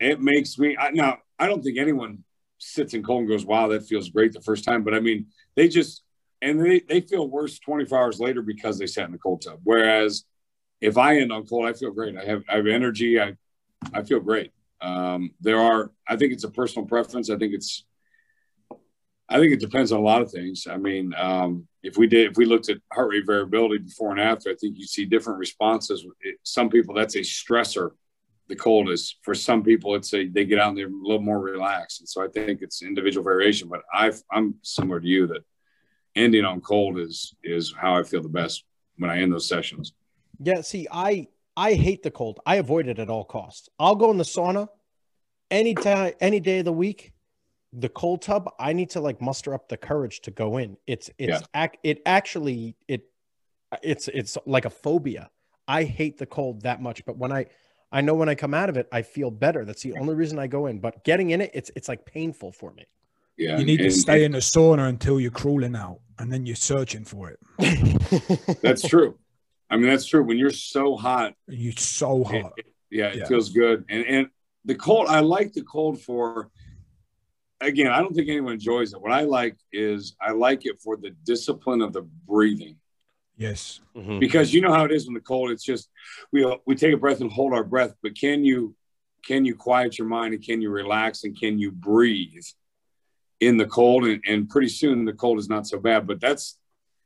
it 0.00 0.20
makes 0.20 0.58
me 0.58 0.76
I, 0.78 0.90
now 0.90 1.18
i 1.38 1.46
don't 1.46 1.62
think 1.62 1.76
anyone 1.78 2.22
sits 2.58 2.94
in 2.94 3.02
cold 3.02 3.20
and 3.20 3.28
goes 3.28 3.44
wow 3.44 3.68
that 3.68 3.86
feels 3.86 4.10
great 4.10 4.32
the 4.32 4.40
first 4.40 4.64
time. 4.64 4.82
But 4.84 4.94
i 4.94 5.00
mean 5.00 5.26
they 5.56 5.68
just 5.68 6.02
and 6.40 6.60
they, 6.64 6.80
they 6.88 7.00
feel 7.00 7.28
worse 7.28 7.58
24 7.58 7.98
hours 7.98 8.20
later 8.20 8.42
because 8.42 8.78
they 8.78 8.86
sat 8.86 9.06
in 9.06 9.12
the 9.12 9.18
cold 9.18 9.42
tub. 9.42 9.58
Whereas 9.64 10.24
if 10.80 10.96
i 10.98 11.18
end 11.18 11.32
on 11.32 11.46
cold 11.46 11.66
i 11.66 11.72
feel 11.72 11.90
great. 11.90 12.16
I 12.16 12.24
have 12.24 12.42
i 12.48 12.56
have 12.56 12.66
energy. 12.66 13.20
I 13.20 13.34
i 13.92 14.02
feel 14.02 14.20
great. 14.20 14.52
Um 14.80 15.30
there 15.40 15.58
are 15.60 15.90
i 16.06 16.16
think 16.16 16.32
it's 16.32 16.44
a 16.44 16.50
personal 16.50 16.86
preference. 16.86 17.28
I 17.30 17.36
think 17.36 17.54
it's 17.54 17.84
i 19.28 19.38
think 19.38 19.52
it 19.52 19.60
depends 19.60 19.92
on 19.92 20.00
a 20.00 20.02
lot 20.02 20.22
of 20.22 20.30
things 20.30 20.66
i 20.70 20.76
mean 20.76 21.12
um 21.16 21.66
if 21.82 21.96
we 21.96 22.06
did 22.06 22.30
if 22.30 22.36
we 22.36 22.44
looked 22.46 22.68
at 22.68 22.78
heart 22.92 23.10
rate 23.10 23.26
variability 23.26 23.78
before 23.78 24.10
and 24.10 24.20
after 24.20 24.50
i 24.50 24.54
think 24.60 24.76
you 24.78 24.86
see 24.86 25.04
different 25.04 25.38
responses 25.38 26.04
It- 26.20 26.38
some 26.42 26.68
people 26.70 26.94
that's 26.94 27.16
a 27.16 27.20
stressor 27.20 27.90
the 28.48 28.56
cold 28.56 28.88
is 28.90 29.16
for 29.22 29.34
some 29.34 29.62
people 29.62 29.94
it's 29.94 30.12
a 30.14 30.26
they 30.28 30.44
get 30.44 30.58
out 30.58 30.70
and 30.70 30.78
they're 30.78 30.86
a 30.88 30.90
little 31.08 31.20
more 31.20 31.40
relaxed 31.40 32.00
and 32.00 32.08
so 32.08 32.22
i 32.24 32.28
think 32.28 32.62
it's 32.62 32.82
individual 32.82 33.24
variation 33.24 33.68
but 33.68 33.82
i 33.92 34.10
i'm 34.32 34.54
similar 34.62 35.00
to 35.00 35.06
you 35.06 35.26
that 35.26 35.42
ending 36.16 36.44
on 36.44 36.60
cold 36.60 36.98
is 36.98 37.34
is 37.44 37.74
how 37.78 37.94
i 37.96 38.02
feel 38.02 38.22
the 38.22 38.28
best 38.28 38.64
when 38.96 39.10
i 39.10 39.18
end 39.20 39.32
those 39.32 39.48
sessions 39.48 39.92
Yeah, 40.40 40.60
see, 40.62 40.86
I 40.90 41.28
I 41.56 41.74
hate 41.74 42.02
the 42.04 42.12
cold. 42.12 42.38
I 42.46 42.54
avoid 42.56 42.86
it 42.86 43.00
at 43.00 43.10
all 43.10 43.24
costs. 43.24 43.68
I'll 43.80 43.96
go 43.96 44.12
in 44.12 44.18
the 44.18 44.24
sauna 44.36 44.68
any 45.50 45.74
time, 45.74 46.12
any 46.20 46.38
day 46.38 46.60
of 46.60 46.64
the 46.66 46.72
week. 46.72 47.12
The 47.72 47.88
cold 47.88 48.22
tub, 48.22 48.50
I 48.58 48.72
need 48.72 48.90
to 48.90 49.00
like 49.00 49.20
muster 49.20 49.52
up 49.54 49.68
the 49.68 49.76
courage 49.76 50.20
to 50.22 50.30
go 50.30 50.56
in. 50.56 50.76
It's 50.86 51.10
it's 51.18 51.42
ac- 51.54 51.78
it 51.82 52.00
actually 52.06 52.76
it 52.88 53.02
it's 53.82 54.08
it's 54.08 54.38
like 54.46 54.64
a 54.64 54.70
phobia. 54.70 55.30
I 55.66 55.84
hate 55.84 56.16
the 56.16 56.24
cold 56.26 56.62
that 56.62 56.80
much, 56.80 57.04
but 57.04 57.18
when 57.18 57.30
I 57.30 57.46
I 57.92 58.00
know 58.00 58.14
when 58.14 58.28
I 58.30 58.34
come 58.34 58.54
out 58.54 58.70
of 58.70 58.76
it, 58.78 58.88
I 58.90 59.02
feel 59.02 59.30
better. 59.30 59.64
That's 59.66 59.82
the 59.82 59.94
only 59.94 60.14
reason 60.14 60.38
I 60.38 60.46
go 60.46 60.66
in. 60.66 60.78
But 60.78 61.04
getting 61.04 61.30
in 61.30 61.42
it, 61.42 61.50
it's 61.52 61.70
it's 61.76 61.88
like 61.88 62.06
painful 62.06 62.52
for 62.52 62.72
me. 62.72 62.84
yeah 63.36 63.58
You 63.58 63.66
need 63.66 63.78
to 63.78 63.84
and- 63.84 63.92
stay 63.92 64.24
in 64.24 64.32
the 64.32 64.38
sauna 64.38 64.88
until 64.88 65.20
you're 65.20 65.30
crawling 65.30 65.76
out, 65.76 66.00
and 66.18 66.32
then 66.32 66.46
you're 66.46 66.56
searching 66.56 67.04
for 67.04 67.30
it. 67.30 67.38
that's 68.62 68.82
true 68.88 69.18
i 69.70 69.76
mean 69.76 69.86
that's 69.86 70.06
true 70.06 70.22
when 70.24 70.38
you're 70.38 70.50
so 70.74 70.96
hot 70.96 71.34
You're 71.46 71.72
so 71.74 72.22
it- 72.22 72.42
hot. 72.42 72.52
it- 72.56 72.66
yeah, 72.90 73.08
it 73.08 73.16
Yeah. 73.16 73.26
feels 73.26 73.50
good. 73.50 73.84
And 73.90 74.06
and 74.06 74.26
the 74.64 74.74
cold, 74.74 75.08
I 75.08 75.20
like 75.20 75.52
the 75.52 75.60
cold 75.62 76.00
for. 76.00 76.48
Again, 77.60 77.88
I 77.88 78.00
don't 78.00 78.14
think 78.14 78.28
anyone 78.28 78.54
enjoys 78.54 78.92
it. 78.92 79.00
What 79.00 79.12
I 79.12 79.22
like 79.22 79.56
is 79.72 80.14
I 80.20 80.30
like 80.30 80.64
it 80.64 80.80
for 80.80 80.96
the 80.96 81.10
discipline 81.24 81.82
of 81.82 81.92
the 81.92 82.02
breathing 82.02 82.76
Yes. 83.36 83.80
Mhm. 83.96 84.20
because 84.20 84.52
you 84.54 84.60
know 84.60 84.72
how 84.72 84.84
it 84.84 84.92
is 84.92 85.06
in 85.08 85.14
the 85.14 85.20
cold. 85.20 85.50
It's 85.50 85.64
just 85.64 85.90
we 86.32 86.44
we 86.66 86.74
take 86.76 86.94
a 86.94 86.96
breath 86.96 87.20
and 87.20 87.30
hold 87.32 87.52
our 87.52 87.64
breath, 87.64 87.94
but 88.02 88.18
can 88.18 88.44
you 88.44 88.74
can 89.24 89.44
you 89.44 89.54
quiet 89.54 89.98
your 89.98 90.06
mind 90.08 90.34
and 90.34 90.42
can 90.44 90.62
you 90.62 90.70
relax 90.70 91.24
and 91.24 91.38
can 91.38 91.58
you 91.58 91.72
breathe 91.72 92.44
in 93.40 93.56
the 93.56 93.66
cold? 93.66 94.04
And, 94.04 94.22
and 94.26 94.48
pretty 94.48 94.68
soon 94.68 95.04
the 95.04 95.12
cold 95.12 95.38
is 95.38 95.48
not 95.48 95.66
so 95.66 95.78
bad. 95.78 96.06
But 96.06 96.20
that's 96.20 96.58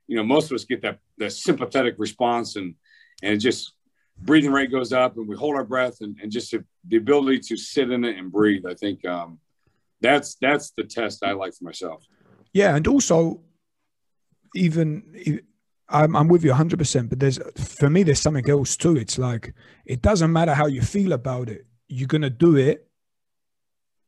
you 0.06 0.16
know 0.16 0.24
most 0.24 0.50
of 0.50 0.54
us 0.54 0.64
get 0.64 0.82
that 0.82 0.98
that 1.18 1.32
sympathetic 1.32 1.94
response 1.98 2.56
and 2.56 2.74
and 3.22 3.34
it 3.34 3.38
just 3.38 3.72
breathing 4.18 4.52
rate 4.52 4.70
goes 4.70 4.92
up 4.92 5.16
and 5.16 5.26
we 5.26 5.34
hold 5.36 5.56
our 5.56 5.64
breath 5.64 6.00
and, 6.02 6.18
and 6.22 6.30
just 6.30 6.50
the, 6.50 6.64
the 6.88 6.96
ability 6.96 7.38
to 7.40 7.56
sit 7.56 7.90
in 7.90 8.04
it 8.04 8.16
and 8.18 8.30
breathe. 8.30 8.64
I 8.66 8.74
think 8.74 9.04
um, 9.06 9.38
that's 10.02 10.34
that's 10.40 10.72
the 10.76 10.84
test 10.84 11.24
I 11.24 11.32
like 11.32 11.54
for 11.54 11.64
myself. 11.64 12.04
Yeah, 12.52 12.76
and 12.76 12.86
also, 12.86 13.40
even 14.54 15.40
I'm, 15.88 16.14
I'm 16.16 16.28
with 16.28 16.44
you 16.44 16.50
100. 16.50 16.78
percent 16.78 17.08
But 17.08 17.20
there's 17.20 17.38
for 17.56 17.88
me, 17.88 18.02
there's 18.02 18.20
something 18.20 18.48
else 18.48 18.76
too. 18.76 18.96
It's 18.96 19.18
like 19.18 19.54
it 19.86 20.02
doesn't 20.02 20.32
matter 20.32 20.54
how 20.54 20.66
you 20.66 20.82
feel 20.82 21.12
about 21.12 21.48
it. 21.48 21.66
You're 21.88 22.08
gonna 22.08 22.30
do 22.30 22.56
it 22.56 22.88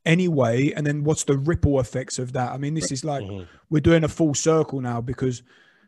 anyway, 0.05 0.73
and 0.73 0.87
then 0.87 1.05
what's 1.05 1.25
the 1.25 1.39
ripple 1.39 1.81
effects 1.81 2.19
of 2.19 2.33
that? 2.35 2.53
I 2.53 2.59
mean, 2.59 2.75
this 2.75 2.93
is 2.93 3.05
like 3.05 3.25
Mhm. 3.25 3.47
we're 3.71 3.81
doing 3.81 4.05
a 4.05 4.09
full 4.09 4.35
circle 4.35 4.81
now 4.81 5.01
because. 5.01 5.43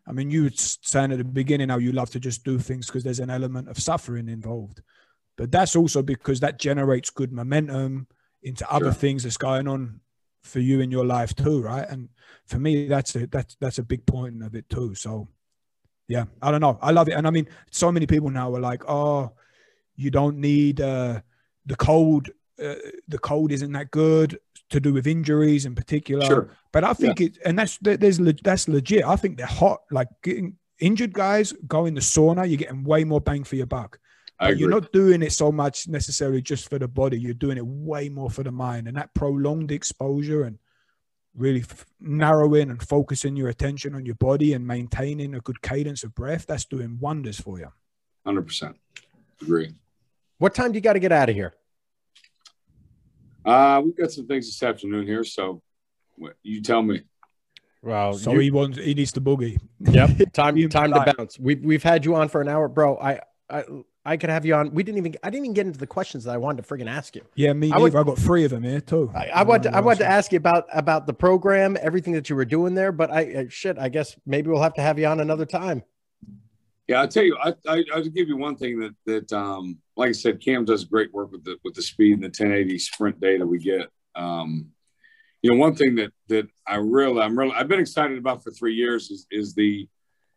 I 0.09 0.13
mean, 0.13 0.31
you 0.31 0.45
were 0.45 0.51
saying 0.55 1.11
at 1.11 1.19
the 1.19 1.25
beginning 1.25 1.69
how 1.69 1.79
you 1.79 1.91
love 1.91 2.11
to 2.11 2.21
just 2.21 2.45
do 2.45 2.61
things 2.61 2.87
because 2.87 3.03
there's 3.03 3.19
an 3.19 3.29
element 3.29 3.69
of 3.69 3.77
suffering 3.77 4.29
involved, 4.29 4.81
but 5.37 5.51
that's 5.51 5.75
also 5.75 6.01
because 6.01 6.39
that 6.39 6.61
generates 6.61 7.11
good 7.11 7.33
momentum 7.33 8.07
into 8.47 8.65
other 8.73 8.87
Sure. 8.87 8.93
things 8.95 9.23
that's 9.25 9.37
going 9.37 9.67
on 9.69 10.01
for 10.43 10.61
you 10.61 10.81
in 10.81 10.91
your 10.91 11.05
life 11.05 11.35
too, 11.35 11.61
right? 11.61 11.87
And 11.89 12.09
for 12.47 12.59
me, 12.59 12.87
that's 12.89 13.15
a 13.17 13.27
that's 13.27 13.57
that's 13.61 13.79
a 13.79 13.83
big 13.83 14.07
point 14.07 14.43
of 14.43 14.55
it 14.55 14.69
too. 14.69 14.95
So, 14.95 15.29
yeah, 16.09 16.25
I 16.41 16.51
don't 16.51 16.61
know, 16.61 16.79
I 16.81 16.93
love 16.93 17.09
it, 17.09 17.15
and 17.19 17.27
I 17.27 17.31
mean, 17.31 17.49
so 17.71 17.91
many 17.91 18.07
people 18.07 18.31
now 18.31 18.55
are 18.55 18.61
like, 18.61 18.83
oh, 18.89 19.33
you 19.97 20.11
don't 20.11 20.39
need 20.39 20.81
uh, 20.81 21.21
the 21.67 21.77
cold. 21.77 22.31
Uh, 22.63 22.75
the 23.09 23.19
cold 23.19 23.53
isn't 23.53 23.73
that 23.73 23.91
good 23.91 24.39
to 24.71 24.81
do 24.81 24.93
with 24.95 25.07
injuries 25.07 25.67
in 25.67 25.75
particular. 25.75 26.25
Sure. 26.25 26.49
But 26.73 26.85
I 26.85 26.95
think 26.95 27.21
it, 27.21 27.39
and 27.45 27.59
that's 27.59 27.77
there- 27.79 27.99
there's 27.99 28.19
that's 28.43 28.67
legit. 28.69 29.05
I 29.05 29.17
think 29.17 29.37
they're 29.37 29.47
hot. 29.63 29.81
Like 29.91 30.09
getting 30.23 30.57
injured 30.79 31.13
guys 31.13 31.53
go 31.67 31.87
in 31.87 31.95
the 31.95 32.01
sauna, 32.01 32.49
you're 32.49 32.57
getting 32.65 32.85
way 32.85 33.05
more 33.05 33.21
bang 33.21 33.45
for 33.45 33.57
your 33.57 33.67
buck. 33.67 33.99
I 34.39 34.47
But 34.49 34.51
agree. 34.53 34.61
you're 34.61 34.71
not 34.71 34.93
doing 34.93 35.23
it 35.23 35.33
so 35.33 35.51
much 35.51 35.89
necessarily 35.89 36.43
just 36.43 36.69
for 36.69 36.79
the 36.79 36.89
body. 36.89 37.19
You're 37.19 37.35
doing 37.35 37.57
it 37.57 37.67
way 37.67 38.09
more 38.11 38.31
for 38.31 38.43
the 38.43 38.53
mind, 38.53 38.87
and 38.89 38.97
that 38.97 39.15
prolonged 39.15 39.73
exposure 39.73 40.43
and 40.45 40.59
really 41.35 41.61
f- 41.61 41.87
narrowing 42.01 42.71
and 42.71 42.83
focusing 42.83 43.37
your 43.37 43.49
attention 43.49 43.95
on 43.95 44.05
your 44.05 44.15
body 44.17 44.53
and 44.53 44.67
maintaining 44.67 45.35
a 45.35 45.41
good 45.41 45.61
cadence 45.63 46.05
of 46.05 46.15
breath. 46.15 46.47
That's 46.47 46.65
doing 46.67 46.99
wonders 47.01 47.41
for 47.41 47.59
you. 47.59 47.69
Hundred 48.27 48.43
percent 48.47 48.77
agree. 49.41 49.75
What 50.39 50.55
time 50.55 50.73
do 50.73 50.77
you 50.77 50.81
got 50.83 50.95
to 50.95 50.99
get 50.99 51.13
out 51.13 51.29
of 51.31 51.35
here? 51.35 51.55
Uh, 53.45 53.81
we've 53.85 53.97
got 53.97 54.11
some 54.11 54.27
things 54.27 54.47
this 54.47 54.63
afternoon 54.63 55.07
here, 55.07 55.25
so 55.25 55.63
You 56.43 56.63
tell 56.63 56.83
me. 56.83 57.03
Wow. 57.83 58.13
So 58.13 58.33
you- 58.33 58.41
he 58.41 58.51
wants 58.51 58.79
he 58.79 58.95
needs 58.95 59.13
to 59.13 59.21
boogie. 59.21 59.59
Yep. 59.81 60.33
Time 60.33 60.57
time 60.69 60.93
to 60.93 61.15
bounce. 61.17 61.39
We've 61.39 61.63
we've 61.65 61.83
had 61.83 62.05
you 62.05 62.15
on 62.17 62.29
for 62.29 62.41
an 62.41 62.49
hour, 62.49 62.69
bro. 62.69 62.97
I 62.99 63.21
I 63.49 63.65
I 64.07 64.17
could 64.17 64.31
have 64.31 64.47
you 64.47 64.55
on. 64.55 64.73
We 64.73 64.83
didn't 64.83 64.99
even 64.99 65.17
I 65.23 65.31
didn't 65.31 65.47
even 65.47 65.55
get 65.55 65.67
into 65.67 65.79
the 65.79 65.87
questions 65.87 66.25
that 66.25 66.33
I 66.33 66.37
wanted 66.37 66.65
to 66.65 66.69
friggin' 66.69 66.89
ask 66.89 67.17
you. 67.17 67.23
Yeah, 67.35 67.53
me 67.53 67.73
I 67.73 67.79
would- 67.79 67.93
neither. 67.93 68.01
I 68.01 68.05
got 68.05 68.19
three 68.19 68.45
of 68.45 68.51
them 68.53 68.63
here 68.63 68.81
too. 68.81 69.11
I, 69.15 69.27
I 69.29 69.43
want 69.43 69.65
to 69.65 69.75
I 69.75 69.81
want 69.81 69.99
to 69.99 70.07
ask 70.07 70.33
you 70.33 70.39
about 70.39 70.67
about 70.73 71.07
the 71.07 71.15
program, 71.15 71.77
everything 71.81 72.13
that 72.15 72.31
you 72.31 72.37
were 72.37 72.45
doing 72.45 72.75
there, 72.75 72.93
but 72.93 73.11
I 73.11 73.35
uh, 73.35 73.45
shit, 73.49 73.79
I 73.79 73.89
guess 73.89 74.17
maybe 74.25 74.49
we'll 74.49 74.63
have 74.63 74.75
to 74.75 74.83
have 74.83 74.99
you 74.99 75.07
on 75.07 75.21
another 75.21 75.45
time. 75.47 75.83
Yeah, 76.89 77.01
I'll 77.01 77.09
tell 77.09 77.25
you, 77.25 77.37
I, 77.43 77.53
I, 77.69 77.85
I'll 77.93 78.05
give 78.05 78.29
you 78.29 78.37
one 78.37 78.57
thing 78.57 78.79
that, 78.79 78.95
that, 79.07 79.33
um, 79.33 79.79
like 79.97 80.11
I 80.11 80.13
said, 80.13 80.41
Cam 80.41 80.65
does 80.65 80.85
great 80.85 81.13
work 81.13 81.33
with 81.33 81.43
the, 81.43 81.57
with 81.65 81.75
the 81.75 81.83
speed 81.83 82.13
and 82.15 82.23
the 82.23 82.29
1080 82.29 82.79
sprint 82.79 83.21
data 83.21 83.45
we 83.45 83.59
get. 83.59 83.89
Um, 84.15 84.69
you 85.43 85.51
know, 85.51 85.57
one 85.57 85.75
thing 85.75 85.97
that, 85.97 86.13
that 86.29 86.49
I 86.65 86.77
really, 86.77 87.21
I'm 87.23 87.37
really, 87.37 87.53
I've 87.57 87.67
been 87.67 87.81
excited 87.81 88.19
about 88.19 88.45
for 88.45 88.53
three 88.53 88.75
years 88.75 89.11
is, 89.11 89.27
is 89.33 89.53
the, 89.53 89.89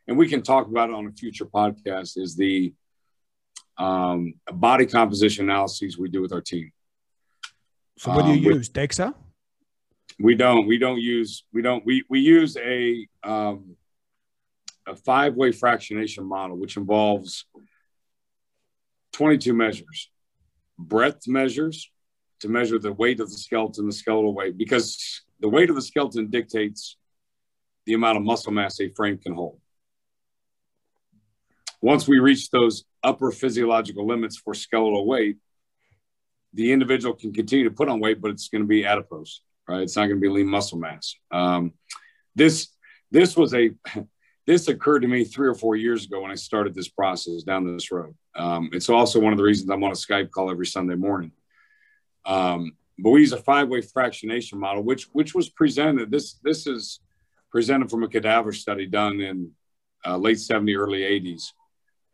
and 0.07 0.17
we 0.17 0.27
can 0.27 0.41
talk 0.41 0.65
about 0.65 0.89
it 0.89 0.95
on 0.95 1.05
a 1.05 1.11
future 1.11 1.45
podcast 1.45 2.17
is 2.17 2.35
the, 2.35 2.73
um, 3.79 4.33
body 4.51 4.85
composition 4.85 5.49
analyses 5.49 5.97
we 5.97 6.09
do 6.09 6.21
with 6.21 6.33
our 6.33 6.41
team. 6.41 6.71
So 7.97 8.11
what 8.11 8.25
do 8.25 8.31
you 8.33 8.37
um, 8.37 8.43
with- 8.45 8.55
use? 8.57 8.69
Dexa? 8.69 9.15
We 10.21 10.35
don't. 10.35 10.67
We 10.67 10.77
don't 10.77 10.99
use. 10.99 11.45
We 11.53 11.61
don't. 11.61 11.85
We 11.85 12.03
we 12.09 12.19
use 12.19 12.57
a 12.57 13.07
um, 13.23 13.77
a 14.85 14.95
five 14.95 15.35
way 15.35 15.51
fractionation 15.51 16.25
model, 16.25 16.57
which 16.57 16.75
involves 16.75 17.45
twenty 19.13 19.37
two 19.37 19.53
measures, 19.53 20.09
breadth 20.77 21.25
measures 21.27 21.89
to 22.41 22.49
measure 22.49 22.79
the 22.79 22.91
weight 22.91 23.19
of 23.21 23.29
the 23.29 23.37
skeleton, 23.37 23.85
the 23.85 23.93
skeletal 23.93 24.33
weight, 24.33 24.57
because 24.57 25.21
the 25.39 25.47
weight 25.49 25.69
of 25.69 25.75
the 25.75 25.81
skeleton 25.81 26.29
dictates 26.29 26.97
the 27.85 27.93
amount 27.93 28.17
of 28.17 28.23
muscle 28.23 28.51
mass 28.51 28.79
a 28.81 28.89
frame 28.89 29.17
can 29.17 29.33
hold. 29.33 29.59
Once 31.81 32.07
we 32.07 32.19
reach 32.19 32.49
those 32.49 32.83
upper 33.03 33.31
physiological 33.31 34.05
limits 34.05 34.37
for 34.37 34.53
skeletal 34.53 35.05
weight, 35.05 35.37
the 36.53 36.71
individual 36.71 37.13
can 37.13 37.31
continue 37.33 37.65
to 37.69 37.75
put 37.75 37.89
on 37.89 37.99
weight, 37.99 38.21
but 38.21 38.31
it's 38.31 38.49
going 38.49 38.63
to 38.63 38.67
be 38.67 38.85
adipose 38.85 39.41
right? 39.69 39.81
It's 39.81 39.95
not 39.95 40.07
going 40.07 40.17
to 40.17 40.21
be 40.21 40.29
lean 40.29 40.47
muscle 40.47 40.79
mass. 40.79 41.15
Um, 41.31 41.73
this 42.35 42.69
this 43.11 43.37
was 43.37 43.53
a 43.53 43.71
this 44.47 44.67
occurred 44.67 45.01
to 45.01 45.07
me 45.07 45.23
three 45.23 45.47
or 45.47 45.53
four 45.53 45.75
years 45.75 46.05
ago 46.05 46.21
when 46.21 46.31
I 46.31 46.35
started 46.35 46.73
this 46.73 46.89
process 46.89 47.43
down 47.43 47.71
this 47.71 47.91
road. 47.91 48.15
Um, 48.35 48.69
it's 48.73 48.89
also 48.89 49.19
one 49.19 49.31
of 49.31 49.37
the 49.37 49.43
reasons 49.43 49.69
I'm 49.69 49.83
on 49.83 49.91
a 49.91 49.93
Skype 49.93 50.31
call 50.31 50.49
every 50.49 50.65
Sunday 50.65 50.95
morning. 50.95 51.31
Um, 52.25 52.75
but 52.97 53.11
we 53.11 53.21
use 53.21 53.31
a 53.31 53.37
five-way 53.37 53.81
fractionation 53.81 54.55
model, 54.55 54.83
which 54.83 55.05
which 55.13 55.35
was 55.35 55.49
presented. 55.49 56.11
This 56.11 56.33
this 56.43 56.67
is 56.67 56.99
presented 57.51 57.89
from 57.89 58.03
a 58.03 58.07
cadaver 58.07 58.51
study 58.51 58.85
done 58.87 59.21
in 59.21 59.51
uh, 60.05 60.17
late 60.17 60.39
70, 60.39 60.75
early 60.75 61.01
80s. 61.01 61.51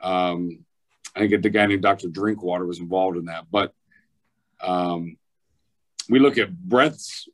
Um, 0.02 0.66
I 1.16 1.20
think 1.28 1.44
the 1.44 1.50
guy 1.50 1.66
named 1.66 1.82
Dr. 1.82 2.10
Drinkwater 2.10 2.66
was 2.66 2.80
involved 2.80 3.18
in 3.18 3.26
that. 3.26 3.46
But 3.50 3.74
um, 4.62 5.18
we 6.10 6.20
look 6.20 6.38
at 6.38 6.56
breadths, 6.58 7.28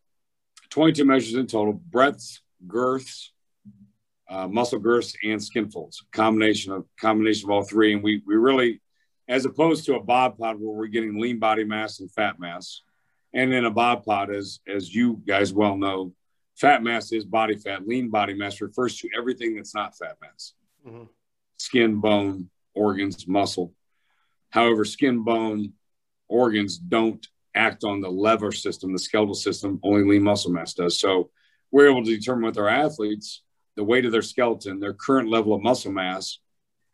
22 0.70 1.06
measures 1.06 1.34
in 1.36 1.48
total, 1.48 1.74
breadths, 1.74 2.42
girths, 2.68 3.32
uh, 4.30 4.48
muscle 4.48 4.80
girths, 4.80 5.16
and 5.24 5.44
skin 5.44 5.70
folds. 5.70 6.06
Combination 6.12 6.72
of 6.72 6.86
combination 7.00 7.50
of 7.50 7.52
all 7.56 7.64
three. 7.64 7.94
And 7.94 8.04
we 8.04 8.22
we 8.26 8.36
really, 8.36 8.82
as 9.28 9.46
opposed 9.46 9.86
to 9.86 9.96
a 9.96 10.04
Bod 10.04 10.38
Pod 10.38 10.58
where 10.60 10.74
we're 10.74 10.88
getting 10.88 11.20
lean 11.20 11.40
body 11.40 11.64
mass 11.64 12.00
and 12.00 12.12
fat 12.12 12.40
mass, 12.40 12.82
and 13.34 13.54
in 13.54 13.66
a 13.66 13.72
Bod 13.72 14.04
Pod, 14.06 14.34
as 14.34 14.60
as 14.68 14.94
you 14.94 15.22
guys 15.28 15.52
well 15.54 15.76
know, 15.76 16.14
fat 16.56 16.82
mass 16.82 17.12
is 17.12 17.26
body 17.26 17.58
fat. 17.58 17.88
Lean 17.88 18.10
body 18.10 18.34
mass 18.34 18.62
refers 18.62 18.98
to 19.00 19.10
everything 19.18 19.56
that's 19.56 19.76
not 19.76 19.98
fat 19.98 20.18
mass. 20.22 20.54
Mhm. 20.88 21.10
Skin, 21.62 21.98
bone, 21.98 22.50
organs, 22.74 23.28
muscle. 23.28 23.72
However, 24.50 24.84
skin, 24.84 25.24
bone, 25.24 25.74
organs 26.28 26.80
don't 26.80 27.26
act 27.54 27.84
on 27.84 28.02
the 28.02 28.10
lever 28.10 28.52
system, 28.52 28.92
the 28.94 29.00
skeletal 29.00 29.36
system, 29.36 29.80
only 29.84 30.04
lean 30.04 30.24
muscle 30.24 30.52
mass 30.52 30.74
does. 30.74 31.00
So 31.00 31.30
we're 31.72 31.88
able 31.88 32.04
to 32.04 32.18
determine 32.18 32.46
with 32.46 32.58
our 32.58 32.68
athletes 32.68 33.44
the 33.76 33.84
weight 33.84 34.06
of 34.06 34.12
their 34.12 34.24
skeleton, 34.24 34.80
their 34.80 34.94
current 34.94 35.30
level 35.30 35.54
of 35.54 35.62
muscle 35.62 35.92
mass, 35.92 36.40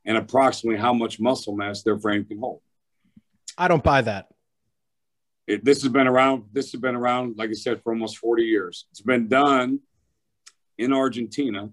and 0.06 0.18
approximately 0.18 0.80
how 0.80 0.94
much 0.94 1.18
muscle 1.18 1.56
mass 1.56 1.82
their 1.84 1.98
frame 1.98 2.26
can 2.26 2.40
hold. 2.40 2.62
I 3.58 3.70
don't 3.70 3.84
buy 3.84 4.02
that. 4.02 4.28
It, 5.48 5.64
this 5.64 5.82
has 5.84 5.92
been 5.94 6.08
around. 6.08 6.44
This 6.52 6.74
has 6.74 6.82
been 6.82 6.96
around, 6.96 7.38
like 7.38 7.50
I 7.50 7.54
said, 7.54 7.82
for 7.82 7.94
almost 7.94 8.18
40 8.18 8.44
years. 8.44 8.86
It's 8.92 9.02
been 9.02 9.30
done 9.30 9.80
in 10.78 10.92
Argentina 10.92 11.70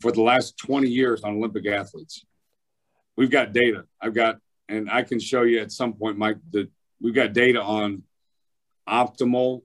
for 0.00 0.12
the 0.12 0.22
last 0.22 0.58
20 0.58 0.88
years 0.88 1.22
on 1.22 1.36
Olympic 1.36 1.66
athletes. 1.66 2.24
We've 3.16 3.30
got 3.30 3.52
data. 3.52 3.84
I've 4.00 4.14
got, 4.14 4.38
and 4.68 4.90
I 4.90 5.02
can 5.02 5.18
show 5.18 5.42
you 5.42 5.60
at 5.60 5.72
some 5.72 5.94
point, 5.94 6.18
Mike, 6.18 6.38
that 6.52 6.68
we've 7.00 7.14
got 7.14 7.32
data 7.32 7.60
on 7.60 8.02
optimal 8.88 9.62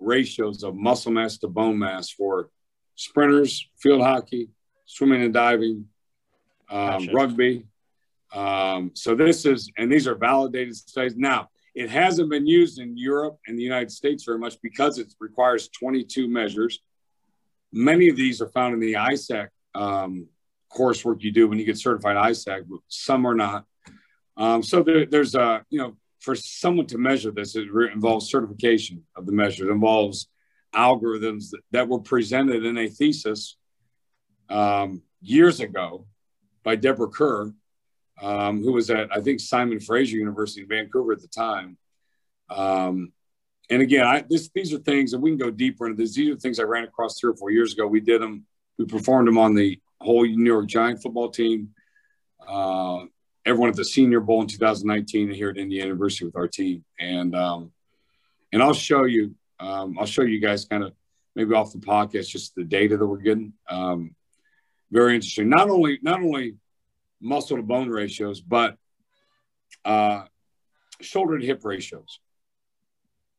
ratios 0.00 0.62
of 0.62 0.74
muscle 0.74 1.12
mass 1.12 1.38
to 1.38 1.48
bone 1.48 1.78
mass 1.78 2.10
for 2.10 2.50
sprinters, 2.94 3.68
field 3.76 4.00
hockey, 4.00 4.48
swimming 4.86 5.22
and 5.22 5.34
diving, 5.34 5.86
um, 6.70 7.06
Gotcha. 7.06 7.12
rugby. 7.12 7.66
Um, 8.32 8.92
so 8.94 9.14
this 9.14 9.44
is, 9.44 9.70
and 9.76 9.90
these 9.90 10.06
are 10.06 10.14
validated 10.14 10.76
studies. 10.76 11.16
Now, 11.16 11.48
it 11.74 11.90
hasn't 11.90 12.30
been 12.30 12.46
used 12.46 12.80
in 12.80 12.96
Europe 12.96 13.38
and 13.46 13.58
the 13.58 13.62
United 13.62 13.90
States 13.90 14.24
very 14.24 14.38
much 14.38 14.60
because 14.62 14.98
it 14.98 15.12
requires 15.20 15.68
22 15.68 16.28
measures. 16.28 16.80
Many 17.72 18.08
of 18.08 18.16
these 18.16 18.40
are 18.40 18.48
found 18.48 18.74
in 18.74 18.80
the 18.80 18.94
ISAK 18.94 19.48
um, 19.74 20.26
coursework 20.72 21.22
you 21.22 21.32
do 21.32 21.48
when 21.48 21.58
you 21.58 21.64
get 21.64 21.78
certified 21.78 22.16
ISAK, 22.16 22.64
but 22.68 22.80
some 22.88 23.26
are 23.26 23.34
not. 23.34 23.64
Um, 24.36 24.62
so 24.62 24.82
there, 24.82 25.06
there's 25.06 25.34
a, 25.34 25.64
you 25.70 25.78
know, 25.78 25.96
for 26.20 26.34
someone 26.34 26.86
to 26.86 26.98
measure 26.98 27.30
this, 27.30 27.56
it 27.56 27.68
involves 27.92 28.30
certification 28.30 29.04
of 29.16 29.26
the 29.26 29.32
measure. 29.32 29.68
It 29.68 29.72
involves 29.72 30.28
algorithms 30.74 31.50
that, 31.50 31.60
that 31.72 31.88
were 31.88 32.00
presented 32.00 32.64
in 32.64 32.76
a 32.78 32.88
thesis 32.88 33.56
um, 34.48 35.02
years 35.20 35.60
ago 35.60 36.06
by 36.62 36.76
Deborah 36.76 37.08
Kerr, 37.08 37.52
um, 38.20 38.62
who 38.62 38.72
was 38.72 38.90
at, 38.90 39.14
I 39.14 39.20
think, 39.20 39.40
Simon 39.40 39.80
Fraser 39.80 40.16
University 40.16 40.62
in 40.62 40.68
Vancouver 40.68 41.12
at 41.12 41.20
the 41.20 41.28
time. 41.28 41.76
Um, 42.50 43.12
and 43.70 43.82
again, 43.82 44.06
I, 44.06 44.24
this, 44.28 44.48
these 44.54 44.72
are 44.72 44.78
things, 44.78 45.12
and 45.12 45.22
we 45.22 45.30
can 45.30 45.38
go 45.38 45.50
deeper 45.50 45.86
into 45.86 46.02
this. 46.02 46.14
These 46.14 46.34
are 46.34 46.38
things 46.38 46.58
I 46.58 46.64
ran 46.64 46.84
across 46.84 47.18
three 47.18 47.30
or 47.30 47.36
four 47.36 47.50
years 47.50 47.74
ago. 47.74 47.86
We 47.86 48.00
did 48.00 48.22
them, 48.22 48.46
we 48.78 48.86
performed 48.86 49.28
them 49.28 49.36
on 49.38 49.54
the 49.54 49.78
whole 50.00 50.24
New 50.24 50.50
York 50.50 50.66
Giant 50.66 51.02
football 51.02 51.28
team. 51.28 51.70
Uh, 52.46 53.04
everyone 53.44 53.68
at 53.68 53.76
the 53.76 53.84
Senior 53.84 54.20
Bowl 54.20 54.40
in 54.40 54.46
2019 54.46 55.30
here 55.30 55.50
at 55.50 55.58
Indiana 55.58 55.88
University 55.88 56.24
with 56.24 56.36
our 56.36 56.48
team, 56.48 56.84
and 56.98 57.34
um, 57.36 57.72
and 58.52 58.62
I'll 58.62 58.72
show 58.72 59.04
you. 59.04 59.34
Um, 59.60 59.98
I'll 59.98 60.06
show 60.06 60.22
you 60.22 60.40
guys 60.40 60.64
kind 60.64 60.84
of 60.84 60.92
maybe 61.34 61.52
off 61.54 61.72
the 61.72 61.78
podcast 61.78 62.28
just 62.28 62.54
the 62.54 62.64
data 62.64 62.96
that 62.96 63.06
we're 63.06 63.18
getting. 63.18 63.52
Um, 63.68 64.14
very 64.90 65.14
interesting. 65.14 65.50
Not 65.50 65.68
only 65.68 65.98
not 66.00 66.20
only 66.20 66.56
muscle 67.20 67.58
to 67.58 67.62
bone 67.62 67.90
ratios, 67.90 68.40
but 68.40 68.76
uh, 69.84 70.24
shoulder 71.02 71.38
to 71.38 71.44
hip 71.44 71.64
ratios 71.64 72.20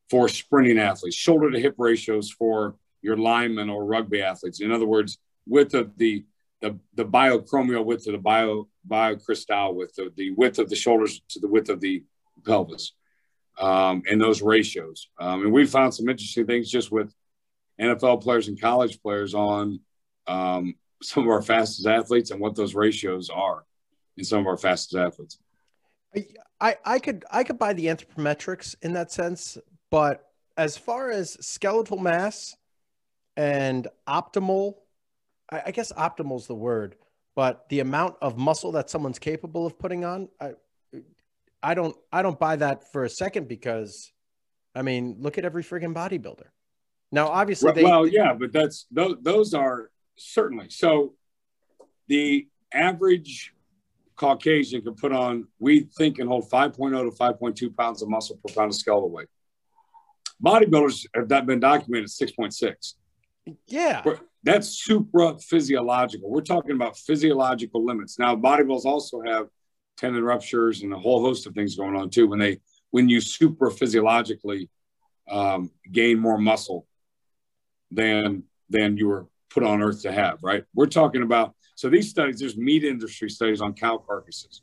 for 0.09 0.27
sprinting 0.27 0.79
athletes, 0.79 1.15
shoulder 1.15 1.51
to 1.51 1.59
hip 1.59 1.75
ratios 1.77 2.31
for 2.31 2.75
your 3.01 3.17
linemen 3.17 3.69
or 3.69 3.85
rugby 3.85 4.21
athletes. 4.21 4.61
In 4.61 4.71
other 4.71 4.85
words, 4.85 5.17
width 5.45 5.73
of 5.73 5.97
the 5.97 6.25
the, 6.61 6.77
the 6.95 7.05
biacromial 7.05 7.85
width 7.85 8.03
to 8.03 8.11
the 8.11 8.17
bio 8.17 8.67
biocrystal 8.85 9.73
width, 9.75 9.95
the, 9.95 10.11
the 10.17 10.31
width 10.31 10.59
of 10.59 10.69
the 10.69 10.75
shoulders 10.75 11.21
to 11.29 11.39
the 11.39 11.47
width 11.47 11.69
of 11.69 11.79
the 11.79 12.03
pelvis, 12.45 12.93
um, 13.57 14.03
and 14.09 14.19
those 14.19 14.41
ratios. 14.41 15.07
Um, 15.19 15.43
and 15.43 15.53
we 15.53 15.65
found 15.65 15.93
some 15.93 16.09
interesting 16.09 16.45
things 16.45 16.69
just 16.69 16.91
with 16.91 17.13
NFL 17.79 18.21
players 18.21 18.49
and 18.49 18.59
college 18.59 19.01
players 19.01 19.33
on 19.33 19.79
um, 20.27 20.75
some 21.01 21.23
of 21.23 21.29
our 21.29 21.41
fastest 21.41 21.87
athletes 21.87 22.31
and 22.31 22.41
what 22.41 22.55
those 22.55 22.75
ratios 22.75 23.29
are 23.29 23.63
in 24.17 24.25
some 24.25 24.39
of 24.39 24.47
our 24.47 24.57
fastest 24.57 24.95
athletes. 24.95 25.39
I, 26.59 26.75
I 26.83 26.99
could 26.99 27.23
I 27.31 27.43
could 27.43 27.57
buy 27.57 27.73
the 27.73 27.85
anthropometrics 27.85 28.75
in 28.81 28.93
that 28.93 29.11
sense, 29.11 29.57
but 29.91 30.25
as 30.57 30.77
far 30.77 31.09
as 31.09 31.37
skeletal 31.45 31.97
mass 31.97 32.55
and 33.37 33.87
optimal, 34.07 34.75
I, 35.51 35.63
I 35.67 35.71
guess 35.71 35.91
optimal 35.93 36.37
is 36.37 36.47
the 36.47 36.55
word, 36.55 36.95
but 37.35 37.67
the 37.69 37.79
amount 37.79 38.15
of 38.21 38.37
muscle 38.37 38.73
that 38.73 38.89
someone's 38.89 39.19
capable 39.19 39.65
of 39.65 39.79
putting 39.79 40.03
on, 40.03 40.29
I 40.39 40.51
I 41.61 41.73
don't 41.73 41.95
I 42.11 42.21
don't 42.21 42.39
buy 42.39 42.55
that 42.57 42.91
for 42.91 43.03
a 43.03 43.09
second 43.09 43.47
because 43.47 44.11
I 44.75 44.81
mean 44.81 45.17
look 45.19 45.37
at 45.37 45.45
every 45.45 45.63
friggin' 45.63 45.93
bodybuilder. 45.93 46.47
Now 47.11 47.27
obviously 47.27 47.71
they 47.71 47.83
well, 47.83 48.07
yeah, 48.07 48.33
but 48.33 48.51
that's 48.51 48.85
those 48.91 49.15
those 49.21 49.53
are 49.53 49.91
certainly 50.17 50.69
so. 50.69 51.15
The 52.07 52.47
average 52.73 53.53
Caucasian 54.15 54.81
can 54.81 54.95
put 54.95 55.13
on, 55.13 55.47
we 55.59 55.81
think, 55.97 56.17
can 56.17 56.27
hold 56.27 56.49
5.0 56.49 56.75
to 56.75 57.15
5.2 57.15 57.77
pounds 57.77 58.01
of 58.01 58.09
muscle 58.09 58.37
per 58.45 58.53
pound 58.53 58.71
of 58.71 58.75
skeletal 58.75 59.09
weight. 59.09 59.27
Bodybuilders 60.43 61.05
have 61.15 61.29
not 61.29 61.45
been 61.45 61.59
documented 61.59 62.09
six 62.09 62.31
point 62.31 62.53
six. 62.53 62.95
Yeah. 63.67 64.03
That's 64.43 64.69
supra 64.69 65.37
physiological. 65.37 66.29
We're 66.29 66.41
talking 66.41 66.71
about 66.71 66.97
physiological 66.97 67.85
limits. 67.85 68.17
Now, 68.17 68.35
bodybuilders 68.35 68.85
also 68.85 69.21
have 69.21 69.47
tendon 69.97 70.23
ruptures 70.23 70.81
and 70.81 70.93
a 70.93 70.97
whole 70.97 71.21
host 71.21 71.45
of 71.45 71.53
things 71.53 71.75
going 71.75 71.95
on 71.95 72.09
too 72.09 72.27
when 72.27 72.39
they 72.39 72.59
when 72.91 73.09
you 73.09 73.19
supra 73.21 73.69
physiologically 73.69 74.69
um, 75.29 75.71
gain 75.91 76.19
more 76.19 76.37
muscle 76.37 76.87
than 77.91 78.43
than 78.69 78.97
you 78.97 79.07
were 79.07 79.27
put 79.49 79.63
on 79.63 79.81
earth 79.81 80.03
to 80.03 80.11
have. 80.11 80.39
Right? 80.41 80.63
We're 80.73 80.85
talking 80.85 81.21
about 81.21 81.53
so 81.75 81.89
these 81.89 82.09
studies. 82.09 82.39
There's 82.39 82.57
meat 82.57 82.83
industry 82.83 83.29
studies 83.29 83.61
on 83.61 83.73
cow 83.73 83.97
carcasses 83.97 84.61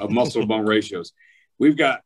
of 0.00 0.10
muscle 0.10 0.46
bone 0.52 0.66
ratios. 0.66 1.12
We've 1.58 1.76
got 1.76 2.00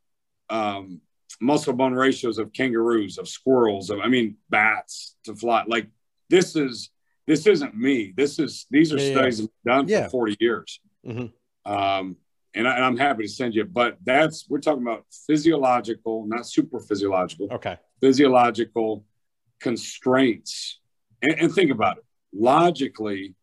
um, 0.51 1.01
muscle 1.41 1.73
bone 1.73 1.95
ratios 1.95 2.39
of 2.39 2.53
kangaroos, 2.53 3.19
of 3.19 3.29
squirrels, 3.29 3.91
of 3.91 4.01
I 4.01 4.09
mean 4.09 4.37
bats 4.51 5.17
to 5.25 5.35
fly. 5.35 5.65
Like 5.67 5.89
this 6.31 6.57
is 6.57 6.91
this 7.27 7.47
isn't 7.47 7.77
me. 7.77 8.13
This 8.17 8.39
is 8.39 8.67
these 8.71 8.93
are 8.93 8.99
yeah, 8.99 9.13
studies 9.13 9.41
yeah. 9.41 9.47
done 9.65 9.89
yeah. 9.89 10.05
for 10.05 10.11
40 10.11 10.37
years. 10.41 10.81
Mm-hmm. 11.07 11.71
Um, 11.71 12.17
and, 12.55 12.67
I, 12.67 12.87
am 12.87 12.97
happy 12.97 13.25
to 13.25 13.29
send 13.29 13.55
you, 13.55 13.65
but 13.65 13.99
that's 14.03 14.49
we're 14.49 14.61
talking 14.61 14.83
about 14.83 15.05
physiological, 15.27 16.27
not 16.27 16.47
super 16.47 16.81
physiological. 16.81 17.49
Okay. 17.53 17.77
Physiological 18.01 19.05
constraints. 19.61 20.81
And, 21.23 21.35
and 21.39 21.53
think 21.53 21.71
about 21.71 21.99
it. 21.99 22.05
Logically, 22.33 23.35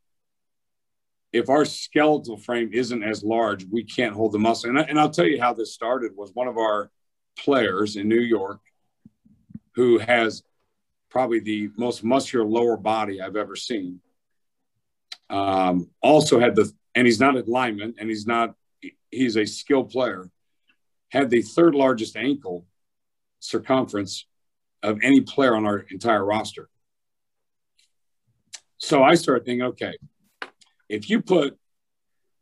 if 1.32 1.50
our 1.50 1.66
skeletal 1.66 2.38
frame 2.38 2.72
isn't 2.74 3.04
as 3.04 3.24
large, 3.24 3.66
we 3.66 3.84
can't 3.84 4.16
hold 4.16 4.32
the 4.32 4.40
muscle. 4.40 4.70
And, 4.70 4.80
I, 4.80 4.84
and 4.84 5.00
I'll 5.00 5.10
tell 5.10 5.28
you 5.28 5.40
how 5.40 5.54
this 5.54 5.74
started 5.74 6.14
was 6.16 6.32
one 6.34 6.48
of 6.48 6.58
our 6.58 6.90
players 7.38 7.96
in 7.96 8.08
New 8.08 8.22
York 8.22 8.60
who 9.76 9.98
has 10.00 10.44
probably 11.10 11.40
the 11.40 11.70
most 11.78 12.04
muscular 12.04 12.46
lower 12.46 12.78
body 12.78 13.22
I've 13.22 13.36
ever 13.36 13.56
seen. 13.56 14.00
Um, 15.30 15.90
also 16.02 16.40
had 16.40 16.56
the, 16.56 16.72
and 16.94 17.06
he's 17.06 17.20
not 17.20 17.36
a 17.36 17.44
lineman 17.48 17.96
and 17.98 18.10
he's 18.10 18.28
not, 18.28 18.56
he's 19.12 19.38
a 19.38 19.46
skilled 19.46 19.90
player, 19.90 20.30
had 21.10 21.30
the 21.30 21.42
third 21.42 21.76
largest 21.76 22.16
ankle 22.16 22.66
circumference 23.40 24.26
of 24.84 25.00
any 25.02 25.22
player 25.22 25.56
on 25.56 25.66
our 25.66 25.80
entire 25.90 26.24
roster. 26.24 26.70
So 28.78 29.04
I 29.04 29.16
started 29.16 29.46
thinking, 29.46 29.68
okay, 29.68 29.98
if 30.90 31.10
you 31.10 31.22
put 31.22 31.58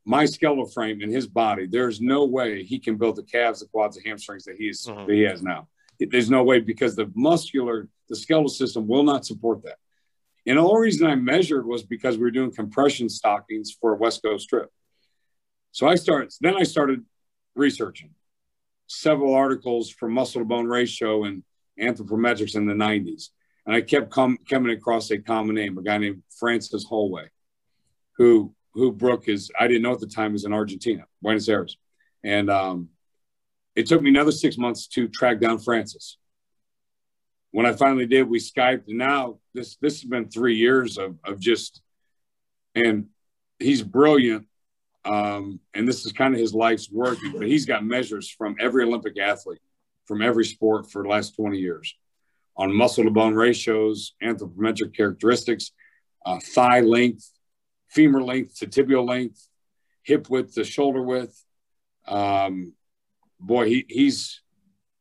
my 0.06 0.26
skeletal 0.26 0.66
frame 0.66 1.01
and 1.01 1.12
his 1.12 1.28
body, 1.28 1.66
there's 1.66 2.01
no 2.01 2.26
way 2.26 2.64
he 2.64 2.80
can 2.80 2.97
build 2.97 3.16
the 3.16 3.24
calves, 3.24 3.62
the 3.62 3.68
quads, 3.68 3.97
the 3.97 4.08
hamstrings 4.08 4.43
that 4.45 4.56
he's 4.58 4.88
uh-huh. 4.88 5.06
that 5.06 5.14
he 5.14 5.22
has 5.22 5.41
now. 5.41 5.68
There's 5.99 6.30
no 6.30 6.43
way 6.43 6.60
because 6.60 6.95
the 6.95 7.12
muscular, 7.16 7.88
the 8.10 8.16
skeletal 8.16 8.49
system 8.49 8.88
will 8.88 9.04
not 9.04 9.26
support 9.26 9.64
that. 9.64 9.78
And 10.45 10.58
the 10.58 10.62
only 10.62 10.82
reason 10.82 11.08
I 11.08 11.16
measured 11.16 11.66
was 11.66 11.84
because 11.84 12.18
we 12.18 12.24
were 12.24 12.32
doing 12.32 12.51
compression 12.51 13.08
stockings 13.08 13.76
for 13.80 13.93
a 13.93 13.97
West 13.97 14.22
Coast 14.24 14.49
trip. 14.49 14.70
So 15.72 15.88
I 15.88 15.95
started, 15.95 16.34
then 16.41 16.58
I 16.58 16.64
started 16.64 17.06
researching 17.56 18.12
several 18.88 19.34
articles 19.34 19.89
from 19.89 20.14
muscle 20.14 20.41
to 20.41 20.45
bone 20.45 20.68
ratio 20.68 21.24
and 21.24 21.43
anthropometrics 21.80 22.56
in 22.56 22.66
the 22.66 22.74
90s. 22.74 23.30
And 23.66 23.74
I 23.74 23.82
kept 23.82 24.10
com- 24.10 24.38
coming 24.49 24.76
across 24.76 25.10
a 25.12 25.18
common 25.18 25.56
name, 25.56 25.78
a 25.78 25.82
guy 25.82 25.97
named 25.97 26.24
Francis 26.38 26.86
Holway, 26.86 27.28
who 28.18 28.54
who 28.74 28.91
Brooke 28.91 29.28
is. 29.28 29.51
I 29.59 29.67
didn't 29.67 29.84
know 29.84 29.93
at 29.93 29.99
the 29.99 30.07
time 30.07 30.34
was 30.34 30.45
in 30.45 30.53
Argentina, 30.53 31.05
Buenos 31.21 31.47
Aires, 31.47 31.78
and 32.24 32.49
um, 32.49 32.89
it 33.76 33.86
took 33.86 34.01
me 34.01 34.09
another 34.09 34.32
six 34.32 34.57
months 34.57 34.88
to 34.88 35.07
track 35.07 35.39
down 35.39 35.59
Francis. 35.59 36.17
When 37.51 37.65
I 37.67 37.74
finally 37.74 38.07
did, 38.07 38.28
we 38.28 38.39
Skyped, 38.39 38.88
and 38.88 38.97
now 38.97 39.38
this 39.53 39.76
this 39.76 40.01
has 40.01 40.09
been 40.09 40.30
three 40.30 40.55
years 40.55 40.97
of 40.97 41.17
of 41.24 41.39
just, 41.39 41.82
and 42.74 43.07
he's 43.59 43.84
brilliant, 43.84 44.47
um, 45.05 45.59
and 45.76 45.88
this 45.88 46.03
is 46.05 46.11
kind 46.11 46.34
of 46.34 46.39
his 46.39 46.53
life's 46.53 46.89
work. 46.89 47.19
But 47.32 47.47
he's 47.47 47.67
got 47.67 47.86
measures 47.86 48.28
from 48.28 48.55
every 48.59 48.84
Olympic 48.84 49.19
athlete, 49.19 49.61
from 50.07 50.24
every 50.24 50.45
sport 50.45 50.89
for 50.91 51.03
the 51.03 51.09
last 51.09 51.36
twenty 51.36 51.59
years, 51.59 51.95
on 52.57 52.74
muscle 52.74 53.03
to 53.03 53.11
bone 53.11 53.36
ratios, 53.36 54.15
anthropometric 54.24 54.95
characteristics, 54.95 55.74
uh, 56.26 56.39
thigh 56.55 56.80
length, 56.80 57.30
femur 57.94 58.22
length 58.22 58.60
to 58.60 58.68
tibial 58.68 59.08
length, 59.08 59.48
hip 60.04 60.30
width 60.30 60.56
to 60.56 60.64
shoulder 60.64 61.02
width. 61.02 61.44
Um, 62.08 62.74
boy, 63.39 63.68
he, 63.68 63.86
he's, 63.88 64.41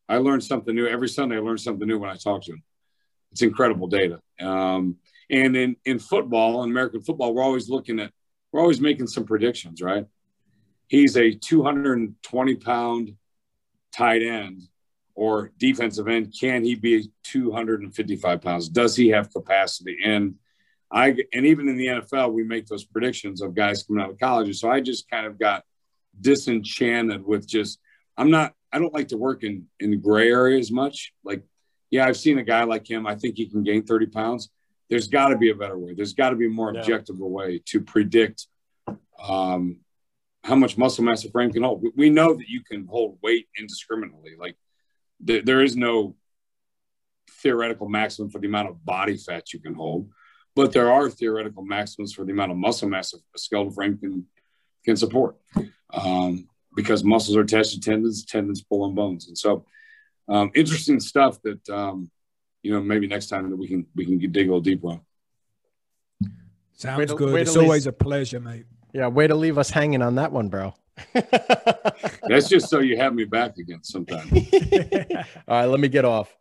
I 0.09 0.19
learned 0.19 0.45
something 0.45 0.75
new 0.75 0.87
every 0.87 1.09
Sunday. 1.09 1.37
I 1.37 1.41
learn 1.41 1.59
something 1.59 1.89
new 1.89 1.99
when 1.99 2.11
I 2.11 2.17
talk 2.17 2.43
to 2.45 2.53
him. 2.53 2.63
It's 3.33 3.43
incredible 3.43 3.87
data. 3.87 4.21
Um, 4.41 4.97
and 5.31 5.57
in, 5.57 5.77
in 5.87 5.99
football, 5.99 6.63
in 6.63 6.71
American 6.71 7.01
football, 7.01 7.35
we're 7.35 7.43
always 7.43 7.71
looking 7.71 7.99
at, 7.99 8.13
we're 8.53 8.61
always 8.61 8.81
making 8.81 9.07
some 9.07 9.25
predictions, 9.25 9.81
right? 9.81 10.07
He's 10.89 11.17
a 11.17 11.33
220 11.33 12.57
pound 12.57 13.17
tight 13.95 14.23
end 14.23 14.63
or 15.15 15.53
defensive 15.59 16.09
end. 16.09 16.35
Can 16.39 16.65
he 16.65 16.75
be 16.75 17.11
255 17.25 18.43
pounds? 18.43 18.69
Does 18.69 18.95
he 18.95 19.09
have 19.09 19.33
capacity? 19.33 19.97
And 20.05 20.35
I 20.93 21.17
and 21.33 21.47
even 21.47 21.69
in 21.69 21.77
the 21.77 21.87
NFL, 21.87 22.33
we 22.33 22.45
make 22.45 22.67
those 22.67 22.85
predictions 22.85 23.41
of 23.41 23.55
guys 23.55 23.83
coming 23.83 24.03
out 24.03 24.11
of 24.11 24.19
college. 24.19 24.57
So 24.59 24.71
I 24.71 24.81
just 24.81 25.09
kind 25.09 25.27
of 25.27 25.39
got 25.39 25.65
disenchanted 26.21 27.25
with 27.25 27.49
just 27.49 27.79
I'm 28.17 28.31
not 28.31 28.53
I 28.73 28.79
don't 28.79 28.93
like 28.93 29.09
to 29.09 29.17
work 29.17 29.43
in 29.43 29.67
in 29.81 29.91
the 29.91 29.97
gray 29.97 30.29
areas 30.29 30.71
much. 30.71 31.13
Like, 31.25 31.43
yeah, 31.91 32.07
I've 32.07 32.17
seen 32.17 32.39
a 32.39 32.43
guy 32.43 32.65
like 32.65 32.89
him. 32.89 33.07
I 33.07 33.17
think 33.17 33.37
he 33.37 33.47
can 33.47 33.63
gain 33.63 33.85
30 33.85 34.07
pounds. 34.07 34.51
There's 34.91 35.09
got 35.09 35.29
to 35.29 35.39
be 35.39 35.51
a 35.51 35.55
better 35.55 35.79
way. 35.79 35.95
There's 35.95 36.13
got 36.13 36.31
to 36.31 36.37
be 36.37 36.47
a 36.47 36.51
more 36.51 36.71
objective 36.71 37.19
way 37.19 37.63
to 37.67 37.81
predict 37.81 38.47
um, 39.23 39.81
how 40.45 40.57
much 40.57 40.77
muscle 40.77 41.05
mass 41.05 41.25
a 41.25 41.31
frame 41.31 41.53
can 41.53 41.63
hold. 41.63 41.85
We 41.97 42.11
know 42.11 42.35
that 42.35 42.49
you 42.49 42.63
can 42.63 42.87
hold 42.87 43.19
weight 43.23 43.47
indiscriminately. 43.59 44.33
Like, 44.39 44.57
th- 45.27 45.45
there 45.45 45.63
is 45.63 45.77
no 45.77 46.17
theoretical 47.31 47.89
maximum 47.89 48.29
for 48.29 48.39
the 48.39 48.49
amount 48.49 48.69
of 48.69 48.85
body 48.85 49.17
fat 49.17 49.53
you 49.55 49.61
can 49.61 49.75
hold 49.75 50.11
but 50.55 50.73
there 50.73 50.91
are 50.91 51.09
theoretical 51.09 51.63
maximums 51.63 52.13
for 52.13 52.25
the 52.25 52.33
amount 52.33 52.51
of 52.51 52.57
muscle 52.57 52.89
mass 52.89 53.15
a 53.15 53.39
skeletal 53.39 53.73
frame 53.73 53.99
can 53.99 54.27
can 54.85 54.97
support 54.97 55.37
um, 55.91 56.49
because 56.75 57.05
muscles 57.05 57.37
are 57.37 57.43
attached 57.43 57.73
to 57.73 57.81
tendons, 57.81 58.25
tendons 58.25 58.63
pull 58.63 58.83
on 58.85 58.95
bones, 58.95 59.29
and 59.29 59.37
so 59.37 59.65
um, 60.29 60.51
interesting 60.55 61.01
stuff 61.01 61.41
that 61.43 61.69
um, 61.69 62.11
you 62.63 62.73
know 62.73 62.81
maybe 62.81 63.07
next 63.07 63.29
time 63.29 63.49
that 63.51 63.57
we 63.57 63.69
can 63.69 63.87
we 63.95 64.05
can 64.05 64.19
dig 64.19 64.47
a 64.47 64.51
little 64.51 64.61
deeper 64.61 64.89
on. 64.89 65.01
Sounds 66.75 67.11
to, 67.11 67.17
good. 67.17 67.41
It's 67.41 67.57
always 67.57 67.87
a 67.87 67.93
pleasure, 67.93 68.41
mate. 68.41 68.67
Yeah, 68.93 69.07
way 69.07 69.27
to 69.27 69.35
leave 69.35 69.57
us 69.57 69.71
hanging 69.71 70.03
on 70.03 70.17
that 70.17 70.33
one, 70.33 70.49
bro. 70.49 70.75
That's 71.15 72.49
just 72.49 72.69
so 72.69 72.81
you 72.81 72.97
have 72.97 73.15
me 73.15 73.25
back 73.25 73.57
again 73.57 73.83
sometime. 73.83 74.29
All 75.49 75.57
right, 75.61 75.67
let 75.67 75.81
me 75.81 75.89
get 75.89 76.05
off. 76.05 76.37